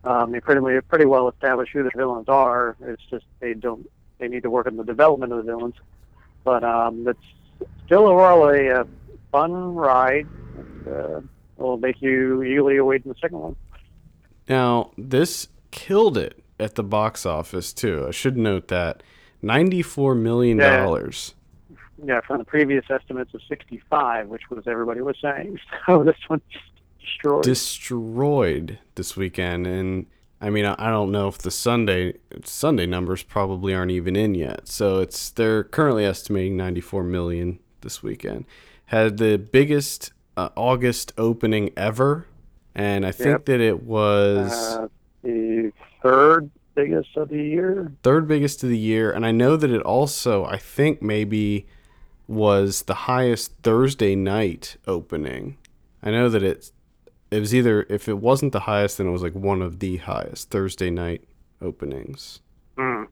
Um, 0.04 0.32
they 0.32 0.40
pretty 0.40 0.80
pretty 0.88 1.04
well 1.06 1.28
established 1.28 1.72
who 1.72 1.82
the 1.82 1.90
villains 1.96 2.28
are. 2.28 2.76
It's 2.80 3.02
just 3.10 3.24
they 3.40 3.54
don't 3.54 3.88
they 4.18 4.28
need 4.28 4.42
to 4.44 4.50
work 4.50 4.66
on 4.66 4.76
the 4.76 4.84
development 4.84 5.32
of 5.32 5.38
the 5.38 5.44
villains. 5.44 5.74
But 6.44 6.64
um, 6.64 7.06
it's 7.06 7.68
still 7.84 8.06
overall 8.06 8.48
a, 8.48 8.80
uh 8.80 8.84
fun 9.30 9.74
ride. 9.74 10.26
Uh, 10.88 11.20
will 11.56 11.76
make 11.76 12.00
you 12.00 12.42
eagerly 12.42 12.76
awaiting 12.76 13.12
the 13.12 13.18
second 13.20 13.38
one. 13.38 13.56
Now, 14.48 14.92
this 14.96 15.48
killed 15.70 16.16
it 16.16 16.42
at 16.58 16.76
the 16.76 16.82
box 16.82 17.26
office 17.26 17.72
too. 17.72 18.06
I 18.08 18.10
should 18.12 18.36
note 18.36 18.68
that 18.68 19.02
ninety-four 19.42 20.14
million 20.14 20.58
dollars. 20.58 21.34
yeah, 21.34 21.37
from 22.26 22.38
the 22.38 22.44
previous 22.44 22.84
estimates 22.90 23.34
of 23.34 23.40
65, 23.48 24.28
which 24.28 24.42
was 24.50 24.66
everybody 24.66 25.00
was 25.00 25.16
saying. 25.20 25.58
So 25.86 26.04
this 26.04 26.16
one 26.28 26.40
just 26.50 26.64
destroyed. 27.00 27.42
destroyed 27.44 28.78
this 28.94 29.16
weekend, 29.16 29.66
and 29.66 30.06
I 30.40 30.50
mean, 30.50 30.64
I 30.64 30.90
don't 30.90 31.10
know 31.10 31.28
if 31.28 31.38
the 31.38 31.50
Sunday 31.50 32.14
Sunday 32.44 32.86
numbers 32.86 33.22
probably 33.22 33.74
aren't 33.74 33.90
even 33.90 34.14
in 34.16 34.34
yet. 34.34 34.68
So 34.68 35.00
it's 35.00 35.30
they're 35.30 35.64
currently 35.64 36.04
estimating 36.04 36.56
ninety-four 36.56 37.02
million 37.04 37.58
this 37.80 38.02
weekend. 38.02 38.44
Had 38.86 39.18
the 39.18 39.36
biggest 39.38 40.12
uh, 40.36 40.50
August 40.56 41.12
opening 41.18 41.70
ever, 41.76 42.26
and 42.74 43.04
I 43.04 43.10
think 43.12 43.28
Yep. 43.30 43.44
that 43.46 43.60
it 43.60 43.82
was. 43.82 44.52
uh, 44.76 44.88
the 45.22 45.72
third 46.02 46.50
biggest 46.76 47.16
of 47.16 47.28
the 47.30 47.42
year. 47.42 47.92
third 48.04 48.28
biggest 48.28 48.62
of 48.62 48.68
the 48.70 48.78
year, 48.78 49.10
and 49.10 49.26
I 49.26 49.32
know 49.32 49.56
that 49.56 49.70
it 49.70 49.82
also, 49.82 50.44
I 50.44 50.58
think 50.58 51.02
maybe 51.02 51.66
was 52.28 52.82
the 52.82 52.94
highest 52.94 53.52
Thursday 53.62 54.14
night 54.14 54.76
opening. 54.86 55.56
I 56.02 56.10
know 56.10 56.28
that 56.28 56.42
it 56.42 56.70
it 57.30 57.40
was 57.40 57.54
either 57.54 57.86
if 57.88 58.08
it 58.08 58.18
wasn't 58.18 58.52
the 58.52 58.60
highest, 58.60 58.98
then 58.98 59.08
it 59.08 59.10
was 59.10 59.22
like 59.22 59.34
one 59.34 59.62
of 59.62 59.80
the 59.80 59.96
highest 59.96 60.50
Thursday 60.50 60.90
night 60.90 61.24
openings. 61.60 62.40
Mm. 62.76 63.06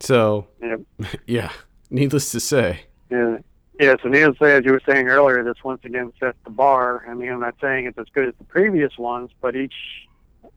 So 0.00 0.46
Yep. 0.62 0.80
yeah, 1.26 1.50
needless 1.90 2.30
to 2.32 2.40
say, 2.40 2.82
Yeah. 3.10 3.38
Yeah, 3.80 3.96
so 4.02 4.08
needless 4.08 4.38
to 4.38 4.44
say, 4.44 4.56
as 4.56 4.64
you 4.64 4.72
were 4.72 4.82
saying 4.86 5.08
earlier, 5.08 5.42
this 5.42 5.64
once 5.64 5.80
again 5.84 6.12
sets 6.20 6.36
the 6.44 6.50
bar. 6.50 7.04
I 7.08 7.14
mean, 7.14 7.32
I'm 7.32 7.40
not 7.40 7.56
saying 7.60 7.86
it's 7.86 7.98
as 7.98 8.06
good 8.12 8.28
as 8.28 8.34
the 8.38 8.44
previous 8.44 8.96
ones, 8.98 9.30
but 9.40 9.56
each 9.56 9.74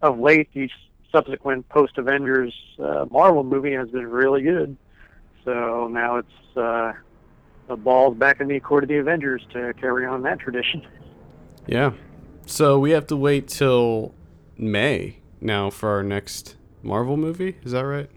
of 0.02 0.20
late, 0.20 0.50
each 0.54 0.74
subsequent 1.12 1.68
post 1.70 1.98
Avengers 1.98 2.54
uh, 2.78 3.06
Marvel 3.10 3.44
movie 3.44 3.74
has 3.74 3.90
been 3.90 4.06
really 4.06 4.42
good. 4.42 4.76
So 5.46 5.88
now 5.88 6.18
it's 6.18 6.58
uh, 6.58 6.94
the 7.68 7.76
ball's 7.76 8.18
back 8.18 8.42
in 8.42 8.48
the 8.48 8.60
court 8.60 8.84
of 8.84 8.90
the 8.90 8.98
Avengers 8.98 9.46
to 9.54 9.74
carry 9.80 10.06
on 10.06 10.22
that 10.24 10.40
tradition. 10.40 10.86
yeah. 11.68 11.92
So 12.46 12.78
we 12.78 12.92
have 12.92 13.08
to 13.08 13.16
wait 13.16 13.48
till 13.48 14.14
May 14.58 15.18
now 15.42 15.72
for 15.72 15.90
our 15.90 16.04
next 16.04 16.56
Marvel 16.84 17.18
movie. 17.18 17.58
Is 17.64 17.72
that 17.72 17.86
right? 17.86 18.10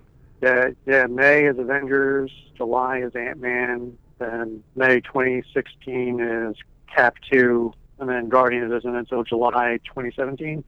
Yeah, 0.42 0.68
yeah. 0.86 1.06
May 1.06 1.46
is 1.46 1.58
Avengers, 1.58 2.30
July 2.56 2.98
is 2.98 3.14
Ant 3.16 3.40
Man, 3.40 3.96
then 4.18 4.62
May 4.76 5.00
2016 5.00 6.20
is 6.20 6.56
Cap 6.94 7.16
2, 7.30 7.72
and 7.98 8.08
then 8.08 8.28
Guardians 8.28 8.72
isn't 8.72 8.94
until 8.96 9.24
July 9.24 9.78
2017. 9.86 10.62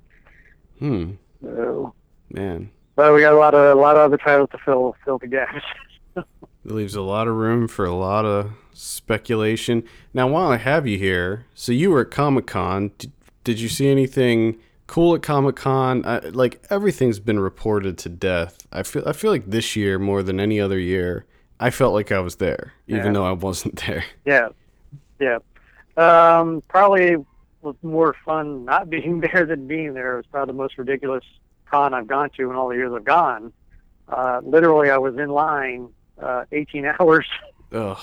Hmm. 0.78 1.12
So, 1.42 1.94
Man, 2.30 2.70
but 2.96 3.12
we 3.12 3.20
got 3.20 3.34
a 3.34 3.38
lot 3.38 3.54
of 3.54 3.76
a 3.76 3.80
lot 3.80 3.96
of 3.96 4.02
other 4.02 4.16
titles 4.16 4.48
to 4.52 4.58
fill 4.58 4.96
fill 5.04 5.18
the 5.18 5.26
gaps. 5.26 5.64
it 6.16 6.24
leaves 6.64 6.94
a 6.94 7.02
lot 7.02 7.28
of 7.28 7.34
room 7.34 7.66
for 7.68 7.84
a 7.84 7.94
lot 7.94 8.24
of 8.24 8.52
speculation. 8.80 9.84
Now, 10.14 10.28
while 10.28 10.50
I 10.50 10.56
have 10.56 10.86
you 10.86 10.98
here, 10.98 11.46
so 11.54 11.72
you 11.72 11.90
were 11.90 12.02
at 12.02 12.10
Comic 12.10 12.46
Con. 12.46 12.90
Did, 12.98 13.12
did 13.44 13.60
you 13.60 13.68
see 13.68 13.88
anything 13.88 14.58
cool 14.86 15.14
at 15.14 15.22
Comic 15.22 15.56
Con? 15.56 16.02
Like 16.32 16.62
everything's 16.70 17.20
been 17.20 17.38
reported 17.40 17.98
to 17.98 18.08
death. 18.08 18.66
I 18.72 18.82
feel 18.82 19.02
I 19.06 19.12
feel 19.12 19.30
like 19.30 19.46
this 19.50 19.76
year 19.76 19.98
more 19.98 20.22
than 20.22 20.40
any 20.40 20.60
other 20.60 20.78
year, 20.78 21.24
I 21.58 21.70
felt 21.70 21.92
like 21.94 22.10
I 22.12 22.20
was 22.20 22.36
there, 22.36 22.72
even 22.86 23.06
Yeah. 23.06 23.12
though 23.12 23.26
I 23.26 23.32
wasn't 23.32 23.76
there. 23.86 24.04
yeah, 24.24 24.48
yeah. 25.18 25.38
Um, 25.96 26.62
probably 26.68 27.16
was 27.62 27.76
more 27.82 28.16
fun 28.24 28.64
not 28.64 28.88
being 28.88 29.20
there 29.32 29.44
than 29.44 29.66
being 29.66 29.92
there. 29.94 30.14
It 30.14 30.16
was 30.18 30.26
probably 30.26 30.52
the 30.52 30.58
most 30.58 30.78
ridiculous 30.78 31.24
con 31.70 31.92
I've 31.94 32.06
gone 32.06 32.30
to 32.36 32.50
in 32.50 32.56
all 32.56 32.68
the 32.68 32.76
years 32.76 32.92
I've 32.94 33.04
gone. 33.04 33.52
Uh, 34.08 34.40
literally, 34.42 34.90
I 34.90 34.98
was 34.98 35.16
in 35.18 35.28
line 35.30 35.88
uh, 36.20 36.44
18 36.50 36.84
hours 37.00 37.26
Ugh. 37.72 37.98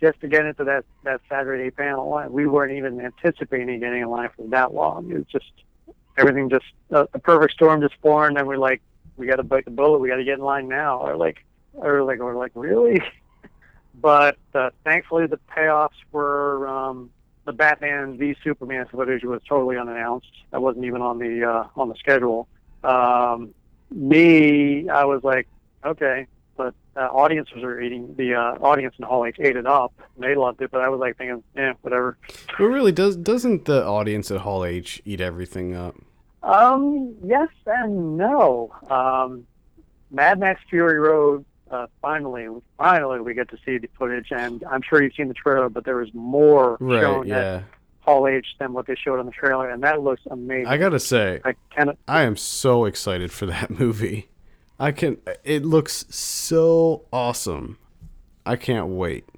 Just 0.00 0.20
to 0.20 0.28
get 0.28 0.46
into 0.46 0.64
that 0.64 0.84
that 1.04 1.20
Saturday 1.28 1.70
panel. 1.70 2.08
line. 2.10 2.32
We 2.32 2.46
weren't 2.46 2.72
even 2.72 3.00
anticipating 3.00 3.80
getting 3.80 4.02
in 4.02 4.08
line 4.08 4.30
for 4.36 4.46
that 4.48 4.72
long. 4.74 5.10
It 5.10 5.16
was 5.16 5.26
just 5.26 5.52
everything 6.16 6.50
just 6.50 6.66
a 6.90 7.18
perfect 7.18 7.54
storm 7.54 7.80
just 7.80 7.94
formed, 8.02 8.36
and 8.36 8.46
we're 8.46 8.56
like, 8.56 8.82
we 9.16 9.26
got 9.26 9.36
to 9.36 9.42
bite 9.42 9.64
the 9.64 9.70
bullet. 9.70 9.98
We 9.98 10.08
got 10.08 10.16
to 10.16 10.24
get 10.24 10.38
in 10.38 10.44
line 10.44 10.68
now. 10.68 10.98
Or 10.98 11.16
like, 11.16 11.44
or 11.74 12.02
like, 12.02 12.18
we're 12.18 12.36
like, 12.36 12.52
really? 12.54 13.02
but 14.00 14.36
uh, 14.54 14.70
thankfully, 14.84 15.26
the 15.26 15.40
payoffs 15.54 15.90
were 16.12 16.66
um, 16.66 17.10
the 17.44 17.52
Batman 17.52 18.16
v 18.16 18.36
Superman 18.42 18.86
footage 18.90 19.24
was 19.24 19.40
totally 19.48 19.76
unannounced. 19.76 20.30
That 20.50 20.62
wasn't 20.62 20.84
even 20.84 21.02
on 21.02 21.18
the 21.18 21.44
uh, 21.44 21.68
on 21.76 21.88
the 21.88 21.94
schedule. 21.96 22.48
Um, 22.84 23.54
me, 23.90 24.88
I 24.88 25.04
was 25.04 25.24
like, 25.24 25.48
okay, 25.84 26.26
but 26.58 26.74
uh, 26.96 27.06
audiences 27.06 27.62
are 27.62 27.80
eating 27.80 28.14
the 28.18 28.34
uh, 28.34 28.58
audience 28.60 28.94
in 28.98 29.04
Hall 29.06 29.24
H 29.24 29.36
ate 29.38 29.56
it 29.56 29.66
up. 29.66 29.94
And 30.16 30.24
they 30.24 30.34
loved 30.34 30.60
it, 30.60 30.70
but 30.70 30.82
I 30.82 30.90
was 30.90 31.00
like 31.00 31.16
thinking, 31.16 31.42
yeah, 31.56 31.72
whatever. 31.80 32.18
But 32.58 32.64
really, 32.64 32.92
does 32.92 33.16
doesn't 33.16 33.64
the 33.64 33.82
audience 33.86 34.30
at 34.30 34.40
Hall 34.42 34.64
H 34.66 35.00
eat 35.06 35.22
everything 35.22 35.74
up? 35.74 35.94
Um, 36.42 37.14
yes 37.24 37.48
and 37.66 38.16
no. 38.18 38.70
Um, 38.90 39.46
Mad 40.10 40.38
Max 40.38 40.60
Fury 40.68 40.98
Road. 40.98 41.44
Uh, 41.70 41.86
finally, 42.00 42.48
finally, 42.78 43.20
we 43.20 43.34
get 43.34 43.48
to 43.50 43.58
see 43.64 43.76
the 43.78 43.88
footage, 43.98 44.28
and 44.30 44.64
I'm 44.70 44.80
sure 44.82 45.02
you've 45.02 45.12
seen 45.14 45.28
the 45.28 45.34
trailer, 45.34 45.68
but 45.68 45.84
there 45.84 45.96
was 45.96 46.08
more 46.14 46.78
Right. 46.80 47.00
shown 47.02 47.30
at 47.30 47.64
Hall 48.00 48.26
H 48.26 48.46
than 48.58 48.72
what 48.72 48.86
they 48.86 48.94
showed 48.94 49.18
on 49.20 49.26
the 49.26 49.32
trailer, 49.32 49.68
and 49.68 49.82
that 49.82 50.00
looks 50.00 50.22
amazing. 50.30 50.66
I 50.66 50.78
gotta 50.78 50.98
say, 50.98 51.42
I 51.44 51.54
cannot. 51.68 51.98
I 52.08 52.22
am 52.22 52.36
so 52.38 52.86
excited 52.86 53.30
for 53.32 53.44
that 53.46 53.68
movie. 53.78 54.28
I 54.78 54.92
can. 54.92 55.18
It 55.44 55.64
looks 55.64 56.06
so 56.10 57.04
awesome. 57.12 57.78
I 58.46 58.56
can't 58.56 58.88
wait. 58.88 59.28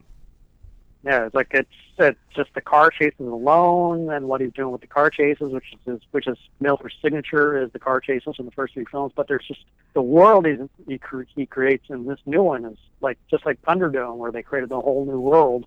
Yeah, 1.02 1.24
it's 1.26 1.34
like 1.34 1.48
it's 1.52 1.70
it's 1.98 2.18
just 2.34 2.52
the 2.54 2.60
car 2.60 2.90
chases 2.90 3.20
alone, 3.20 4.10
and 4.10 4.28
what 4.28 4.40
he's 4.40 4.52
doing 4.52 4.70
with 4.70 4.82
the 4.82 4.86
car 4.86 5.08
chases, 5.08 5.52
which 5.52 5.64
is 5.86 6.00
which 6.10 6.26
is 6.26 6.36
Miller's 6.60 6.94
signature, 7.02 7.62
is 7.62 7.72
the 7.72 7.78
car 7.78 8.00
chases 8.00 8.36
in 8.38 8.44
the 8.44 8.50
first 8.50 8.74
three 8.74 8.84
films. 8.90 9.12
But 9.16 9.28
there's 9.28 9.46
just 9.46 9.64
the 9.94 10.02
world 10.02 10.46
he 10.86 10.98
cre- 10.98 11.22
he 11.34 11.46
creates 11.46 11.86
in 11.88 12.06
this 12.06 12.20
new 12.26 12.42
one 12.42 12.66
is 12.66 12.78
like 13.00 13.18
just 13.30 13.46
like 13.46 13.60
Thunderdome, 13.62 14.16
where 14.16 14.32
they 14.32 14.42
created 14.42 14.70
a 14.72 14.80
whole 14.80 15.06
new 15.06 15.20
world. 15.20 15.66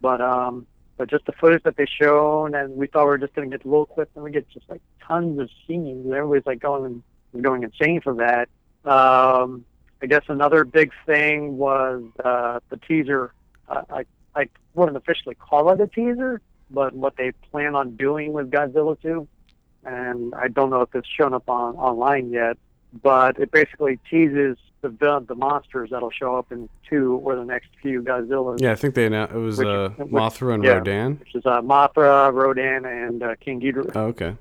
But 0.00 0.22
um, 0.22 0.66
but 0.96 1.10
just 1.10 1.26
the 1.26 1.32
footage 1.32 1.62
that 1.64 1.76
they 1.76 1.86
shown, 1.86 2.54
and 2.54 2.74
we 2.74 2.86
thought 2.86 3.04
we 3.04 3.10
were 3.10 3.18
just 3.18 3.34
gonna 3.34 3.48
get 3.48 3.66
a 3.66 3.68
little 3.68 3.86
clips, 3.86 4.12
and 4.14 4.24
we 4.24 4.30
get 4.30 4.48
just 4.48 4.68
like 4.70 4.80
tons 5.06 5.38
of 5.38 5.50
scenes, 5.66 6.06
and 6.06 6.14
everybody's 6.14 6.46
like 6.46 6.60
going 6.60 7.02
and 7.34 7.42
going 7.42 7.62
insane 7.62 8.00
for 8.00 8.14
that. 8.14 8.48
Um, 8.84 9.64
I 10.02 10.06
guess 10.06 10.22
another 10.28 10.64
big 10.64 10.92
thing 11.06 11.58
was 11.58 12.02
uh, 12.24 12.60
the 12.70 12.76
teaser. 12.78 13.32
Uh, 13.68 13.82
I 13.90 14.04
I 14.34 14.48
wouldn't 14.74 14.96
officially 14.96 15.34
call 15.34 15.70
it 15.70 15.80
a 15.80 15.86
teaser, 15.86 16.40
but 16.70 16.94
what 16.94 17.16
they 17.16 17.32
plan 17.50 17.74
on 17.74 17.96
doing 17.96 18.32
with 18.32 18.50
Godzilla 18.50 19.00
2. 19.02 19.26
And 19.84 20.34
I 20.34 20.48
don't 20.48 20.70
know 20.70 20.82
if 20.82 20.94
it's 20.94 21.08
shown 21.08 21.34
up 21.34 21.48
on 21.48 21.74
online 21.76 22.30
yet, 22.30 22.56
but 23.02 23.38
it 23.38 23.50
basically 23.50 23.98
teases 24.10 24.56
the 24.82 24.88
the 25.28 25.34
monsters 25.34 25.90
that'll 25.90 26.10
show 26.10 26.36
up 26.36 26.50
in 26.52 26.68
two 26.88 27.20
or 27.24 27.36
the 27.36 27.44
next 27.44 27.68
few 27.82 28.02
Godzillas, 28.02 28.60
Yeah, 28.62 28.72
I 28.72 28.76
think 28.76 28.94
they 28.94 29.04
announced 29.06 29.34
it 29.34 29.38
was 29.38 29.58
Which- 29.58 29.66
uh, 29.66 29.90
Mothra 29.98 30.54
and 30.54 30.64
yeah. 30.64 30.74
Rodan. 30.78 31.18
which 31.18 31.34
is 31.34 31.44
uh, 31.44 31.60
Mothra, 31.60 32.32
Rodan, 32.32 32.86
and 32.86 33.22
uh, 33.22 33.34
King 33.40 33.60
Ghidorah. 33.60 33.92
Oh, 33.94 34.04
okay. 34.06 34.36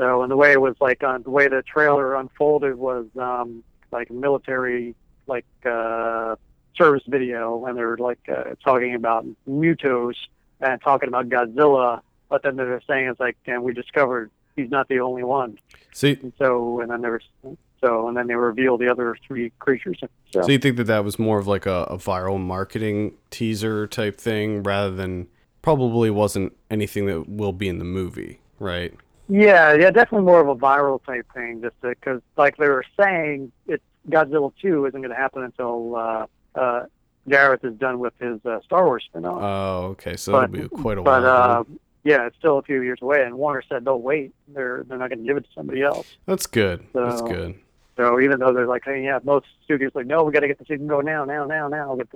So, 0.00 0.22
and 0.22 0.30
the 0.30 0.36
way 0.36 0.52
it 0.52 0.60
was 0.62 0.76
like, 0.80 1.02
uh, 1.02 1.18
the 1.18 1.28
way 1.28 1.46
the 1.48 1.62
trailer 1.62 2.14
unfolded 2.14 2.76
was 2.76 3.04
um, 3.18 3.62
like 3.92 4.08
a 4.08 4.14
military, 4.14 4.94
like 5.26 5.44
uh, 5.66 6.36
service 6.74 7.02
video, 7.06 7.66
and 7.66 7.76
they're 7.76 7.98
like 7.98 8.18
uh, 8.26 8.54
talking 8.64 8.94
about 8.94 9.26
Mutos 9.46 10.14
and 10.62 10.80
talking 10.80 11.08
about 11.08 11.28
Godzilla, 11.28 12.00
but 12.30 12.42
then 12.42 12.56
they're 12.56 12.80
saying 12.88 13.08
it's 13.08 13.20
like, 13.20 13.36
and 13.44 13.62
we 13.62 13.74
discovered 13.74 14.30
he's 14.56 14.70
not 14.70 14.88
the 14.88 15.00
only 15.00 15.22
one. 15.22 15.58
See, 15.92 16.18
And 16.22 16.32
so, 16.38 16.80
and 16.80 16.90
then 16.90 17.02
there 17.02 17.12
was, 17.12 17.56
so, 17.82 18.08
and 18.08 18.16
then 18.16 18.26
they 18.26 18.36
reveal 18.36 18.78
the 18.78 18.88
other 18.88 19.18
three 19.26 19.52
creatures. 19.58 19.98
So, 20.00 20.08
so 20.40 20.50
you 20.50 20.58
think 20.58 20.78
that 20.78 20.84
that 20.84 21.04
was 21.04 21.18
more 21.18 21.38
of 21.38 21.46
like 21.46 21.66
a, 21.66 21.82
a 21.90 21.98
viral 21.98 22.40
marketing 22.40 23.18
teaser 23.28 23.86
type 23.86 24.16
thing, 24.16 24.62
rather 24.62 24.94
than 24.94 25.28
probably 25.60 26.08
wasn't 26.08 26.56
anything 26.70 27.04
that 27.04 27.28
will 27.28 27.52
be 27.52 27.68
in 27.68 27.78
the 27.78 27.84
movie, 27.84 28.40
right? 28.58 28.94
Yeah, 29.30 29.74
yeah, 29.74 29.90
definitely 29.90 30.26
more 30.26 30.40
of 30.40 30.48
a 30.48 30.56
viral 30.56 31.02
type 31.04 31.26
thing, 31.32 31.62
just 31.62 31.80
because, 31.80 32.20
like 32.36 32.56
they 32.56 32.68
were 32.68 32.84
saying, 33.00 33.52
it's 33.66 33.82
Godzilla 34.08 34.52
2 34.60 34.86
isn't 34.86 35.00
going 35.00 35.10
to 35.10 35.16
happen 35.16 35.44
until 35.44 35.94
uh, 35.94 36.26
uh, 36.56 36.86
Gareth 37.28 37.64
is 37.64 37.74
done 37.74 38.00
with 38.00 38.12
his 38.18 38.44
uh, 38.44 38.60
Star 38.62 38.84
Wars 38.84 39.04
spin-off. 39.08 39.40
Oh, 39.40 39.86
okay. 39.90 40.16
So 40.16 40.32
but, 40.32 40.52
it'll 40.52 40.68
be 40.68 40.82
quite 40.82 40.98
a 40.98 41.02
while. 41.02 41.20
but 41.20 41.22
while. 41.22 41.60
uh, 41.60 41.64
yeah, 42.02 42.26
it's 42.26 42.36
still 42.38 42.58
a 42.58 42.62
few 42.62 42.82
years 42.82 42.98
away, 43.02 43.22
and 43.22 43.36
Warner 43.36 43.62
said 43.68 43.84
they'll 43.84 44.00
wait. 44.00 44.34
They're 44.48 44.84
they're 44.84 44.98
not 44.98 45.10
going 45.10 45.20
to 45.20 45.24
give 45.24 45.36
it 45.36 45.44
to 45.44 45.50
somebody 45.54 45.82
else. 45.82 46.06
That's 46.26 46.46
good. 46.46 46.86
That's 46.94 47.22
good. 47.22 47.60
So 47.96 48.18
even 48.20 48.40
though 48.40 48.54
they're 48.54 48.66
like, 48.66 48.84
hey, 48.84 49.04
yeah, 49.04 49.18
most 49.22 49.46
studios 49.64 49.92
like, 49.94 50.06
no, 50.06 50.24
we 50.24 50.32
got 50.32 50.40
to 50.40 50.48
get 50.48 50.58
the 50.58 50.64
season 50.64 50.86
going 50.86 51.04
now, 51.04 51.26
now, 51.26 51.44
now, 51.44 51.68
now. 51.68 51.96
But 51.96 52.08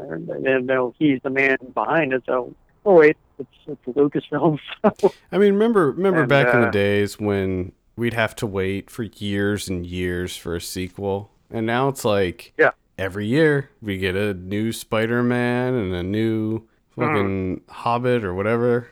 they 0.43 0.59
know 0.61 0.95
he's 0.99 1.21
the 1.23 1.29
man 1.29 1.59
behind 1.75 2.15
it, 2.15 2.23
so 2.25 2.55
oh 2.85 2.95
wait, 2.95 3.17
it's 3.39 3.49
it's 3.67 3.85
Lucasfilm. 3.97 4.59
So 5.01 5.13
I 5.33 5.39
mean, 5.39 5.55
remember 5.55 5.91
remember 5.91 6.21
And, 6.21 6.29
back 6.29 6.55
in 6.55 6.61
the 6.63 6.69
uh, 6.69 6.71
days 6.71 7.19
when 7.19 7.73
we'd 7.97 8.15
have 8.15 8.35
to 8.37 8.47
wait 8.47 8.91
for 8.91 9.05
years 9.05 9.69
and 9.69 9.87
years 9.87 10.37
for 10.37 10.55
a 10.57 10.61
sequel, 10.61 11.31
and 11.51 11.67
now 11.67 11.89
it's 11.89 12.05
like 12.05 12.53
Yeah. 12.59 12.71
every 12.99 13.27
year 13.27 13.71
we 13.81 13.99
get 13.99 14.17
a 14.17 14.35
new 14.35 14.73
Spider-Man 14.73 15.75
and 15.75 15.95
a 15.95 16.03
new 16.03 16.63
fucking 16.97 17.63
Hobbit 17.69 18.25
or 18.25 18.35
whatever. 18.35 18.89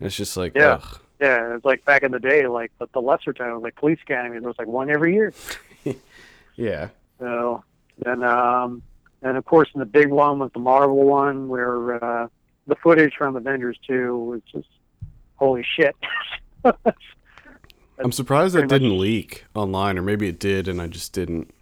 It's 0.00 0.16
just 0.16 0.36
like, 0.36 0.54
Yeah. 0.54 0.74
ugh. 0.82 1.00
Yeah, 1.20 1.54
it's 1.54 1.64
like 1.66 1.84
back 1.84 2.02
in 2.02 2.12
the 2.12 2.18
day, 2.18 2.46
like 2.46 2.72
the, 2.78 2.86
the 2.94 3.00
lesser 3.02 3.34
titles, 3.34 3.62
like 3.62 3.76
Police 3.76 3.98
Academy, 4.02 4.38
there 4.38 4.48
was 4.48 4.58
like 4.58 4.68
one 4.68 4.88
every 4.90 5.12
year. 5.12 5.34
yeah, 6.56 6.88
So, 7.18 7.62
and 8.06 8.24
um, 8.24 8.82
and 9.22 9.36
of 9.36 9.44
course, 9.44 9.68
in 9.74 9.80
the 9.80 9.86
big 9.86 10.08
one 10.08 10.38
was 10.38 10.50
the 10.54 10.60
Marvel 10.60 11.04
one, 11.04 11.48
where 11.48 12.02
uh, 12.02 12.28
the 12.66 12.76
footage 12.76 13.14
from 13.16 13.36
Avengers 13.36 13.78
Two 13.86 14.16
was 14.18 14.40
just 14.52 14.68
holy 15.36 15.64
shit. 15.76 15.96
I'm 17.98 18.12
surprised 18.12 18.54
that 18.54 18.68
didn't 18.68 18.98
leak 18.98 19.44
online, 19.54 19.98
or 19.98 20.02
maybe 20.02 20.28
it 20.28 20.38
did 20.38 20.68
and 20.68 20.80
I 20.80 20.86
just 20.86 21.12
didn't. 21.12 21.52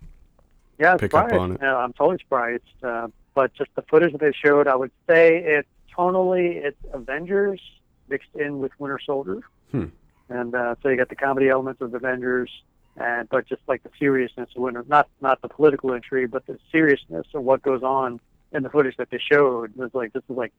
yeah, 0.78 0.96
Pick 0.96 1.14
up 1.14 1.32
on 1.32 1.52
it. 1.52 1.60
Yeah, 1.62 1.76
I'm 1.76 1.92
totally 1.92 2.18
surprised. 2.18 2.62
Uh, 2.82 3.08
but 3.34 3.54
just 3.54 3.70
the 3.74 3.82
footage 3.82 4.12
that 4.12 4.20
they 4.20 4.32
showed, 4.32 4.66
I 4.66 4.76
would 4.76 4.90
say 5.08 5.38
it's 5.38 5.68
tonally 5.96 6.56
it's 6.56 6.78
Avengers 6.92 7.60
mixed 8.08 8.34
in 8.34 8.58
with 8.60 8.72
Winter 8.78 9.00
Soldier. 9.04 9.40
Hmm. 9.70 9.86
and 10.30 10.54
uh, 10.54 10.76
so 10.82 10.88
you 10.88 10.96
got 10.96 11.10
the 11.10 11.16
comedy 11.16 11.48
elements 11.50 11.82
of 11.82 11.92
Avengers, 11.92 12.50
and 12.96 13.28
but 13.28 13.46
just 13.46 13.60
like 13.68 13.82
the 13.82 13.90
seriousness 13.98 14.48
of 14.56 14.62
Winter, 14.62 14.84
not 14.88 15.08
not 15.20 15.42
the 15.42 15.48
political 15.48 15.92
intrigue, 15.92 16.30
but 16.30 16.46
the 16.46 16.58
seriousness 16.72 17.26
of 17.34 17.42
what 17.42 17.62
goes 17.62 17.82
on 17.82 18.18
in 18.52 18.62
the 18.62 18.70
footage 18.70 18.96
that 18.96 19.10
they 19.10 19.18
showed 19.18 19.74
was 19.76 19.90
like 19.94 20.12
this 20.12 20.22
is 20.28 20.36
like 20.36 20.52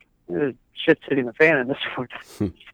shit's 0.74 1.02
hitting 1.08 1.26
the 1.26 1.34
fan 1.34 1.58
in 1.58 1.68
this 1.68 1.78
footage. 1.96 2.66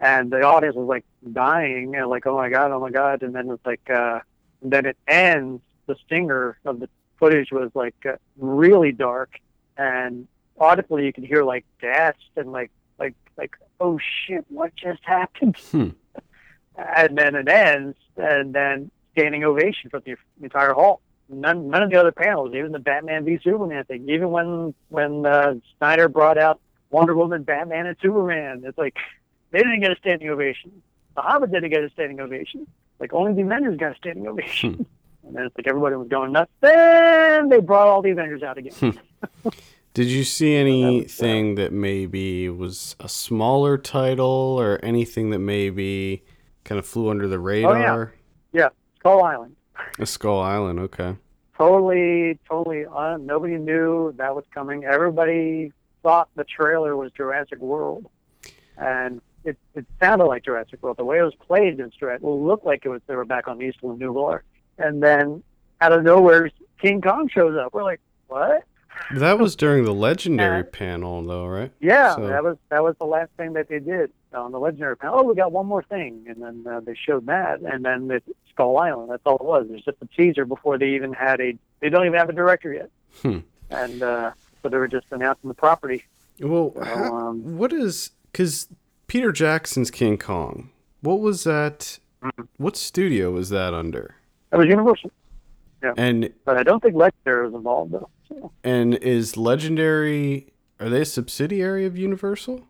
and 0.00 0.30
the 0.30 0.42
audience 0.42 0.76
was 0.76 0.86
like 0.86 1.04
dying 1.32 1.96
and 1.96 2.08
like 2.08 2.26
oh 2.26 2.36
my 2.36 2.48
god 2.48 2.70
oh 2.70 2.80
my 2.80 2.90
god. 2.90 3.22
And 3.22 3.34
then 3.34 3.50
it's 3.50 3.64
like 3.66 3.88
uh 3.90 4.20
and 4.62 4.72
then 4.72 4.86
it 4.86 4.96
ends. 5.06 5.62
The 5.86 5.96
stinger 6.06 6.58
of 6.64 6.78
the 6.78 6.88
footage 7.18 7.50
was 7.50 7.70
like 7.74 7.96
uh, 8.06 8.16
really 8.38 8.92
dark. 8.92 9.40
And 9.76 10.28
audibly 10.58 11.06
you 11.06 11.12
could 11.12 11.24
hear 11.24 11.42
like 11.42 11.64
gasps 11.80 12.24
and 12.36 12.52
like 12.52 12.70
like 12.98 13.14
like 13.36 13.56
oh 13.80 13.98
shit 13.98 14.44
what 14.48 14.74
just 14.76 15.04
happened? 15.04 15.56
Hmm. 15.70 15.88
and 16.76 17.18
then 17.18 17.34
it 17.34 17.48
ends. 17.48 17.96
And 18.16 18.54
then 18.54 18.90
standing 19.12 19.42
ovation 19.42 19.90
for 19.90 19.98
the 19.98 20.14
entire 20.40 20.72
hall 20.72 21.00
none 21.30 21.68
none 21.68 21.82
of 21.82 21.90
the 21.90 21.96
other 21.96 22.12
panels 22.12 22.54
even 22.54 22.72
the 22.72 22.78
batman 22.78 23.24
v 23.24 23.38
superman 23.42 23.84
thing 23.84 24.08
even 24.08 24.30
when 24.30 24.74
when 24.88 25.24
uh, 25.24 25.54
snyder 25.78 26.08
brought 26.08 26.38
out 26.38 26.60
wonder 26.90 27.14
woman 27.14 27.42
batman 27.42 27.86
and 27.86 27.96
superman 28.00 28.62
it's 28.64 28.76
like 28.76 28.96
they 29.50 29.58
didn't 29.58 29.80
get 29.80 29.92
a 29.92 29.96
standing 29.96 30.28
ovation. 30.28 30.82
The 31.16 31.22
hobbit 31.22 31.52
didn't 31.52 31.70
get 31.70 31.82
a 31.82 31.90
standing 31.90 32.20
ovation. 32.20 32.66
Like 32.98 33.12
only 33.12 33.34
the 33.34 33.42
avengers 33.42 33.76
got 33.76 33.92
a 33.92 33.96
standing 33.96 34.26
ovation. 34.26 34.86
And 35.22 35.36
then 35.36 35.44
it's 35.44 35.56
like 35.56 35.68
everybody 35.68 35.94
was 35.94 36.08
going 36.08 36.32
nuts. 36.32 36.50
Then 36.60 37.50
they 37.50 37.60
brought 37.60 37.86
all 37.86 38.02
the 38.02 38.10
avengers 38.10 38.42
out 38.42 38.56
again. 38.56 38.98
Did 39.94 40.06
you 40.06 40.24
see 40.24 40.56
anything 40.56 41.54
that 41.56 41.72
maybe 41.72 42.48
was 42.48 42.96
a 42.98 43.08
smaller 43.08 43.76
title 43.76 44.26
or 44.58 44.80
anything 44.82 45.30
that 45.30 45.38
maybe 45.38 46.24
kind 46.64 46.80
of 46.80 46.86
flew 46.86 47.10
under 47.10 47.28
the 47.28 47.38
radar? 47.38 48.14
Yeah, 48.52 48.70
Skull 48.98 49.22
island 49.22 49.54
A 49.98 50.06
Skull 50.06 50.40
Island, 50.40 50.78
okay. 50.80 51.16
totally, 51.60 52.38
totally. 52.48 52.86
Uh, 52.86 53.18
nobody 53.18 53.58
knew 53.58 54.14
that 54.16 54.34
was 54.34 54.44
coming. 54.52 54.84
Everybody 54.84 55.72
thought 56.02 56.30
the 56.34 56.44
trailer 56.44 56.96
was 56.96 57.12
Jurassic 57.12 57.58
World, 57.58 58.08
and 58.78 59.20
it, 59.44 59.58
it 59.74 59.84
sounded 60.00 60.24
like 60.24 60.44
Jurassic 60.44 60.82
World. 60.82 60.96
The 60.96 61.04
way 61.04 61.18
it 61.18 61.22
was 61.22 61.34
played 61.34 61.78
in 61.78 61.90
Jurassic, 61.98 62.22
it 62.22 62.26
looked 62.26 62.64
like 62.64 62.86
it 62.86 62.88
was 62.88 63.02
they 63.06 63.14
were 63.14 63.26
back 63.26 63.46
on 63.46 63.58
the 63.58 63.66
Isla 63.66 63.96
Nublar, 63.96 64.40
and 64.78 65.02
then 65.02 65.42
out 65.82 65.92
of 65.92 66.02
nowhere, 66.02 66.50
King 66.80 67.02
Kong 67.02 67.28
shows 67.28 67.56
up. 67.58 67.74
We're 67.74 67.84
like, 67.84 68.00
what? 68.28 68.64
That 69.16 69.38
was 69.38 69.56
during 69.56 69.84
the 69.84 69.94
legendary 69.94 70.64
panel, 70.64 71.22
though, 71.22 71.46
right? 71.46 71.72
Yeah, 71.80 72.14
So- 72.14 72.28
that 72.28 72.42
was 72.44 72.56
that 72.68 72.82
was 72.82 72.96
the 72.98 73.06
last 73.06 73.30
thing 73.36 73.52
that 73.54 73.68
they 73.68 73.78
did 73.80 74.10
on 74.32 74.52
the 74.52 74.58
legendary 74.60 74.96
panel. 74.96 75.18
Oh, 75.18 75.22
we 75.24 75.34
got 75.34 75.52
one 75.52 75.66
more 75.66 75.82
thing, 75.82 76.24
and 76.28 76.40
then 76.42 76.64
uh, 76.72 76.80
they 76.80 76.94
showed 76.94 77.26
that, 77.26 77.60
and 77.60 77.84
then 77.84 78.10
it's 78.10 78.26
Skull 78.50 78.78
Island. 78.78 79.10
That's 79.10 79.22
all 79.24 79.36
it 79.36 79.44
was. 79.44 79.66
It 79.68 79.72
was 79.72 79.82
just 79.82 79.98
a 80.02 80.06
teaser 80.16 80.44
before 80.44 80.78
they 80.78 80.90
even 80.90 81.12
had 81.12 81.40
a. 81.40 81.56
They 81.80 81.88
don't 81.88 82.06
even 82.06 82.18
have 82.18 82.28
a 82.28 82.32
director 82.32 82.72
yet, 82.72 82.90
Hmm. 83.22 83.38
and 83.70 84.02
uh, 84.02 84.30
so 84.62 84.68
they 84.68 84.76
were 84.76 84.88
just 84.88 85.06
announcing 85.10 85.48
the 85.48 85.54
property. 85.54 86.04
Well, 86.40 86.72
So, 86.76 86.84
how- 86.84 87.14
um, 87.16 87.58
what 87.58 87.72
is 87.72 88.10
because 88.30 88.68
Peter 89.08 89.32
Jackson's 89.32 89.90
King 89.90 90.18
Kong? 90.18 90.70
What 91.00 91.20
was 91.20 91.44
that? 91.44 91.98
Mhm. 92.22 92.46
What 92.58 92.76
studio 92.76 93.30
was 93.32 93.48
that 93.50 93.72
under? 93.74 94.14
That 94.50 94.58
was 94.58 94.68
Universal, 94.68 95.10
Yeah, 95.82 95.94
And 95.96 96.32
but 96.44 96.58
I 96.58 96.62
don't 96.62 96.82
think 96.82 96.94
Legendary 96.94 97.46
was 97.46 97.54
involved 97.54 97.92
though. 97.92 98.08
And 98.64 98.94
is 98.96 99.36
Legendary? 99.36 100.52
Are 100.78 100.88
they 100.88 101.02
a 101.02 101.04
subsidiary 101.04 101.84
of 101.86 101.96
Universal? 101.98 102.62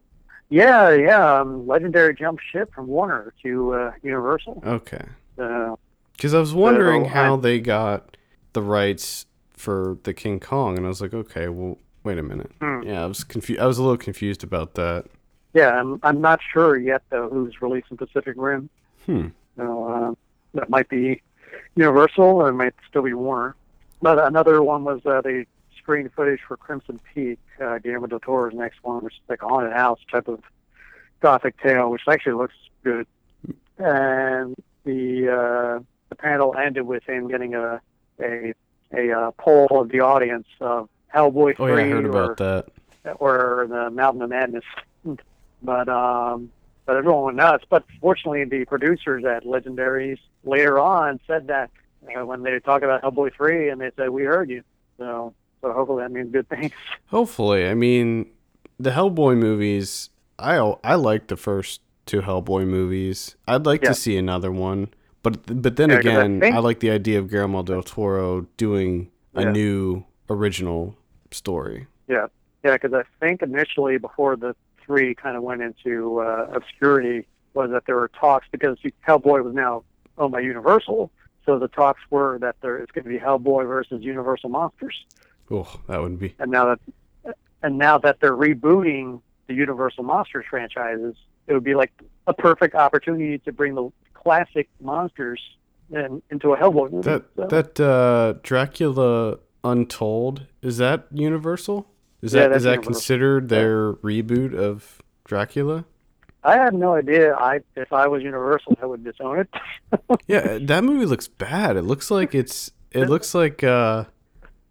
yeah, 0.48 0.90
yeah. 0.90 1.40
Um, 1.40 1.66
Legendary 1.66 2.14
jumped 2.14 2.42
ship 2.50 2.72
from 2.74 2.86
Warner 2.88 3.32
to 3.42 3.72
uh, 3.74 3.92
Universal. 4.02 4.62
Okay. 4.66 5.04
Uh, 5.38 5.76
Because 6.16 6.34
I 6.34 6.40
was 6.40 6.52
wondering 6.52 7.04
So, 7.04 7.10
how 7.10 7.36
I- 7.36 7.40
they 7.40 7.60
got 7.60 8.16
the 8.52 8.62
rights 8.62 9.26
for 9.52 9.96
the 10.02 10.12
King 10.12 10.40
Kong, 10.40 10.76
and 10.76 10.84
I 10.86 10.88
was 10.88 11.00
like, 11.00 11.14
okay, 11.14 11.48
well, 11.48 11.78
wait 12.02 12.18
a 12.18 12.22
minute. 12.22 12.50
Hmm. 12.60 12.82
Yeah, 12.82 13.04
I 13.04 13.06
was 13.06 13.22
confused. 13.22 13.60
I 13.60 13.66
was 13.66 13.78
a 13.78 13.82
little 13.82 13.96
confused 13.98 14.42
about 14.42 14.74
that. 14.74 15.04
yeah, 15.54 15.78
I'm 15.78 16.00
I'm 16.02 16.20
not 16.20 16.40
sure 16.52 16.76
yet 16.78 17.02
though 17.10 17.28
who's 17.28 17.60
releasing 17.62 17.96
Pacific 17.96 18.34
Rim. 18.36 18.68
Hmm. 19.06 19.28
So 19.56 19.84
uh, 19.88 20.14
that 20.54 20.68
might 20.70 20.88
be 20.88 21.20
Universal, 21.76 22.24
or 22.24 22.48
it 22.48 22.54
might 22.54 22.74
still 22.88 23.02
be 23.02 23.12
Warner. 23.12 23.54
But 24.02 24.18
another 24.18 24.62
one 24.62 24.84
was 24.84 25.00
uh, 25.04 25.20
the 25.20 25.44
screen 25.78 26.08
footage 26.14 26.40
for 26.46 26.56
Crimson 26.56 27.00
Peak, 27.14 27.38
uh, 27.60 27.78
Guillermo 27.78 28.06
del 28.06 28.20
Toro's 28.20 28.54
next 28.54 28.82
one, 28.82 29.04
which 29.04 29.14
is 29.14 29.20
like 29.28 29.42
a 29.42 29.48
haunted 29.48 29.72
house 29.72 29.98
type 30.10 30.28
of 30.28 30.40
gothic 31.20 31.60
tale, 31.60 31.90
which 31.90 32.02
actually 32.08 32.34
looks 32.34 32.54
good. 32.82 33.06
And 33.78 34.54
the 34.84 35.28
uh, 35.28 35.82
the 36.08 36.14
panel 36.16 36.54
ended 36.56 36.86
with 36.86 37.04
him 37.04 37.28
getting 37.28 37.54
a 37.54 37.80
a 38.20 38.54
a 38.92 39.12
uh, 39.12 39.30
poll 39.32 39.68
of 39.70 39.90
the 39.90 40.00
audience 40.00 40.46
of 40.60 40.88
Hellboy 41.14 41.54
Oh 41.58 41.66
yeah, 41.66 41.74
I 41.74 41.88
heard 41.88 42.04
or 42.04 42.10
about 42.10 42.36
that. 42.38 43.16
or 43.18 43.66
the 43.68 43.90
Mountain 43.90 44.22
of 44.22 44.30
Madness. 44.30 44.64
But 45.62 45.90
um, 45.90 46.50
but 46.86 46.96
everyone 46.96 47.24
went 47.24 47.36
nuts. 47.36 47.64
But 47.68 47.84
fortunately, 48.00 48.44
the 48.44 48.64
producers 48.64 49.26
at 49.26 49.44
Legendaries 49.44 50.18
later 50.42 50.78
on 50.78 51.20
said 51.26 51.48
that 51.48 51.70
when 52.00 52.42
they 52.42 52.58
talk 52.60 52.82
about 52.82 53.02
Hellboy 53.02 53.34
three, 53.34 53.68
and 53.68 53.80
they 53.80 53.90
said 53.96 54.10
we 54.10 54.24
heard 54.24 54.50
you. 54.50 54.62
So 54.98 55.34
so 55.60 55.72
hopefully 55.72 56.02
that 56.02 56.10
means 56.12 56.32
good 56.32 56.48
things. 56.48 56.72
Hopefully, 57.06 57.68
I 57.68 57.74
mean, 57.74 58.26
the 58.78 58.90
Hellboy 58.90 59.36
movies. 59.36 60.10
I 60.38 60.56
I 60.82 60.94
like 60.94 61.26
the 61.26 61.36
first 61.36 61.82
two 62.06 62.22
Hellboy 62.22 62.66
movies. 62.66 63.36
I'd 63.46 63.66
like 63.66 63.82
Yeah. 63.82 63.90
to 63.90 63.94
see 63.94 64.16
another 64.16 64.50
one, 64.50 64.88
but 65.22 65.62
but 65.62 65.76
then 65.76 65.90
Yeah, 65.90 65.96
I 65.96 66.00
again, 66.00 66.40
think- 66.40 66.54
I 66.54 66.58
like 66.58 66.80
the 66.80 66.90
idea 66.90 67.18
of 67.18 67.28
Guillermo 67.30 67.62
del 67.62 67.82
Toro 67.82 68.46
doing 68.56 69.10
a 69.34 69.42
Yeah. 69.42 69.52
new 69.52 70.04
original 70.30 70.96
story. 71.30 71.86
Yeah, 72.08 72.26
yeah, 72.64 72.72
because 72.78 72.94
I 72.94 73.02
think 73.20 73.42
initially 73.42 73.98
before 73.98 74.36
the 74.36 74.56
three 74.84 75.14
kind 75.14 75.36
of 75.36 75.42
went 75.42 75.60
into 75.62 76.20
uh, 76.20 76.48
obscurity 76.52 77.26
was 77.54 77.70
that 77.70 77.84
there 77.86 77.96
were 77.96 78.08
talks 78.08 78.46
because 78.50 78.78
Hellboy 79.06 79.44
was 79.44 79.54
now 79.54 79.84
owned 80.18 80.32
by 80.32 80.40
Universal. 80.40 81.10
So 81.50 81.58
the 81.58 81.66
talks 81.66 82.00
were 82.10 82.38
that 82.42 82.54
there 82.60 82.78
is 82.78 82.86
going 82.94 83.02
to 83.02 83.10
be 83.10 83.18
Hellboy 83.18 83.66
versus 83.66 84.04
Universal 84.04 84.50
Monsters. 84.50 85.04
Oh, 85.50 85.80
that 85.88 86.00
wouldn't 86.00 86.20
be 86.20 86.32
and 86.38 86.48
now 86.48 86.76
that 87.24 87.34
and 87.60 87.76
now 87.76 87.98
that 87.98 88.20
they're 88.20 88.36
rebooting 88.36 89.20
the 89.48 89.54
Universal 89.54 90.04
Monsters 90.04 90.44
franchises, 90.48 91.16
it 91.48 91.52
would 91.52 91.64
be 91.64 91.74
like 91.74 91.90
a 92.28 92.32
perfect 92.32 92.76
opportunity 92.76 93.38
to 93.38 93.50
bring 93.50 93.74
the 93.74 93.90
classic 94.14 94.68
monsters 94.80 95.40
in, 95.90 96.22
into 96.30 96.52
a 96.52 96.56
Hellboy 96.56 96.92
movie. 96.92 97.10
that 97.10 97.24
So, 97.34 97.46
that 97.48 97.80
uh, 97.80 98.34
Dracula 98.44 99.38
Untold 99.64 100.46
is 100.62 100.78
that 100.78 101.08
Universal? 101.10 101.84
Is 102.22 102.32
Yeah, 102.32 102.46
that 102.46 102.58
is 102.58 102.62
that 102.62 102.70
Universal. 102.74 102.92
considered 102.92 103.48
their 103.48 103.94
reboot 103.94 104.54
of 104.54 105.02
Dracula? 105.24 105.84
I 106.42 106.56
have 106.56 106.72
no 106.72 106.94
idea. 106.94 107.34
I 107.34 107.60
if 107.76 107.92
I 107.92 108.06
was 108.08 108.22
Universal, 108.22 108.78
I 108.82 108.86
would 108.86 109.04
disown 109.04 109.40
it. 109.40 109.48
Yeah, 110.26 110.58
that 110.62 110.84
movie 110.84 111.06
looks 111.06 111.28
bad. 111.28 111.76
It 111.76 111.82
looks 111.82 112.10
like 112.10 112.34
it's 112.34 112.70
it 112.92 113.08
looks 113.08 113.34
like 113.34 113.62
uh 113.64 114.04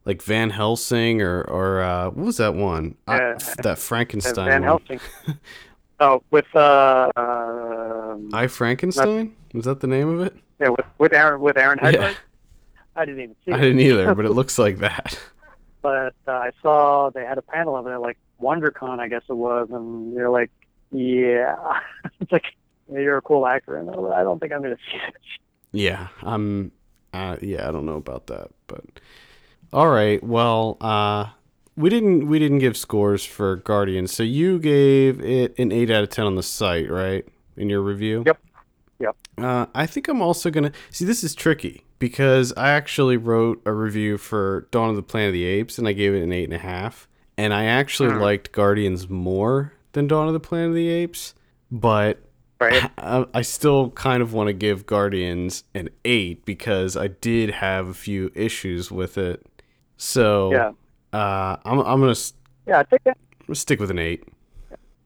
like 0.05 0.21
Van 0.21 0.49
Helsing 0.49 1.21
or 1.21 1.41
or 1.43 1.81
uh 1.81 2.05
what 2.05 2.25
was 2.25 2.37
that 2.37 2.55
one? 2.55 2.95
I- 3.07 3.35
that 3.63 3.77
Frankenstein 3.77 4.45
Van 4.47 4.61
one. 4.61 4.63
Helsing. 4.63 4.99
oh, 5.99 6.23
with 6.31 6.53
uh, 6.55 7.11
um, 7.17 8.29
I 8.33 8.47
Frankenstein? 8.47 9.35
Was 9.53 9.65
that 9.65 9.79
the 9.81 9.87
name 9.87 10.09
of 10.09 10.21
it? 10.21 10.35
yeah, 10.59 10.69
with, 10.69 10.85
with 10.97 11.13
Aaron 11.13 11.41
with 11.41 11.57
Aaron 11.57 11.79
Yeah. 11.83 12.13
I 12.95 13.05
didn't 13.05 13.21
even 13.23 13.35
see 13.45 13.51
I 13.51 13.57
it. 13.57 13.61
didn't 13.61 13.79
either, 13.79 14.13
but 14.15 14.25
it 14.25 14.31
looks 14.39 14.57
like 14.59 14.79
that. 14.79 15.17
but 15.81 16.13
uh, 16.27 16.31
I 16.31 16.51
saw 16.61 17.09
they 17.11 17.23
had 17.25 17.37
a 17.37 17.41
panel 17.41 17.75
of 17.77 17.87
it 17.87 17.91
at 17.91 18.01
like 18.01 18.17
WonderCon, 18.41 18.99
I 18.99 19.07
guess 19.07 19.21
it 19.29 19.33
was, 19.35 19.69
and 19.71 20.15
they're 20.17 20.29
like, 20.29 20.51
"Yeah," 20.91 21.55
it's 22.19 22.31
like 22.31 22.45
you're 22.91 23.17
a 23.17 23.21
cool 23.21 23.45
actor, 23.47 23.77
and 23.77 23.89
I 23.89 24.23
don't 24.23 24.39
think 24.39 24.51
I'm 24.53 24.61
gonna 24.61 24.77
see 24.91 24.97
it. 25.07 25.15
Yeah, 25.71 26.07
I'm. 26.23 26.71
Uh, 27.13 27.37
yeah, 27.41 27.67
I 27.67 27.71
don't 27.71 27.85
know 27.85 27.97
about 27.97 28.27
that, 28.27 28.49
but 28.67 28.83
all 29.73 29.89
right. 29.89 30.23
Well, 30.23 30.77
uh, 30.81 31.27
we 31.75 31.89
didn't 31.89 32.27
we 32.27 32.39
didn't 32.39 32.59
give 32.59 32.75
scores 32.77 33.23
for 33.25 33.57
Guardians, 33.57 34.13
so 34.13 34.23
you 34.23 34.59
gave 34.59 35.19
it 35.21 35.57
an 35.59 35.71
eight 35.71 35.89
out 35.91 36.03
of 36.03 36.09
ten 36.09 36.25
on 36.25 36.35
the 36.35 36.43
site, 36.43 36.89
right? 36.89 37.25
In 37.57 37.69
your 37.69 37.81
review. 37.81 38.23
Yep. 38.25 38.39
Yep. 38.99 39.15
Uh, 39.37 39.65
I 39.73 39.85
think 39.85 40.07
I'm 40.07 40.21
also 40.21 40.49
gonna 40.49 40.71
see. 40.91 41.05
This 41.05 41.23
is 41.23 41.33
tricky 41.35 41.85
because 41.99 42.53
I 42.57 42.69
actually 42.69 43.17
wrote 43.17 43.61
a 43.65 43.73
review 43.73 44.17
for 44.17 44.67
Dawn 44.71 44.89
of 44.89 44.95
the 44.95 45.03
Planet 45.03 45.29
of 45.29 45.33
the 45.33 45.45
Apes, 45.45 45.77
and 45.77 45.87
I 45.87 45.93
gave 45.93 46.13
it 46.13 46.21
an 46.23 46.31
eight 46.31 46.45
and 46.45 46.53
a 46.53 46.57
half. 46.59 47.07
And 47.37 47.53
I 47.53 47.65
actually 47.65 48.09
Hmm. 48.09 48.19
liked 48.19 48.51
Guardians 48.51 49.09
more 49.09 49.73
than 49.93 50.07
Dawn 50.07 50.27
of 50.27 50.33
the 50.33 50.39
Planet 50.39 50.69
of 50.69 50.75
the 50.75 50.87
Apes, 50.89 51.35
but 51.71 52.19
Right? 52.59 52.91
I, 52.97 53.25
I 53.33 53.41
still 53.41 53.91
kind 53.91 54.21
of 54.21 54.33
want 54.33 54.47
to 54.47 54.53
give 54.53 54.85
Guardians 54.85 55.63
an 55.73 55.89
eight 56.03 56.45
because 56.45 56.97
I 56.97 57.07
did 57.07 57.51
have 57.51 57.87
a 57.87 57.93
few 57.93 58.31
issues 58.35 58.91
with 58.91 59.17
it. 59.17 59.45
So 59.97 60.51
Yeah. 60.51 60.71
uh, 61.13 61.57
I'm 61.65 61.79
I'm 61.79 61.99
gonna, 62.01 62.15
Yeah, 62.67 62.79
I 62.79 62.83
think. 62.83 63.01
I, 63.05 63.11
I'm 63.11 63.15
gonna 63.47 63.55
stick 63.55 63.79
with 63.79 63.91
an 63.91 63.99
eight. 63.99 64.25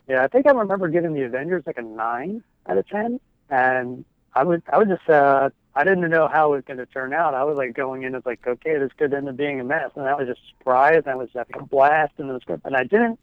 yeah, 0.07 0.23
I 0.23 0.27
think 0.27 0.47
I 0.47 0.51
remember 0.51 0.87
giving 0.89 1.13
the 1.13 1.23
Avengers 1.23 1.63
like 1.65 1.77
a 1.77 1.81
nine 1.81 2.43
out 2.67 2.77
of 2.77 2.87
ten, 2.87 3.19
and 3.49 4.03
I 4.33 4.43
was 4.43 4.61
I 4.71 4.77
was 4.77 4.87
just 4.87 5.07
uh, 5.09 5.49
I 5.75 5.83
didn't 5.83 6.09
know 6.09 6.27
how 6.27 6.53
it 6.53 6.57
was 6.57 6.63
going 6.65 6.77
to 6.77 6.85
turn 6.85 7.13
out. 7.13 7.33
I 7.33 7.43
was 7.43 7.57
like 7.57 7.73
going 7.73 8.03
in 8.03 8.13
as 8.15 8.25
like, 8.25 8.45
okay, 8.45 8.77
this 8.77 8.91
could 8.97 9.13
end 9.13 9.29
up 9.29 9.37
being 9.37 9.59
a 9.59 9.63
mess, 9.63 9.91
and 9.95 10.05
I 10.05 10.13
was 10.15 10.27
just 10.27 10.41
surprised. 10.57 11.07
I 11.07 11.15
was 11.15 11.29
having 11.33 11.55
a 11.59 11.63
blast, 11.65 12.13
and 12.17 12.29
it 12.29 12.33
was 12.33 12.43
good. 12.43 12.61
And 12.65 12.75
I 12.75 12.83
didn't. 12.83 13.19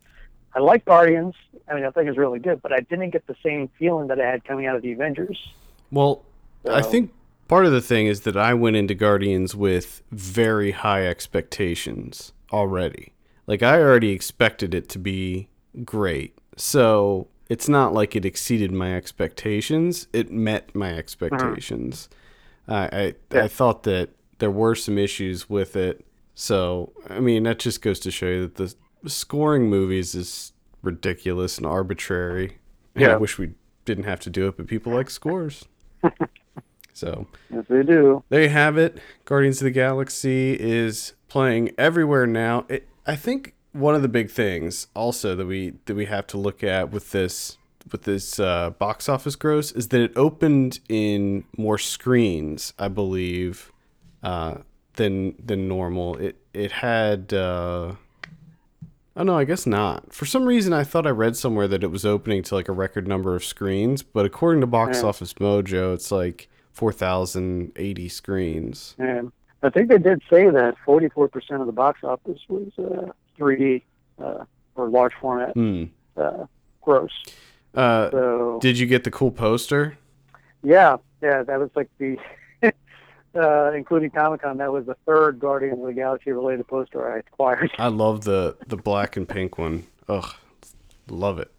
I 0.55 0.61
like 0.61 0.85
Guardians. 0.85 1.35
I 1.69 1.75
mean, 1.75 1.85
I 1.85 1.91
think 1.91 2.09
it's 2.09 2.19
really 2.19 2.41
good, 2.41 2.61
but 2.63 2.73
I 2.73 2.81
didn't 2.81 3.11
get 3.11 3.27
the 3.27 3.37
same 3.45 3.69
feeling 3.79 4.09
that 4.09 4.21
I 4.21 4.27
had 4.27 4.45
coming 4.45 4.67
out 4.67 4.77
of 4.77 4.83
the 4.83 4.93
Avengers. 4.93 5.39
Well, 5.91 6.25
I 6.69 6.83
think 6.83 7.13
part 7.49 7.67
of 7.67 7.73
the 7.73 7.81
thing 7.81 8.07
is 8.07 8.23
that 8.23 8.37
I 8.37 8.55
went 8.55 8.77
into 8.77 8.95
Guardians 8.95 9.55
with 9.55 10.03
very 10.11 10.73
high 10.73 11.07
expectations 11.07 12.33
already. 12.53 13.13
Like 13.47 13.63
I 13.63 13.81
already 13.81 14.11
expected 14.11 14.75
it 14.75 14.89
to 14.91 14.99
be 14.99 15.49
great. 15.85 16.37
So 16.57 17.29
it's 17.49 17.69
not 17.69 17.93
like 17.93 18.15
it 18.15 18.25
exceeded 18.25 18.71
my 18.71 18.95
expectations. 18.95 20.07
It 20.13 20.31
met 20.31 20.75
my 20.75 20.95
expectations. 20.95 22.09
Mm-hmm. 22.69 22.73
I 22.73 22.99
I, 22.99 23.15
Yeah. 23.33 23.45
I 23.45 23.49
thought 23.49 23.83
that 23.85 24.11
there 24.39 24.51
were 24.51 24.75
some 24.75 24.99
issues 24.99 25.51
with 25.51 25.75
it. 25.77 26.05
So 26.35 26.93
I 27.09 27.21
mean 27.21 27.43
that 27.45 27.59
just 27.59 27.83
goes 27.83 27.99
to 28.01 28.11
show 28.11 28.27
you 28.27 28.43
that 28.43 28.55
the 28.57 28.75
scoring 29.07 29.69
movies 29.69 30.15
is 30.15 30.53
ridiculous 30.83 31.59
and 31.59 31.67
arbitrary. 31.67 32.59
And 32.95 33.05
I 33.13 33.17
wish 33.17 33.39
we 33.39 33.53
didn't 33.85 34.05
have 34.05 34.21
to 34.21 34.31
do 34.31 34.49
it, 34.49 34.57
but 34.57 34.67
people 34.67 34.93
like 34.93 35.11
scores. 35.11 35.65
so 36.93 37.27
Yes, 37.51 37.65
they 37.69 37.83
do. 37.83 38.25
there 38.29 38.43
you 38.43 38.49
have 38.49 38.77
it. 38.77 38.99
Guardians 39.25 39.61
of 39.61 39.65
the 39.65 39.71
Galaxy 39.71 40.57
is 40.59 41.15
playing 41.29 41.71
everywhere 41.79 42.27
now. 42.27 42.65
It, 42.69 42.89
I 43.07 43.17
think 43.17 43.55
one 43.73 43.95
of 43.95 44.03
the 44.03 44.09
big 44.09 44.31
things 44.31 44.89
also 44.95 45.37
that 45.37 45.47
we 45.47 45.75
that 45.87 45.95
we 45.95 46.07
have 46.07 46.27
to 46.29 46.39
look 46.39 46.65
at 46.65 46.91
with 46.91 47.13
this 47.13 47.57
with 47.93 48.03
this 48.03 48.39
uh, 48.39 48.71
box 48.71 49.09
office 49.09 49.37
gross 49.37 49.73
is 49.73 49.89
that 49.89 50.01
it 50.01 50.13
opened 50.17 50.81
in 50.89 51.45
more 51.57 51.79
screens, 51.79 52.73
I 52.79 52.89
believe, 52.89 53.73
uh, 54.23 54.59
than 54.95 55.35
than 55.45 55.69
normal. 55.69 56.17
It 56.17 56.37
it 56.53 56.73
had. 56.73 57.33
Uh, 57.33 57.95
Oh 59.17 59.23
no, 59.25 59.37
I 59.37 59.45
guess 59.45 59.67
not. 59.67 60.13
For 60.15 60.25
some 60.25 60.45
reason, 60.47 60.73
I 60.73 60.85
thought 60.85 61.07
I 61.07 61.11
read 61.11 61.37
somewhere 61.37 61.67
that 61.69 61.83
it 61.83 61.91
was 61.91 62.07
opening 62.07 62.43
to 62.45 62.55
like 62.55 62.69
a 62.69 62.73
record 62.73 63.09
number 63.09 63.35
of 63.35 63.45
screens, 63.45 64.03
but 64.03 64.25
according 64.25 64.61
to 64.61 64.67
Box 64.67 65.01
Yeah. 65.03 65.09
Office 65.09 65.35
Mojo, 65.35 65.93
it's 65.95 66.11
like 66.13 66.49
four 66.73 66.93
thousand 66.93 67.73
eighty 67.77 68.09
screens. 68.09 68.95
And 68.99 69.33
I 69.63 69.69
think 69.71 69.89
they 69.89 69.99
did 69.99 70.23
say 70.31 70.49
that 70.49 70.75
44% 70.87 71.61
of 71.61 71.67
the 71.67 71.73
box 71.73 72.03
office 72.03 72.41
was 72.49 72.71
uh, 72.79 73.13
3D 73.39 73.83
uh, 74.19 74.45
or 74.75 74.89
large 74.89 75.13
format 75.21 75.53
Hmm. 75.53 75.85
uh, 76.17 76.47
gross. 76.81 77.11
Uh, 77.75 78.11
So 78.11 78.59
did 78.63 78.79
you 78.79 78.87
get 78.87 79.05
the 79.05 79.11
cool 79.11 79.31
poster? 79.33 79.99
yeah, 80.63 80.97
yeah, 81.21 81.43
that 81.43 81.59
was 81.61 81.69
like 81.75 81.91
the 81.99 82.17
uh, 83.35 83.73
including 83.73 84.11
Comic 84.11 84.43
Con. 84.43 84.59
That 84.59 84.73
was 84.73 84.87
the 84.87 84.97
third 85.07 85.39
Guardians 85.39 85.81
of 85.81 85.87
the 85.87 85.93
Galaxy 85.93 86.33
related 86.33 86.67
poster 86.67 87.13
I 87.13 87.19
acquired. 87.19 87.71
I 87.79 87.89
love 87.89 88.25
the 88.25 88.57
the 88.67 88.77
black 88.77 89.17
and 89.17 89.29
pink 89.29 89.59
one. 89.59 89.87
Ugh, 90.09 90.35
love 91.09 91.39
it. 91.39 91.51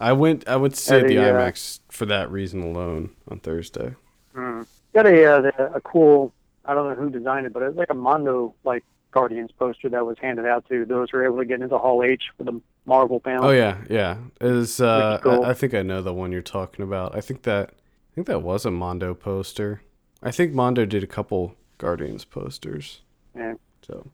I 0.00 0.12
went 0.12 0.48
I 0.48 0.56
went 0.56 0.74
to 0.74 0.80
see 0.80 0.96
at 0.96 1.06
the 1.06 1.18
Uh. 1.18 1.32
IMAX 1.32 1.80
for 1.88 2.06
that 2.06 2.30
reason 2.30 2.62
alone 2.62 3.10
on 3.28 3.38
Thursday. 3.38 3.94
Mm. 4.34 4.66
Got 4.94 5.06
a 5.06 5.24
uh, 5.24 5.40
the, 5.42 5.72
a 5.74 5.80
cool. 5.80 6.32
I 6.64 6.74
don't 6.74 6.88
know 6.88 6.94
who 6.94 7.10
designed 7.10 7.46
it, 7.46 7.52
but 7.52 7.62
it 7.62 7.66
was 7.66 7.76
like 7.76 7.90
a 7.90 7.94
Mondo 7.94 8.54
like 8.64 8.84
Guardians 9.10 9.50
poster 9.58 9.88
that 9.90 10.04
was 10.06 10.16
handed 10.20 10.46
out 10.46 10.66
to 10.68 10.84
those 10.84 11.10
who 11.10 11.18
were 11.18 11.24
able 11.24 11.38
to 11.38 11.44
get 11.44 11.60
into 11.60 11.78
Hall 11.78 12.02
H 12.02 12.22
for 12.36 12.44
the 12.44 12.60
Marvel 12.86 13.20
panel. 13.20 13.44
Oh 13.46 13.50
yeah, 13.50 13.78
yeah. 13.88 14.16
Uh, 14.40 14.46
is 14.46 14.76
cool. 14.76 15.44
I, 15.44 15.50
I 15.50 15.54
think 15.54 15.74
I 15.74 15.82
know 15.82 16.02
the 16.02 16.14
one 16.14 16.32
you're 16.32 16.42
talking 16.42 16.82
about. 16.82 17.14
I 17.14 17.20
think 17.20 17.42
that 17.42 17.70
I 17.70 18.14
think 18.14 18.26
that 18.26 18.42
was 18.42 18.64
a 18.66 18.70
Mondo 18.70 19.14
poster. 19.14 19.82
I 20.22 20.30
think 20.30 20.52
Mondo 20.52 20.84
did 20.84 21.02
a 21.02 21.08
couple 21.08 21.56
Guardians 21.78 22.24
posters. 22.24 23.00
Yeah. 23.34 23.54
So, 23.86 24.10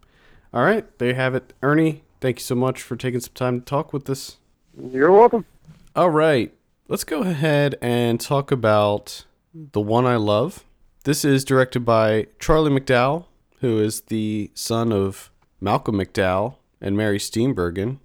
all 0.54 0.64
right, 0.64 0.86
there 0.98 1.08
you 1.08 1.14
have 1.14 1.34
it. 1.34 1.52
Ernie, 1.62 2.02
thank 2.20 2.38
you 2.38 2.42
so 2.42 2.54
much 2.54 2.80
for 2.80 2.96
taking 2.96 3.20
some 3.20 3.34
time 3.34 3.60
to 3.60 3.64
talk 3.64 3.92
with 3.92 4.08
us. 4.08 4.38
You're 4.80 5.12
welcome. 5.12 5.44
All 5.94 6.10
right, 6.10 6.54
let's 6.88 7.04
go 7.04 7.22
ahead 7.22 7.76
and 7.82 8.20
talk 8.20 8.50
about 8.50 9.26
The 9.52 9.80
One 9.80 10.06
I 10.06 10.16
Love. 10.16 10.64
This 11.04 11.24
is 11.24 11.44
directed 11.44 11.80
by 11.80 12.28
Charlie 12.38 12.70
McDowell, 12.70 13.26
who 13.60 13.78
is 13.78 14.02
the 14.02 14.50
son 14.54 14.92
of 14.92 15.30
Malcolm 15.60 15.96
McDowell 15.96 16.56
and 16.80 16.96
Mary 16.96 17.18
Steenburgen. 17.18 17.98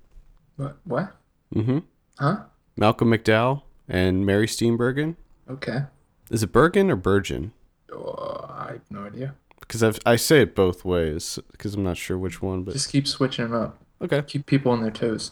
What? 0.57 0.77
What? 0.83 1.15
Mm-hmm. 1.55 1.79
Huh? 2.19 2.43
Malcolm 2.75 3.11
McDowell 3.11 3.61
and 3.87 4.25
Mary 4.25 4.47
Steenburgen. 4.47 5.15
Okay. 5.49 5.83
Is 6.31 6.43
it 6.43 6.51
Bergen 6.51 6.89
or 6.89 6.95
Bergen? 6.95 7.53
Oh, 7.93 8.45
I 8.49 8.71
have 8.73 8.91
no 8.91 9.03
idea. 9.05 9.35
Because 9.59 9.81
I've, 9.83 9.99
I 10.05 10.15
say 10.17 10.41
it 10.41 10.55
both 10.55 10.83
ways 10.83 11.39
because 11.51 11.75
I'm 11.75 11.83
not 11.83 11.97
sure 11.97 12.17
which 12.17 12.41
one. 12.41 12.63
But 12.63 12.73
Just 12.73 12.91
keep 12.91 13.07
switching 13.07 13.45
them 13.49 13.53
up. 13.61 13.77
okay. 14.01 14.21
Keep 14.23 14.45
people 14.45 14.71
on 14.71 14.81
their 14.81 14.91
toes. 14.91 15.31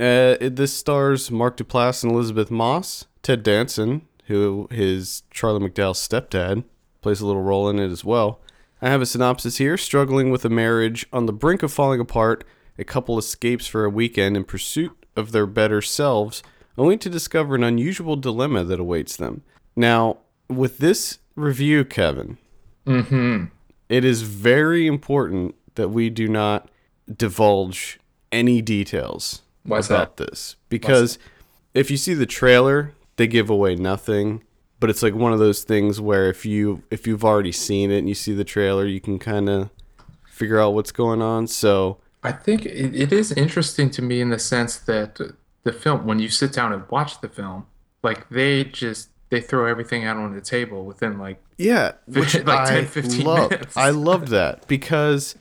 Uh, 0.00 0.36
it, 0.40 0.56
this 0.56 0.72
stars 0.72 1.30
Mark 1.30 1.56
Duplass 1.56 2.02
and 2.02 2.12
Elisabeth 2.12 2.50
Moss. 2.50 3.06
Ted 3.22 3.42
Danson, 3.42 4.02
who 4.26 4.66
his 4.70 5.22
Charlie 5.30 5.68
McDowell's 5.68 6.06
stepdad, 6.06 6.64
plays 7.02 7.20
a 7.20 7.26
little 7.26 7.42
role 7.42 7.68
in 7.68 7.78
it 7.78 7.90
as 7.90 8.04
well. 8.04 8.40
I 8.80 8.88
have 8.88 9.02
a 9.02 9.06
synopsis 9.06 9.58
here. 9.58 9.76
Struggling 9.76 10.30
with 10.30 10.44
a 10.44 10.48
marriage 10.50 11.06
on 11.12 11.26
the 11.26 11.32
brink 11.32 11.62
of 11.62 11.72
falling 11.72 12.00
apart, 12.00 12.44
a 12.78 12.84
couple 12.84 13.18
escapes 13.18 13.66
for 13.66 13.84
a 13.84 13.90
weekend 13.90 14.36
in 14.36 14.44
pursuit 14.44 14.92
of 15.14 15.30
their 15.32 15.46
better 15.46 15.82
selves, 15.82 16.42
only 16.78 16.96
to 16.96 17.10
discover 17.10 17.54
an 17.54 17.62
unusual 17.62 18.16
dilemma 18.16 18.64
that 18.64 18.80
awaits 18.80 19.16
them. 19.16 19.42
Now, 19.76 20.18
with 20.48 20.78
this 20.78 21.18
review, 21.36 21.84
Kevin, 21.84 22.38
Mm-hmm. 22.86 23.44
it 23.88 24.04
is 24.04 24.22
very 24.22 24.88
important 24.88 25.54
that 25.76 25.90
we 25.90 26.10
do 26.10 26.26
not 26.26 26.68
divulge 27.16 28.00
any 28.32 28.60
details 28.60 29.42
Why 29.64 29.78
about 29.78 30.16
this. 30.16 30.56
Because 30.68 31.18
if 31.74 31.90
you 31.92 31.96
see 31.96 32.14
the 32.14 32.26
trailer 32.26 32.92
they 33.16 33.26
give 33.26 33.50
away 33.50 33.76
nothing 33.76 34.42
but 34.80 34.90
it's 34.90 35.00
like 35.00 35.14
one 35.14 35.32
of 35.32 35.38
those 35.38 35.62
things 35.62 36.00
where 36.00 36.28
if 36.28 36.44
you 36.44 36.82
if 36.90 37.06
you've 37.06 37.24
already 37.24 37.52
seen 37.52 37.92
it 37.92 37.98
and 37.98 38.08
you 38.08 38.16
see 38.16 38.34
the 38.34 38.42
trailer 38.42 38.84
you 38.84 39.00
can 39.00 39.20
kind 39.20 39.48
of 39.48 39.70
figure 40.32 40.58
out 40.58 40.74
what's 40.74 40.90
going 40.90 41.22
on. 41.22 41.46
So 41.46 41.98
I 42.24 42.32
think 42.32 42.66
it, 42.66 42.96
it 42.96 43.12
is 43.12 43.30
interesting 43.30 43.90
to 43.90 44.02
me 44.02 44.20
in 44.20 44.30
the 44.30 44.40
sense 44.40 44.76
that 44.78 45.20
the 45.62 45.72
film, 45.72 46.04
when 46.04 46.18
you 46.18 46.28
sit 46.28 46.52
down 46.52 46.72
and 46.72 46.82
watch 46.90 47.20
the 47.20 47.28
film, 47.28 47.66
like 48.02 48.28
they 48.28 48.64
just 48.64 49.10
they 49.32 49.40
throw 49.40 49.66
everything 49.66 50.04
out 50.04 50.16
on 50.16 50.32
the 50.34 50.40
table 50.40 50.84
within 50.84 51.18
like 51.18 51.42
yeah 51.58 51.92
which 52.06 52.34
Like 52.44 52.68
10, 52.68 52.76
I 52.76 52.84
15 52.84 53.24
loved. 53.24 53.50
minutes. 53.50 53.76
I 53.76 53.90
loved 53.90 54.28
that 54.28 54.68
because 54.68 55.34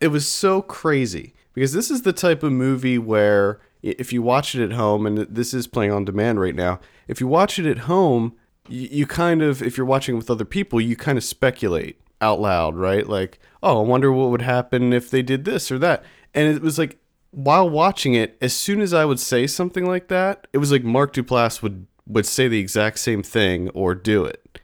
it 0.00 0.08
was 0.08 0.28
so 0.28 0.62
crazy 0.62 1.34
because 1.54 1.72
this 1.72 1.90
is 1.90 2.02
the 2.02 2.12
type 2.12 2.42
of 2.44 2.52
movie 2.52 2.98
where 2.98 3.58
if 3.82 4.12
you 4.12 4.22
watch 4.22 4.54
it 4.54 4.62
at 4.62 4.72
home 4.76 5.06
and 5.06 5.18
this 5.18 5.54
is 5.54 5.66
playing 5.66 5.90
on 5.92 6.04
demand 6.04 6.40
right 6.40 6.54
now 6.54 6.78
if 7.08 7.20
you 7.20 7.26
watch 7.26 7.58
it 7.58 7.66
at 7.66 7.78
home 7.92 8.34
you, 8.68 8.86
you 8.90 9.06
kind 9.06 9.40
of 9.42 9.62
if 9.62 9.76
you're 9.76 9.86
watching 9.86 10.16
with 10.16 10.30
other 10.30 10.44
people 10.44 10.80
you 10.80 10.94
kind 10.94 11.16
of 11.16 11.24
speculate 11.24 11.98
out 12.20 12.40
loud 12.40 12.76
right 12.76 13.08
like 13.08 13.38
oh 13.62 13.78
i 13.82 13.86
wonder 13.86 14.12
what 14.12 14.30
would 14.30 14.42
happen 14.42 14.92
if 14.92 15.10
they 15.10 15.22
did 15.22 15.44
this 15.44 15.70
or 15.72 15.78
that 15.78 16.04
and 16.34 16.54
it 16.54 16.60
was 16.60 16.78
like 16.78 16.98
while 17.30 17.68
watching 17.68 18.14
it 18.14 18.36
as 18.40 18.52
soon 18.52 18.80
as 18.80 18.92
i 18.92 19.04
would 19.04 19.20
say 19.20 19.46
something 19.46 19.86
like 19.86 20.08
that 20.08 20.46
it 20.52 20.58
was 20.58 20.72
like 20.72 20.82
mark 20.84 21.12
duplass 21.12 21.62
would 21.62 21.86
would 22.08 22.26
say 22.26 22.48
the 22.48 22.58
exact 22.58 22.98
same 22.98 23.22
thing 23.22 23.68
or 23.70 23.94
do 23.94 24.24
it 24.24 24.60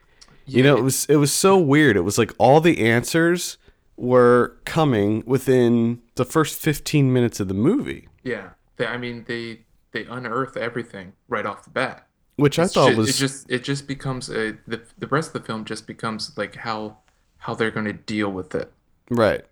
you 0.47 0.63
know, 0.63 0.77
it 0.77 0.83
was 0.83 1.05
it 1.07 1.17
was 1.17 1.33
so 1.33 1.59
weird. 1.59 1.97
It 1.97 2.03
was 2.03 2.19
like 2.19 2.33
all 2.39 2.61
the 2.61 2.85
answers 2.87 3.57
were 3.97 4.57
coming 4.65 5.23
within 5.27 6.03
the 6.17 6.25
first 6.25 6.61
15 6.61 7.13
minutes 7.13 7.41
of 7.41 7.49
the 7.49 7.55
movie, 7.55 8.09
yeah. 8.23 8.51
They, 8.77 8.87
I 8.87 8.97
mean 8.97 9.25
they 9.27 9.61
they 9.93 10.05
unearth 10.05 10.57
everything 10.57 11.13
right 11.29 11.47
off 11.47 11.65
the 11.65 11.71
bat. 11.71 12.07
which 12.37 12.59
I 12.59 12.67
thought 12.67 12.91
ju- 12.91 12.97
was 12.97 13.09
it 13.11 13.15
just 13.15 13.51
it 13.51 13.65
just 13.65 13.87
becomes 13.87 14.29
a 14.29 14.57
the 14.67 14.83
the 14.99 15.07
rest 15.07 15.35
of 15.35 15.43
the 15.43 15.47
film 15.47 15.65
just 15.65 15.87
becomes 15.87 16.37
like 16.37 16.57
how 16.57 16.99
how 17.39 17.55
they're 17.55 17.71
going 17.71 17.87
to 17.87 17.93
deal 17.93 18.31
with 18.31 18.55
it. 18.55 18.73
right. 19.11 19.45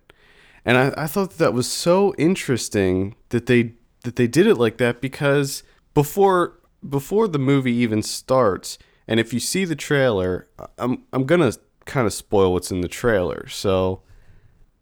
And 0.65 0.77
I, 0.77 0.93
I 0.95 1.07
thought 1.07 1.31
that 1.39 1.53
was 1.53 1.69
so 1.69 2.15
interesting 2.17 3.15
that 3.29 3.47
they 3.47 3.73
that 4.03 4.15
they 4.15 4.27
did 4.27 4.47
it 4.47 4.55
like 4.55 4.77
that 4.77 5.01
because 5.01 5.63
before 5.93 6.59
before 6.87 7.27
the 7.27 7.39
movie 7.39 7.73
even 7.73 8.01
starts, 8.01 8.77
and 9.07 9.19
if 9.19 9.33
you 9.33 9.39
see 9.39 9.65
the 9.65 9.75
trailer, 9.75 10.47
I'm 10.77 11.03
I'm 11.11 11.25
gonna 11.25 11.53
kind 11.85 12.07
of 12.07 12.13
spoil 12.13 12.53
what's 12.53 12.71
in 12.71 12.81
the 12.81 12.87
trailer. 12.87 13.47
So 13.47 14.01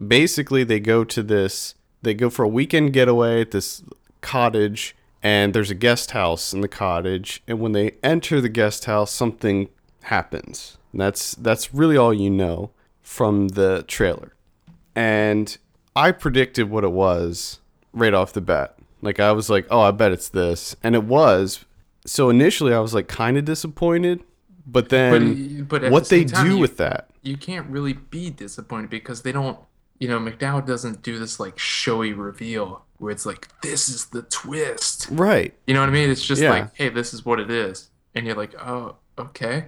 basically 0.06 0.64
they 0.64 0.80
go 0.80 1.04
to 1.04 1.22
this 1.22 1.76
they 2.02 2.14
go 2.14 2.30
for 2.30 2.44
a 2.44 2.48
weekend 2.48 2.94
getaway 2.94 3.42
at 3.42 3.52
this 3.52 3.84
cottage 4.22 4.96
and 5.22 5.54
there's 5.54 5.70
a 5.70 5.76
guest 5.76 6.12
house 6.12 6.54
in 6.54 6.62
the 6.62 6.68
cottage 6.68 7.44
and 7.48 7.60
when 7.60 7.74
they 7.74 7.92
enter 8.02 8.42
the 8.42 8.50
guest 8.50 8.86
house 8.86 9.12
something 9.12 9.70
happens. 10.04 10.78
And 10.92 11.02
that's 11.02 11.36
that's 11.36 11.74
really 11.74 11.98
all 11.98 12.14
you 12.14 12.30
know 12.30 12.72
from 13.02 13.50
the 13.50 13.84
trailer. 13.88 14.34
And 14.96 15.58
i 15.96 16.12
predicted 16.12 16.70
what 16.70 16.84
it 16.84 16.92
was 16.92 17.60
right 17.94 18.14
off 18.14 18.34
the 18.34 18.42
bat. 18.42 18.78
Like 19.02 19.20
i 19.20 19.32
was 19.32 19.50
like 19.50 19.68
oh 19.70 19.82
i 19.82 19.92
bet 19.92 20.12
it's 20.12 20.30
this. 20.30 20.76
And 20.82 20.96
it 20.96 21.04
was 21.04 21.66
so 22.06 22.30
initially 22.30 22.74
i 22.74 22.80
was 22.80 22.94
like 22.94 23.08
kind 23.08 23.38
of 23.38 23.46
disappointed 23.46 24.22
But 24.66 24.90
then 24.90 25.64
but 25.66 25.84
at 25.84 25.92
what 25.92 26.06
the 26.08 26.24
they 26.24 26.26
time, 26.26 26.46
do 26.48 26.54
you- 26.56 26.60
with 26.62 26.78
that. 26.78 27.10
you 27.22 27.38
can't 27.38 27.68
really 27.70 27.94
be 27.94 28.30
disappointed 28.30 28.90
because 28.90 29.22
they 29.24 29.32
don't 29.32 29.58
you 30.00 30.08
know 30.08 30.20
mcdowell 30.20 30.66
doesn't 30.66 31.02
do 31.04 31.20
this 31.20 31.40
like 31.40 31.58
showy 31.60 32.14
reveal 32.14 32.84
where 32.98 33.12
it's 33.12 33.26
like 33.26 33.48
this 33.62 33.90
is 33.90 34.06
the 34.08 34.22
twist 34.24 35.08
Right. 35.12 35.54
you 35.68 35.74
know 35.74 35.80
what 35.82 35.90
i 35.90 35.92
mean 35.92 36.10
it's 36.10 36.26
just 36.26 36.42
Yeah. 36.42 36.50
like 36.52 36.76
hey 36.76 36.90
this 36.90 37.14
is 37.14 37.26
what 37.26 37.40
it 37.40 37.50
is 37.52 37.90
and 38.16 38.26
you're 38.26 38.36
like 38.36 38.54
oh 38.62 38.96
okay 39.18 39.66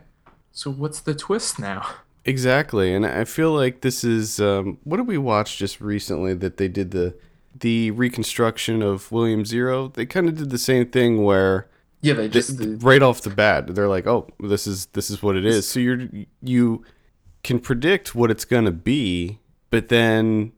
so 0.51 0.71
what's 0.71 0.99
the 1.01 1.13
twist 1.15 1.59
now 1.59 1.87
Exactly, 2.25 2.93
and 2.95 3.05
I 3.05 3.25
feel 3.25 3.51
like 3.51 3.81
this 3.81 4.05
is 4.05 4.39
um, 4.39 4.77
what 4.85 4.95
did 4.95 5.07
we 5.07 5.17
watch 5.17 5.57
just 5.57 5.81
recently 5.81 6.33
that 6.35 6.55
they 6.55 6.69
did 6.69 6.91
the 6.91 7.15
the 7.59 7.91
reconstruction 7.91 8.81
of 8.81 9.11
William 9.11 9.43
Zero. 9.43 9.89
They 9.89 10.05
kind 10.05 10.29
of 10.29 10.37
did 10.37 10.49
the 10.49 10.57
same 10.57 10.85
thing 10.89 11.25
where 11.25 11.67
yeah 12.03 12.13
they 12.13 12.29
just 12.29 12.61
right 12.83 13.01
off 13.01 13.21
the 13.21 13.31
bat 13.31 13.73
they're 13.73 13.87
like, 13.87 14.05
"Oh, 14.05 14.27
this 14.39 14.67
is 14.67 14.85
this 14.87 15.09
is 15.09 15.23
what 15.23 15.35
it 15.35 15.45
is." 15.45 15.67
So 15.67 15.79
you're 15.79 16.07
you 16.41 16.85
can 17.43 17.59
predict 17.59 18.13
what 18.13 18.29
it's 18.29 18.45
gonna 18.45 18.71
be, 18.71 19.39
but 19.71 19.89
then 19.89 20.51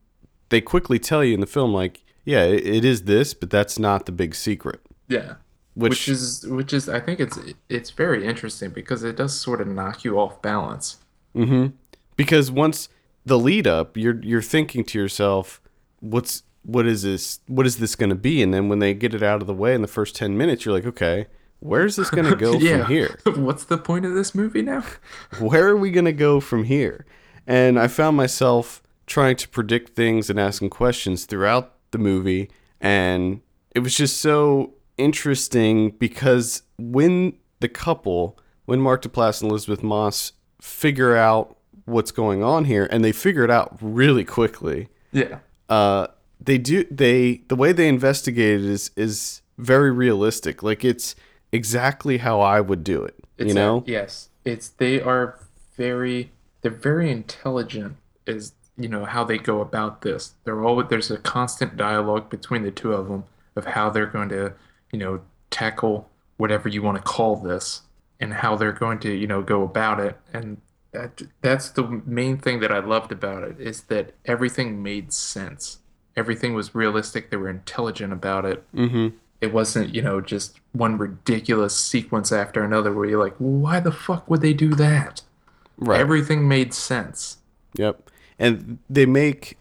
they 0.50 0.60
quickly 0.60 1.00
tell 1.00 1.24
you 1.24 1.34
in 1.34 1.40
the 1.40 1.48
film 1.48 1.74
like, 1.74 2.04
"Yeah, 2.26 2.44
it, 2.44 2.68
it 2.68 2.84
is 2.84 3.04
this, 3.04 3.34
but 3.34 3.50
that's 3.50 3.80
not 3.80 4.06
the 4.06 4.12
big 4.12 4.36
secret." 4.36 4.82
yeah 5.08 5.36
Which, 5.76 5.92
which 5.92 6.08
is 6.10 6.48
which 6.48 6.74
is 6.74 6.90
i 6.90 7.00
think 7.00 7.20
it's 7.20 7.38
it's 7.70 7.92
very 7.92 8.26
interesting 8.26 8.72
because 8.72 9.04
it 9.04 9.16
does 9.18 9.40
sort 9.40 9.62
of 9.62 9.68
knock 9.68 10.04
you 10.04 10.20
off 10.20 10.42
balance 10.42 10.98
Mm-hmm. 11.36 11.76
Because 12.16 12.50
once 12.50 12.90
the 13.26 13.38
lead 13.38 13.68
up, 13.68 13.98
you're 13.98 14.20
you're 14.24 14.42
thinking 14.42 14.84
to 14.86 15.00
yourself, 15.00 15.62
what's 16.00 16.44
what 16.66 16.88
is 16.88 17.04
this 17.04 17.40
what 17.48 17.66
is 17.66 17.78
this 17.78 17.96
gonna 17.96 18.16
be? 18.16 18.42
And 18.42 18.54
then 18.54 18.70
when 18.70 18.80
they 18.80 18.94
get 18.94 19.14
it 19.14 19.24
out 19.24 19.42
of 19.42 19.48
the 19.48 19.54
way 19.54 19.76
in 19.76 19.82
the 19.82 19.88
first 19.88 20.16
ten 20.16 20.38
minutes, 20.38 20.66
you're 20.66 20.74
like, 20.74 20.86
okay, 20.86 21.28
where's 21.60 21.96
this 21.96 22.10
gonna 22.10 22.36
go 22.36 22.60
from 22.60 22.86
here? 22.86 23.20
what's 23.36 23.66
the 23.66 23.78
point 23.78 24.06
of 24.06 24.14
this 24.14 24.34
movie 24.34 24.62
now 24.62 24.84
Where 25.40 25.68
are 25.70 25.78
we 25.78 25.92
gonna 25.92 26.12
go 26.12 26.40
from 26.40 26.64
here? 26.66 27.06
And 27.48 27.80
I 27.80 27.88
found 27.88 28.18
myself 28.18 28.82
trying 29.06 29.36
to 29.36 29.48
predict 29.48 29.96
things 29.96 30.30
and 30.30 30.40
asking 30.40 30.72
questions 30.72 31.26
throughout 31.26 31.76
the 31.92 32.00
movie, 32.00 32.50
and 32.82 33.42
it 33.76 33.80
was 33.80 33.96
just 33.96 34.18
so 34.20 34.74
interesting 34.98 35.92
because 35.92 36.64
when 36.80 37.38
the 37.60 37.70
couple, 37.70 38.40
when 38.66 38.82
Mark 38.82 39.04
Duplass 39.04 39.42
and 39.42 39.52
Elisabeth 39.52 39.84
Moss 39.84 40.32
figure 40.60 41.16
out 41.16 41.58
what's 41.86 42.12
going 42.12 42.44
on 42.44 42.66
here, 42.66 42.88
and 42.90 43.06
they 43.06 43.12
figure 43.12 43.44
it 43.44 43.52
out 43.52 43.78
really 43.80 44.24
quickly. 44.26 44.88
yeah 45.12 45.38
Uh, 45.70 46.08
they 46.40 46.58
do 46.58 46.86
they 46.92 47.42
the 47.48 47.56
way 47.56 47.72
they 47.72 47.88
investigate 47.88 48.62
it 48.62 48.66
is 48.66 48.92
is 48.96 49.42
very 49.58 49.92
realistic. 49.92 50.64
Like 50.64 50.84
it's 50.84 51.16
exactly 51.52 52.18
how 52.18 52.42
I 52.42 52.62
would 52.62 52.84
do 52.84 53.04
it. 53.04 53.16
It's 53.38 53.54
you 53.54 53.60
a- 53.60 53.64
know? 53.64 53.84
yes, 53.86 54.30
it's 54.44 54.70
they 54.70 55.02
are 55.02 55.40
very 55.78 56.32
they're 56.62 56.72
very 56.72 57.12
intelligent 57.12 57.98
is 58.26 58.54
you 58.78 58.90
know 58.90 59.06
how 59.06 59.24
they 59.24 59.38
go 59.38 59.62
about 59.62 60.02
this. 60.02 60.34
They're 60.44 60.64
all 60.64 60.84
there's 60.84 61.12
a 61.12 61.18
constant 61.18 61.78
dialogue 61.78 62.30
between 62.30 62.64
the 62.64 62.72
two 62.72 62.94
of 62.94 63.08
them 63.08 63.24
of 63.56 63.66
how 63.66 63.90
they're 63.90 64.06
going 64.06 64.30
to 64.30 64.54
you 64.92 65.00
know 65.00 65.22
tackle 65.50 66.10
whatever 66.38 66.68
you 66.68 66.82
want 66.82 66.98
to 66.98 67.04
call 67.04 67.38
this 67.38 67.82
and 68.20 68.34
how 68.34 68.56
they're 68.56 68.72
going 68.72 69.00
to 69.00 69.14
you 69.14 69.28
know 69.28 69.42
go 69.42 69.64
about 69.64 70.00
it 70.00 70.18
and 70.34 70.58
that 70.92 71.22
that's 71.42 71.70
the 71.70 72.02
main 72.06 72.38
thing 72.38 72.60
that 72.62 72.72
I 72.72 72.80
loved 72.80 73.12
about 73.12 73.44
it 73.44 73.60
is 73.60 73.84
that 73.84 74.14
everything 74.26 74.82
made 74.82 75.14
sense. 75.14 75.80
Everything 76.18 76.54
was 76.54 76.74
realistic. 76.74 77.30
They 77.30 77.38
were 77.38 77.50
intelligent 77.50 78.14
about 78.14 78.46
it 78.46 78.64
mm-hmm. 78.74 79.16
it 79.42 79.54
wasn't 79.54 79.94
you 79.94 80.02
know 80.02 80.22
just 80.22 80.60
one 80.72 80.98
ridiculous 80.98 81.76
sequence 81.78 82.32
after 82.32 82.64
another 82.64 82.92
where 82.94 83.06
you're 83.06 83.24
like 83.24 83.36
why 83.38 83.80
the 83.80 83.92
fuck 83.92 84.30
would 84.30 84.42
they 84.42 84.54
do 84.54 84.74
that 84.76 85.22
Right. 85.78 86.00
everything 86.00 86.48
made 86.48 86.74
sense 86.74 87.40
Yep. 87.78 88.10
And 88.40 88.80
they 88.90 89.06
make 89.06 89.58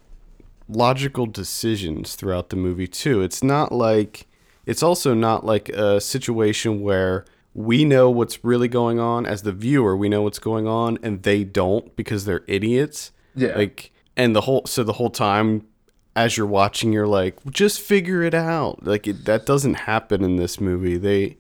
logical 0.69 1.27
decisions 1.27 2.17
throughout 2.17 2.49
the 2.51 2.57
movie 2.57 2.87
too. 2.87 3.23
It's 3.23 3.43
not 3.43 3.73
like 3.73 4.27
it's 4.67 4.83
also 4.83 5.15
not 5.15 5.45
like 5.45 5.69
a 5.71 6.01
situation 6.01 6.81
where 6.81 7.25
we 7.53 7.85
know 7.85 8.11
what's 8.11 8.45
really 8.45 8.69
going 8.69 8.99
on 8.99 9.27
as 9.27 9.43
the 9.43 9.53
viewer, 9.53 9.97
we 9.97 10.09
know 10.09 10.23
what's 10.23 10.39
going 10.39 10.67
on 10.67 10.99
and 11.03 11.23
they 11.23 11.45
don't 11.45 11.95
because 11.97 12.25
they're 12.25 12.45
idiots. 12.47 13.13
yeah 13.37 13.57
Like 13.57 13.93
and 14.17 14.35
the 14.35 14.43
whole 14.43 14.63
so 14.67 14.83
the 14.85 14.95
whole 14.95 15.11
time 15.11 15.67
as 16.17 16.37
you're 16.37 16.47
watching 16.47 16.93
you're 16.93 17.07
like 17.07 17.37
just 17.51 17.81
figure 17.81 18.23
it 18.23 18.35
out. 18.35 18.85
Like 18.85 19.07
it, 19.07 19.25
that 19.25 19.47
doesn't 19.47 19.75
happen 19.75 20.23
in 20.23 20.37
this 20.37 20.61
movie. 20.61 20.97
They 20.97 21.37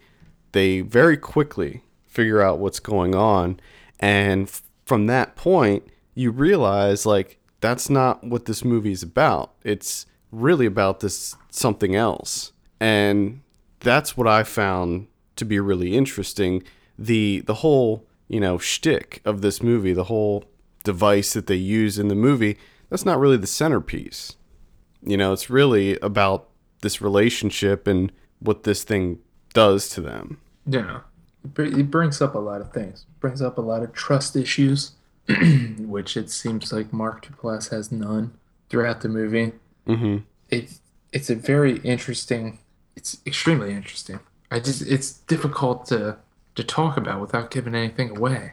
they 0.52 0.80
very 0.80 1.16
quickly 1.16 1.82
figure 2.06 2.40
out 2.40 2.58
what's 2.58 2.80
going 2.80 3.14
on. 3.14 3.60
And 4.00 4.48
f- 4.48 4.62
from 4.84 5.06
that 5.06 5.36
point 5.36 5.86
you 6.14 6.30
realize 6.30 7.06
like 7.06 7.38
that's 7.60 7.88
not 7.88 8.22
what 8.24 8.44
this 8.44 8.64
movie 8.64 8.92
is 8.92 9.02
about. 9.02 9.54
It's 9.62 10.06
really 10.30 10.66
about 10.66 11.00
this 11.00 11.36
something 11.50 11.94
else. 11.94 12.52
And 12.80 13.40
that's 13.80 14.16
what 14.16 14.26
i 14.26 14.42
found 14.42 15.08
to 15.36 15.44
be 15.44 15.60
really 15.60 15.96
interesting. 15.96 16.62
The 16.98 17.40
the 17.46 17.54
whole 17.54 18.06
you 18.28 18.40
know 18.40 18.58
shtick 18.58 19.20
of 19.24 19.42
this 19.42 19.62
movie 19.62 19.92
the 19.92 20.04
whole 20.04 20.44
device 20.82 21.32
that 21.32 21.46
they 21.46 21.54
use 21.56 21.98
in 21.98 22.08
the 22.08 22.14
movie 22.14 22.56
that's 22.90 23.04
not 23.04 23.18
really 23.18 23.36
the 23.36 23.46
centerpiece 23.46 24.36
you 25.04 25.16
know 25.16 25.32
it's 25.32 25.50
really 25.50 25.98
about 26.00 26.48
this 26.82 27.00
relationship 27.00 27.86
and 27.86 28.12
what 28.40 28.64
this 28.64 28.84
thing 28.84 29.18
does 29.52 29.88
to 29.90 30.00
them. 30.00 30.38
Yeah. 30.66 31.00
It 31.56 31.90
brings 31.90 32.22
up 32.22 32.34
a 32.34 32.38
lot 32.38 32.62
of 32.62 32.72
things. 32.72 33.04
It 33.08 33.20
brings 33.20 33.42
up 33.42 33.58
a 33.58 33.60
lot 33.60 33.82
of 33.82 33.92
trust 33.92 34.34
issues 34.34 34.92
which 35.78 36.16
it 36.16 36.30
seems 36.30 36.72
like 36.72 36.92
mark 36.92 37.26
duplass 37.26 37.70
has 37.70 37.90
none 37.90 38.34
throughout 38.68 39.00
the 39.00 39.08
movie. 39.08 39.52
Mm-hmm. 39.86 40.18
It's 40.50 40.80
it's 41.12 41.30
a 41.30 41.34
very 41.34 41.78
interesting 41.78 42.58
it's 42.96 43.18
extremely 43.26 43.72
interesting. 43.72 44.20
I 44.50 44.60
just 44.60 44.82
it's 44.82 45.12
difficult 45.12 45.86
to 45.86 46.18
to 46.56 46.64
talk 46.64 46.96
about 46.96 47.20
without 47.20 47.50
giving 47.50 47.74
anything 47.74 48.10
away 48.10 48.52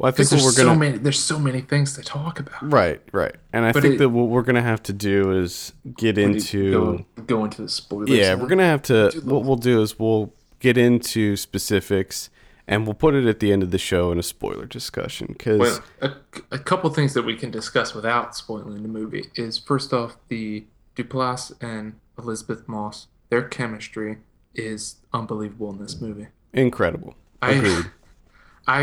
well 0.00 0.08
i 0.08 0.12
think 0.12 0.30
what 0.32 0.40
we're 0.42 0.56
gonna 0.56 0.70
so 0.70 0.74
many 0.74 0.98
there's 0.98 1.22
so 1.22 1.38
many 1.38 1.60
things 1.60 1.92
to 1.94 2.02
talk 2.02 2.40
about 2.40 2.62
Right, 2.62 3.00
right. 3.12 3.34
And 3.52 3.64
I 3.64 3.72
But 3.72 3.82
think 3.82 3.94
it- 3.94 3.98
that 3.98 4.08
what 4.08 4.28
we're 4.28 4.42
gonna 4.42 4.62
have 4.62 4.82
to 4.84 4.92
do 4.92 5.30
is 5.42 5.72
get 5.96 6.16
into 6.18 6.70
go, 6.72 7.06
go 7.26 7.44
into 7.44 7.62
the 7.62 7.68
spoilers. 7.68 8.08
yeah, 8.10 8.34
we're 8.34 8.48
gonna 8.48 8.64
have 8.64 8.82
to. 8.82 9.10
do 9.10 9.20
What 9.20 9.44
we'll 9.44 9.56
do 9.56 9.80
is 9.82 9.98
we'll 9.98 10.32
get 10.58 10.76
into 10.78 11.36
specifics, 11.36 12.30
and 12.68 12.84
we'll 12.86 12.94
put 12.94 13.14
it 13.14 13.26
at 13.26 13.40
the 13.40 13.52
end 13.52 13.62
of 13.62 13.70
the 13.70 13.78
show 13.78 14.10
in 14.12 14.18
a 14.18 14.22
spoiler 14.22 14.66
discussion. 14.66 15.28
Because 15.36 15.58
Well, 15.58 15.80
a, 16.00 16.10
a 16.52 16.58
couple 16.58 16.88
things 16.90 17.14
that 17.14 17.22
we 17.24 17.34
can 17.36 17.50
discuss 17.50 17.94
without 17.94 18.34
spoiling 18.36 18.82
the 18.82 18.88
movie 18.88 19.26
is 19.34 19.58
first 19.58 19.92
off 19.92 20.16
the 20.28 20.64
Duplass 20.96 21.52
and 21.60 21.94
Elisabeth 22.18 22.68
Moss. 22.68 23.06
Their 23.30 23.42
chemistry 23.42 24.18
is 24.54 24.96
unbelievable 25.12 25.70
in 25.70 25.78
this 25.78 26.00
movie. 26.00 26.28
incredible. 26.52 27.14
I 27.42 27.52
Agreed. 27.52 27.86
I 27.86 27.99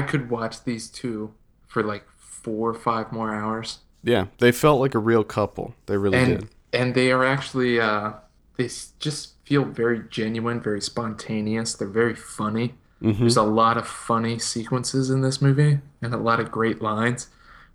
could 0.01 0.29
watch 0.29 0.63
these 0.63 0.89
two 0.89 1.33
for 1.67 1.83
like 1.83 2.05
four 2.17 2.69
or 2.69 2.73
five 2.73 3.11
more 3.11 3.33
hours, 3.33 3.79
yeah, 4.03 4.27
they 4.39 4.51
felt 4.51 4.79
like 4.79 4.95
a 4.95 4.99
real 4.99 5.23
couple. 5.23 5.73
They 5.85 5.97
really 5.97 6.17
and 6.17 6.39
did. 6.39 6.49
and 6.73 6.95
they 6.95 7.11
are 7.11 7.25
actually 7.25 7.79
uh, 7.79 8.13
they 8.57 8.69
just 8.99 9.33
feel 9.43 9.63
very 9.65 10.03
genuine, 10.09 10.61
very 10.61 10.81
spontaneous. 10.81 11.73
They're 11.75 11.87
very 11.87 12.15
funny. 12.15 12.75
hmm 13.01 13.11
There's 13.13 13.37
a 13.37 13.43
lot 13.43 13.77
of 13.77 13.87
funny 13.87 14.39
sequences 14.39 15.09
in 15.09 15.21
this 15.21 15.41
movie 15.41 15.79
and 16.01 16.13
a 16.13 16.17
lot 16.17 16.39
of 16.39 16.51
great 16.51 16.81
lines. 16.81 17.27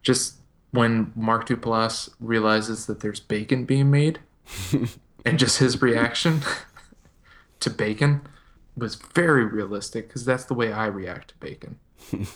Just 0.02 0.36
when 0.70 1.12
Mark 1.14 1.46
Duplass 1.48 2.08
realizes 2.18 2.86
that 2.86 3.00
there's 3.00 3.20
bacon 3.20 3.64
being 3.64 3.90
made 3.90 4.20
and 5.24 5.38
just 5.38 5.58
his 5.58 5.80
reaction 5.82 6.40
to 7.60 7.70
bacon 7.70 8.22
was 8.76 8.94
very 8.94 9.44
realistic 9.44 10.08
because 10.08 10.24
that's 10.24 10.44
the 10.44 10.54
way 10.54 10.72
I 10.72 10.86
react 10.86 11.28
to 11.28 11.34
bacon. 11.36 11.78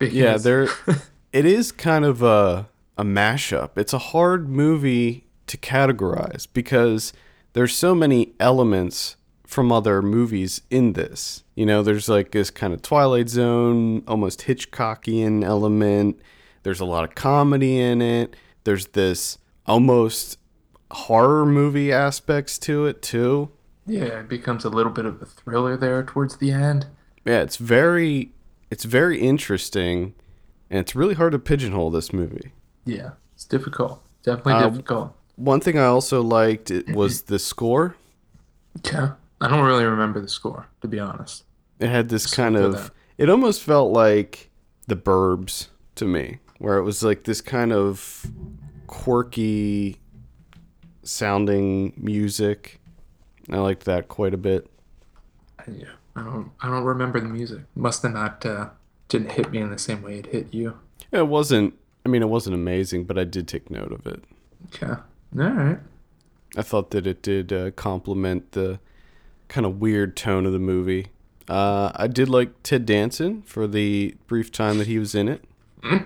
Yeah, 0.00 0.36
there. 0.36 0.68
it 1.32 1.44
is 1.44 1.70
kind 1.70 2.04
of 2.04 2.22
a 2.22 2.68
a 2.98 3.04
mashup. 3.04 3.70
It's 3.76 3.92
a 3.92 3.98
hard 3.98 4.48
movie 4.48 5.26
to 5.46 5.56
categorize 5.56 6.46
because 6.52 7.12
there's 7.52 7.74
so 7.74 7.94
many 7.94 8.34
elements 8.40 9.16
from 9.46 9.70
other 9.70 10.02
movies 10.02 10.62
in 10.70 10.94
this. 10.94 11.44
You 11.54 11.66
know, 11.66 11.82
there's 11.82 12.08
like 12.08 12.32
this 12.32 12.50
kind 12.50 12.72
of 12.72 12.82
Twilight 12.82 13.28
Zone, 13.28 14.02
almost 14.08 14.42
Hitchcockian 14.42 15.44
element. 15.44 16.18
There's 16.62 16.80
a 16.80 16.84
lot 16.84 17.04
of 17.04 17.14
comedy 17.14 17.78
in 17.78 18.02
it. 18.02 18.34
There's 18.64 18.88
this 18.88 19.38
almost 19.66 20.38
horror 20.90 21.46
movie 21.46 21.92
aspects 21.92 22.58
to 22.58 22.86
it 22.86 23.02
too. 23.02 23.50
yeah, 23.86 24.20
it 24.20 24.28
becomes 24.28 24.64
a 24.64 24.68
little 24.68 24.92
bit 24.92 25.06
of 25.06 25.22
a 25.22 25.26
thriller 25.26 25.76
there 25.76 26.02
towards 26.02 26.36
the 26.38 26.50
end. 26.50 26.86
Yeah, 27.24 27.42
it's 27.42 27.56
very 27.56 28.32
it's 28.72 28.84
very 28.84 29.20
interesting 29.20 30.14
and 30.70 30.80
it's 30.80 30.96
really 30.96 31.12
hard 31.14 31.32
to 31.32 31.38
pigeonhole 31.38 31.90
this 31.90 32.10
movie. 32.10 32.52
Yeah, 32.86 33.10
it's 33.34 33.44
difficult. 33.44 34.02
Definitely 34.22 34.54
Uh, 34.54 34.70
difficult. 34.70 35.14
One 35.36 35.60
thing 35.60 35.78
I 35.78 35.84
also 35.84 36.22
liked 36.22 36.70
it 36.70 36.88
was 36.96 37.22
the 37.22 37.38
score. 37.38 37.96
Yeah, 38.90 39.12
I 39.42 39.48
don't 39.48 39.64
really 39.64 39.84
remember 39.84 40.20
the 40.20 40.28
score 40.28 40.68
to 40.80 40.88
be 40.88 40.98
honest. 40.98 41.44
It 41.80 41.88
had 41.88 42.08
this 42.08 42.22
Just 42.22 42.34
kind 42.34 42.56
of 42.56 42.72
that. 42.72 42.90
It 43.18 43.28
almost 43.28 43.62
felt 43.62 43.92
like 43.92 44.50
the 44.86 44.96
Burbs 44.96 45.68
to 45.96 46.06
me, 46.06 46.38
where 46.58 46.78
it 46.78 46.82
was 46.82 47.02
like 47.02 47.24
this 47.24 47.42
kind 47.42 47.72
of 47.74 48.24
quirky 48.86 49.98
sounding 51.02 51.92
music. 51.96 52.80
I 53.50 53.58
liked 53.58 53.84
that 53.84 54.08
quite 54.08 54.32
a 54.32 54.38
bit. 54.38 54.66
Yeah, 55.70 55.88
I 56.14 56.22
don't. 56.22 56.50
I 56.60 56.68
don't 56.68 56.84
remember 56.84 57.20
the 57.20 57.28
music. 57.28 57.60
Must 57.74 58.02
have 58.02 58.12
not. 58.12 58.44
Uh, 58.44 58.70
didn't 59.08 59.32
hit 59.32 59.50
me 59.50 59.58
in 59.58 59.70
the 59.70 59.78
same 59.78 60.02
way 60.02 60.18
it 60.18 60.26
hit 60.26 60.52
you. 60.52 60.78
It 61.10 61.28
wasn't. 61.28 61.74
I 62.04 62.08
mean, 62.08 62.22
it 62.22 62.28
wasn't 62.28 62.54
amazing, 62.54 63.04
but 63.04 63.18
I 63.18 63.24
did 63.24 63.46
take 63.46 63.70
note 63.70 63.92
of 63.92 64.06
it. 64.06 64.24
Okay. 64.66 64.94
All 65.38 65.48
right. 65.48 65.78
I 66.56 66.62
thought 66.62 66.90
that 66.90 67.06
it 67.06 67.22
did 67.22 67.52
uh, 67.52 67.70
complement 67.72 68.52
the 68.52 68.80
kind 69.48 69.66
of 69.66 69.80
weird 69.80 70.16
tone 70.16 70.44
of 70.46 70.52
the 70.52 70.58
movie. 70.58 71.08
Uh, 71.48 71.92
I 71.94 72.06
did 72.06 72.28
like 72.28 72.62
Ted 72.62 72.86
Danson 72.86 73.42
for 73.42 73.66
the 73.66 74.14
brief 74.26 74.52
time 74.52 74.78
that 74.78 74.86
he 74.86 74.98
was 74.98 75.14
in 75.14 75.28
it. 75.28 75.44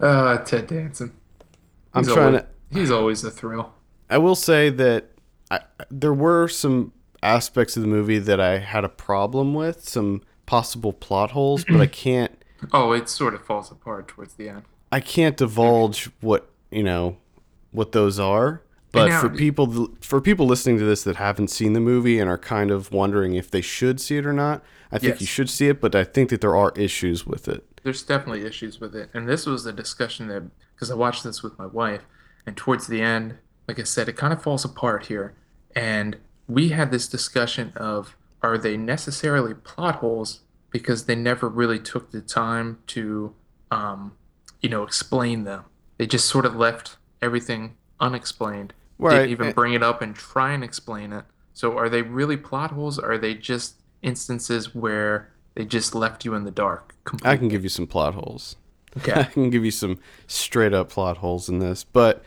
Uh, 0.00 0.38
Ted 0.44 0.68
Danson. 0.68 1.12
I'm 1.92 2.04
He's 2.04 2.12
trying 2.12 2.26
always, 2.26 2.42
to. 2.42 2.78
He's 2.78 2.90
always 2.92 3.24
a 3.24 3.32
thrill. 3.32 3.72
I 4.08 4.18
will 4.18 4.36
say 4.36 4.70
that 4.70 5.06
I, 5.50 5.60
there 5.90 6.14
were 6.14 6.46
some 6.46 6.92
aspects 7.22 7.76
of 7.76 7.82
the 7.82 7.88
movie 7.88 8.18
that 8.18 8.40
I 8.40 8.58
had 8.58 8.84
a 8.84 8.88
problem 8.88 9.54
with, 9.54 9.88
some 9.88 10.22
possible 10.46 10.92
plot 10.92 11.32
holes, 11.32 11.64
but 11.64 11.80
I 11.80 11.86
can't. 12.04 12.32
Oh, 12.72 12.92
it 12.92 13.08
sort 13.08 13.34
of 13.34 13.44
falls 13.44 13.70
apart 13.70 14.08
towards 14.08 14.34
the 14.34 14.48
end. 14.48 14.62
I 14.90 15.00
can't 15.00 15.36
divulge 15.36 16.10
what 16.20 16.50
you 16.70 16.82
know 16.82 17.18
what 17.72 17.92
those 17.92 18.18
are. 18.18 18.62
But 18.90 19.08
now- 19.08 19.20
for 19.20 19.28
people 19.28 19.90
for 20.00 20.20
people 20.20 20.46
listening 20.46 20.78
to 20.78 20.84
this 20.84 21.04
that 21.04 21.16
haven't 21.16 21.48
seen 21.48 21.74
the 21.74 21.80
movie 21.80 22.18
and 22.18 22.28
are 22.30 22.38
kind 22.38 22.70
of 22.70 22.90
wondering 22.90 23.34
if 23.34 23.50
they 23.50 23.60
should 23.60 24.00
see 24.00 24.16
it 24.16 24.24
or 24.26 24.32
not, 24.32 24.62
I 24.90 24.98
think 24.98 25.14
Yes. 25.14 25.20
you 25.20 25.26
should 25.26 25.50
see 25.50 25.68
it. 25.68 25.80
But 25.80 25.94
I 25.94 26.04
think 26.04 26.30
that 26.30 26.40
there 26.40 26.56
are 26.56 26.72
issues 26.74 27.26
with 27.26 27.48
it. 27.48 27.64
There's 27.82 28.02
definitely 28.02 28.44
issues 28.46 28.80
with 28.80 28.94
it, 28.96 29.10
and 29.14 29.28
this 29.28 29.46
was 29.46 29.64
a 29.66 29.72
discussion 29.72 30.28
that 30.28 30.42
because 30.74 30.90
I 30.90 30.94
watched 30.94 31.22
this 31.24 31.42
with 31.42 31.58
my 31.58 31.66
wife, 31.66 32.02
and 32.46 32.56
towards 32.56 32.86
the 32.86 33.00
end, 33.02 33.36
like 33.68 33.78
I 33.78 33.82
said, 33.84 34.08
it 34.08 34.16
kind 34.16 34.32
of 34.32 34.42
falls 34.42 34.64
apart 34.64 35.06
here, 35.06 35.34
and 35.76 36.16
we 36.48 36.70
had 36.70 36.90
this 36.90 37.06
discussion 37.06 37.72
of 37.76 38.16
are 38.42 38.56
they 38.56 38.76
necessarily 38.76 39.54
plot 39.54 39.96
holes 39.96 40.40
because 40.70 41.04
they 41.04 41.14
never 41.14 41.48
really 41.48 41.78
took 41.78 42.10
the 42.10 42.20
time 42.20 42.78
to, 42.86 43.34
um, 43.70 44.12
you 44.60 44.68
know, 44.68 44.82
explain 44.82 45.44
them. 45.44 45.64
They 45.98 46.06
just 46.06 46.26
sort 46.26 46.46
of 46.46 46.56
left 46.56 46.96
everything 47.20 47.76
unexplained. 48.00 48.72
Right, 48.98 49.20
Didn't 49.20 49.30
even 49.30 49.52
bring 49.52 49.74
it 49.74 49.82
up 49.82 50.02
and 50.02 50.14
try 50.14 50.52
and 50.52 50.64
explain 50.64 51.12
it. 51.12 51.24
So 51.52 51.76
are 51.76 51.88
they 51.88 52.02
really 52.02 52.36
plot 52.36 52.72
holes? 52.72 52.98
Or 52.98 53.12
are 53.12 53.18
they 53.18 53.34
just 53.34 53.76
instances 54.02 54.74
where 54.74 55.30
they 55.54 55.64
just 55.64 55.94
left 55.94 56.24
you 56.24 56.34
in 56.34 56.44
the 56.44 56.50
dark? 56.50 56.94
I 57.24 57.36
can 57.36 57.48
give 57.48 57.62
you 57.62 57.68
some 57.68 57.86
plot 57.86 58.14
holes. 58.14 58.56
Okay. 58.96 59.12
I 59.20 59.24
can 59.24 59.50
give 59.50 59.64
you 59.64 59.70
some 59.70 59.98
straight 60.26 60.72
up 60.72 60.90
plot 60.90 61.18
holes 61.18 61.48
in 61.48 61.58
this, 61.58 61.84
but 61.84 62.22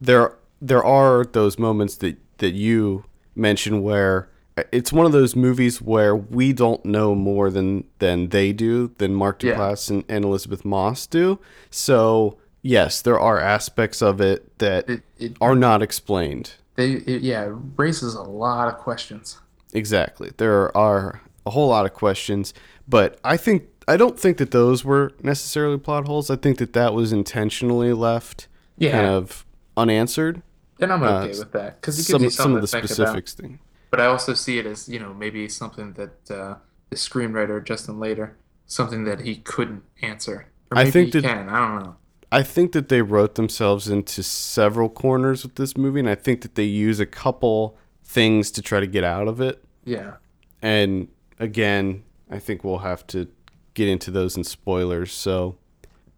there 0.00 0.36
there 0.60 0.84
are 0.84 1.24
those 1.24 1.58
moments 1.58 1.96
that 1.96 2.18
that 2.38 2.52
you 2.52 3.04
mentioned 3.38 3.82
where 3.82 4.28
uh, 4.56 4.64
it's 4.72 4.92
one 4.92 5.06
of 5.06 5.12
those 5.12 5.34
movies 5.36 5.80
where 5.80 6.14
we 6.16 6.52
don't 6.52 6.84
know 6.84 7.14
more 7.14 7.50
than 7.50 7.84
than 8.00 8.28
they 8.30 8.52
do, 8.52 8.92
than 8.98 9.14
Mark 9.14 9.42
Yeah. 9.42 9.54
Duplass 9.54 9.88
and, 9.90 10.04
and 10.08 10.24
Elisabeth 10.24 10.64
Moss 10.64 11.06
do. 11.06 11.38
So 11.70 12.38
yes, 12.62 13.00
there 13.00 13.18
are 13.18 13.38
aspects 13.40 14.02
of 14.02 14.20
it 14.20 14.58
that 14.58 14.88
It, 14.90 15.02
it, 15.18 15.36
are 15.40 15.54
not 15.54 15.80
explained. 15.82 16.52
they, 16.76 16.92
it, 16.92 17.22
yeah, 17.22 17.44
it 17.46 17.52
raises 17.76 18.14
a 18.14 18.22
lot 18.22 18.68
of 18.68 18.78
questions. 18.78 19.38
Exactly. 19.72 20.32
There 20.36 20.76
are 20.76 21.20
a 21.46 21.50
whole 21.50 21.68
lot 21.68 21.86
of 21.86 21.94
questions, 21.94 22.52
but 22.88 23.18
I 23.24 23.36
think 23.36 23.68
I 23.86 23.96
don't 23.96 24.18
think 24.18 24.36
that 24.38 24.50
those 24.50 24.84
were 24.84 25.12
necessarily 25.22 25.78
plot 25.78 26.06
holes. 26.06 26.30
I 26.30 26.36
think 26.36 26.58
that 26.58 26.72
that 26.74 26.92
was 26.94 27.12
intentionally 27.12 27.92
left 27.92 28.48
Yeah. 28.76 28.92
kind 28.92 29.06
of 29.06 29.46
unanswered. 29.76 30.42
And 30.80 30.92
I'm 30.92 31.02
Uh, 31.02 31.22
okay 31.22 31.38
with 31.38 31.52
that 31.52 31.80
because 31.80 31.96
it 31.98 32.02
gives 32.02 32.08
Some 32.08 32.22
you 32.22 32.30
some 32.30 32.42
something 32.44 32.56
of 32.56 32.62
the 32.62 32.66
think 32.68 32.84
about. 32.84 32.94
specifics 32.94 33.34
thing. 33.34 33.58
But 33.90 34.00
I 34.00 34.06
also 34.06 34.34
see 34.34 34.58
it 34.58 34.66
as 34.66 34.88
you 34.88 34.98
know 34.98 35.12
maybe 35.14 35.48
something 35.48 35.94
that 35.94 36.30
uh, 36.30 36.54
the 36.90 36.96
screenwriter 36.96 37.62
Justin 37.64 37.98
Lader 37.98 38.36
something 38.66 39.04
that 39.04 39.20
he 39.20 39.36
couldn't 39.36 39.82
answer. 40.02 40.46
Or 40.70 40.78
I 40.78 40.90
think 40.90 41.14
he 41.14 41.20
that- 41.20 41.26
can. 41.28 41.48
I 41.48 41.58
don't 41.66 41.82
know. 41.84 41.96
I 42.30 42.42
think 42.42 42.72
that 42.72 42.90
they 42.90 43.00
wrote 43.00 43.36
themselves 43.36 43.88
into 43.88 44.22
several 44.22 44.90
corners 44.90 45.42
with 45.42 45.54
this 45.54 45.74
movie, 45.78 46.00
and 46.00 46.10
I 46.10 46.14
think 46.14 46.42
that 46.42 46.56
they 46.56 46.64
use 46.64 47.00
a 47.00 47.06
couple 47.06 47.78
things 48.04 48.50
to 48.50 48.60
try 48.60 48.80
to 48.80 48.86
get 48.86 49.02
out 49.02 49.28
of 49.28 49.40
it. 49.40 49.64
Yeah. 49.84 50.16
And 50.60 51.08
again, 51.40 52.02
I 52.30 52.38
think 52.38 52.62
we'll 52.64 52.80
have 52.80 53.06
to 53.08 53.28
get 53.72 53.88
into 53.88 54.10
those 54.10 54.36
in 54.36 54.44
spoilers. 54.44 55.10
So, 55.12 55.56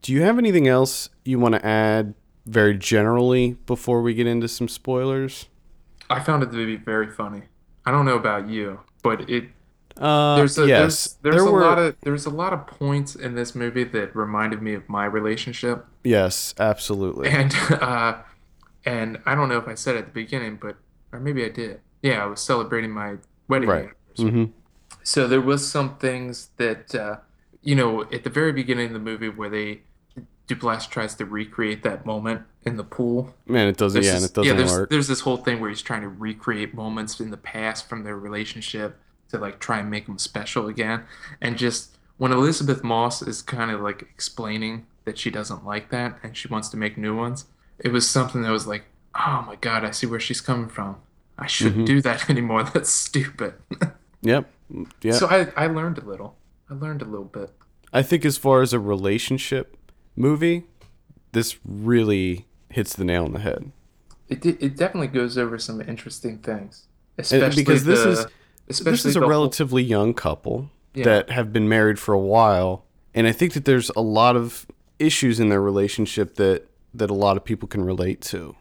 do 0.03 0.12
you 0.12 0.23
have 0.23 0.37
anything 0.37 0.66
else 0.66 1.11
you 1.24 1.39
want 1.39 1.55
to 1.55 1.65
add 1.65 2.15
very 2.47 2.77
generally 2.77 3.55
before 3.67 4.03
we 4.03 4.15
get 4.15 4.27
into 4.27 4.49
some 4.49 4.69
spoilers? 4.69 5.47
I 6.09 6.21
found 6.21 6.43
it 6.43 6.47
to 6.51 6.67
be 6.67 6.77
very 6.77 7.11
funny. 7.11 7.43
I 7.87 7.91
don't 7.91 8.05
know 8.05 8.17
about 8.17 8.49
you, 8.49 8.81
but 9.03 9.29
it 9.31 9.51
Uh, 9.97 10.35
there's 10.35 10.59
a, 10.59 10.71
yes, 10.71 10.75
there's, 10.75 11.19
there's 11.23 11.45
there 11.45 11.47
a 11.47 11.53
were. 11.53 11.53
lot 11.53 11.79
of 11.79 11.97
there's 12.03 12.27
a 12.27 12.31
lot 12.31 12.53
of 12.53 12.67
points 12.67 13.15
in 13.17 13.35
this 13.35 13.55
movie 13.55 13.85
that 13.85 14.15
reminded 14.17 14.62
me 14.62 14.75
of 14.75 14.89
my 14.89 15.05
relationship. 15.07 15.87
yes, 16.05 16.55
absolutely. 16.59 17.29
And 17.29 17.55
uh, 17.71 18.23
and 18.85 19.21
I 19.27 19.35
don't 19.35 19.49
know 19.49 19.59
if 19.59 19.69
I 19.69 19.75
said 19.75 19.97
at 19.97 20.07
the 20.07 20.12
beginning, 20.12 20.59
but 20.61 20.77
or 21.12 21.21
maybe 21.21 21.45
I 21.45 21.49
did. 21.51 21.81
Yeah, 22.03 22.23
I 22.25 22.27
was 22.27 22.41
celebrating 22.43 22.91
my 22.93 23.17
wedding 23.49 23.71
Right. 23.71 23.77
anniversary. 23.77 23.97
hmm 24.17 24.45
So 25.03 25.29
there 25.29 25.41
was 25.41 25.71
some 25.71 25.99
things 25.99 26.51
that 26.59 26.95
uh, 26.95 27.19
you 27.62 27.75
know 27.77 28.03
at 28.12 28.25
the 28.25 28.31
very 28.31 28.53
beginning 28.53 28.89
of 28.89 28.93
the 28.95 28.99
movie 29.01 29.29
where 29.29 29.51
they 29.51 29.83
Duplass 30.51 30.89
tries 30.89 31.15
to 31.17 31.25
recreate 31.25 31.83
that 31.85 32.05
moment 32.05 32.43
in 32.65 32.77
the 32.77 32.85
pool. 32.85 33.35
Man, 33.47 33.69
it 33.69 33.77
doesn't. 33.77 34.03
There's 34.03 34.13
Yeah, 34.13 34.17
and 34.17 34.25
it 34.25 34.35
doesn't 34.35 34.57
there's, 34.57 34.73
work. 34.73 34.91
There's 34.91 35.09
this 35.09 35.21
whole 35.21 35.37
thing 35.39 35.61
where 35.61 35.71
he's 35.71 35.83
trying 35.83 36.03
to 36.03 36.09
recreate 36.09 36.75
moments 36.75 37.21
in 37.21 37.31
the 37.31 37.37
past 37.37 37.89
from 37.89 38.05
their 38.05 38.17
relationship 38.17 38.99
to 39.31 39.39
like 39.39 39.59
try 39.61 39.79
and 39.79 39.91
make 39.91 40.07
them 40.07 40.19
special 40.19 40.67
again. 40.69 41.05
And 41.41 41.57
just 41.57 41.97
when 42.19 42.33
Elisabeth 42.33 42.83
Moss 42.85 43.23
is 43.23 43.41
kind 43.43 43.71
of 43.71 43.81
like 43.81 44.03
explaining 44.03 44.87
that 45.05 45.19
she 45.19 45.31
doesn't 45.31 45.65
like 45.65 45.91
that 45.91 46.19
and 46.23 46.37
she 46.37 46.49
wants 46.49 46.69
to 46.71 46.77
make 46.77 46.99
new 46.99 47.17
ones, 47.17 47.47
it 47.79 47.91
was 47.93 48.09
something 48.09 48.43
that 48.43 48.51
was 48.51 48.67
like, 48.67 48.85
oh 49.15 49.45
my 49.47 49.57
God, 49.57 49.85
I 49.85 49.91
see 49.93 50.07
where 50.07 50.21
she's 50.21 50.41
coming 50.41 50.69
from. 50.69 50.97
I 51.39 51.47
shouldn't 51.47 51.77
Mm-hmm. 51.77 51.85
do 51.87 52.03
that 52.03 52.29
anymore. 52.31 52.65
That's 52.65 52.91
stupid. 52.91 53.55
Yep. 54.23 54.51
Yeah. 55.01 55.13
So 55.13 55.27
I, 55.29 55.49
I 55.57 55.67
learned 55.67 55.97
a 55.97 56.05
little. 56.05 56.37
I 56.69 56.75
learned 56.75 57.01
a 57.01 57.07
little 57.07 57.25
bit. 57.25 57.49
I 57.91 58.03
think 58.03 58.27
as 58.27 58.37
far 58.37 58.61
as 58.61 58.75
a 58.75 58.79
relationship 58.79 59.79
movie, 60.16 60.65
this 61.32 61.59
really 61.65 62.47
hits 62.69 62.95
the 62.95 63.05
nail 63.05 63.24
on 63.24 63.32
the 63.32 63.41
head. 63.41 63.70
It, 64.28 64.45
it 64.47 64.77
definitely 64.77 65.09
goes 65.09 65.37
over 65.37 65.59
some 65.59 65.81
interesting 65.81 66.39
things. 66.39 66.87
And- 67.19 67.24
Especially 67.27 67.62
because 67.62 67.85
this 67.85 68.03
the- 68.03 68.11
is 68.11 68.27
especially 68.69 68.93
this 68.93 69.05
is 69.07 69.16
a 69.16 69.20
the 69.20 69.24
whole- 69.24 69.31
relatively 69.31 69.82
young 69.82 70.15
couple 70.15 70.70
Yeah. 70.95 71.05
that 71.05 71.31
have 71.31 71.53
been 71.53 71.69
married 71.69 71.99
for 71.99 72.12
a 72.15 72.19
while, 72.20 72.85
and 73.15 73.27
I 73.27 73.32
think 73.32 73.53
that 73.55 73.65
there's 73.65 73.91
a 73.97 74.01
lot 74.01 74.37
of 74.37 74.66
issues 74.99 75.41
in 75.41 75.49
their 75.49 75.61
relationship 75.62 76.37
that 76.37 76.66
that 76.95 77.09
a 77.11 77.15
lot 77.15 77.37
of 77.37 77.45
people 77.45 77.69
can 77.69 77.82
relate 77.85 78.20
to. 78.20 78.57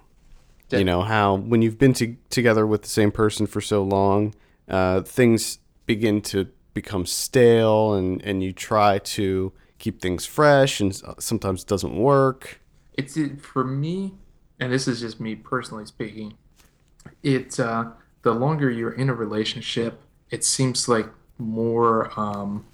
You 0.72 0.84
know 0.84 1.02
how 1.02 1.34
when 1.36 1.64
you've 1.64 1.80
been 1.80 1.94
to, 1.94 2.16
together 2.30 2.68
with 2.68 2.84
the 2.84 2.90
same 2.90 3.12
person 3.12 3.48
for 3.48 3.60
so 3.60 3.82
long, 3.84 4.36
uh, 4.68 5.02
things 5.02 5.58
begin 5.88 6.22
to 6.24 6.48
become 6.76 7.06
stale, 7.08 7.94
and 7.94 8.22
and 8.24 8.44
you 8.44 8.54
try 8.54 9.00
to 9.00 9.52
keep 9.80 10.02
things 10.02 10.26
fresh, 10.26 10.80
and 10.80 10.96
sometimes 11.20 11.64
it 11.64 11.68
doesn't 11.68 11.96
work. 11.96 12.60
it's 12.94 13.18
it, 13.18 13.42
for 13.42 13.64
me, 13.64 14.14
and 14.60 14.72
this 14.72 14.88
is 14.88 15.00
just 15.00 15.20
me 15.20 15.36
personally 15.36 15.86
speaking. 15.86 16.34
It's 17.24 17.60
uh, 17.60 17.92
the 18.22 18.34
longer 18.34 18.70
you're 18.70 18.92
in 18.92 19.10
a 19.10 19.14
relationship, 19.14 20.02
it 20.30 20.44
seems 20.44 20.88
like 20.88 21.08
more 21.38 22.12
um, 22.20 22.66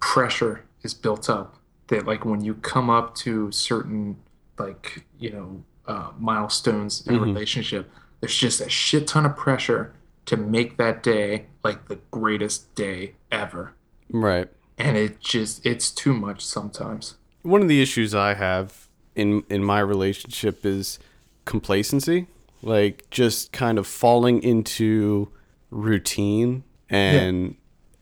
pressure 0.00 0.64
is 0.82 0.94
built 0.94 1.28
up. 1.30 1.56
That 1.88 2.06
like 2.06 2.24
when 2.24 2.42
you 2.42 2.54
come 2.54 2.90
up 2.90 3.14
to 3.16 3.50
certain 3.52 4.16
like 4.58 5.04
you 5.18 5.30
know 5.30 5.64
uh, 5.86 6.10
milestones 6.18 7.06
in 7.06 7.14
a 7.14 7.20
relationship, 7.20 7.90
there's 8.20 8.36
just 8.36 8.60
a 8.60 8.68
shit 8.68 9.06
ton 9.06 9.24
of 9.24 9.36
pressure 9.36 9.94
to 10.26 10.36
make 10.36 10.76
that 10.76 11.02
day 11.02 11.46
like 11.64 11.88
the 11.88 11.98
greatest 12.10 12.74
day 12.74 13.14
ever, 13.32 13.72
Right. 14.10 14.48
And 14.78 14.96
it 14.96 15.20
just 15.20 15.64
it's 15.66 15.90
too 15.90 16.14
much 16.14 16.44
sometimes. 16.44 17.16
one 17.42 17.62
of 17.62 17.68
the 17.68 17.82
issues 17.82 18.14
I 18.14 18.34
have 18.34 18.88
in 19.14 19.42
in 19.50 19.64
my 19.64 19.80
relationship 19.80 20.64
is 20.64 20.98
complacency, 21.44 22.26
like 22.62 23.08
just 23.10 23.52
kind 23.52 23.78
of 23.78 23.86
falling 23.86 24.42
into 24.42 25.30
routine, 25.70 26.64
and 26.88 27.56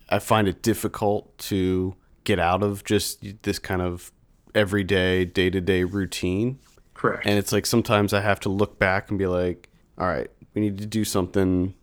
I 0.08 0.18
find 0.18 0.48
it 0.48 0.62
difficult 0.62 1.36
to 1.38 1.96
get 2.24 2.38
out 2.38 2.62
of 2.62 2.84
just 2.84 3.42
this 3.42 3.58
kind 3.58 3.82
of 3.82 4.12
everyday, 4.54 5.24
day 5.24 5.50
to 5.50 5.60
day 5.60 5.84
routine. 5.84 6.58
Correct. 6.94 7.26
And 7.26 7.38
it's 7.38 7.52
like 7.52 7.66
sometimes 7.66 8.12
I 8.12 8.20
have 8.20 8.40
to 8.40 8.48
look 8.48 8.78
back 8.78 9.10
and 9.10 9.18
be 9.18 9.26
like, 9.26 9.68
all 9.98 10.06
right, 10.06 10.30
we 10.54 10.62
need 10.62 10.78
to 10.78 10.86
do 10.86 11.04
something 11.04 11.74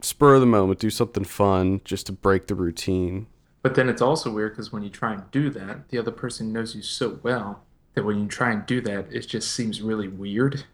spur 0.00 0.34
of 0.34 0.40
the 0.40 0.46
moment, 0.46 0.78
do 0.80 0.90
something 0.90 1.24
fun 1.24 1.80
just 1.84 2.06
to 2.06 2.12
break 2.12 2.46
the 2.46 2.54
routine. 2.54 3.26
But 3.64 3.76
then 3.76 3.88
it's 3.88 4.02
also 4.02 4.30
weird 4.30 4.52
because 4.52 4.74
when 4.74 4.82
you 4.82 4.90
try 4.90 5.14
and 5.14 5.22
do 5.30 5.48
that, 5.48 5.88
the 5.88 5.96
other 5.96 6.10
person 6.10 6.52
knows 6.52 6.76
you 6.76 6.82
so 6.82 7.18
well 7.22 7.62
that 7.94 8.04
when 8.04 8.18
you 8.20 8.28
try 8.28 8.52
and 8.52 8.66
do 8.66 8.82
that, 8.82 9.06
it 9.10 9.26
just 9.26 9.50
seems 9.52 9.80
really 9.80 10.06
weird. 10.06 10.64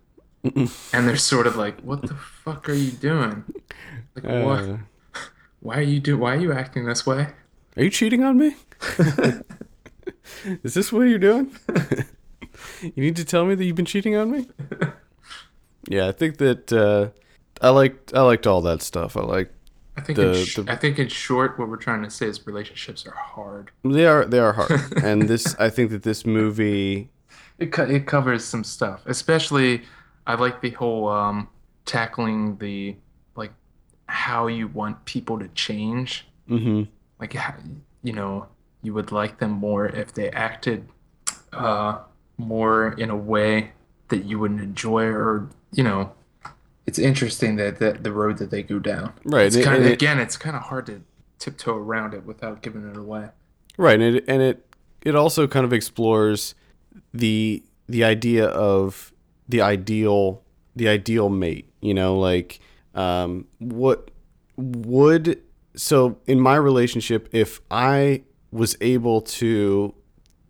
and 0.43 0.69
they're 0.93 1.15
sort 1.17 1.47
of 1.47 1.55
like, 1.55 1.81
"What 1.83 2.03
the 2.03 2.15
fuck 2.15 2.69
are 2.69 2.73
you 2.75 2.91
doing? 2.91 3.45
Like, 4.17 4.25
what? 4.25 4.61
Uh, 4.69 4.77
Why 5.61 5.77
are 5.79 5.83
you 5.83 6.01
do? 6.01 6.19
Why 6.19 6.35
are 6.35 6.41
you 6.41 6.53
acting 6.53 6.85
this 6.87 7.07
way?" 7.07 7.29
are 7.77 7.85
you 7.85 7.91
cheating 7.91 8.25
on 8.25 8.37
me? 8.37 8.57
Is 10.65 10.75
this 10.75 10.93
what 10.93 11.03
you're 11.03 11.19
doing? 11.21 11.55
you 12.83 12.93
need 12.97 13.15
to 13.17 13.25
tell 13.25 13.45
me 13.45 13.55
that 13.55 13.65
you've 13.65 13.77
been 13.77 13.85
cheating 13.85 14.17
on 14.17 14.33
me. 14.33 14.49
Yeah, 15.89 16.09
I 16.09 16.13
think 16.13 16.37
that 16.39 16.73
uh, 16.73 17.09
I 17.61 17.71
liked 17.71 18.13
I 18.15 18.21
liked 18.23 18.47
all 18.47 18.61
that 18.63 18.83
stuff. 18.83 19.17
I 19.17 19.23
like 19.23 19.53
I 20.01 20.03
think 20.03 20.17
The- 20.17 20.29
in 20.39 20.45
sh- 20.47 20.57
the- 20.57 20.73
I 20.73 20.77
think 20.77 20.99
in 20.99 21.09
short, 21.09 21.59
what 21.59 21.69
we're 21.69 21.77
trying 21.77 22.03
to 22.03 22.11
say 22.11 22.27
is 22.27 22.47
relationships 22.47 23.07
are 23.07 23.15
hard. 23.15 23.71
they 23.85 24.07
are 24.07 24.25
they 24.25 24.39
are 24.39 24.55
hard, 24.55 24.71
and 25.05 25.29
this 25.29 25.55
I 25.59 25.69
think 25.69 25.91
that 25.91 26.03
this 26.05 26.25
movie 26.25 27.11
It 27.59 27.71
co- 27.73 27.85
it 27.97 28.07
covers 28.07 28.43
some 28.45 28.65
stuff, 28.65 29.03
especially 29.07 29.83
I 30.27 30.35
like 30.37 30.63
the 30.63 30.71
whole 30.71 31.09
um, 31.09 31.49
tackling 31.85 32.57
the 32.57 32.97
like 33.37 33.53
how 34.07 34.47
you 34.47 34.69
want 34.69 35.05
people 35.05 35.39
to 35.39 35.49
change. 35.49 36.27
hmm 36.49 36.83
Like 37.21 37.35
you 38.03 38.13
know, 38.15 38.47
you 38.83 38.95
would 38.95 39.13
like 39.13 39.39
them 39.39 39.51
more 39.51 39.87
if 39.87 40.15
they 40.15 40.31
acted 40.31 40.89
uh, 41.53 41.99
more 42.39 42.93
in 43.03 43.11
a 43.11 43.17
way 43.17 43.73
that 44.09 44.25
you 44.25 44.39
wouldn't 44.39 44.63
enjoy, 44.63 45.05
or 45.05 45.49
you 45.73 45.85
know, 45.85 46.13
it's 46.87 46.99
interesting 46.99 47.57
that, 47.57 47.79
that 47.79 48.03
the 48.03 48.13
road 48.13 48.39
that 48.39 48.51
they 48.51 48.63
go 48.63 48.79
down. 48.79 49.13
right 49.25 49.47
It's 49.47 49.63
kind 49.63 49.77
of 49.81 49.87
it- 49.87 49.93
again, 49.93 50.19
it's 50.19 50.37
kind 50.37 50.57
of 50.57 50.63
hard 50.63 50.87
to 50.87 51.03
tiptoe 51.39 51.77
around 51.77 52.15
it 52.15 52.25
without 52.25 52.63
giving 52.63 52.89
it 52.89 52.97
away. 52.97 53.29
Right, 53.77 54.01
and 54.01 54.17
it, 54.17 54.25
and 54.29 54.43
it 54.43 54.67
it 55.03 55.15
also 55.15 55.47
kind 55.47 55.65
of 55.65 55.73
explores 55.73 56.55
the 57.15 57.63
the 57.89 58.05
idea 58.05 58.47
of 58.47 59.13
the 59.49 59.61
ideal 59.63 60.43
the 60.77 60.89
ideal 60.89 61.29
mate. 61.29 61.71
You 61.81 61.95
know, 61.95 62.19
like 62.19 62.61
um, 62.95 63.47
what 63.59 64.11
would 64.57 65.41
so 65.77 66.19
in 66.27 66.41
my 66.41 66.57
relationship, 66.57 67.29
if 67.33 67.61
I 67.71 68.23
was 68.51 68.77
able 68.81 69.21
to 69.23 69.95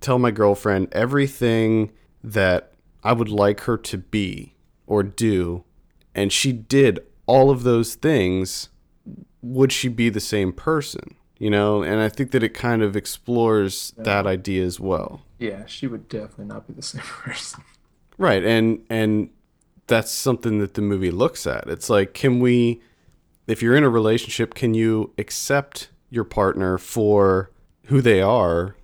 tell 0.01 0.19
my 0.19 0.31
girlfriend 0.31 0.89
everything 0.93 1.93
that 2.25 2.73
I 3.05 3.13
would 3.13 3.29
like 3.29 3.61
her 3.61 3.77
to 3.77 3.99
be 3.99 4.55
or 4.87 5.03
do, 5.03 5.65
and 6.15 6.33
she 6.33 6.53
did 6.53 7.01
all 7.27 7.51
of 7.51 7.63
those 7.63 7.95
things, 7.95 8.69
would 9.43 9.73
she 9.73 9.89
be 9.89 10.09
the 10.09 10.21
same 10.21 10.53
person? 10.53 11.15
You 11.39 11.51
know, 11.51 11.83
and 11.83 12.01
I 12.01 12.09
think 12.09 12.33
that 12.33 12.43
it 12.43 12.53
kind 12.53 12.83
of 12.83 12.97
explores 12.97 13.95
that 13.97 14.27
idea 14.27 14.65
as 14.65 14.79
well. 14.79 15.23
Yeah, 15.39 15.65
she 15.67 15.87
would 15.87 16.09
definitely 16.09 16.47
not 16.47 16.67
be 16.67 16.75
the 16.75 16.83
same 16.95 17.03
person. 17.03 17.63
Right, 18.19 18.45
and 18.45 18.85
and 18.91 19.31
that's 19.87 20.11
something 20.11 20.59
that 20.59 20.75
the 20.75 20.83
movie 20.83 21.11
looks 21.11 21.47
at. 21.47 21.67
It's 21.69 21.89
like, 21.89 22.15
can 22.15 22.41
we, 22.41 22.81
if 23.47 23.63
you're 23.63 23.75
in 23.75 23.85
a 23.85 23.89
relationship, 23.89 24.55
can 24.55 24.75
you 24.75 25.13
accept 25.19 25.89
your 26.11 26.25
partner 26.25 26.79
for 26.79 27.51
who 27.87 28.01
they 28.01 28.21
are, 28.21 28.77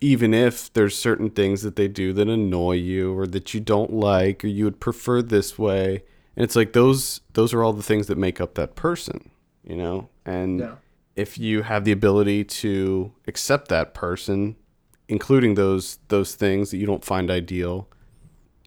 even 0.00 0.34
if 0.34 0.72
there's 0.74 0.96
certain 0.96 1.30
things 1.30 1.62
that 1.62 1.76
they 1.76 1.88
do 1.88 2.12
that 2.12 2.28
annoy 2.28 2.72
you 2.72 3.16
or 3.16 3.26
that 3.26 3.54
you 3.54 3.60
don't 3.60 3.92
like 3.92 4.44
or 4.44 4.48
you 4.48 4.64
would 4.64 4.80
prefer 4.80 5.22
this 5.22 5.58
way? 5.58 6.04
And 6.36 6.44
it's 6.44 6.56
like 6.56 6.72
those 6.72 7.20
those 7.34 7.52
are 7.52 7.62
all 7.62 7.72
the 7.72 7.82
things 7.82 8.06
that 8.06 8.16
make 8.18 8.40
up 8.40 8.54
that 8.54 8.74
person, 8.74 9.30
you 9.64 9.76
know. 9.76 10.08
And 10.24 10.60
Yeah. 10.60 10.74
if 11.16 11.38
you 11.38 11.62
have 11.62 11.84
the 11.84 11.92
ability 11.92 12.44
to 12.44 13.12
accept 13.26 13.68
that 13.68 13.92
person, 13.94 14.56
including 15.08 15.54
those 15.54 15.98
those 16.08 16.34
things 16.34 16.70
that 16.70 16.78
you 16.78 16.86
don't 16.86 17.04
find 17.04 17.30
ideal, 17.30 17.88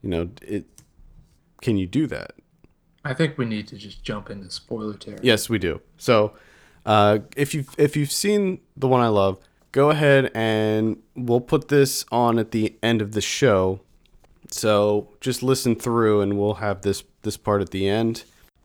you 0.02 0.10
know, 0.10 0.30
it 0.42 0.66
can 1.62 1.78
you 1.78 1.88
do 1.88 2.06
that? 2.08 2.34
I 3.04 3.14
think 3.14 3.38
we 3.38 3.46
need 3.46 3.68
to 3.68 3.78
just 3.78 4.04
jump 4.04 4.30
into 4.30 4.50
spoiler 4.52 4.94
territory. 4.96 5.28
Yes, 5.28 5.50
we 5.50 5.58
do. 5.60 5.82
So, 5.98 6.34
uh, 6.86 7.20
if 7.36 7.54
you 7.54 7.66
if 7.78 7.96
you've 7.96 8.12
seen 8.12 8.60
the 8.78 8.88
one 8.88 9.02
I 9.02 9.08
love, 9.08 9.40
go 9.72 9.90
ahead 9.90 10.32
and 10.36 10.98
we'll 11.16 11.42
put 11.42 11.68
this 11.70 12.06
on 12.12 12.38
at 12.40 12.52
the 12.52 12.76
end 12.84 13.02
of 13.02 13.14
the 13.14 13.22
show. 13.22 13.80
So 14.51 15.09
just 15.22 15.43
listen 15.43 15.76
through, 15.76 16.22
and 16.22 16.38
we'll 16.38 16.55
have 16.55 16.81
this 16.81 17.03
this 17.23 17.38
part 17.38 17.61
at 17.61 17.72
the 17.72 17.88
end. 17.88 18.23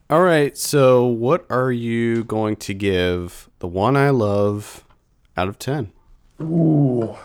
All 0.08 0.22
right. 0.22 0.56
So, 0.56 1.06
what 1.06 1.46
are 1.50 1.70
you 1.70 2.24
going 2.24 2.56
to 2.56 2.74
give 2.74 3.48
the 3.60 3.68
one 3.68 3.96
I 3.96 4.10
love 4.10 4.84
out 5.36 5.48
of 5.48 5.58
ten? 5.58 5.92
Ooh. 6.40 7.16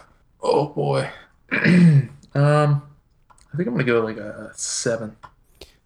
Oh 0.42 0.68
boy. 0.68 1.10
um, 1.52 2.10
I 2.36 3.58
think 3.58 3.68
I'm 3.68 3.74
gonna 3.74 3.84
go 3.84 4.02
like 4.02 4.18
a 4.18 4.52
seven. 4.56 5.16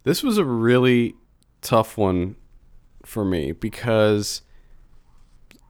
This 0.03 0.23
was 0.23 0.37
a 0.37 0.45
really 0.45 1.15
tough 1.61 1.97
one 1.97 2.35
for 3.05 3.23
me 3.23 3.51
because 3.51 4.41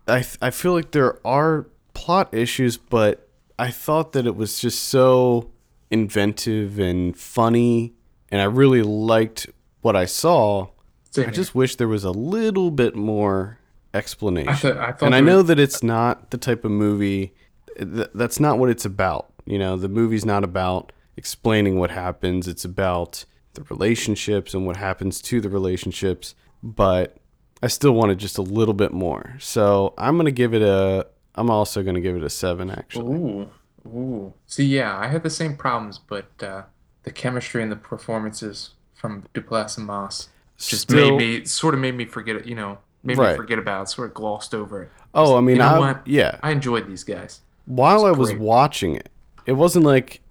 I 0.07 0.25
I 0.41 0.49
feel 0.49 0.73
like 0.73 0.91
there 0.91 1.25
are 1.25 1.67
plot 1.93 2.33
issues, 2.33 2.77
but 2.77 3.29
I 3.57 3.71
thought 3.71 4.13
that 4.13 4.25
it 4.25 4.35
was 4.35 4.59
just 4.59 4.83
so 4.83 5.51
inventive 5.91 6.79
and 6.79 7.17
funny, 7.17 7.93
and 8.31 8.41
I 8.41 8.45
really 8.45 8.81
liked 8.83 9.47
what 9.81 9.95
I 9.95 10.05
saw. 10.05 10.67
Same 11.11 11.23
I 11.23 11.25
here. 11.27 11.33
just 11.33 11.55
wish 11.55 11.75
there 11.77 11.87
was 11.87 12.03
a 12.03 12.11
little 12.11 12.71
bit 12.71 12.95
more 12.95 13.57
explanation. 13.93 14.77
I 14.77 14.91
thought 14.91 15.03
I 15.03 15.05
and 15.07 15.15
I 15.15 15.21
know 15.21 15.37
was- 15.37 15.47
that 15.47 15.59
it's 15.59 15.81
not 15.83 16.31
the 16.31 16.37
type 16.37 16.63
of 16.63 16.71
movie 16.71 17.33
th- 17.77 18.09
that's 18.13 18.39
not 18.39 18.59
what 18.59 18.69
it's 18.69 18.85
about. 18.85 19.31
You 19.45 19.57
know, 19.57 19.75
the 19.77 19.89
movie's 19.89 20.25
not 20.25 20.43
about 20.43 20.91
explaining 21.17 21.79
what 21.79 21.89
happens. 21.91 22.47
It's 22.47 22.63
about 22.65 23.25
the 23.55 23.63
relationships 23.63 24.53
and 24.53 24.65
what 24.67 24.77
happens 24.77 25.21
to 25.23 25.41
the 25.41 25.49
relationships, 25.49 26.35
but 26.61 27.17
I 27.63 27.67
still 27.67 27.93
wanted 27.93 28.19
just 28.19 28.37
a 28.37 28.41
little 28.43 28.75
bit 28.75 28.93
more. 28.93 29.35
So, 29.39 29.93
I'm 29.97 30.15
going 30.15 30.25
to 30.27 30.31
give 30.31 30.53
it 30.53 30.61
a 30.61 31.07
I'm 31.35 31.49
also 31.49 31.81
going 31.83 31.95
to 31.95 32.01
give 32.01 32.15
it 32.17 32.23
a 32.23 32.29
7 32.29 32.69
actually. 32.69 33.15
Ooh. 33.15 33.49
Ooh. 33.85 34.33
See, 34.45 34.65
yeah, 34.65 34.97
I 34.97 35.07
had 35.07 35.23
the 35.23 35.29
same 35.29 35.55
problems, 35.55 35.97
but 35.99 36.25
uh, 36.41 36.63
the 37.03 37.11
chemistry 37.11 37.63
and 37.63 37.71
the 37.71 37.75
performances 37.75 38.71
from 38.93 39.23
Duplass 39.33 39.77
and 39.77 39.87
Moss 39.87 40.29
just 40.57 40.81
Still- 40.83 41.17
made 41.17 41.39
me 41.39 41.45
sort 41.45 41.73
of 41.73 41.79
made 41.79 41.95
me 41.95 42.05
forget 42.05 42.35
it. 42.35 42.45
You 42.45 42.55
know, 42.55 42.77
made 43.03 43.17
Right. 43.17 43.31
me 43.31 43.37
forget 43.37 43.59
about 43.59 43.83
it. 43.83 43.89
Sort 43.89 44.09
of 44.09 44.13
glossed 44.13 44.53
over 44.53 44.83
it. 44.83 44.91
Oh, 45.13 45.37
I 45.37 45.41
mean, 45.41 45.55
You 45.55 45.61
know 45.61 45.67
I 45.67 45.79
what? 45.79 46.07
yeah. 46.07 46.37
I 46.43 46.51
enjoyed 46.51 46.87
these 46.87 47.03
guys. 47.03 47.41
while 47.65 48.05
I 48.05 48.11
was 48.11 48.29
great. 48.31 48.41
watching 48.41 48.95
it, 48.95 49.09
it 49.45 49.53
wasn't 49.53 49.85
like 49.85 50.21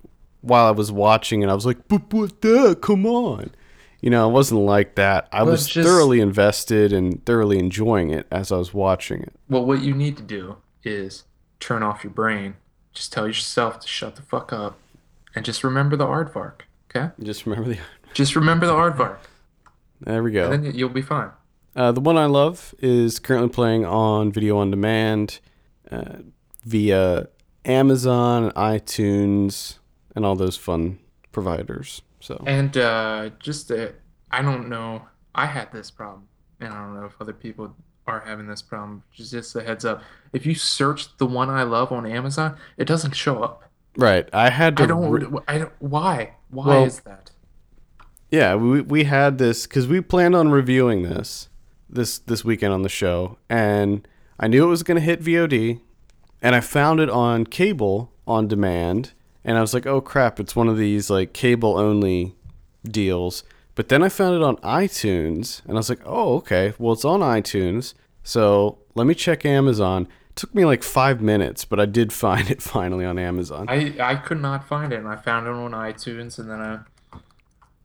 while 0.40 0.66
I 0.66 0.70
was 0.72 0.92
watching 0.92 1.42
it, 1.42 1.48
I 1.48 1.54
was 1.54 1.66
like, 1.66 1.88
but 1.88 2.12
what 2.12 2.40
the? 2.42 2.76
Come 2.76 3.06
on. 3.06 3.50
You 4.00 4.10
know, 4.10 4.28
it 4.28 4.32
wasn't 4.32 4.60
like 4.60 4.94
that. 4.94 5.28
I 5.32 5.42
was 5.42 5.66
just- 5.66 5.86
thoroughly 5.88 6.20
invested 6.20 6.92
and 6.92 7.24
thoroughly 7.26 7.58
enjoying 7.58 8.10
it 8.10 8.26
as 8.30 8.52
I 8.52 8.56
was 8.56 8.72
watching 8.72 9.22
it. 9.22 9.32
Well, 9.48 9.64
what 9.64 9.80
you 9.82 9.94
need 9.94 10.16
to 10.18 10.22
do 10.22 10.56
is 10.84 11.24
turn 11.58 11.82
off 11.82 12.04
your 12.04 12.12
brain. 12.12 12.54
Just 12.93 13.12
tell 13.12 13.27
yourself 13.27 13.81
to 13.81 13.89
shut 13.89 14.16
the 14.16 14.23
fuck 14.23 14.52
up, 14.52 14.78
and 15.35 15.44
just 15.44 15.62
remember 15.62 15.97
the 15.97 16.06
aardvark. 16.06 16.62
Okay? 16.90 17.12
Just 17.23 17.47
remember 17.47 17.70
the. 17.74 17.78
Just 18.15 18.35
remember 18.35 18.66
the 18.66 18.73
aardvark, 18.73 19.19
There 20.01 20.23
we 20.23 20.32
go. 20.32 20.51
and 20.51 20.65
then 20.65 20.74
you'll 20.74 20.89
be 20.89 21.02
fine. 21.02 21.31
Uh, 21.77 21.93
the 21.93 22.01
one 22.01 22.16
I 22.16 22.24
love 22.24 22.74
is 22.81 23.19
currently 23.19 23.51
playing 23.51 23.85
on 23.85 24.32
video 24.32 24.56
on 24.59 24.70
demand 24.70 25.39
uh, 25.90 26.16
via 26.65 27.28
Amazon, 27.65 28.51
iTunes, 28.52 29.78
and 30.16 30.24
all 30.24 30.35
those 30.35 30.56
fun 30.56 30.98
providers. 31.31 32.02
So 32.20 32.43
And 32.47 32.77
uh, 32.77 33.31
just 33.39 33.70
uh, 33.70 33.89
I 34.31 34.43
don't 34.43 34.69
know. 34.69 35.02
I 35.35 35.47
had 35.47 35.70
this 35.70 35.90
problem, 35.90 36.27
and 36.59 36.73
I 36.73 36.82
don't 36.82 36.98
know 36.98 37.05
if 37.06 37.15
other 37.20 37.35
people 37.35 37.77
are 38.09 38.20
having 38.20 38.47
this 38.47 38.62
problem. 38.62 39.02
Just 39.12 39.30
just 39.30 39.55
a 39.55 39.62
heads 39.62 39.85
up. 39.85 40.02
If 40.32 40.47
you 40.47 40.55
search 40.55 41.16
the 41.18 41.26
one 41.26 41.51
I 41.51 41.62
love 41.62 41.93
on 41.93 42.06
Amazon, 42.06 42.56
it 42.76 42.86
doesn't 42.86 43.12
show 43.12 43.43
up. 43.43 43.70
right, 43.97 44.28
I 44.32 44.51
had 44.51 44.76
to. 44.78 44.82
I 44.85 44.86
don't. 44.86 45.10
re- 45.10 45.40
I 45.47 45.59
don't. 45.59 45.72
Why? 45.78 46.35
Why 46.51 46.66
Well, 46.66 46.85
is 46.85 47.01
that? 47.01 47.30
Yeah, 48.30 48.55
we 48.56 48.80
we 48.80 49.05
had 49.05 49.39
this 49.39 49.66
because 49.66 49.86
we 49.86 50.01
planned 50.01 50.35
on 50.35 50.51
reviewing 50.51 51.02
this 51.02 51.48
this 51.89 52.18
this 52.18 52.44
weekend 52.44 52.72
on 52.72 52.82
the 52.82 52.89
show, 52.89 53.39
and 53.48 54.06
I 54.40 54.48
knew 54.48 54.64
it 54.64 54.68
was 54.68 54.82
going 54.82 54.97
to 54.97 55.05
hit 55.05 55.22
VOD, 55.22 55.80
and 56.43 56.55
I 56.55 56.60
found 56.60 57.01
it 57.01 57.10
on 57.10 57.44
cable 57.47 58.12
on 58.26 58.47
demand, 58.48 59.12
and 59.44 59.56
I 59.56 59.60
was 59.60 59.72
like, 59.72 59.86
oh 59.86 60.01
crap, 60.01 60.39
it's 60.40 60.55
one 60.56 60.68
of 60.68 60.76
these 60.76 61.09
like 61.10 61.32
cable 61.32 61.78
only 61.78 62.35
deals. 62.85 63.44
But 63.78 63.88
then 63.90 64.02
I 64.02 64.09
found 64.09 64.34
it 64.34 64.42
on 64.42 64.56
iTunes, 64.56 65.62
and 65.64 65.74
I 65.74 65.78
was 65.78 65.88
like, 65.88 66.00
oh 66.05 66.34
okay, 66.38 66.74
well 66.80 66.94
it's 66.94 67.05
on 67.05 67.20
iTunes, 67.20 67.94
so 68.24 68.78
let 68.96 69.06
me 69.06 69.14
check 69.14 69.44
Amazon. 69.46 70.09
It 70.30 70.36
took 70.36 70.52
me 70.52 70.64
like 70.64 70.82
five 70.82 71.20
minutes, 71.20 71.64
but 71.64 71.78
I 71.78 71.86
did 71.86 72.12
find 72.24 72.50
it 72.50 72.60
finally 72.60 73.05
on 73.05 73.20
Amazon. 73.20 73.66
I 73.68 73.94
I 74.00 74.16
could 74.16 74.40
not 74.42 74.66
find 74.66 74.92
it, 74.92 74.98
and 74.98 75.06
I 75.06 75.14
found 75.14 75.46
it 75.46 75.50
on 75.50 75.70
iTunes, 75.70 76.40
and 76.40 76.50
then 76.50 76.60
I 76.60 76.80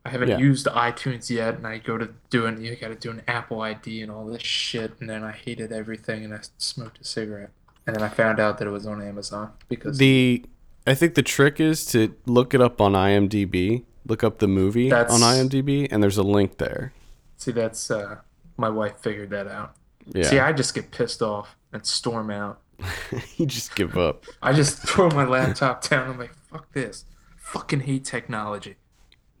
I 0.04 0.08
haven't 0.10 0.30
Yeah. 0.30 0.38
used 0.38 0.66
iTunes 0.66 1.30
yet, 1.30 1.54
and 1.58 1.66
I 1.66 1.78
go 1.78 1.96
to 1.96 2.08
do 2.28 2.44
it. 2.46 2.58
You 2.58 2.74
got 2.74 2.88
to 2.88 2.96
do 2.96 3.10
an 3.12 3.22
Apple 3.28 3.60
ID 3.62 4.02
and 4.02 4.10
all 4.10 4.26
this 4.26 4.42
shit, 4.42 4.94
and 5.00 5.08
then 5.08 5.22
I 5.22 5.30
hated 5.30 5.70
everything, 5.70 6.24
and 6.24 6.34
I 6.34 6.40
smoked 6.58 7.00
a 7.00 7.04
cigarette. 7.04 7.50
and 7.86 7.94
then 7.94 8.02
I 8.02 8.08
found 8.08 8.40
out 8.40 8.58
that 8.58 8.66
it 8.66 8.70
was 8.70 8.86
on 8.86 9.00
Amazon 9.00 9.52
because 9.68 9.98
The 9.98 10.42
I 10.86 10.94
think 10.94 11.14
the 11.14 11.22
trick 11.22 11.60
is 11.60 11.86
to 11.92 12.14
look 12.26 12.52
it 12.52 12.60
up 12.60 12.80
on 12.80 12.94
IMDb. 12.94 13.84
Look 14.06 14.22
up 14.22 14.38
the 14.38 14.48
movie 14.48 14.90
That's- 14.90 15.12
on 15.12 15.20
IMDb, 15.20 15.88
and 15.90 16.02
there's 16.02 16.18
a 16.18 16.22
link 16.22 16.58
there. 16.58 16.92
see 17.36 17.52
that's 17.52 17.90
uh, 17.90 18.16
my 18.56 18.68
wife 18.68 18.98
figured 19.00 19.30
that 19.30 19.46
out. 19.48 19.74
Yeah, 20.06 20.24
See, 20.24 20.38
I 20.38 20.52
just 20.52 20.74
get 20.74 20.90
pissed 20.90 21.22
off 21.22 21.56
and 21.72 21.84
storm 21.86 22.30
out. 22.30 22.60
you 23.36 23.46
just 23.46 23.74
give 23.74 23.96
up. 23.96 24.24
I 24.42 24.52
just 24.52 24.78
throw 24.86 25.08
my 25.10 25.24
laptop 25.24 25.88
down. 25.88 26.10
I'm 26.10 26.18
like, 26.18 26.34
fuck 26.50 26.70
this. 26.72 27.04
Fucking 27.38 27.80
hate 27.80 28.04
technology. 28.04 28.76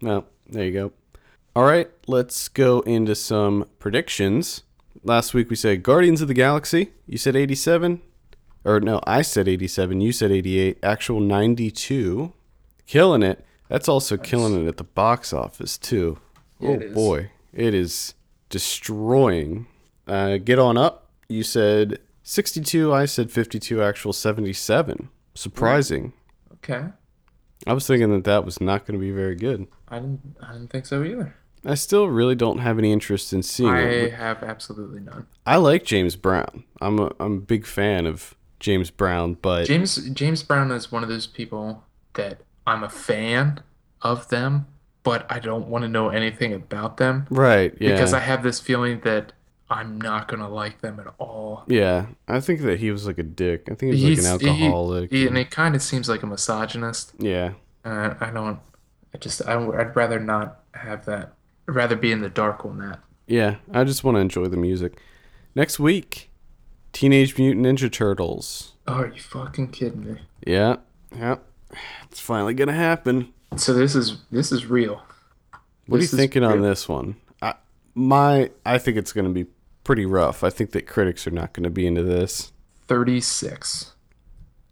Well, 0.00 0.26
there 0.48 0.64
you 0.64 0.72
go. 0.72 0.92
All 1.56 1.64
right, 1.64 1.90
let's 2.06 2.48
go 2.48 2.80
into 2.80 3.14
some 3.14 3.68
predictions. 3.78 4.62
Last 5.02 5.34
week 5.34 5.50
we 5.50 5.56
said 5.56 5.82
Guardians 5.82 6.22
of 6.22 6.28
the 6.28 6.34
Galaxy. 6.34 6.92
You 7.06 7.18
said 7.18 7.36
87? 7.36 8.00
Or 8.64 8.80
no, 8.80 9.00
I 9.06 9.20
said 9.22 9.46
87. 9.46 10.00
You 10.00 10.10
said 10.12 10.32
88. 10.32 10.78
Actual 10.82 11.20
92. 11.20 12.32
Killing 12.86 13.22
it. 13.22 13.44
That's 13.68 13.88
also 13.88 14.16
killing 14.16 14.64
it 14.64 14.68
at 14.68 14.76
the 14.76 14.84
box 14.84 15.32
office, 15.32 15.78
too. 15.78 16.18
Oh, 16.60 16.74
it 16.74 16.94
boy. 16.94 17.30
It 17.52 17.74
is 17.74 18.14
destroying. 18.50 19.66
Uh, 20.06 20.36
get 20.38 20.58
on 20.58 20.76
up. 20.76 21.08
You 21.28 21.42
said 21.42 21.98
62. 22.22 22.92
I 22.92 23.06
said 23.06 23.30
52. 23.30 23.82
Actual 23.82 24.12
77. 24.12 25.08
Surprising. 25.34 26.12
Okay. 26.54 26.88
I 27.66 27.72
was 27.72 27.86
thinking 27.86 28.10
that 28.10 28.24
that 28.24 28.44
was 28.44 28.60
not 28.60 28.86
going 28.86 28.98
to 28.98 29.04
be 29.04 29.10
very 29.10 29.34
good. 29.34 29.66
I 29.88 29.98
didn't. 29.98 30.36
I 30.42 30.52
didn't 30.52 30.68
think 30.70 30.86
so 30.86 31.02
either. 31.02 31.34
I 31.64 31.74
still 31.76 32.08
really 32.08 32.34
don't 32.34 32.58
have 32.58 32.78
any 32.78 32.92
interest 32.92 33.32
in 33.32 33.42
seeing 33.42 33.70
I 33.70 33.80
it. 33.80 34.12
have 34.14 34.42
absolutely 34.42 35.00
none. 35.00 35.26
I 35.46 35.56
like 35.56 35.84
James 35.84 36.14
Brown. 36.14 36.64
I'm 36.80 36.98
a 36.98 37.12
I'm 37.18 37.38
a 37.38 37.40
big 37.40 37.64
fan 37.64 38.04
of 38.04 38.34
James 38.60 38.90
Brown, 38.90 39.34
but 39.40 39.64
James 39.66 39.96
James 40.10 40.42
Brown 40.42 40.70
is 40.72 40.92
one 40.92 41.02
of 41.02 41.08
those 41.08 41.26
people 41.26 41.84
that 42.14 42.40
I'm 42.66 42.82
a 42.82 42.88
fan 42.88 43.62
of 44.02 44.28
them, 44.28 44.66
but 45.02 45.26
I 45.30 45.38
don't 45.38 45.68
want 45.68 45.82
to 45.82 45.88
know 45.88 46.08
anything 46.08 46.52
about 46.52 46.96
them 46.98 47.26
right, 47.30 47.74
yeah, 47.80 47.90
because 47.92 48.12
I 48.14 48.20
have 48.20 48.42
this 48.42 48.60
feeling 48.60 49.00
that 49.00 49.32
I'm 49.70 50.00
not 50.00 50.28
gonna 50.28 50.48
like 50.48 50.80
them 50.82 51.00
at 51.00 51.12
all. 51.18 51.64
yeah. 51.66 52.06
I 52.28 52.40
think 52.40 52.60
that 52.62 52.78
he 52.80 52.90
was 52.90 53.06
like 53.06 53.18
a 53.18 53.22
dick. 53.22 53.68
I 53.70 53.74
think 53.74 53.94
he 53.94 54.10
was 54.10 54.30
like 54.30 54.42
an 54.42 54.48
alcoholic. 54.48 55.10
he- 55.10 55.26
and 55.26 55.36
it 55.38 55.50
kind 55.50 55.74
of 55.74 55.82
seems 55.82 56.08
like 56.08 56.22
a 56.22 56.26
misogynist. 56.26 57.12
yeah, 57.18 57.52
And 57.84 58.16
I 58.20 58.30
don't. 58.30 58.58
I 59.14 59.18
just. 59.18 59.40
I, 59.46 59.54
I'd 59.54 59.94
rather 59.96 60.18
not 60.20 60.60
have 60.72 61.04
that. 61.06 61.32
I'd 61.68 61.74
rather 61.74 61.96
be 61.96 62.12
in 62.12 62.20
the 62.20 62.28
dark 62.28 62.64
on 62.66 62.78
that. 62.78 63.00
yeah. 63.26 63.56
I 63.72 63.84
just 63.84 64.04
want 64.04 64.16
to 64.16 64.20
enjoy 64.20 64.46
the 64.46 64.56
music. 64.58 64.98
Next 65.54 65.78
week, 65.80 66.30
Teenage 66.92 67.38
Mutant 67.38 67.64
Ninja 67.64 67.90
Turtles. 67.90 68.74
Oh, 68.86 68.94
are 68.94 69.06
you 69.08 69.20
fucking 69.20 69.68
kidding 69.68 70.04
me? 70.14 70.20
Yeah, 70.46 70.76
yeah. 71.16 71.36
It's 72.10 72.20
finally 72.20 72.54
gonna 72.54 72.72
happen. 72.72 73.32
So 73.56 73.72
this 73.74 73.94
is 73.94 74.18
this 74.30 74.52
is 74.52 74.66
real. 74.66 75.02
What 75.86 76.00
This 76.00 76.12
are 76.12 76.16
you 76.16 76.22
thinking 76.22 76.44
on 76.44 76.62
this 76.62 76.88
one? 76.88 77.16
I, 77.42 77.54
my, 77.94 78.50
I 78.64 78.78
think 78.78 78.96
it's 78.96 79.12
gonna 79.12 79.30
be 79.30 79.46
pretty 79.84 80.06
rough. 80.06 80.42
I 80.42 80.50
think 80.50 80.70
that 80.72 80.86
critics 80.86 81.26
are 81.26 81.30
not 81.30 81.52
gonna 81.52 81.70
be 81.70 81.86
into 81.86 82.02
this. 82.02 82.52
Thirty 82.86 83.20
six. 83.20 83.92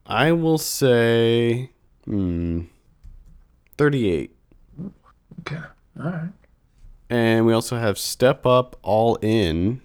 I 0.06 0.32
will 0.32 0.58
say, 0.58 1.70
hmm, 2.04 2.62
38. 3.78 4.34
Okay. 5.40 5.56
All 5.98 6.04
right. 6.04 6.28
And 7.08 7.46
we 7.46 7.52
also 7.52 7.76
have 7.76 7.98
Step 7.98 8.46
Up 8.46 8.76
All 8.82 9.16
In. 9.16 9.80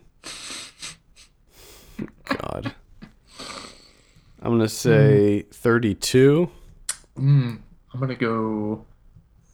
God. 2.26 2.74
I'm 4.42 4.52
going 4.52 4.60
to 4.60 4.70
say 4.70 5.42
32. 5.52 6.50
Mm, 7.18 7.60
I'm 7.94 8.00
gonna 8.00 8.16
go 8.16 8.86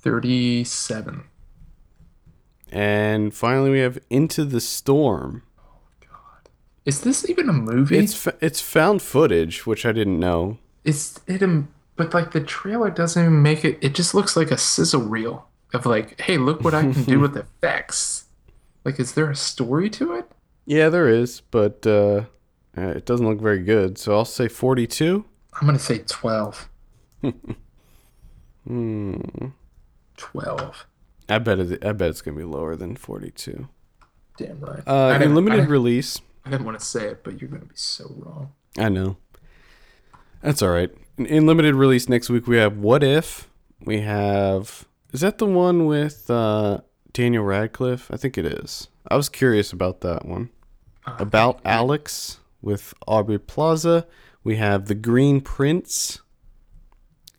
thirty 0.01 0.63
seven. 0.63 1.23
And 2.71 3.33
finally, 3.33 3.69
we 3.69 3.79
have 3.79 3.99
Into 4.09 4.45
the 4.45 4.59
Storm. 4.59 5.43
Oh 5.59 5.79
God, 6.01 6.49
is 6.85 7.01
this 7.01 7.29
even 7.29 7.49
a 7.49 7.53
movie? 7.53 7.97
It's 7.97 8.27
it's 8.41 8.61
found 8.61 9.01
footage, 9.01 9.65
which 9.65 9.85
I 9.85 9.91
didn't 9.91 10.19
know. 10.19 10.57
Is 10.83 11.19
it 11.27 11.41
but 11.95 12.13
like 12.13 12.31
the 12.31 12.41
trailer 12.41 12.89
doesn't 12.89 13.21
even 13.21 13.41
make 13.41 13.63
it. 13.63 13.77
It 13.81 13.93
just 13.93 14.13
looks 14.13 14.35
like 14.35 14.51
a 14.51 14.57
sizzle 14.57 15.03
reel 15.03 15.47
of 15.73 15.85
like, 15.85 16.19
hey, 16.21 16.37
look 16.37 16.61
what 16.61 16.73
I 16.73 16.81
can 16.81 17.03
do 17.03 17.19
with 17.21 17.37
effects. 17.37 18.25
Like, 18.83 18.99
is 18.99 19.13
there 19.13 19.29
a 19.29 19.35
story 19.35 19.89
to 19.91 20.13
it? 20.13 20.31
Yeah, 20.65 20.89
there 20.89 21.07
is, 21.07 21.41
but 21.41 21.85
uh, 21.85 22.23
it 22.75 23.05
doesn't 23.05 23.27
look 23.27 23.39
very 23.39 23.63
good. 23.63 23.97
So 23.97 24.13
I'll 24.13 24.25
say 24.25 24.47
42. 24.47 25.25
I'm 25.59 25.67
gonna 25.67 25.77
say 25.77 25.99
twelve. 25.99 26.67
Hmm. 28.67 29.15
Twelve. 30.17 30.85
I 31.29 31.39
bet 31.39 31.59
it, 31.59 31.85
I 31.85 31.91
bet 31.93 32.09
it's 32.09 32.21
gonna 32.21 32.37
be 32.37 32.43
lower 32.43 32.75
than 32.75 32.95
42. 32.95 33.67
Damn 34.37 34.59
right. 34.59 34.83
Uh, 34.87 35.07
I 35.07 35.23
in 35.23 35.35
limited 35.35 35.61
I, 35.61 35.65
release, 35.65 36.19
I 36.45 36.49
didn't 36.49 36.65
want 36.65 36.79
to 36.79 36.85
say 36.85 37.05
it, 37.07 37.23
but 37.23 37.39
you're 37.41 37.49
gonna 37.49 37.65
be 37.65 37.75
so 37.75 38.13
wrong. 38.17 38.51
I 38.77 38.89
know. 38.89 39.17
That's 40.41 40.61
all 40.61 40.69
right. 40.69 40.91
In, 41.17 41.25
in 41.25 41.45
limited 41.45 41.75
release 41.75 42.09
next 42.09 42.29
week, 42.29 42.47
we 42.47 42.57
have 42.57 42.77
What 42.77 43.03
If. 43.03 43.49
We 43.81 44.01
have. 44.01 44.85
Is 45.11 45.21
that 45.21 45.37
the 45.37 45.45
one 45.45 45.85
with 45.85 46.29
uh, 46.29 46.79
Daniel 47.13 47.43
Radcliffe? 47.43 48.09
I 48.11 48.17
think 48.17 48.37
it 48.37 48.45
is. 48.45 48.87
I 49.07 49.15
was 49.15 49.29
curious 49.29 49.71
about 49.71 50.01
that 50.01 50.25
one. 50.25 50.49
Uh, 51.05 51.17
About 51.19 51.59
Alex 51.63 52.39
with 52.61 52.93
Aubrey 53.07 53.37
Plaza. 53.37 54.07
We 54.43 54.55
have 54.55 54.85
The 54.87 54.95
Green 54.95 55.39
Prince. 55.41 56.21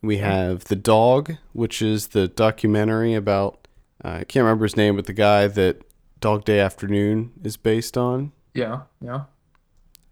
We 0.05 0.19
have 0.19 0.65
The 0.65 0.77
Dog, 0.77 1.37
which 1.53 1.81
is 1.81 2.09
the 2.09 2.29
documentary 2.29 3.15
about. 3.15 3.67
Uh, 4.05 4.19
I 4.21 4.25
can't 4.25 4.45
remember 4.45 4.65
his 4.65 4.77
name, 4.77 4.97
but 4.97 5.07
the 5.07 5.13
guy 5.13 5.47
that 5.47 5.83
Dog 6.21 6.45
Day 6.45 6.61
Afternoon 6.61 7.33
is 7.43 7.57
based 7.57 7.97
on. 7.97 8.33
Yeah, 8.53 8.83
yeah. 9.01 9.25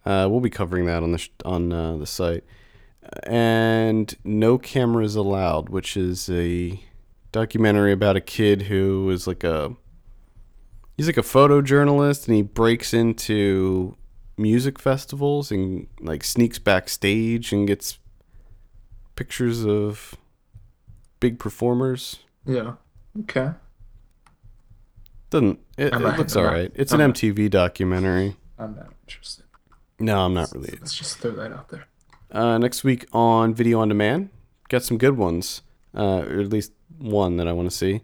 Uh, 0.04 0.28
we'll 0.30 0.40
be 0.40 0.50
covering 0.50 0.86
that 0.86 1.02
on 1.02 1.12
the 1.12 1.18
sh- 1.18 1.30
on 1.44 1.72
uh, 1.72 1.96
the 1.96 2.06
site. 2.06 2.44
And 3.24 4.14
No 4.24 4.58
Cameras 4.58 5.16
Allowed, 5.16 5.68
which 5.68 5.96
is 5.96 6.30
a 6.30 6.80
documentary 7.32 7.92
about 7.92 8.16
a 8.16 8.20
kid 8.20 8.62
who 8.62 9.10
is 9.10 9.26
like 9.26 9.42
a 9.42 9.74
he's 10.96 11.06
like 11.06 11.16
a 11.16 11.22
photojournalist 11.22 12.26
and 12.28 12.36
he 12.36 12.42
breaks 12.42 12.92
into 12.94 13.96
music 14.36 14.78
festivals 14.78 15.50
and 15.50 15.86
like 16.00 16.22
sneaks 16.24 16.58
backstage 16.58 17.52
and 17.52 17.66
gets 17.66 17.98
pictures 19.16 19.64
of 19.64 20.14
big 21.20 21.38
performers. 21.38 22.20
Yeah. 22.46 22.74
Okay. 23.20 23.52
Doesn't 25.30 25.60
it, 25.78 25.86
it 25.94 25.98
not- 25.98 26.18
looks 26.18 26.36
I'm 26.36 26.42
not- 26.44 26.48
alright. 26.50 26.72
It's 26.74 26.92
an 26.92 27.00
I'm 27.00 27.08
not- 27.10 27.16
MTV 27.16 27.50
documentary. 27.50 28.36
I'm 28.58 28.74
not 28.76 28.92
interested. 29.06 29.44
No, 29.98 30.24
I'm 30.24 30.34
not 30.34 30.50
really. 30.52 30.76
Let's 30.80 30.94
just 30.96 31.18
throw 31.18 31.30
that 31.32 31.52
out 31.52 31.68
there. 31.68 31.86
Uh, 32.30 32.58
next 32.58 32.82
week 32.84 33.06
on 33.12 33.54
Video 33.54 33.80
on 33.80 33.88
Demand, 33.88 34.30
got 34.68 34.82
some 34.82 34.98
good 34.98 35.16
ones, 35.16 35.62
uh, 35.94 36.22
or 36.28 36.40
at 36.40 36.48
least 36.48 36.72
one 36.98 37.36
that 37.36 37.46
I 37.46 37.52
want 37.52 37.70
to 37.70 37.76
see. 37.76 38.00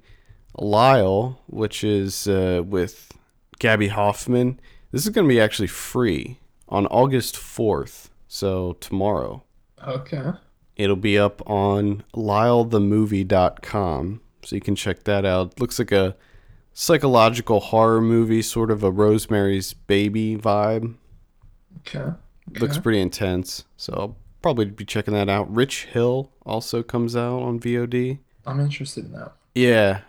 Lyle, 0.59 1.40
which 1.47 1.82
is 1.85 2.26
uh, 2.28 2.62
with 2.64 3.12
Gaby 3.59 3.89
Hoffmann. 3.89 4.60
This 4.93 5.05
is 5.05 5.10
going 5.10 5.26
to 5.26 5.32
be 5.32 5.40
actually 5.40 5.68
free 5.68 6.39
on 6.68 6.86
August 6.86 7.36
4th, 7.36 8.09
so 8.26 8.74
tomorrow. 8.80 9.44
Okay. 9.86 10.32
It'll 10.78 10.96
be 10.96 11.18
up 11.18 11.42
on 11.50 12.05
lylethemovie.com, 12.14 14.20
so 14.44 14.55
you 14.55 14.62
can 14.62 14.76
check 14.76 15.02
that 15.05 15.26
out. 15.26 15.60
Looks 15.60 15.78
like 15.80 15.90
a 15.92 16.16
psychological 16.72 17.59
horror 17.59 18.00
movie, 18.00 18.42
sort 18.42 18.70
of 18.70 18.84
a 18.84 18.90
Rosemary's 18.90 19.74
Baby 19.74 20.36
vibe. 20.36 20.94
Okay. 21.80 22.12
Looks 22.60 22.78
pretty 22.78 23.00
intense, 23.00 23.64
so 23.76 23.92
I'll 23.92 24.16
probably 24.40 24.66
be 24.66 24.84
checking 24.84 25.14
that 25.14 25.28
out. 25.28 25.52
Rich 25.52 25.86
Hill 25.86 26.30
also 26.46 26.84
comes 26.84 27.16
out 27.16 27.42
on 27.42 27.59
VOD. 27.59 28.20
I'm 28.46 28.60
interested 28.60 29.06
in 29.06 29.12
that. 29.12 29.32
Yeah, 29.56 30.02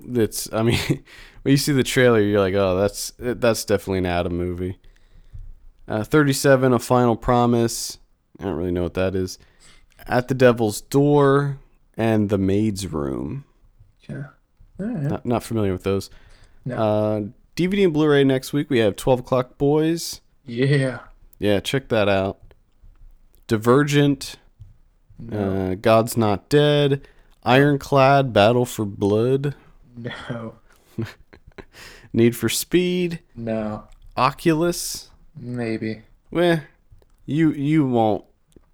that's. 0.00 0.50
I 0.52 0.62
mean, 0.62 0.78
when 1.42 1.50
you 1.50 1.56
see 1.56 1.72
the 1.72 1.82
trailer, 1.82 2.20
you're 2.20 2.40
like, 2.40 2.54
oh, 2.54 2.76
that's 2.76 3.12
that's 3.18 3.64
definitely 3.64 3.98
an 3.98 4.06
Adam 4.06 4.36
movie. 4.36 4.78
Uh, 5.88 6.04
Thirty-seven, 6.04 6.72
a 6.72 6.78
final 6.78 7.16
promise. 7.16 7.98
I 8.38 8.44
don't 8.44 8.56
really 8.56 8.70
know 8.70 8.84
what 8.84 8.94
that 8.94 9.14
is. 9.14 9.38
At 10.06 10.28
the 10.28 10.34
Devil's 10.34 10.80
Door 10.80 11.58
and 11.96 12.28
the 12.28 12.38
Maid's 12.38 12.86
Room. 12.86 13.44
Yeah. 14.08 14.24
Right. 14.78 15.02
Not 15.02 15.26
not 15.26 15.42
familiar 15.44 15.72
with 15.72 15.84
those. 15.84 16.10
No. 16.64 16.76
Uh, 16.76 17.20
DVD 17.56 17.84
and 17.84 17.92
Blu-ray 17.92 18.24
next 18.24 18.52
week. 18.52 18.70
We 18.70 18.78
have 18.78 18.96
Twelve 18.96 19.20
O'clock 19.20 19.58
Boys. 19.58 20.20
yeah. 20.46 21.00
Yeah, 21.38 21.58
check 21.60 21.88
that 21.88 22.08
out. 22.08 22.38
Divergent. 23.46 24.36
No. 25.18 25.38
Uh, 25.70 25.74
God's 25.74 26.16
Not 26.16 26.48
Dead, 26.48 27.06
Ironclad, 27.44 28.32
Battle 28.32 28.64
for 28.64 28.84
Blood, 28.84 29.54
no. 29.96 30.54
Need 32.12 32.36
for 32.36 32.48
Speed, 32.48 33.20
No. 33.36 33.84
Oculus. 34.16 35.10
Maybe. 35.36 36.02
Well, 36.30 36.60
You 37.24 37.52
you 37.52 37.86
won't. 37.86 38.24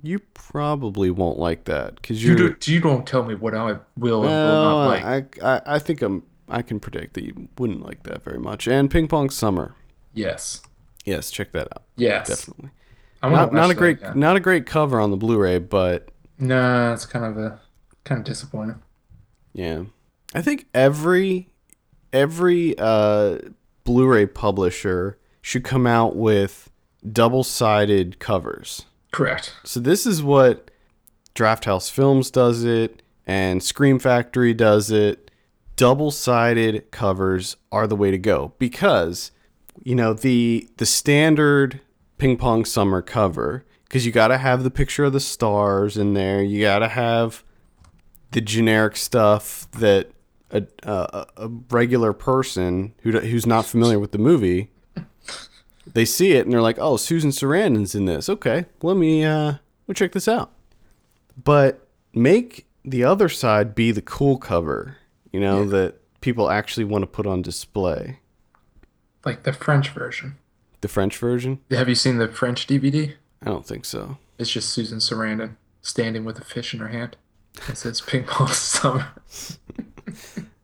You 0.03 0.21
probably 0.35 1.11
won't 1.11 1.39
like 1.39 1.65
that 1.65 1.97
because 1.97 2.23
You, 2.23 2.37
do, 2.37 2.73
you 2.73 2.81
don't 2.81 3.07
tell 3.07 3.25
me 3.25 3.35
what 3.35 3.55
I 3.55 3.79
will 3.97 4.23
and 4.23 4.31
will 4.31 4.65
not 4.65 4.87
like. 4.87 5.43
I, 5.43 5.57
I 5.57 5.63
I 5.75 5.79
think 5.79 6.03
I'm. 6.03 6.23
I 6.49 6.63
can 6.63 6.81
predict 6.81 7.13
that 7.15 7.25
you 7.25 7.49
wouldn't 7.59 7.85
like 7.85 8.05
that 8.05 8.23
very 8.25 8.39
much. 8.39 8.67
And 8.69 8.91
Ping 8.91 9.07
Pong 9.09 9.29
Summer. 9.31 9.75
yes. 10.15 10.63
Yes, 11.05 11.31
check 11.31 11.53
that 11.53 11.69
out. 11.75 11.85
Yes. 11.97 12.29
Definitely. 12.29 12.71
I 13.23 13.27
wanna 13.29 13.43
Not, 13.47 13.53
not 13.55 13.71
a 13.71 13.75
great 13.75 13.99
again. 13.99 14.19
not 14.21 14.37
a 14.37 14.41
great 14.41 14.67
cover 14.67 15.01
on 15.01 15.11
the 15.11 15.17
Blu-ray, 15.17 15.59
but 15.59 16.11
Nah, 16.39 16.93
it's 16.93 17.05
kind 17.07 17.25
of 17.25 17.37
a 17.39 17.61
kind 18.05 18.19
of 18.21 18.25
disappointing. 18.27 18.81
yeah. 19.55 19.85
I 20.35 20.43
think 20.43 20.67
every 20.75 21.49
every 22.13 22.75
uh 22.79 23.39
Blu-ray 23.85 24.27
publisher 24.27 25.19
should 25.43 25.65
come 25.65 25.87
out 25.87 26.15
with 26.15 26.71
double-sided 27.11 28.19
covers. 28.19 28.85
Correct. 29.19 29.53
So 29.65 29.81
this 29.81 30.07
is 30.07 30.23
what 30.23 30.71
Drafthouse 31.35 31.91
Films 31.91 32.31
does 32.31 32.63
it 32.63 33.03
and 33.27 33.61
Scream 33.61 33.99
Factory 33.99 34.55
does 34.55 34.93
it. 34.93 35.33
Double-sided 35.75 36.93
covers 36.93 37.57
are 37.73 37.89
the 37.89 37.97
way 37.97 38.13
to 38.13 38.19
go 38.19 38.53
because 38.61 39.33
you 39.83 39.97
know 39.97 40.13
the 40.13 40.69
the 40.77 40.87
standard 40.87 41.81
ping 42.19 42.37
pong 42.37 42.65
summer 42.65 43.03
cover 43.03 43.65
because 43.83 44.07
you 44.07 44.13
got 44.13 44.29
to 44.29 44.39
have 44.39 44.63
the 44.63 44.71
picture 44.71 45.07
of 45.07 45.13
the 45.13 45.19
stars 45.19 45.97
in 45.97 46.15
there. 46.15 46.41
You 46.41 46.61
got 46.61 46.79
to 46.79 46.89
have 46.89 47.43
the 48.31 48.41
generic 48.41 48.95
stuff 48.95 49.69
that 49.73 50.13
a, 50.53 50.63
a, 50.85 51.27
a 51.37 51.49
regular 51.71 52.13
person 52.13 52.95
who 53.03 53.19
who's 53.19 53.47
not 53.47 53.67
familiar 53.67 53.99
with 53.99 54.13
the 54.13 54.19
movie 54.19 54.71
they 55.95 56.05
see 56.05 56.33
it 56.33 56.45
and 56.45 56.53
they're 56.53 56.63
like, 56.63 56.79
"Oh, 56.79 56.97
Susan 56.97 57.31
Sarandon's 57.31 57.95
in 57.95 58.05
this. 58.05 58.29
Okay, 58.29 58.67
let 58.83 58.97
me 58.97 59.25
uh, 59.25 59.45
let 59.53 59.89
me 59.89 59.95
check 59.95 60.13
this 60.13 60.29
out." 60.29 60.53
But 61.43 61.87
make 62.13 62.67
the 62.85 63.05
other 63.05 63.29
side 63.29 63.75
be 63.75 63.93
the 63.93 64.03
cool 64.03 64.39
cover, 64.39 64.97
you 65.33 65.41
know, 65.41 65.65
that 65.67 65.97
people 66.21 66.51
actually 66.51 66.85
want 66.85 67.03
to 67.03 67.07
put 67.07 67.27
on 67.27 67.43
display. 67.43 68.21
Like 69.25 69.43
the 69.43 69.53
French 69.53 69.91
version. 69.91 70.37
The 70.81 70.89
French 70.89 71.17
version? 71.19 71.61
Have 71.71 71.89
you 71.89 71.95
seen 71.95 72.19
the 72.19 72.29
French 72.29 72.67
DVD? 72.67 73.15
I 73.43 73.47
don't 73.47 73.67
think 73.67 73.85
so. 73.85 74.19
It's 74.39 74.51
just 74.51 74.71
Susan 74.71 74.99
Sarandon 74.99 75.57
standing 75.83 76.25
with 76.25 76.39
a 76.39 76.45
fish 76.45 76.73
in 76.73 76.81
her 76.81 76.89
hand. 76.89 77.17
It 77.69 77.77
says 77.77 78.01
ping 78.01 78.25
pong 78.25 78.49
summer. 78.49 79.09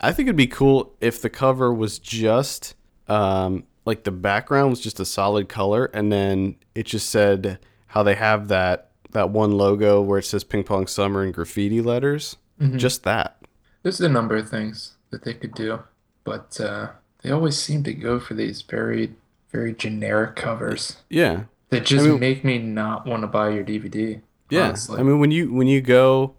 I 0.00 0.12
think 0.12 0.28
it'd 0.28 0.36
be 0.36 0.46
cool 0.46 0.94
if 1.00 1.20
the 1.20 1.30
cover 1.30 1.72
was 1.72 1.98
just 1.98 2.76
um, 3.08 3.64
like 3.88 4.04
the 4.04 4.10
background 4.12 4.70
was 4.70 4.80
just 4.80 5.00
a 5.00 5.04
solid 5.04 5.48
color, 5.48 5.86
and 5.94 6.12
then 6.12 6.54
it 6.74 6.86
just 6.86 7.10
said 7.10 7.58
how 7.88 8.02
they 8.04 8.14
have 8.14 8.48
that 8.48 8.90
that 9.12 9.30
one 9.30 9.52
logo 9.52 10.00
where 10.00 10.18
it 10.20 10.24
says 10.24 10.44
"Ping 10.44 10.62
Pong 10.62 10.86
Summer" 10.86 11.24
in 11.24 11.32
graffiti 11.32 11.80
letters. 11.82 12.36
Just 12.76 13.02
that. 13.04 13.40
There's 13.82 14.00
a 14.00 14.08
number 14.08 14.36
of 14.36 14.48
things 14.50 14.94
that 15.10 15.22
they 15.24 15.32
could 15.34 15.54
do, 15.54 15.80
but 16.24 16.60
uh, 16.60 16.88
they 17.22 17.30
always 17.30 17.56
seem 17.56 17.82
to 17.84 17.94
go 17.94 18.18
for 18.18 18.34
these 18.34 18.62
very, 18.62 19.14
very 19.52 19.72
generic 19.72 20.34
covers 20.36 20.96
Yeah, 21.08 21.44
that 21.70 21.86
just 21.86 22.04
I 22.04 22.08
mean- 22.10 22.20
make 22.20 22.44
me 22.44 22.58
not 22.58 23.06
want 23.06 23.22
to 23.22 23.26
buy 23.28 23.50
your 23.50 23.62
DVD. 23.64 24.20
yeah. 24.50 24.66
honestly. 24.66 24.98
I 24.98 25.02
mean, 25.04 25.20
when 25.20 25.30
you 25.30 25.52
when 25.52 25.68
you 25.68 25.80
go 25.80 26.34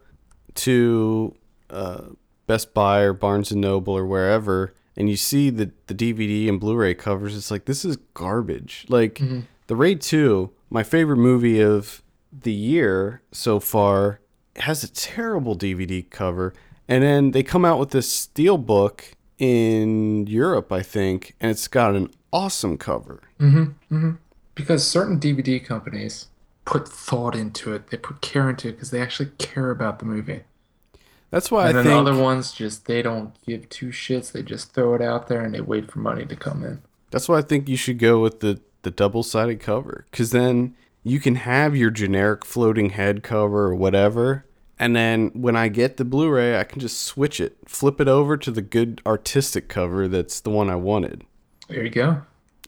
to 0.55 1.35
uh, 1.69 2.01
Best 2.47 2.73
Buy 2.73 2.99
or 3.01 3.13
Barnes 3.13 3.51
and 3.51 3.61
Noble 3.61 3.95
or 3.97 4.05
wherever, 4.05 4.73
and 4.99 5.09
you 5.09 5.15
see 5.15 5.49
the 5.49 5.71
the 5.88 5.95
DVD 5.95 6.49
and 6.49 6.59
Blu-ray 6.59 6.93
covers, 6.93 7.35
it's 7.35 7.49
like 7.49 7.65
this 7.65 7.85
is 7.85 7.95
garbage. 8.13 8.85
Like 8.89 9.21
the 9.67 9.76
Raid 9.76 10.01
Two, 10.01 10.51
my 10.69 10.84
favorite 10.84 11.17
movie 11.17 11.61
of 11.61 12.03
the 12.31 12.51
year 12.51 13.21
so 13.31 13.59
far, 13.59 14.19
has 14.57 14.84
a 14.84 14.91
terrible 14.91 15.55
DVD 15.55 16.07
cover, 16.09 16.53
and 16.88 17.01
then 17.01 17.31
they 17.31 17.41
come 17.41 17.63
out 17.65 17.80
with 17.80 17.91
this 17.91 18.11
steel 18.11 18.57
book 18.57 19.05
in 19.39 20.27
Europe, 20.27 20.71
I 20.71 20.84
think, 20.84 21.34
and 21.39 21.49
it's 21.49 21.69
got 21.69 21.95
an 21.95 22.09
awesome 22.34 22.77
cover. 22.77 23.21
Mhm, 23.39 23.73
mhm. 23.89 24.17
because 24.53 24.85
certain 24.85 25.17
DVD 25.17 25.63
companies 25.63 26.27
put 26.65 26.85
thought 26.88 27.34
into 27.34 27.73
it, 27.73 27.89
they 27.89 27.97
put 27.97 28.19
care 28.19 28.49
into 28.49 28.67
it 28.67 28.73
because 28.73 28.91
they 28.91 29.01
actually 29.01 29.30
care 29.38 29.71
about 29.71 29.99
the 29.99 30.05
movie. 30.05 30.41
That's 31.31 31.51
why 31.51 31.69
And 31.69 31.77
I 31.77 31.81
then 31.84 31.91
think 31.91 32.07
other 32.07 32.19
ones 32.22 32.51
just 32.51 32.85
they 32.85 33.01
don't 33.01 33.34
give 33.45 33.69
two 33.69 33.89
shits. 33.89 34.31
They 34.31 34.41
just 34.43 34.73
throw 34.73 34.95
it 34.95 35.01
out 35.01 35.27
there 35.27 35.41
and 35.41 35.53
they 35.53 35.61
wait 35.61 35.91
for 35.91 35.99
money 35.99 36.26
to 36.26 36.35
come 36.35 36.64
in. 36.64 36.81
That's 37.11 37.30
why 37.30 37.38
I 37.39 37.41
think 37.41 37.68
you 37.69 37.77
should 37.77 37.99
go 37.99 38.19
with 38.22 38.39
the 38.39 38.61
the 38.81 38.91
double 38.91 39.23
sided 39.23 39.60
cover, 39.60 40.06
because 40.10 40.31
then 40.31 40.73
you 41.03 41.19
can 41.19 41.35
have 41.35 41.76
your 41.76 41.89
generic 41.91 42.45
floating 42.45 42.91
head 42.91 43.23
cover 43.23 43.65
or 43.65 43.76
whatever, 43.76 44.45
and 44.80 44.95
then 44.95 45.31
when 45.34 45.56
I 45.57 45.68
get 45.68 45.97
the 45.97 46.06
Blu-ray, 46.06 46.57
I 46.57 46.64
can 46.64 46.80
just 46.80 47.01
switch 47.01 47.41
it, 47.41 47.57
flip 47.68 47.99
it 47.99 48.07
over 48.07 48.38
to 48.38 48.51
the 48.51 48.61
good 48.61 49.01
artistic 49.06 49.68
cover 49.68 50.07
that's 50.07 50.39
the 50.39 50.49
one 50.49 50.69
I 50.69 50.76
wanted, 50.76 51.26
There 51.68 51.84
you 51.84 51.89
go. 51.89 52.22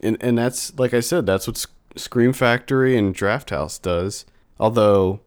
and 0.03 0.17
and 0.19 0.37
that's 0.37 0.77
like 0.77 0.93
I 0.93 0.99
said, 0.99 1.25
that's 1.25 1.47
what 1.47 1.65
Scream 1.95 2.33
Factory 2.33 2.97
and 2.97 3.15
Drafthouse 3.15 3.81
does. 3.81 4.25
Although 4.59 5.21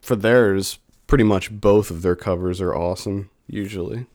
for 0.00 0.16
theirs, 0.16 0.78
pretty 1.10 1.24
much 1.24 1.50
both 1.50 1.90
of 1.90 2.02
their 2.02 2.14
covers 2.14 2.60
are 2.60 2.74
awesome 2.74 3.28
usually. 3.48 4.06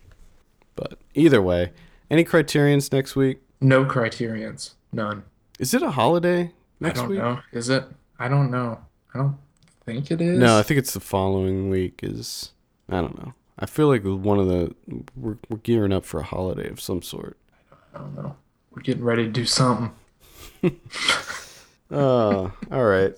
But 0.75 0.97
either 1.13 1.41
way, 1.41 1.73
any 2.09 2.23
criterions 2.23 2.91
next 2.91 3.17
week? 3.17 3.41
No 3.59 3.83
criterions. 3.83 4.75
None. 4.93 5.23
Is 5.59 5.73
it 5.73 5.83
a 5.83 5.91
holiday 5.91 6.53
next 6.79 6.99
I 6.99 7.01
don't 7.01 7.09
week? 7.11 7.19
know. 7.19 7.39
Is 7.51 7.67
it? 7.69 7.83
I 8.17 8.29
don't 8.29 8.49
know. 8.49 8.79
I 9.13 9.17
don't 9.19 9.37
think 9.85 10.09
it 10.09 10.21
is. 10.21 10.39
No, 10.39 10.57
I 10.57 10.63
think 10.63 10.77
it's 10.77 10.93
the 10.93 11.01
following 11.01 11.69
week. 11.69 11.99
Is 12.01 12.53
I 12.89 13.01
don't 13.01 13.17
know. 13.17 13.33
I 13.59 13.65
feel 13.65 13.87
like 13.87 14.03
one 14.03 14.39
of 14.39 14.47
the 14.47 14.73
we're 15.15 15.37
we're 15.49 15.57
gearing 15.57 15.91
up 15.91 16.05
for 16.05 16.21
a 16.21 16.23
holiday 16.23 16.69
of 16.69 16.79
some 16.79 17.01
sort. 17.01 17.37
I 17.93 17.99
don't 17.99 18.15
know. 18.15 18.37
We're 18.71 18.83
getting 18.83 19.03
ready 19.03 19.25
to 19.25 19.31
do 19.31 19.45
something. 19.45 19.91
Uh, 21.91 22.49
all 22.71 22.83
right. 22.83 23.13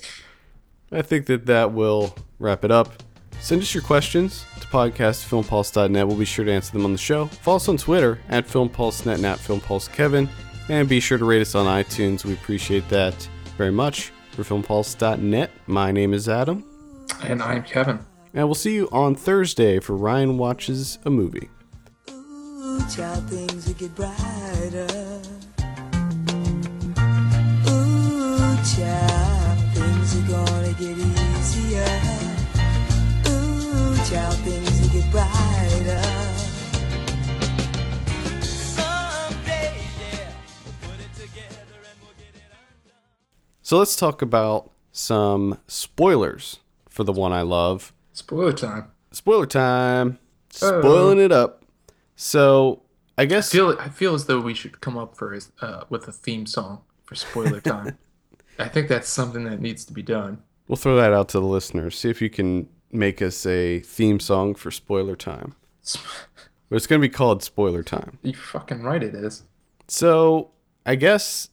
I 0.92 1.02
think 1.02 1.28
that 1.28 1.46
that 1.46 1.72
will 1.72 2.14
wrap 2.38 2.66
it 2.66 2.72
up. 2.72 3.02
Send 3.40 3.62
us 3.62 3.74
your 3.74 3.84
questions 3.84 4.46
to 4.60 4.68
podcastfilmpulse.net. 4.68 6.08
We'll 6.08 6.18
be 6.18 6.26
sure 6.26 6.44
to 6.44 6.52
answer 6.52 6.74
them 6.74 6.84
on 6.86 6.92
the 6.92 6.98
show. 6.98 7.28
Follow 7.28 7.58
us 7.58 7.70
on 7.70 7.78
Twitter 7.78 8.20
at 8.28 8.46
FilmPulseNet 8.46 9.16
and 9.16 9.26
at 9.26 9.40
FilmPulseKevin. 9.40 10.28
And 10.70 10.90
be 10.90 11.00
sure 11.00 11.18
to 11.18 11.24
rate 11.24 11.42
us 11.42 11.56
on 11.56 11.66
iTunes. 11.66 12.26
We 12.26 12.34
appreciate 12.34 12.88
that 12.90 13.14
very 13.58 13.72
much. 13.72 14.12
For 14.32 14.44
FilmPulse.net, 14.44 15.52
my 15.66 15.92
name 15.92 16.14
is 16.14 16.28
Adam. 16.28 16.64
And 17.24 17.42
I'm 17.42 17.64
Kevin. 17.64 18.00
And 18.34 18.48
we'll 18.48 18.56
see 18.56 18.76
you 18.76 18.90
on 18.92 19.16
Thursday 19.16 19.80
for 19.80 19.96
Ryan 19.96 20.38
Watches 20.38 21.00
a 21.06 21.10
Movie. 21.10 21.50
Ooh, 22.12 22.80
child, 22.94 23.30
things 23.30 23.66
will 23.66 23.74
get 23.76 23.96
brighter. 23.96 24.88
Ooh, 27.70 28.58
child, 28.76 29.60
things 29.74 30.18
are 30.18 30.28
gonna 30.28 30.74
get 30.74 30.98
easier. 30.98 32.17
Ooh, 34.08 34.10
child, 34.10 34.36
things 34.36 34.82
will 34.82 35.02
get 35.02 35.12
brighter. 35.12 36.02
Someday, 38.42 39.76
yeah, 40.00 40.32
we'll 40.64 40.74
put 40.82 41.00
it 41.00 41.14
together 41.14 41.76
and 41.76 42.02
we'll 42.02 42.14
get 42.18 42.34
it 42.36 42.52
undone. 42.52 42.94
So 43.62 43.78
let's 43.78 43.96
talk 43.96 44.22
about 44.22 44.72
some 44.92 45.60
spoilers 45.68 46.60
for 46.90 47.04
the 47.04 47.12
one 47.12 47.34
I 47.34 47.42
love. 47.42 47.94
Spoiler 48.14 48.54
time. 48.54 48.92
Spoiler 49.12 49.46
time. 49.46 50.20
Oh. 50.62 50.80
Spoiling 50.82 51.20
it 51.20 51.32
up. 51.32 51.64
So 52.16 52.84
I 53.18 53.24
I 53.24 53.26
guess 53.26 53.52
feel 53.52 53.76
I 53.80 53.90
feel 53.90 54.14
as 54.16 54.26
though 54.26 54.40
we 54.40 54.54
should 54.54 54.80
come 54.80 54.98
up 54.98 55.18
for 55.18 55.38
uh, 55.62 55.84
with 55.90 56.08
a 56.08 56.12
theme 56.12 56.46
song 56.46 56.82
for 57.04 57.16
spoiler 57.16 57.60
time. 57.62 57.98
I 58.58 58.68
think 58.70 58.88
that's 58.88 59.10
something 59.10 59.44
that 59.44 59.60
needs 59.62 59.86
to 59.86 59.94
be 59.94 60.02
done. 60.02 60.42
we'll 60.68 60.78
throw 60.78 60.96
that 60.96 61.14
out 61.14 61.30
to 61.30 61.40
the 61.40 61.46
listeners. 61.46 61.98
See 61.98 62.10
if 62.10 62.22
you 62.22 62.30
can 62.30 62.70
make 62.92 63.22
us 63.22 63.46
a 63.46 63.80
theme 63.80 64.20
song 64.20 64.56
for 64.56 64.72
spoiler 64.72 65.16
time. 65.16 65.56
But 66.70 66.76
it's 66.76 66.88
going 66.88 67.02
to 67.02 67.08
be 67.08 67.14
called 67.14 67.44
Spoiler 67.44 67.82
Time. 67.84 68.18
You 68.24 68.34
fucking 68.34 68.84
right, 68.84 69.02
it 69.02 69.16
is. 69.16 69.44
So 69.88 70.52
I 70.86 70.96
guess 70.96 71.50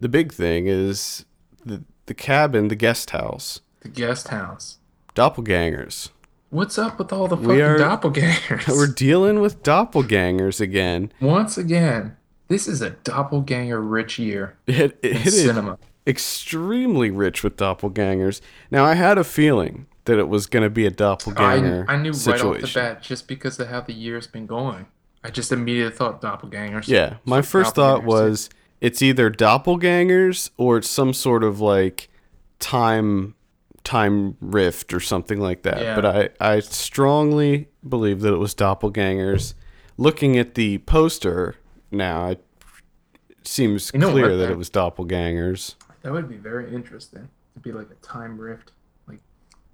the 0.00 0.08
big 0.08 0.32
thing 0.32 0.66
is 0.66 1.24
the, 1.64 1.84
the 2.06 2.14
cabin, 2.14 2.66
the 2.68 2.74
guest 2.74 3.10
house, 3.10 3.60
The 3.80 3.88
guest 3.88 4.28
house. 4.28 4.78
doppelgangers. 5.14 6.10
What's 6.50 6.78
up 6.78 6.98
with 6.98 7.12
all 7.12 7.28
the 7.28 7.36
We 7.36 7.46
fucking 7.58 7.60
are- 7.62 7.78
doppelgangers? 7.78 8.68
We're 8.76 8.86
dealing 8.92 9.40
with 9.40 9.62
doppelgangers 9.62 10.60
again. 10.60 11.12
Once 11.20 11.56
again, 11.56 12.16
this 12.48 12.66
is 12.66 12.80
a 12.82 12.90
doppelganger 12.90 13.80
rich 13.80 14.18
year 14.18 14.56
It, 14.66 14.98
in 15.02 15.16
it 15.16 15.26
is 15.26 15.42
cinema. 15.44 15.78
extremely 16.06 17.10
rich 17.10 17.44
with 17.44 17.56
doppelgangers. 17.56 18.40
Now, 18.70 18.84
I 18.84 18.94
had 18.94 19.16
a 19.18 19.24
feeling 19.24 19.86
that 20.06 20.18
it 20.18 20.28
was 20.28 20.46
going 20.46 20.62
to 20.62 20.70
be 20.70 20.86
a 20.86 20.90
doppelganger 20.90 21.84
I 21.88 21.96
knew 21.96 22.12
right 22.12 22.40
off 22.40 22.60
the 22.60 22.70
bat 22.74 23.02
just 23.02 23.28
because 23.28 23.58
of 23.60 23.68
how 23.68 23.80
the 23.82 23.92
year's 23.92 24.26
been 24.26 24.46
going. 24.46 24.86
I 25.22 25.30
just 25.30 25.52
immediately 25.52 25.94
thought 25.96 26.22
doppelgangers. 26.22 26.88
Yeah, 26.88 27.16
my 27.24 27.42
first 27.42 27.74
thought 27.74 28.04
was 28.04 28.48
it's 28.80 29.02
either 29.02 29.30
doppelgangers 29.30 30.50
or 30.56 30.78
it's 30.78 30.88
some 30.88 31.12
sort 31.12 31.42
of 31.44 31.60
like 31.60 32.08
time 32.58 33.34
time 33.84 34.36
rift 34.40 34.92
or 34.92 35.00
something 35.00 35.38
like 35.40 35.62
that. 35.62 35.80
Yeah. 35.80 35.94
But 35.94 36.06
I 36.06 36.54
I 36.54 36.60
strongly 36.60 37.68
believe 37.88 38.20
that 38.20 38.32
it 38.32 38.38
was 38.38 38.54
doppelgangers. 38.54 39.54
Looking 39.96 40.36
at 40.38 40.54
the 40.54 40.78
poster 40.78 41.56
now, 41.90 42.28
it 42.30 42.44
seems 43.44 43.90
You 43.94 44.00
know 44.00 44.10
clear 44.10 44.28
that 44.30 44.36
that- 44.46 44.50
it 44.52 44.58
was 44.58 44.70
doppelgangers. 44.70 45.74
That 46.02 46.12
would 46.12 46.28
be 46.28 46.36
very 46.36 46.72
interesting 46.72 47.28
to 47.54 47.60
be 47.60 47.72
like 47.72 47.88
a 47.90 47.94
time 48.06 48.38
rift, 48.40 48.70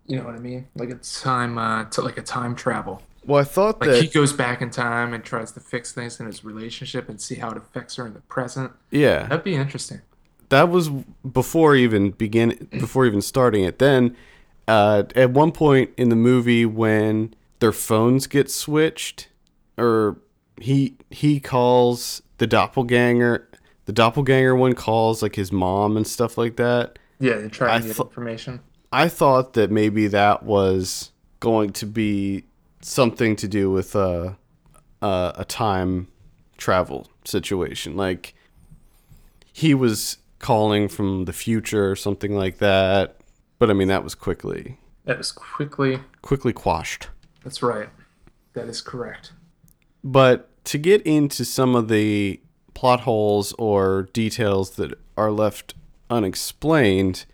you 0.07 0.17
know 0.19 0.25
what 0.25 0.35
I 0.35 0.39
mean, 0.39 0.67
like 0.75 0.91
a 0.91 0.97
time 0.97 1.59
uh, 1.59 1.85
to 1.87 2.03
like 2.03 2.19
a 2.19 2.23
time 2.23 2.55
travel. 2.55 3.03
Well, 3.25 3.41
I 3.41 3.45
thought 3.45 3.81
Like 3.81 3.91
that 3.91 4.03
he 4.03 4.09
goes 4.09 4.33
back 4.33 4.61
in 4.63 4.71
time 4.71 5.15
and 5.15 5.23
tries 5.23 5.53
to 5.53 5.61
fix 5.61 5.93
things 5.93 6.19
in 6.19 6.27
his 6.27 6.45
relationship 6.45 7.09
and 7.09 7.21
see 7.21 7.37
how 7.37 7.51
it 7.51 7.57
affects 7.57 7.95
her 7.97 8.07
in 8.07 8.15
the 8.15 8.21
present. 8.23 8.73
yeah, 8.91 9.25
That'd 9.29 9.45
be 9.45 9.55
interesting. 9.55 10.01
that 10.49 10.69
was 10.69 10.89
before 10.89 11.77
even 11.77 12.11
begin 12.11 12.69
before 12.73 13.07
even 13.07 13.21
starting 13.23 13.63
it. 13.65 13.79
Then 13.79 14.17
uh, 14.67 15.05
at 15.15 15.31
one 15.31 15.53
point 15.53 15.91
in 15.97 16.09
the 16.09 16.17
movie 16.17 16.67
when 16.67 17.33
their 17.61 17.71
phones 17.73 18.27
get 18.27 18.51
switched, 18.51 19.29
or 19.79 20.17
he 20.61 20.97
he 21.11 21.39
calls 21.39 22.23
the 22.39 22.47
doppelganger, 22.49 23.49
the 23.87 23.93
doppelganger 23.93 24.57
one 24.57 24.75
calls 24.75 25.23
like 25.23 25.37
his 25.37 25.53
mom 25.53 25.97
and 25.97 26.07
stuff 26.09 26.37
like 26.37 26.57
that. 26.57 26.99
Yeah, 27.21 27.35
they 27.37 27.49
try 27.49 27.79
to 27.79 27.87
get 27.87 27.95
thought- 27.97 28.09
information. 28.09 28.61
I 28.93 29.09
thought 29.09 29.55
that 29.55 29.71
maybe 29.71 30.07
that 30.09 30.43
was 30.43 31.11
going 31.41 31.73
to 31.73 31.87
be 31.87 32.45
something 32.83 33.37
to 33.37 33.49
do 33.49 33.71
with 33.71 33.97
uh, 33.97 34.35
uh, 35.01 35.33
a 35.35 35.45
time 35.45 36.09
travel 36.59 37.09
situation. 37.25 37.97
Like 37.97 38.35
he 39.53 39.75
was 39.75 40.19
calling 40.39 40.89
from 40.89 41.25
the 41.25 41.33
future 41.33 41.91
or 41.91 41.97
something 41.97 42.35
like 42.35 42.59
that. 42.59 43.17
But 43.59 43.71
I 43.71 43.73
mean, 43.75 43.89
that 43.89 44.05
was 44.05 44.15
quickly 44.15 44.79
That 45.05 45.19
was 45.19 45.33
quickly. 45.33 46.01
quickly 46.21 46.53
quashed. 46.53 47.09
That's 47.45 47.63
right. 47.63 47.89
That 48.55 48.69
is 48.69 48.81
correct. 48.81 49.33
But 50.05 50.49
to 50.67 50.79
get 50.79 51.01
into 51.03 51.45
some 51.45 51.75
of 51.75 51.89
the 51.89 52.41
plot 52.75 53.01
holes 53.01 53.53
or 53.59 54.09
details 54.13 54.71
that 54.73 54.99
are 55.17 55.31
left 55.31 55.75
unexplained, 56.11 57.25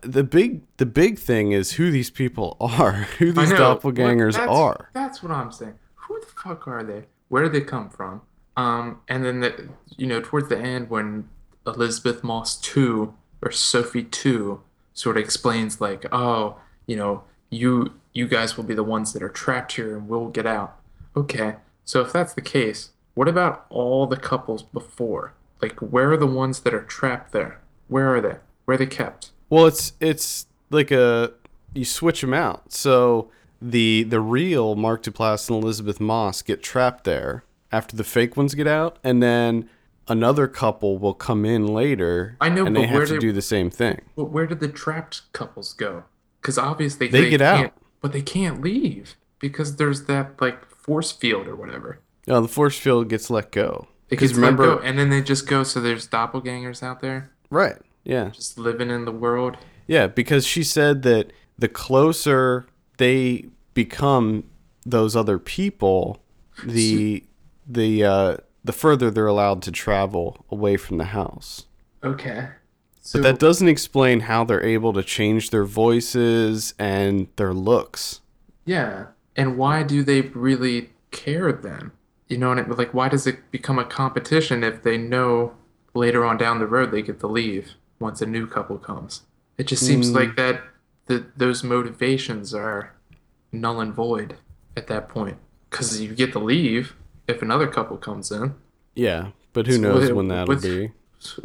the 0.00 0.24
big 0.24 0.62
the 0.78 0.86
big 0.86 1.18
thing 1.18 1.52
is 1.52 1.72
who 1.72 1.90
these 1.90 2.10
people 2.10 2.56
are, 2.60 2.92
who 3.18 3.32
these 3.32 3.50
doppelgangers 3.52 4.32
that's- 4.32 4.48
are. 4.48 4.90
That's 4.94 5.22
what 5.22 5.32
I'm 5.32 5.52
saying. 5.52 5.74
Who 5.94 6.20
the 6.20 6.26
fuck 6.26 6.66
are 6.66 6.82
they? 6.82 7.04
Where 7.28 7.42
do 7.44 7.48
they 7.48 7.60
come 7.60 7.88
from? 7.90 8.22
Um, 8.56 9.00
and 9.08 9.24
then 9.24 9.40
the, 9.40 9.68
you 9.96 10.06
know, 10.06 10.20
towards 10.20 10.48
the 10.48 10.58
end 10.58 10.90
when 10.90 11.28
Elisabeth 11.66 12.22
Moss 12.22 12.56
two 12.60 13.14
or 13.40 13.50
Sophie 13.50 14.04
two 14.04 14.62
sort 14.92 15.16
of 15.16 15.22
explains 15.24 15.80
like, 15.80 16.04
oh, 16.12 16.56
you 16.86 16.96
know, 16.96 17.24
you 17.48 17.94
you 18.12 18.28
guys 18.28 18.56
will 18.56 18.64
be 18.64 18.74
the 18.74 18.84
ones 18.84 19.12
that 19.14 19.22
are 19.22 19.28
trapped 19.30 19.72
here 19.72 19.96
and 19.96 20.08
we'll 20.08 20.28
get 20.28 20.46
out. 20.46 20.76
Okay, 21.16 21.56
so 21.84 22.00
if 22.02 22.12
that's 22.12 22.34
the 22.34 22.42
case, 22.42 22.90
what 23.14 23.28
about 23.28 23.64
all 23.70 24.06
the 24.06 24.16
couples 24.16 24.62
before? 24.62 25.32
Like, 25.62 25.78
where 25.80 26.10
are 26.12 26.16
the 26.16 26.26
ones 26.26 26.60
that 26.60 26.74
are 26.74 26.82
trapped 26.82 27.32
there? 27.32 27.60
Where 27.88 28.14
are 28.14 28.20
they? 28.20 28.36
Where 28.64 28.74
are 28.74 28.78
they 28.78 28.86
kept? 28.86 29.30
Well, 29.52 29.66
it's 29.66 29.92
it's 30.00 30.46
like 30.70 30.90
a 30.90 31.32
you 31.74 31.84
switch 31.84 32.22
them 32.22 32.32
out. 32.32 32.72
So 32.72 33.30
the 33.60 34.02
the 34.04 34.18
real 34.18 34.76
Mark 34.76 35.02
Duplass 35.02 35.50
and 35.50 35.62
Elisabeth 35.62 36.00
Moss 36.00 36.40
get 36.40 36.62
trapped 36.62 37.04
there 37.04 37.44
after 37.70 37.94
the 37.94 38.02
fake 38.04 38.34
ones 38.34 38.54
get 38.54 38.66
out, 38.66 38.98
and 39.04 39.22
then 39.22 39.68
another 40.08 40.48
couple 40.48 40.96
will 40.96 41.12
come 41.12 41.44
in 41.44 41.66
later. 41.66 42.34
I 42.40 42.48
know, 42.48 42.64
and 42.64 42.74
but 42.74 42.80
they 42.80 42.86
have 42.86 42.96
where 42.96 43.06
to 43.06 43.12
they- 43.12 43.18
do 43.18 43.30
the 43.32 43.42
same 43.42 43.68
thing. 43.68 44.00
But 44.16 44.30
where 44.30 44.46
did 44.46 44.60
the 44.60 44.68
trapped 44.68 45.30
couples 45.34 45.74
go? 45.74 46.04
Because 46.40 46.56
obviously 46.56 47.08
They 47.08 47.28
get 47.28 47.40
can't- 47.40 47.66
out. 47.66 47.72
but 48.00 48.12
they 48.12 48.22
can't 48.22 48.62
leave 48.62 49.16
because 49.38 49.76
there's 49.76 50.04
that 50.04 50.40
like 50.40 50.64
force 50.70 51.12
field 51.12 51.46
or 51.46 51.54
whatever. 51.56 51.98
No, 52.26 52.40
the 52.40 52.48
force 52.48 52.78
field 52.78 53.10
gets 53.10 53.28
let 53.28 53.52
go. 53.52 53.88
It 54.08 54.16
Because 54.16 54.30
gets 54.30 54.38
let 54.40 54.46
remember, 54.52 54.76
go, 54.76 54.82
and 54.82 54.98
then 54.98 55.10
they 55.10 55.20
just 55.20 55.46
go. 55.46 55.62
So 55.62 55.78
there's 55.78 56.08
doppelgangers 56.08 56.82
out 56.82 57.00
there 57.00 57.30
right? 57.50 57.76
Yeah, 58.04 58.30
just 58.30 58.58
living 58.58 58.90
in 58.90 59.04
the 59.04 59.12
world. 59.12 59.56
yeah. 59.86 60.06
Because 60.08 60.44
she 60.46 60.62
said 60.64 61.02
that 61.02 61.32
the 61.58 61.68
closer 61.68 62.66
they 62.98 63.46
become 63.74 64.44
those 64.84 65.14
other 65.16 65.38
people, 65.38 66.22
the 66.64 67.24
the 67.66 68.04
uh, 68.04 68.36
the 68.64 68.72
further 68.72 69.10
they're 69.10 69.26
allowed 69.26 69.62
to 69.62 69.70
travel 69.72 70.44
away 70.50 70.76
from 70.76 70.98
the 70.98 71.04
house. 71.06 71.66
Okay. 72.02 72.48
So 73.00 73.18
But 73.18 73.22
that 73.22 73.38
doesn't 73.40 73.68
explain 73.68 74.20
how 74.20 74.44
they're 74.44 74.64
able 74.64 74.92
to 74.92 75.02
change 75.02 75.50
their 75.50 75.64
voices 75.64 76.74
and 76.78 77.28
their 77.36 77.52
looks. 77.52 78.20
yeah, 78.64 79.06
and 79.36 79.56
why 79.58 79.82
do 79.82 80.02
they 80.04 80.20
really 80.22 80.90
care 81.10 81.52
then? 81.52 81.90
You 82.28 82.38
know 82.38 82.48
what 82.50 82.58
I 82.58 82.62
mean? 82.62 82.76
Like, 82.76 82.94
why 82.94 83.08
does 83.08 83.26
it 83.26 83.50
become 83.50 83.78
a 83.78 83.84
competition 83.84 84.62
if 84.64 84.82
they 84.82 84.96
know 84.98 85.54
later 85.94 86.24
on 86.24 86.36
down 86.38 86.58
the 86.60 86.66
road 86.66 86.90
they 86.90 87.02
get 87.02 87.20
to 87.20 87.26
leave 87.26 87.74
once 88.02 88.20
a 88.20 88.26
new 88.26 88.46
couple 88.46 88.76
comes? 88.76 89.22
It 89.56 89.66
just 89.66 89.86
seems 89.86 90.10
Mm. 90.10 90.14
like 90.14 90.36
that 90.36 90.60
the 91.06 91.24
those 91.36 91.62
motivations 91.64 92.52
are 92.54 92.92
null 93.52 93.80
and 93.80 93.94
void 93.94 94.36
at 94.76 94.86
that 94.88 95.08
point 95.08 95.36
because 95.70 96.00
you 96.00 96.14
get 96.14 96.32
to 96.32 96.38
leave 96.38 96.94
if 97.28 97.40
another 97.42 97.66
couple 97.68 97.96
comes 97.96 98.30
in. 98.30 98.54
Yeah, 98.94 99.28
but 99.54 99.66
who 99.66 99.74
So 99.74 99.80
knows 99.80 100.06
what- 100.08 100.16
when 100.16 100.28
that'll 100.28 100.54
what's- 100.54 100.62
be. 100.64 100.90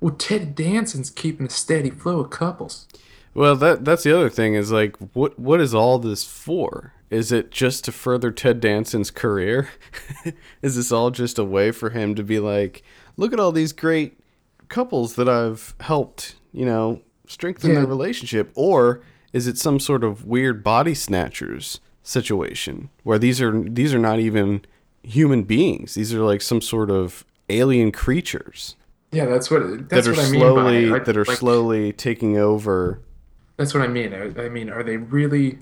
Well, 0.00 0.14
Ted 0.18 0.54
Danson's 0.54 1.08
keeping 1.08 1.46
a 1.46 1.50
steady 1.50 1.88
flow 1.88 2.20
of 2.20 2.28
couples. 2.28 2.86
Well, 3.32 3.56
that 3.56 3.86
that's 3.86 4.02
the 4.02 4.14
other 4.14 4.28
thing 4.28 4.54
is 4.54 4.70
like 4.70 4.96
what 5.14 5.38
what 5.38 5.60
is 5.62 5.74
all 5.74 5.98
this 5.98 6.24
for? 6.24 6.92
Is 7.10 7.32
it 7.32 7.50
just 7.50 7.84
to 7.84 7.92
further 7.92 8.30
Ted 8.30 8.60
Danson's 8.60 9.10
career? 9.10 9.70
is 10.62 10.76
this 10.76 10.92
all 10.92 11.10
just 11.10 11.38
a 11.38 11.44
way 11.44 11.70
for 11.70 11.90
him 11.90 12.14
to 12.16 12.22
be 12.22 12.38
like, 12.38 12.82
look 13.16 13.32
at 13.32 13.40
all 13.40 13.50
these 13.52 13.72
great 13.72 14.18
couples 14.68 15.14
that 15.16 15.28
I've 15.28 15.74
helped, 15.80 16.36
you 16.52 16.64
know, 16.64 17.00
strengthen 17.26 17.70
Yeah. 17.70 17.76
their 17.80 17.86
relationship 17.86 18.50
or 18.54 19.00
is 19.32 19.46
it 19.46 19.56
some 19.58 19.80
sort 19.80 20.04
of 20.04 20.24
weird 20.24 20.62
body 20.62 20.94
snatchers 20.94 21.80
situation 22.02 22.90
where 23.02 23.18
these 23.18 23.40
are 23.40 23.62
these 23.68 23.94
are 23.94 23.98
not 23.98 24.18
even 24.20 24.62
human 25.02 25.42
beings. 25.42 25.94
These 25.94 26.12
are 26.14 26.20
like 26.20 26.42
some 26.42 26.60
sort 26.60 26.90
of 26.90 27.24
alien 27.48 27.92
creatures 27.92 28.76
Yeah, 29.12 29.26
that's 29.26 29.50
what 29.50 29.88
that's 29.88 30.06
that 30.06 30.08
are 30.08 30.16
what 30.16 30.26
I 30.26 30.30
mean 30.30 30.40
slowly 30.40 30.90
by 30.90 30.96
I- 30.96 30.98
that 31.00 31.16
are 31.16 31.24
like, 31.24 31.38
slowly 31.38 31.92
taking 31.92 32.36
over 32.38 33.00
That's 33.56 33.72
what 33.74 33.82
I 33.82 33.86
mean. 33.88 34.12
I, 34.12 34.44
I 34.44 34.48
mean, 34.48 34.68
are 34.68 34.82
they 34.82 34.96
really 34.98 35.58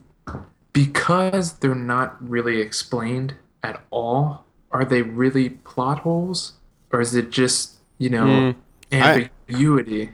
because 0.73 1.55
they're 1.55 1.75
not 1.75 2.17
really 2.27 2.61
explained 2.61 3.35
at 3.63 3.83
all? 3.91 4.47
Are 4.71 4.85
they 4.85 5.03
really 5.03 5.51
plot 5.51 6.01
holes, 6.01 6.55
or 6.91 7.01
is 7.01 7.15
it 7.15 7.31
just 7.31 7.75
you 7.99 8.09
know 8.11 8.53
hmm. 8.53 8.59
Hmm. 8.93 9.03
I- 9.03 9.31
ambiguity? 9.49 10.11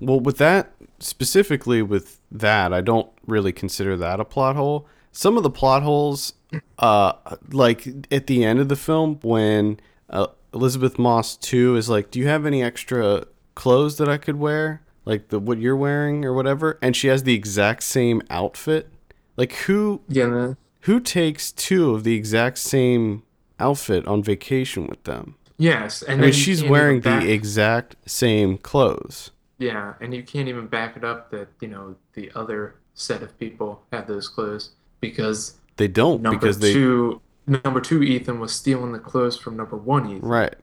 Well, 0.00 0.20
with 0.20 0.38
that 0.38 0.72
specifically 0.98 1.82
with 1.82 2.20
that, 2.30 2.72
I 2.72 2.80
don't 2.80 3.08
really 3.26 3.52
consider 3.52 3.96
that 3.96 4.20
a 4.20 4.24
plot 4.24 4.56
hole. 4.56 4.86
Some 5.12 5.36
of 5.36 5.42
the 5.42 5.50
plot 5.50 5.82
holes, 5.82 6.34
uh, 6.78 7.12
like 7.50 7.86
at 8.10 8.26
the 8.26 8.44
end 8.44 8.60
of 8.60 8.68
the 8.68 8.76
film 8.76 9.18
when 9.22 9.80
uh, 10.08 10.28
Elisabeth 10.54 10.98
Moss 10.98 11.36
two 11.36 11.76
is 11.76 11.88
like, 11.88 12.10
"Do 12.10 12.18
you 12.18 12.28
have 12.28 12.46
any 12.46 12.62
extra 12.62 13.24
clothes 13.54 13.98
that 13.98 14.08
I 14.08 14.16
could 14.16 14.36
wear, 14.36 14.82
like 15.04 15.28
the 15.28 15.38
what 15.38 15.58
you're 15.58 15.76
wearing 15.76 16.24
or 16.24 16.32
whatever?" 16.32 16.78
And 16.80 16.96
she 16.96 17.08
has 17.08 17.24
the 17.24 17.34
exact 17.34 17.82
same 17.82 18.22
outfit. 18.30 18.90
Like 19.36 19.52
who 19.52 20.00
yeah, 20.08 20.26
the, 20.26 20.56
who 20.82 21.00
takes 21.00 21.52
two 21.52 21.94
of 21.94 22.04
the 22.04 22.14
exact 22.14 22.58
same 22.58 23.22
outfit 23.58 24.06
on 24.06 24.22
vacation 24.22 24.86
with 24.86 25.02
them? 25.04 25.36
Yes, 25.60 26.02
and 26.02 26.12
I 26.12 26.14
then 26.16 26.20
mean, 26.26 26.32
she's 26.32 26.62
wearing 26.64 27.00
back- 27.00 27.22
the 27.22 27.30
exact 27.32 27.96
same 28.06 28.58
clothes. 28.58 29.30
yeah, 29.58 29.94
and 30.00 30.12
you 30.14 30.22
can't 30.22 30.48
even 30.48 30.66
back 30.66 30.96
it 30.96 31.04
up 31.04 31.30
that 31.30 31.48
you 31.60 31.68
know 31.68 31.94
the 32.14 32.30
other 32.34 32.74
set 32.94 33.22
of 33.22 33.38
people 33.38 33.82
had 33.92 34.06
those 34.08 34.26
clothes 34.28 34.70
because 35.00 35.54
They 35.76 35.88
don't 35.88 36.20
number 36.22 36.38
because 36.38 36.58
they 36.58 36.72
two 36.72 37.20
number 37.46 37.80
two 37.80 38.02
Ethan 38.02 38.40
was 38.40 38.52
stealing 38.52 38.92
the 38.92 38.98
clothes 38.98 39.36
from 39.38 39.56
number 39.56 39.76
one 39.76 40.04
Ethan. 40.10 40.28
Right. 40.28 40.56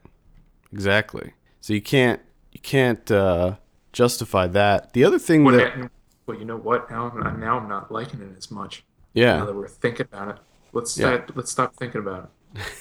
Exactly. 0.73 1.33
So 1.61 1.73
you 1.73 1.81
can't 1.81 2.21
you 2.51 2.59
can't 2.59 3.09
uh, 3.11 3.55
justify 3.93 4.47
that. 4.47 4.93
The 4.93 5.03
other 5.03 5.19
thing 5.19 5.43
What, 5.43 5.55
that 5.55 5.91
well, 6.25 6.37
you 6.37 6.45
know 6.45 6.57
what? 6.57 6.89
Now, 6.91 7.09
I'm- 7.09 7.39
now 7.39 7.57
I'm 7.59 7.69
not 7.69 7.91
liking 7.91 8.21
it 8.21 8.37
as 8.37 8.51
much. 8.51 8.83
yeah 9.13 9.37
Now 9.37 9.45
that 9.45 9.55
we're 9.55 9.67
thinking 9.67 10.05
about 10.11 10.27
it, 10.29 10.37
let's 10.73 10.97
Yeah. 10.97 11.07
start, 11.07 11.35
let's 11.37 11.51
stop 11.51 11.75
thinking 11.75 12.01
about 12.01 12.29
it. 12.55 12.61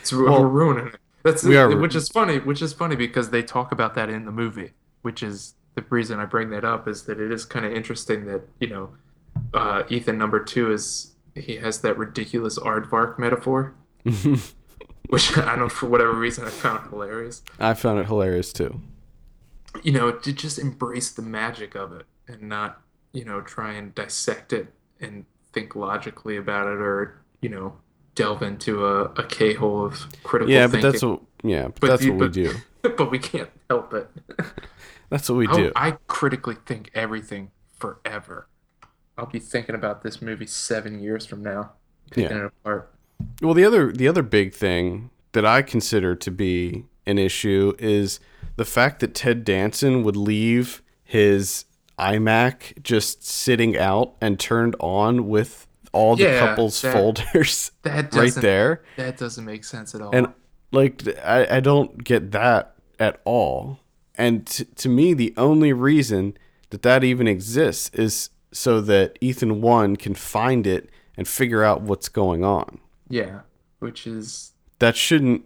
It's, 0.00 0.12
we're 0.12 0.46
ruining 0.46 0.86
it. 0.88 0.96
That's 1.26 1.44
we 1.44 1.56
are- 1.56 1.76
which 1.76 1.94
is 1.94 2.08
funny. 2.08 2.38
Which 2.38 2.62
is 2.62 2.72
funny 2.72 2.96
because 2.96 3.30
they 3.30 3.42
talk 3.42 3.72
about 3.72 3.94
that 3.94 4.08
in 4.08 4.24
the 4.24 4.32
movie. 4.32 4.70
Which 5.02 5.22
is 5.22 5.54
the 5.74 5.84
reason 5.90 6.18
I 6.20 6.24
bring 6.24 6.50
that 6.50 6.64
up 6.64 6.88
is 6.88 7.02
that 7.02 7.20
it 7.20 7.30
is 7.30 7.44
kind 7.44 7.66
of 7.66 7.72
interesting 7.72 8.24
that 8.26 8.42
you 8.60 8.68
know 8.68 8.90
uh, 9.52 9.82
Ethan 9.88 10.16
number 10.18 10.42
two 10.42 10.72
is 10.72 11.12
he 11.34 11.56
has 11.56 11.80
that 11.82 11.98
ridiculous 11.98 12.58
aardvark 12.58 13.18
metaphor, 13.18 13.74
which 15.08 15.36
I 15.38 15.56
don't 15.56 15.70
for 15.70 15.86
whatever 15.86 16.12
reason 16.14 16.44
I 16.44 16.50
found 16.50 16.88
hilarious. 16.90 17.42
I 17.58 17.74
found 17.74 17.98
it 18.00 18.06
hilarious 18.06 18.52
too. 18.52 18.80
you 19.82 19.92
know, 19.92 20.10
to 20.12 20.32
just 20.32 20.58
embrace 20.58 21.10
the 21.12 21.22
magic 21.22 21.74
of 21.74 21.92
it. 21.92 22.06
and 22.28 22.42
not, 22.42 22.80
you 23.12 23.24
know, 23.24 23.40
try 23.40 23.72
and 23.74 23.94
dissect 23.94 24.52
it 24.52 24.72
and 25.00 25.24
think 25.52 25.76
logically 25.76 26.36
about 26.36 26.66
it 26.66 26.80
or, 26.80 27.20
you 27.42 27.48
know, 27.50 27.76
delve 28.16 28.42
into 28.42 28.84
a, 28.84 29.04
a 29.04 29.24
K-hole 29.24 29.86
of 29.86 30.06
critical 30.24 30.52
Yeah, 30.52 30.66
but 30.66 30.72
thinking. 30.82 30.90
that's 30.90 31.02
what 31.04 31.20
yeah, 31.44 31.62
but, 31.68 31.80
But 31.80 31.86
that's 31.88 32.02
you- 32.04 32.14
what 32.14 32.20
we 32.22 32.28
do. 32.28 32.54
but 32.96 33.10
we 33.10 33.18
can't 33.20 33.50
help 33.70 33.94
it. 33.94 34.08
That's 35.08 35.28
what 35.30 35.36
we 35.36 35.46
I, 35.46 35.54
do. 35.56 35.72
I 35.76 35.90
critically 36.08 36.56
think 36.66 36.90
everything 36.92 37.52
forever. 37.78 38.48
I'll 39.16 39.26
be 39.26 39.38
thinking 39.38 39.76
about 39.76 40.02
this 40.02 40.20
movie 40.20 40.46
seven 40.48 40.98
years 40.98 41.24
from 41.24 41.44
now, 41.44 41.74
picking 42.10 42.36
Yeah. 42.36 42.44
it 42.46 42.46
apart. 42.46 42.92
Well, 43.40 43.54
the 43.54 43.64
other 43.64 43.92
the 43.92 44.08
other 44.08 44.22
big 44.24 44.52
thing 44.52 45.10
that 45.30 45.46
I 45.46 45.62
consider 45.62 46.16
to 46.16 46.30
be 46.32 46.86
an 47.06 47.18
issue 47.18 47.72
is 47.78 48.18
the 48.56 48.64
fact 48.64 48.98
that 48.98 49.14
Ted 49.14 49.44
Danson 49.44 50.02
would 50.02 50.16
leave 50.16 50.82
his 51.04 51.66
iMac 52.00 52.82
just 52.82 53.24
sitting 53.24 53.76
out 53.76 54.14
and 54.20 54.40
turned 54.40 54.74
on 54.80 55.28
with 55.28 55.68
all 55.92 56.16
the 56.16 56.24
Yeah, 56.24 56.38
couples 56.46 56.80
that- 56.82 56.92
folders 56.92 57.70
That 57.82 58.14
right 58.14 58.34
there. 58.34 58.82
That 58.96 59.16
doesn't 59.16 59.44
make 59.44 59.64
sense 59.64 59.94
at 59.94 60.00
all. 60.02 60.10
And 60.14 60.28
like 60.72 61.02
I, 61.24 61.56
I 61.56 61.60
don't 61.60 62.02
get 62.04 62.32
that 62.32 62.74
at 62.98 63.20
all. 63.24 63.80
And 64.16 64.46
t- 64.46 64.64
to 64.64 64.88
me, 64.88 65.14
the 65.14 65.34
only 65.36 65.72
reason 65.72 66.36
that 66.70 66.82
that 66.82 67.04
even 67.04 67.28
exists 67.28 67.90
is 67.94 68.30
so 68.52 68.80
that 68.80 69.18
Ethan 69.20 69.60
one 69.60 69.96
can 69.96 70.14
find 70.14 70.66
it 70.66 70.88
and 71.16 71.28
figure 71.28 71.62
out 71.62 71.82
what's 71.82 72.08
going 72.08 72.44
on. 72.44 72.80
yeah, 73.08 73.40
which 73.80 74.06
is 74.06 74.52
That 74.78 74.96
shouldn't. 74.96 75.44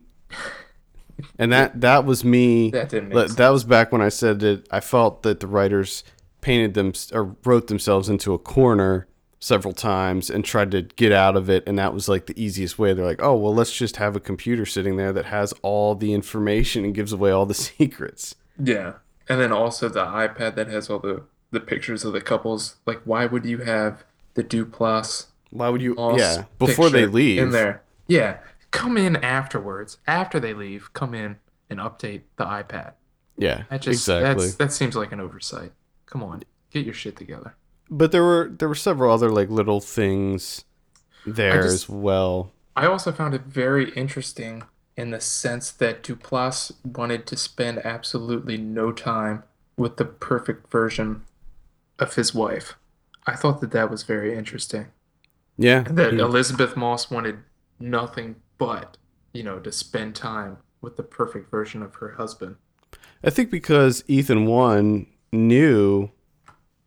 And 1.38 1.52
that 1.52 1.80
that 1.80 2.04
was 2.04 2.24
me. 2.24 2.70
that 2.70 2.88
didn't 2.88 3.08
make 3.10 3.14
that, 3.16 3.26
sense. 3.28 3.34
that 3.38 3.48
was 3.50 3.64
back 3.64 3.92
when 3.92 4.00
I 4.00 4.08
said 4.08 4.40
that 4.40 4.66
I 4.70 4.80
felt 4.80 5.22
that 5.22 5.40
the 5.40 5.46
writers 5.46 6.02
painted 6.40 6.74
them 6.74 6.92
or 7.12 7.36
wrote 7.44 7.66
themselves 7.66 8.08
into 8.08 8.32
a 8.32 8.38
corner 8.38 9.06
several 9.40 9.72
times 9.72 10.28
and 10.28 10.44
tried 10.44 10.70
to 10.70 10.82
get 10.82 11.12
out 11.12 11.34
of 11.34 11.48
it 11.48 11.64
and 11.66 11.78
that 11.78 11.94
was 11.94 12.08
like 12.08 12.26
the 12.26 12.38
easiest 12.40 12.78
way 12.78 12.92
they're 12.92 13.06
like 13.06 13.22
oh 13.22 13.34
well 13.34 13.54
let's 13.54 13.72
just 13.72 13.96
have 13.96 14.14
a 14.14 14.20
computer 14.20 14.66
sitting 14.66 14.96
there 14.96 15.14
that 15.14 15.24
has 15.24 15.54
all 15.62 15.94
the 15.94 16.12
information 16.12 16.84
and 16.84 16.94
gives 16.94 17.12
away 17.12 17.30
all 17.30 17.46
the 17.46 17.54
secrets 17.70 18.34
Yeah, 18.62 18.94
and 19.28 19.40
then 19.40 19.50
also 19.50 19.88
the 19.88 20.04
iPad 20.04 20.54
that 20.56 20.68
has 20.68 20.90
all 20.90 20.98
the 20.98 21.22
the 21.50 21.60
pictures 21.60 22.04
of 22.04 22.12
the 22.12 22.20
couples. 22.20 22.76
Like, 22.86 23.00
why 23.04 23.26
would 23.26 23.44
you 23.44 23.58
have 23.58 24.04
the 24.34 24.44
Duplass 24.44 25.26
why 25.50 25.68
would 25.68 25.82
you 25.82 25.94
yeah 26.16 26.44
before 26.58 26.90
they 26.90 27.06
leave 27.06 27.42
in 27.42 27.50
there? 27.50 27.82
Yeah, 28.06 28.38
come 28.70 28.96
in 28.96 29.16
afterwards. 29.16 29.98
After 30.06 30.38
they 30.38 30.54
leave, 30.54 30.92
come 30.92 31.14
in 31.14 31.36
and 31.68 31.80
update 31.80 32.22
the 32.36 32.44
iPad. 32.44 32.92
yeah 33.36 33.64
That 33.70 33.82
just 33.82 34.00
exactly 34.00 34.46
that's, 34.46 34.56
that 34.56 34.72
seems 34.72 34.94
like 34.96 35.12
an 35.12 35.20
oversight. 35.20 35.72
Come 36.06 36.22
on, 36.22 36.42
get 36.70 36.84
your 36.84 36.94
shit 36.94 37.16
together. 37.16 37.56
But 37.90 38.12
there 38.12 38.22
were 38.22 38.48
there 38.56 38.68
were 38.68 38.74
several 38.74 39.12
other 39.12 39.30
like 39.30 39.48
little 39.50 39.80
things 39.80 40.64
there 41.26 41.62
just- 41.62 41.74
as 41.74 41.88
well 41.88 42.52
I 42.76 42.86
also 42.86 43.12
found 43.12 43.34
it 43.34 43.42
very 43.42 43.90
interesting 43.90 44.62
in 44.96 45.10
the 45.10 45.20
sense 45.20 45.70
that 45.72 46.02
Duplass 46.02 46.72
wanted 46.84 47.26
to 47.26 47.36
spend 47.36 47.78
absolutely 47.84 48.56
no 48.56 48.92
time 48.92 49.42
with 49.76 49.96
the 49.96 50.04
perfect 50.04 50.70
version 50.70 51.22
of 51.98 52.14
his 52.14 52.32
wife. 52.34 52.74
I 53.26 53.34
thought 53.34 53.60
that 53.60 53.72
that 53.72 53.90
was 53.90 54.04
very 54.04 54.34
interesting. 54.36 54.86
yeah 55.58 55.84
And 55.86 55.98
that 55.98 56.12
he- 56.14 56.18
Elisabeth 56.20 56.76
Moss 56.76 57.10
wanted 57.10 57.38
nothing 57.78 58.36
but, 58.56 58.96
you 59.34 59.42
know, 59.42 59.58
to 59.58 59.72
spend 59.72 60.14
time 60.14 60.58
with 60.80 60.96
the 60.96 61.02
perfect 61.02 61.50
version 61.50 61.82
of 61.82 61.96
her 61.96 62.12
husband. 62.12 62.56
I 63.24 63.30
think 63.30 63.50
because 63.50 64.04
Ethan 64.06 64.46
one 64.46 65.06
knew 65.32 66.10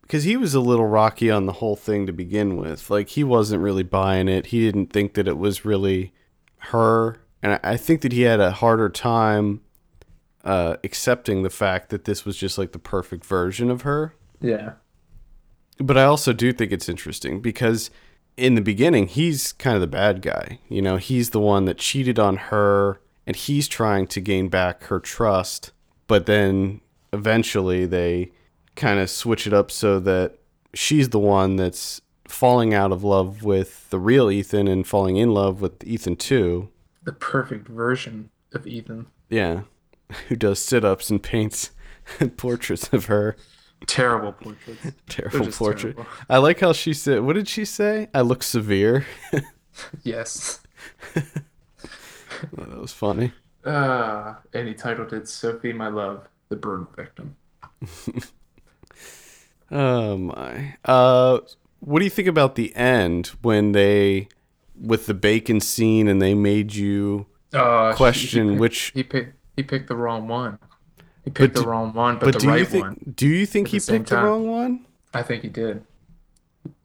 because 0.04 0.24
he 0.24 0.36
was 0.36 0.54
a 0.54 0.60
little 0.60 0.86
rocky 0.86 1.30
on 1.30 1.46
the 1.46 1.54
whole 1.54 1.76
thing 1.76 2.06
to 2.06 2.12
begin 2.12 2.56
with. 2.56 2.90
Like 2.90 3.08
he 3.10 3.24
wasn't 3.24 3.62
really 3.62 3.82
buying 3.82 4.28
it. 4.28 4.46
He 4.46 4.60
didn't 4.60 4.92
think 4.92 5.14
that 5.14 5.26
it 5.26 5.38
was 5.38 5.64
really 5.64 6.12
her, 6.58 7.18
and 7.42 7.58
I- 7.62 7.76
think 7.76 8.02
that 8.02 8.12
he 8.12 8.22
had 8.22 8.38
a 8.38 8.50
harder 8.52 8.88
time 8.88 9.62
uh, 10.44 10.76
accepting 10.84 11.42
the 11.42 11.50
fact 11.50 11.88
that 11.88 12.04
this 12.04 12.24
was 12.24 12.36
just 12.36 12.58
like 12.58 12.72
the 12.72 12.78
perfect 12.78 13.24
version 13.24 13.70
of 13.70 13.82
her. 13.82 14.14
Yeah. 14.40 14.72
But 15.78 15.96
I 15.96 16.04
also 16.04 16.32
do 16.32 16.52
think 16.52 16.70
it's 16.70 16.88
interesting 16.88 17.40
because 17.40 17.90
in 18.36 18.54
the 18.54 18.60
beginning, 18.60 19.08
he's 19.08 19.52
kind 19.52 19.74
of 19.74 19.80
the 19.80 19.86
bad 19.86 20.20
guy. 20.20 20.58
You 20.68 20.82
know, 20.82 20.96
he's 20.98 21.30
the 21.30 21.40
one 21.40 21.64
that 21.64 21.78
cheated 21.78 22.18
on 22.18 22.36
her 22.36 23.00
and 23.26 23.34
he's 23.34 23.68
trying 23.68 24.06
to 24.08 24.20
gain 24.20 24.48
back 24.48 24.84
her 24.84 25.00
trust. 25.00 25.72
But 26.06 26.26
then 26.26 26.80
eventually 27.12 27.86
they 27.86 28.32
kind 28.76 28.98
of 28.98 29.10
switch 29.10 29.46
it 29.46 29.52
up 29.52 29.70
so 29.70 29.98
that 30.00 30.38
she's 30.72 31.10
the 31.10 31.18
one 31.18 31.56
that's 31.56 32.00
falling 32.26 32.74
out 32.74 32.92
of 32.92 33.04
love 33.04 33.42
with 33.42 33.88
the 33.90 33.98
real 33.98 34.30
Ethan 34.30 34.66
and 34.66 34.86
falling 34.86 35.16
in 35.16 35.32
love 35.32 35.60
with 35.60 35.84
Ethan 35.84 36.16
two. 36.16 36.68
The 37.04 37.12
perfect 37.12 37.68
version 37.68 38.30
of 38.52 38.66
Ethan. 38.66 39.06
Yeah. 39.28 39.62
Who 40.28 40.36
does 40.36 40.58
sit 40.58 40.84
ups 40.84 41.10
and 41.10 41.22
paints 41.22 41.70
portraits 42.36 42.88
of 42.92 43.06
her. 43.06 43.36
Terrible 43.86 44.32
portraits. 44.32 44.80
Terrible 45.08 45.52
portrait. 45.52 45.94
terrible. 45.96 46.06
I 46.30 46.38
like 46.38 46.60
how 46.60 46.72
she 46.72 46.94
said, 46.94 47.20
what 47.22 47.34
did 47.34 47.48
she 47.48 47.64
say? 47.64 48.08
I 48.14 48.22
look 48.22 48.42
severe. 48.42 49.04
Yes. 50.02 50.60
that 51.14 52.78
was 52.78 52.92
funny. 52.92 53.32
Uh, 53.64 54.34
and 54.52 54.68
he 54.68 54.74
titled 54.74 55.12
it 55.12 55.28
Sophie, 55.28 55.72
My 55.72 55.88
Love, 55.88 56.28
the 56.48 56.56
Burn 56.56 56.86
Victim. 56.96 57.36
Oh 59.74 60.16
my. 60.16 60.76
Uh, 60.84 61.40
what 61.80 61.98
do 61.98 62.04
you 62.04 62.10
think 62.10 62.28
about 62.28 62.54
the 62.54 62.74
end 62.76 63.28
when 63.42 63.72
they, 63.72 64.28
with 64.80 65.06
the 65.06 65.14
bacon 65.14 65.60
scene, 65.60 66.08
and 66.08 66.22
they 66.22 66.32
made 66.34 66.74
you 66.74 67.26
Uh, 67.52 67.92
question 67.94 68.44
he 68.46 68.50
picked, 68.52 68.60
which? 68.60 68.92
He 68.94 69.02
picked, 69.02 69.34
he 69.56 69.62
picked 69.64 69.88
the 69.88 69.96
wrong 69.96 70.28
one. 70.28 70.58
He 71.24 71.30
picked 71.30 71.56
do- 71.56 71.62
the 71.62 71.68
wrong 71.68 71.92
one, 71.92 72.18
but, 72.18 72.26
But 72.26 72.34
the 72.34 72.38
do 72.40 72.46
you 72.46 72.52
right 72.52 72.68
think? 72.68 72.84
one. 72.84 73.14
Do 73.16 73.26
you 73.26 73.46
think 73.46 73.68
he 73.68 73.78
the 73.80 73.92
picked 73.92 74.10
the 74.10 74.16
wrong 74.18 74.46
one? 74.48 74.86
I 75.12 75.22
think 75.22 75.42
he 75.42 75.48
did. 75.48 75.84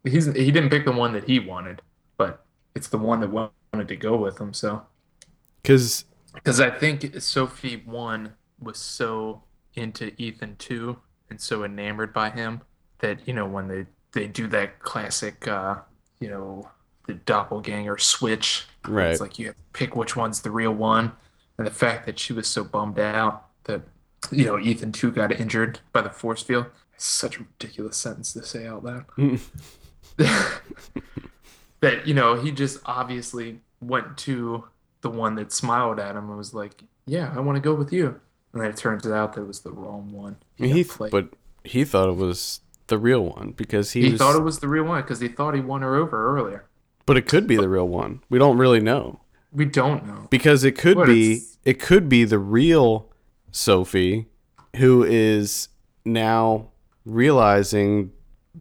He's 0.03 0.25
he 0.33 0.51
didn't 0.51 0.69
pick 0.69 0.85
the 0.85 0.91
one 0.91 1.13
that 1.13 1.25
he 1.25 1.39
wanted, 1.39 1.81
but 2.17 2.45
it's 2.75 2.87
the 2.87 2.97
one 2.97 3.19
that 3.21 3.29
wanted 3.29 3.87
to 3.87 3.95
go 3.95 4.15
with 4.17 4.39
him. 4.39 4.53
So 4.53 4.83
Because 5.61 6.05
because 6.33 6.59
I 6.59 6.69
think 6.69 7.21
Sophie 7.21 7.81
one 7.85 8.33
was 8.59 8.77
so 8.79 9.43
into 9.75 10.11
Ethan 10.21 10.55
two 10.57 10.97
and 11.29 11.39
so 11.39 11.63
enamored 11.63 12.13
by 12.13 12.29
him 12.29 12.61
that 12.99 13.27
you 13.27 13.33
know 13.33 13.45
when 13.45 13.67
they 13.67 13.85
they 14.13 14.27
do 14.27 14.47
that 14.47 14.79
classic 14.79 15.47
uh 15.47 15.75
you 16.19 16.29
know 16.29 16.69
the 17.07 17.13
doppelganger 17.15 17.97
switch 17.97 18.65
right, 18.87 19.11
it's 19.11 19.21
like 19.21 19.39
you 19.39 19.47
have 19.47 19.55
to 19.55 19.61
pick 19.73 19.95
which 19.95 20.15
one's 20.15 20.41
the 20.41 20.51
real 20.51 20.73
one. 20.73 21.11
And 21.57 21.67
the 21.67 21.71
fact 21.71 22.05
that 22.05 22.17
she 22.19 22.31
was 22.31 22.47
so 22.47 22.63
bummed 22.63 22.99
out 22.99 23.47
that 23.65 23.81
you 24.31 24.45
know 24.45 24.59
Ethan 24.59 24.91
two 24.91 25.11
got 25.11 25.31
injured 25.31 25.79
by 25.91 26.01
the 26.01 26.09
force 26.09 26.41
field 26.43 26.67
it's 26.93 27.05
such 27.05 27.37
a 27.37 27.39
ridiculous 27.39 27.97
sentence 27.97 28.33
to 28.33 28.43
say 28.43 28.67
out 28.67 28.83
loud. 28.83 29.05
That 31.81 32.05
you 32.05 32.13
know 32.13 32.35
he 32.35 32.51
just 32.51 32.79
obviously 32.85 33.61
went 33.79 34.17
to 34.17 34.65
the 34.99 35.09
one 35.09 35.35
that 35.35 35.53
smiled 35.53 35.97
at 35.97 36.17
him 36.17 36.27
and 36.27 36.37
was 36.37 36.53
like 36.53 36.83
yeah 37.05 37.31
I 37.33 37.39
want 37.39 37.55
to 37.55 37.61
go 37.61 37.73
with 37.73 37.93
you. 37.93 38.19
And 38.51 38.61
then 38.61 38.69
it 38.69 38.75
turns 38.75 39.07
out 39.07 39.33
that 39.33 39.41
it 39.41 39.47
was 39.47 39.61
the 39.61 39.71
wrong 39.71 40.11
one. 40.11 40.35
He, 40.57 40.83
played. 40.83 41.11
but 41.11 41.29
he 41.63 41.85
thought 41.85 42.09
it 42.09 42.17
was 42.17 42.59
the 42.89 42.97
real 42.97 43.21
one 43.25 43.53
because 43.55 43.91
he, 43.93 44.01
he 44.03 44.11
was, 44.11 44.19
thought 44.19 44.35
it 44.35 44.43
was 44.43 44.59
the 44.59 44.67
real 44.67 44.83
one 44.83 45.01
because 45.01 45.19
he 45.21 45.27
thought 45.29 45.53
he 45.55 45.61
won 45.61 45.81
her 45.81 45.95
over 45.95 46.37
earlier 46.37 46.65
but 47.05 47.17
it 47.17 47.25
could 47.27 47.47
be 47.47 47.55
the 47.55 47.67
real 47.69 47.87
one. 47.87 48.21
We 48.29 48.37
don't 48.37 48.57
really 48.57 48.79
know 48.81 49.21
we 49.51 49.65
don't 49.65 50.05
know 50.05 50.27
because 50.29 50.63
it 50.63 50.73
could 50.77 50.97
What, 50.97 51.07
be 51.07 51.31
it's- 51.33 51.57
it 51.65 51.79
could 51.79 52.07
be 52.09 52.23
the 52.23 52.37
real 52.39 53.09
Sophie 53.51 54.27
who 54.75 55.03
is 55.03 55.69
now 56.05 56.69
realizing 57.05 58.11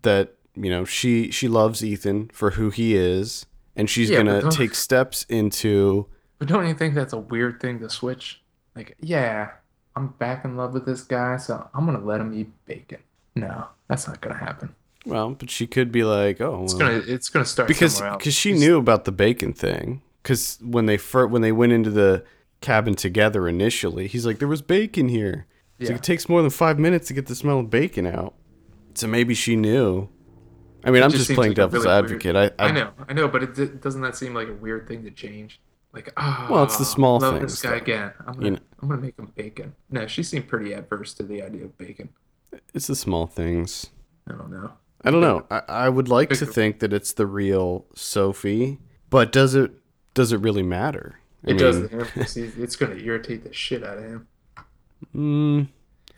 that 0.02 0.34
you 0.54 0.70
know 0.70 0.84
she 0.84 1.30
she 1.30 1.46
loves 1.48 1.84
Ethan 1.84 2.30
for 2.32 2.52
who 2.52 2.70
he 2.70 2.94
is 2.96 3.46
and 3.76 3.88
she's 3.90 4.10
Yeah, 4.10 4.22
gonna 4.22 4.50
take 4.50 4.74
steps 4.86 5.24
into 5.28 6.06
But 6.38 6.48
don't 6.48 6.66
you 6.66 6.74
think 6.74 6.94
that's 6.94 7.12
a 7.12 7.18
weird 7.18 7.60
thing 7.60 7.78
to 7.80 7.88
switch? 7.90 8.40
Like, 8.74 8.96
yeah, 9.00 9.50
I'm 9.94 10.08
back 10.08 10.44
in 10.44 10.56
love 10.56 10.72
with 10.72 10.86
this 10.86 11.02
guy, 11.02 11.36
so 11.36 11.68
I'm 11.74 11.84
gonna 11.86 12.04
let 12.04 12.20
him 12.20 12.32
eat 12.34 12.50
bacon. 12.66 12.98
No, 13.40 13.66
that's 13.88 14.06
not 14.08 14.20
gonna 14.20 14.36
happen. 14.38 14.74
well 15.06 15.30
but 15.30 15.48
she 15.50 15.66
could 15.66 15.90
be 15.92 16.02
like 16.04 16.40
oh 16.40 16.64
It's 16.64 16.74
gonna 16.74 17.02
it's 17.06 17.28
gonna 17.28 17.44
start 17.44 17.68
because 17.68 18.00
because 18.00 18.34
she 18.34 18.50
It's- 18.50 18.60
knew 18.62 18.78
about 18.78 19.04
the 19.04 19.12
bacon 19.12 19.52
thing 19.52 20.02
because 20.22 20.58
when 20.62 20.86
they 20.86 20.96
first 20.96 21.30
when 21.30 21.40
they 21.42 21.52
went 21.52 21.72
into 21.72 21.90
the 21.90 22.24
cabin 22.60 22.94
together 22.94 23.46
initially 23.48 24.06
he's 24.08 24.26
like 24.26 24.38
there 24.40 24.48
was 24.48 24.60
bacon 24.62 25.08
here 25.08 25.46
He's 25.78 25.88
like, 25.90 25.98
it 25.98 26.02
takes 26.02 26.28
more 26.28 26.42
than 26.42 26.50
five 26.50 26.76
minutes 26.78 27.06
to 27.08 27.14
get 27.14 27.26
the 27.26 27.36
smell 27.36 27.60
of 27.60 27.70
bacon 27.70 28.04
out 28.06 28.34
so 28.94 29.06
maybe 29.06 29.32
she 29.34 29.54
knew 29.54 30.08
i 30.84 30.90
mean 30.90 31.02
i'm 31.04 31.10
just 31.10 31.26
just 31.28 31.36
playing 31.36 31.50
like 31.50 31.56
devil's 31.56 31.84
really 31.84 31.96
advocate 31.96 32.34
I, 32.36 32.44
I, 32.58 32.68
I 32.68 32.70
know, 32.72 32.90
I 33.08 33.12
know, 33.12 33.28
but 33.28 33.42
it 33.44 33.54
d- 33.54 33.66
doesn't 33.80 34.00
that 34.02 34.16
seem 34.16 34.34
like 34.34 34.48
a 34.48 34.54
weird 34.54 34.86
thing 34.88 35.04
to 35.04 35.10
change? 35.12 35.60
Like, 35.94 36.12
ah, 36.18 36.48
Well, 36.50 36.64
it's 36.64 36.76
the 36.76 36.84
small 36.84 37.18
love 37.18 37.38
things, 37.38 37.52
this 37.52 37.62
guy 37.62 37.70
though. 37.70 37.76
again. 37.76 38.12
I'm 38.26 38.34
gonna 38.34 38.44
You 38.44 38.50
know- 38.52 38.58
I'm 38.82 38.88
gonna 38.88 39.00
make 39.00 39.18
him 39.18 39.32
bacon. 39.34 39.74
No, 39.90 40.06
she 40.06 40.22
seemed 40.22 40.46
pretty 40.46 40.72
adverse 40.74 41.14
to 41.14 41.22
the 41.22 41.42
idea 41.42 41.64
of 41.64 41.76
bacon. 41.78 42.10
It's 42.74 42.86
the 42.86 42.96
small 42.96 43.26
things 43.26 43.88
I 44.28 44.32
don't 44.32 44.50
know. 44.50 44.72
I 45.04 45.10
don't 45.10 45.20
know. 45.22 45.46
I, 45.50 45.62
I 45.68 45.88
would 45.88 46.08
like 46.08 46.28
to 46.30 46.44
think 46.46 46.80
that 46.80 46.92
it's 46.92 47.12
the 47.14 47.26
real 47.26 47.86
Sophie, 47.94 48.78
but 49.10 49.32
does 49.32 49.54
it 49.54 49.70
does 50.14 50.32
it 50.32 50.40
really 50.40 50.62
matter? 50.62 51.18
I 51.46 51.52
It 51.52 51.58
does 51.58 51.78
mean, 51.78 51.88
to 51.90 51.96
him. 51.98 52.06
'cause 52.06 52.34
he- 52.34 52.42
It's 52.58 52.76
going 52.76 52.96
to 52.98 53.02
irritate 53.04 53.44
the 53.44 53.52
shit 53.52 53.84
out 53.84 53.98
of 53.98 54.04
him. 54.04 54.26
mm, 55.14 55.68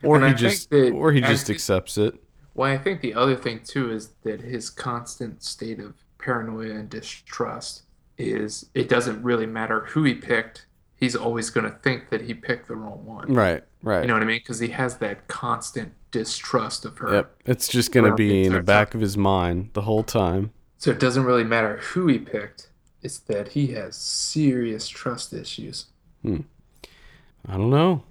or 0.02 0.26
he 0.26 0.34
just 0.34 0.70
that- 0.70 0.92
or 0.92 1.12
he 1.12 1.22
I 1.22 1.28
just 1.28 1.50
accepts 1.50 1.98
it. 1.98 2.14
Well, 2.54 2.70
I 2.72 2.78
think 2.78 3.00
the 3.00 3.14
other 3.14 3.36
thing 3.36 3.60
too 3.64 3.90
is 3.90 4.08
that 4.24 4.40
his 4.40 4.70
constant 4.70 5.42
state 5.42 5.78
of 5.78 5.94
paranoia 6.18 6.70
and 6.72 6.88
distrust 6.90 7.82
is 8.18 8.66
it 8.74 8.88
doesn't 8.88 9.22
really 9.22 9.46
matter 9.46 9.80
who 9.86 10.02
he 10.04 10.14
picked. 10.14 10.66
He's 10.96 11.14
always 11.16 11.48
going 11.50 11.70
to 11.70 11.76
think 11.78 12.10
that 12.10 12.22
he 12.22 12.34
picked 12.34 12.66
the 12.68 12.76
wrong 12.76 13.04
one. 13.06 13.32
Right, 13.32 13.62
right. 13.82 14.02
You 14.02 14.08
know 14.08 14.14
what 14.14 14.22
I 14.22 14.26
mean? 14.26 14.40
Because 14.40 14.58
he 14.58 14.68
has 14.68 14.98
that 14.98 15.28
constant 15.28 15.92
distrust 16.10 16.84
of 16.84 16.98
her. 16.98 17.14
Yep. 17.14 17.36
It's 17.46 17.68
just 17.68 17.92
gonna 17.92 18.14
be 18.14 18.44
in 18.44 18.52
the 18.52 18.62
back 18.62 18.94
of 18.94 19.00
his 19.00 19.16
mind 19.16 19.70
the 19.72 19.82
whole 19.82 20.02
time. 20.02 20.52
So 20.78 20.90
it 20.90 20.98
doesn't 20.98 21.24
really 21.24 21.44
matter 21.44 21.76
who 21.78 22.06
he 22.06 22.18
picked. 22.18 22.68
It's 23.02 23.18
that 23.18 23.48
he 23.48 23.68
has 23.68 23.96
serious 23.96 24.88
trust 24.88 25.32
issues. 25.32 25.86
Hmm. 26.22 26.40
I 27.46 27.56
don't 27.56 27.70
know. 27.70 28.02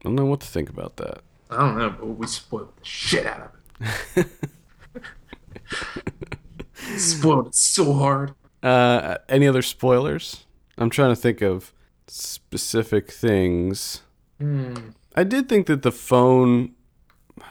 I 0.00 0.04
don't 0.04 0.14
know 0.14 0.26
what 0.26 0.40
to 0.40 0.46
think 0.46 0.68
about 0.68 0.96
that. 0.96 1.20
I 1.50 1.58
don't 1.58 1.78
know, 1.78 1.90
but 1.90 2.06
we 2.06 2.26
spoiled 2.26 2.72
the 2.76 2.84
shit 2.84 3.26
out 3.26 3.52
of 3.80 3.90
it. 4.16 4.26
spoiled 6.98 7.48
it 7.48 7.54
so 7.54 7.92
hard. 7.94 8.34
Uh, 8.62 9.18
any 9.28 9.46
other 9.46 9.62
spoilers? 9.62 10.44
I'm 10.76 10.90
trying 10.90 11.10
to 11.10 11.20
think 11.20 11.40
of 11.40 11.72
specific 12.06 13.10
things. 13.10 14.02
Hmm. 14.38 14.90
I 15.14 15.24
did 15.24 15.48
think 15.48 15.66
that 15.66 15.82
the 15.82 15.92
phone, 15.92 16.74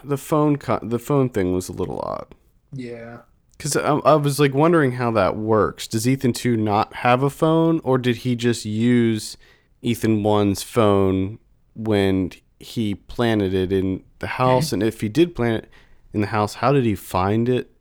the 0.04 0.18
phone, 0.18 0.58
co- 0.58 0.80
the 0.82 1.00
phone 1.00 1.30
thing 1.30 1.54
was 1.54 1.70
a 1.70 1.74
little 1.74 2.00
odd. 2.02 2.28
Yeah. 2.74 3.20
Because 3.58 3.76
I, 3.78 3.96
I 3.96 4.16
was 4.16 4.40
like 4.40 4.54
wondering 4.54 4.94
how 4.94 5.12
that 5.12 5.38
works. 5.38 5.88
Does 5.88 6.08
Ethan 6.08 6.34
2 6.34 6.58
not 6.58 6.94
have 6.96 7.24
a 7.24 7.30
phone, 7.30 7.80
or 7.84 7.98
did 7.98 8.18
he 8.18 8.36
just 8.36 8.66
use 8.66 9.38
Ethan 9.82 10.22
1's 10.24 10.62
phone 10.64 11.40
when 11.74 12.32
he 12.60 12.96
planted 12.96 13.54
it 13.54 13.72
in 13.72 14.04
the 14.20 14.28
house? 14.28 14.74
and 14.74 14.84
if 14.84 15.02
he 15.02 15.10
did 15.10 15.36
plant 15.36 15.64
it 15.66 15.70
in 16.14 16.22
the 16.22 16.28
house, 16.28 16.56
how 16.56 16.72
did 16.74 16.84
he 16.86 16.96
find 16.96 17.48
it? 17.48 17.72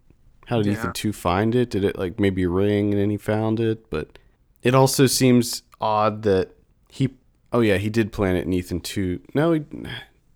How 0.46 0.58
did 0.58 0.66
Yeah. 0.66 0.72
Ethan 0.74 0.92
2 0.92 1.12
find 1.12 1.54
it? 1.54 1.70
Did 1.70 1.84
it 1.84 1.98
like 1.98 2.20
maybe 2.20 2.46
ring 2.46 2.92
and 2.92 3.00
then 3.00 3.10
he 3.10 3.16
found 3.16 3.58
it? 3.58 3.88
But 3.90 4.18
it 4.62 4.74
also 4.74 5.06
seems 5.06 5.62
odd 5.80 6.22
that 6.22 6.50
he, 6.88 7.10
oh 7.52 7.60
yeah, 7.60 7.78
he 7.78 7.90
did 7.90 8.12
plant 8.12 8.38
it 8.38 8.44
in 8.46 8.52
Ethan 8.52 8.80
2. 8.80 9.20
No, 9.34 9.52
he, 9.52 9.62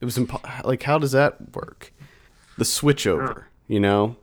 it 0.00 0.04
was 0.04 0.16
impo- 0.18 0.64
like, 0.64 0.82
how 0.84 0.98
does 0.98 1.12
that 1.12 1.54
work? 1.54 1.92
The 2.56 2.64
switchover, 2.64 3.44
you 3.66 3.80
know? 3.80 4.16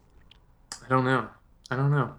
I 0.84 0.90
don't 0.90 1.06
know. 1.06 1.28
I 1.72 1.76
don't 1.76 1.92
know. 1.92 2.16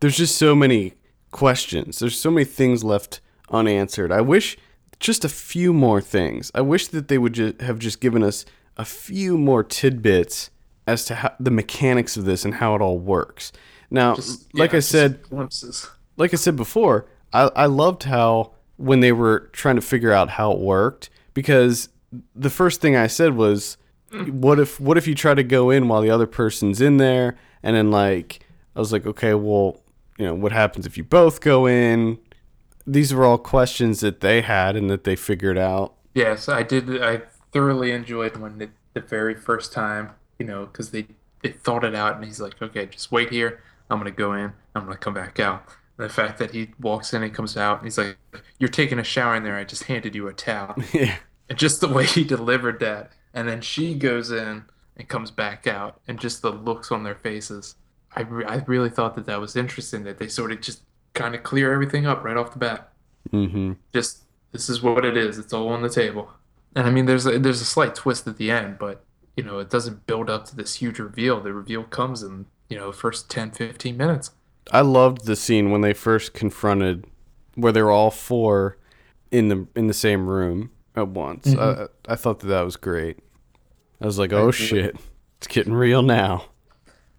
there's 0.00 0.16
just 0.16 0.36
so 0.36 0.54
many 0.54 0.94
questions. 1.30 1.98
There's 1.98 2.18
so 2.18 2.30
many 2.30 2.44
things 2.44 2.82
left 2.84 3.20
unanswered. 3.50 4.10
I 4.12 4.20
wish 4.20 4.56
just 5.00 5.24
a 5.24 5.28
few 5.28 5.72
more 5.72 6.00
things. 6.00 6.50
I 6.54 6.60
wish 6.60 6.86
that 6.88 7.08
they 7.08 7.18
would 7.18 7.34
ju- 7.34 7.54
have 7.60 7.78
just 7.78 8.00
given 8.00 8.22
us 8.22 8.44
a 8.76 8.84
few 8.84 9.36
more 9.36 9.62
tidbits 9.62 10.50
as 10.86 11.04
to 11.06 11.14
how 11.16 11.34
the 11.38 11.50
mechanics 11.50 12.16
of 12.16 12.24
this 12.24 12.44
and 12.44 12.54
how 12.54 12.74
it 12.74 12.80
all 12.80 12.98
works. 12.98 13.52
Now, 13.90 14.14
Just, 14.16 14.52
like 14.54 14.72
yeah, 14.72 14.78
I 14.78 14.80
said, 14.80 15.22
glimpses. 15.28 15.88
like 16.16 16.32
I 16.32 16.36
said 16.36 16.56
before, 16.56 17.06
I, 17.32 17.50
I 17.54 17.66
loved 17.66 18.04
how 18.04 18.52
when 18.78 19.00
they 19.00 19.12
were 19.12 19.50
trying 19.52 19.76
to 19.76 19.82
figure 19.82 20.12
out 20.12 20.30
how 20.30 20.52
it 20.52 20.58
worked 20.60 21.10
because 21.34 21.88
the 22.34 22.50
first 22.50 22.80
thing 22.80 22.96
I 22.96 23.06
said 23.06 23.34
was, 23.34 23.76
what 24.10 24.58
if 24.60 24.78
what 24.78 24.98
if 24.98 25.06
you 25.06 25.14
try 25.14 25.34
to 25.34 25.42
go 25.42 25.70
in 25.70 25.88
while 25.88 26.02
the 26.02 26.10
other 26.10 26.26
person's 26.26 26.80
in 26.80 26.98
there 26.98 27.36
and 27.62 27.76
then 27.76 27.90
like 27.90 28.46
I 28.74 28.78
was 28.78 28.92
like, 28.92 29.06
okay, 29.06 29.34
well, 29.34 29.82
you 30.18 30.26
know, 30.26 30.34
what 30.34 30.52
happens 30.52 30.86
if 30.86 30.96
you 30.96 31.04
both 31.04 31.40
go 31.40 31.66
in? 31.66 32.18
These 32.86 33.14
were 33.14 33.24
all 33.24 33.38
questions 33.38 34.00
that 34.00 34.20
they 34.20 34.40
had 34.40 34.76
and 34.76 34.90
that 34.90 35.04
they 35.04 35.14
figured 35.14 35.58
out. 35.58 35.94
Yes, 36.14 36.48
I 36.48 36.62
did. 36.62 37.02
I 37.02 37.22
thoroughly 37.52 37.92
enjoyed 37.92 38.36
when 38.36 38.58
the, 38.58 38.70
the 38.94 39.00
very 39.00 39.34
first 39.34 39.72
time, 39.72 40.10
you 40.38 40.46
know, 40.46 40.66
because 40.66 40.90
they 40.90 41.06
they 41.42 41.50
thought 41.50 41.84
it 41.84 41.94
out, 41.94 42.16
and 42.16 42.24
he's 42.24 42.40
like, 42.40 42.60
"Okay, 42.60 42.86
just 42.86 43.12
wait 43.12 43.30
here. 43.30 43.62
I'm 43.88 43.98
gonna 43.98 44.10
go 44.10 44.32
in. 44.32 44.52
I'm 44.74 44.84
gonna 44.84 44.96
come 44.96 45.14
back 45.14 45.38
out." 45.38 45.64
And 45.98 46.08
the 46.08 46.12
fact 46.12 46.38
that 46.38 46.50
he 46.52 46.70
walks 46.80 47.12
in 47.12 47.22
and 47.22 47.32
comes 47.32 47.56
out, 47.56 47.78
and 47.78 47.86
he's 47.86 47.98
like, 47.98 48.16
"You're 48.58 48.68
taking 48.68 48.98
a 48.98 49.04
shower 49.04 49.36
in 49.36 49.44
there. 49.44 49.56
I 49.56 49.64
just 49.64 49.84
handed 49.84 50.14
you 50.14 50.28
a 50.28 50.32
towel." 50.32 50.76
yeah. 50.92 51.16
And 51.48 51.58
just 51.58 51.80
the 51.80 51.88
way 51.88 52.06
he 52.06 52.24
delivered 52.24 52.80
that, 52.80 53.12
and 53.34 53.48
then 53.48 53.60
she 53.60 53.94
goes 53.94 54.30
in 54.30 54.64
and 54.96 55.08
comes 55.08 55.30
back 55.30 55.66
out, 55.66 56.00
and 56.06 56.20
just 56.20 56.42
the 56.42 56.50
looks 56.50 56.92
on 56.92 57.02
their 57.02 57.14
faces. 57.14 57.76
I 58.14 58.22
re- 58.22 58.44
I 58.44 58.56
really 58.66 58.90
thought 58.90 59.14
that 59.16 59.26
that 59.26 59.40
was 59.40 59.56
interesting 59.56 60.04
that 60.04 60.18
they 60.18 60.28
sort 60.28 60.52
of 60.52 60.60
just 60.60 60.82
kind 61.14 61.34
of 61.34 61.42
clear 61.42 61.72
everything 61.72 62.06
up 62.06 62.24
right 62.24 62.36
off 62.36 62.52
the 62.52 62.58
bat 62.58 62.88
Mm-hmm. 63.32 63.74
just 63.94 64.24
this 64.50 64.68
is 64.68 64.82
what 64.82 65.04
it 65.04 65.16
is. 65.16 65.38
It's 65.38 65.52
all 65.52 65.68
on 65.68 65.80
the 65.82 65.88
table. 65.88 66.30
And 66.74 66.86
I 66.86 66.90
mean, 66.90 67.06
there's 67.06 67.24
a, 67.24 67.38
there's 67.38 67.60
a 67.60 67.64
slight 67.64 67.94
twist 67.94 68.26
at 68.26 68.36
the 68.36 68.50
end, 68.50 68.78
but 68.78 69.04
you 69.36 69.44
know, 69.44 69.60
it 69.60 69.70
doesn't 69.70 70.06
build 70.06 70.28
up 70.28 70.44
to 70.46 70.56
this 70.56 70.74
huge 70.74 70.98
reveal. 70.98 71.40
The 71.40 71.52
reveal 71.52 71.84
comes 71.84 72.22
in 72.24 72.46
you 72.68 72.76
know 72.76 72.90
the 72.90 72.96
first 72.96 73.30
10, 73.30 73.52
15 73.52 73.96
minutes. 73.96 74.32
I 74.72 74.80
loved 74.80 75.24
the 75.26 75.36
scene 75.36 75.70
when 75.70 75.82
they 75.82 75.94
first 75.94 76.34
confronted 76.34 77.06
where 77.54 77.72
they 77.72 77.82
were 77.82 77.90
all 77.92 78.10
four 78.10 78.76
in 79.30 79.48
the 79.48 79.68
in 79.76 79.86
the 79.86 79.94
same 79.94 80.26
room 80.28 80.71
at 80.96 81.08
once. 81.08 81.48
Mm-hmm. 81.48 81.84
I, 82.08 82.12
I 82.12 82.16
thought 82.16 82.40
that 82.40 82.48
that 82.48 82.62
was 82.62 82.76
great. 82.76 83.18
I 84.00 84.06
was 84.06 84.18
like, 84.18 84.32
"Oh 84.32 84.48
agree. 84.48 84.52
shit, 84.66 84.96
it's 85.38 85.46
getting 85.46 85.72
real 85.72 86.02
now." 86.02 86.46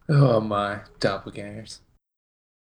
Oh 0.09 0.41
my 0.41 0.79
doppelgangers! 0.99 1.79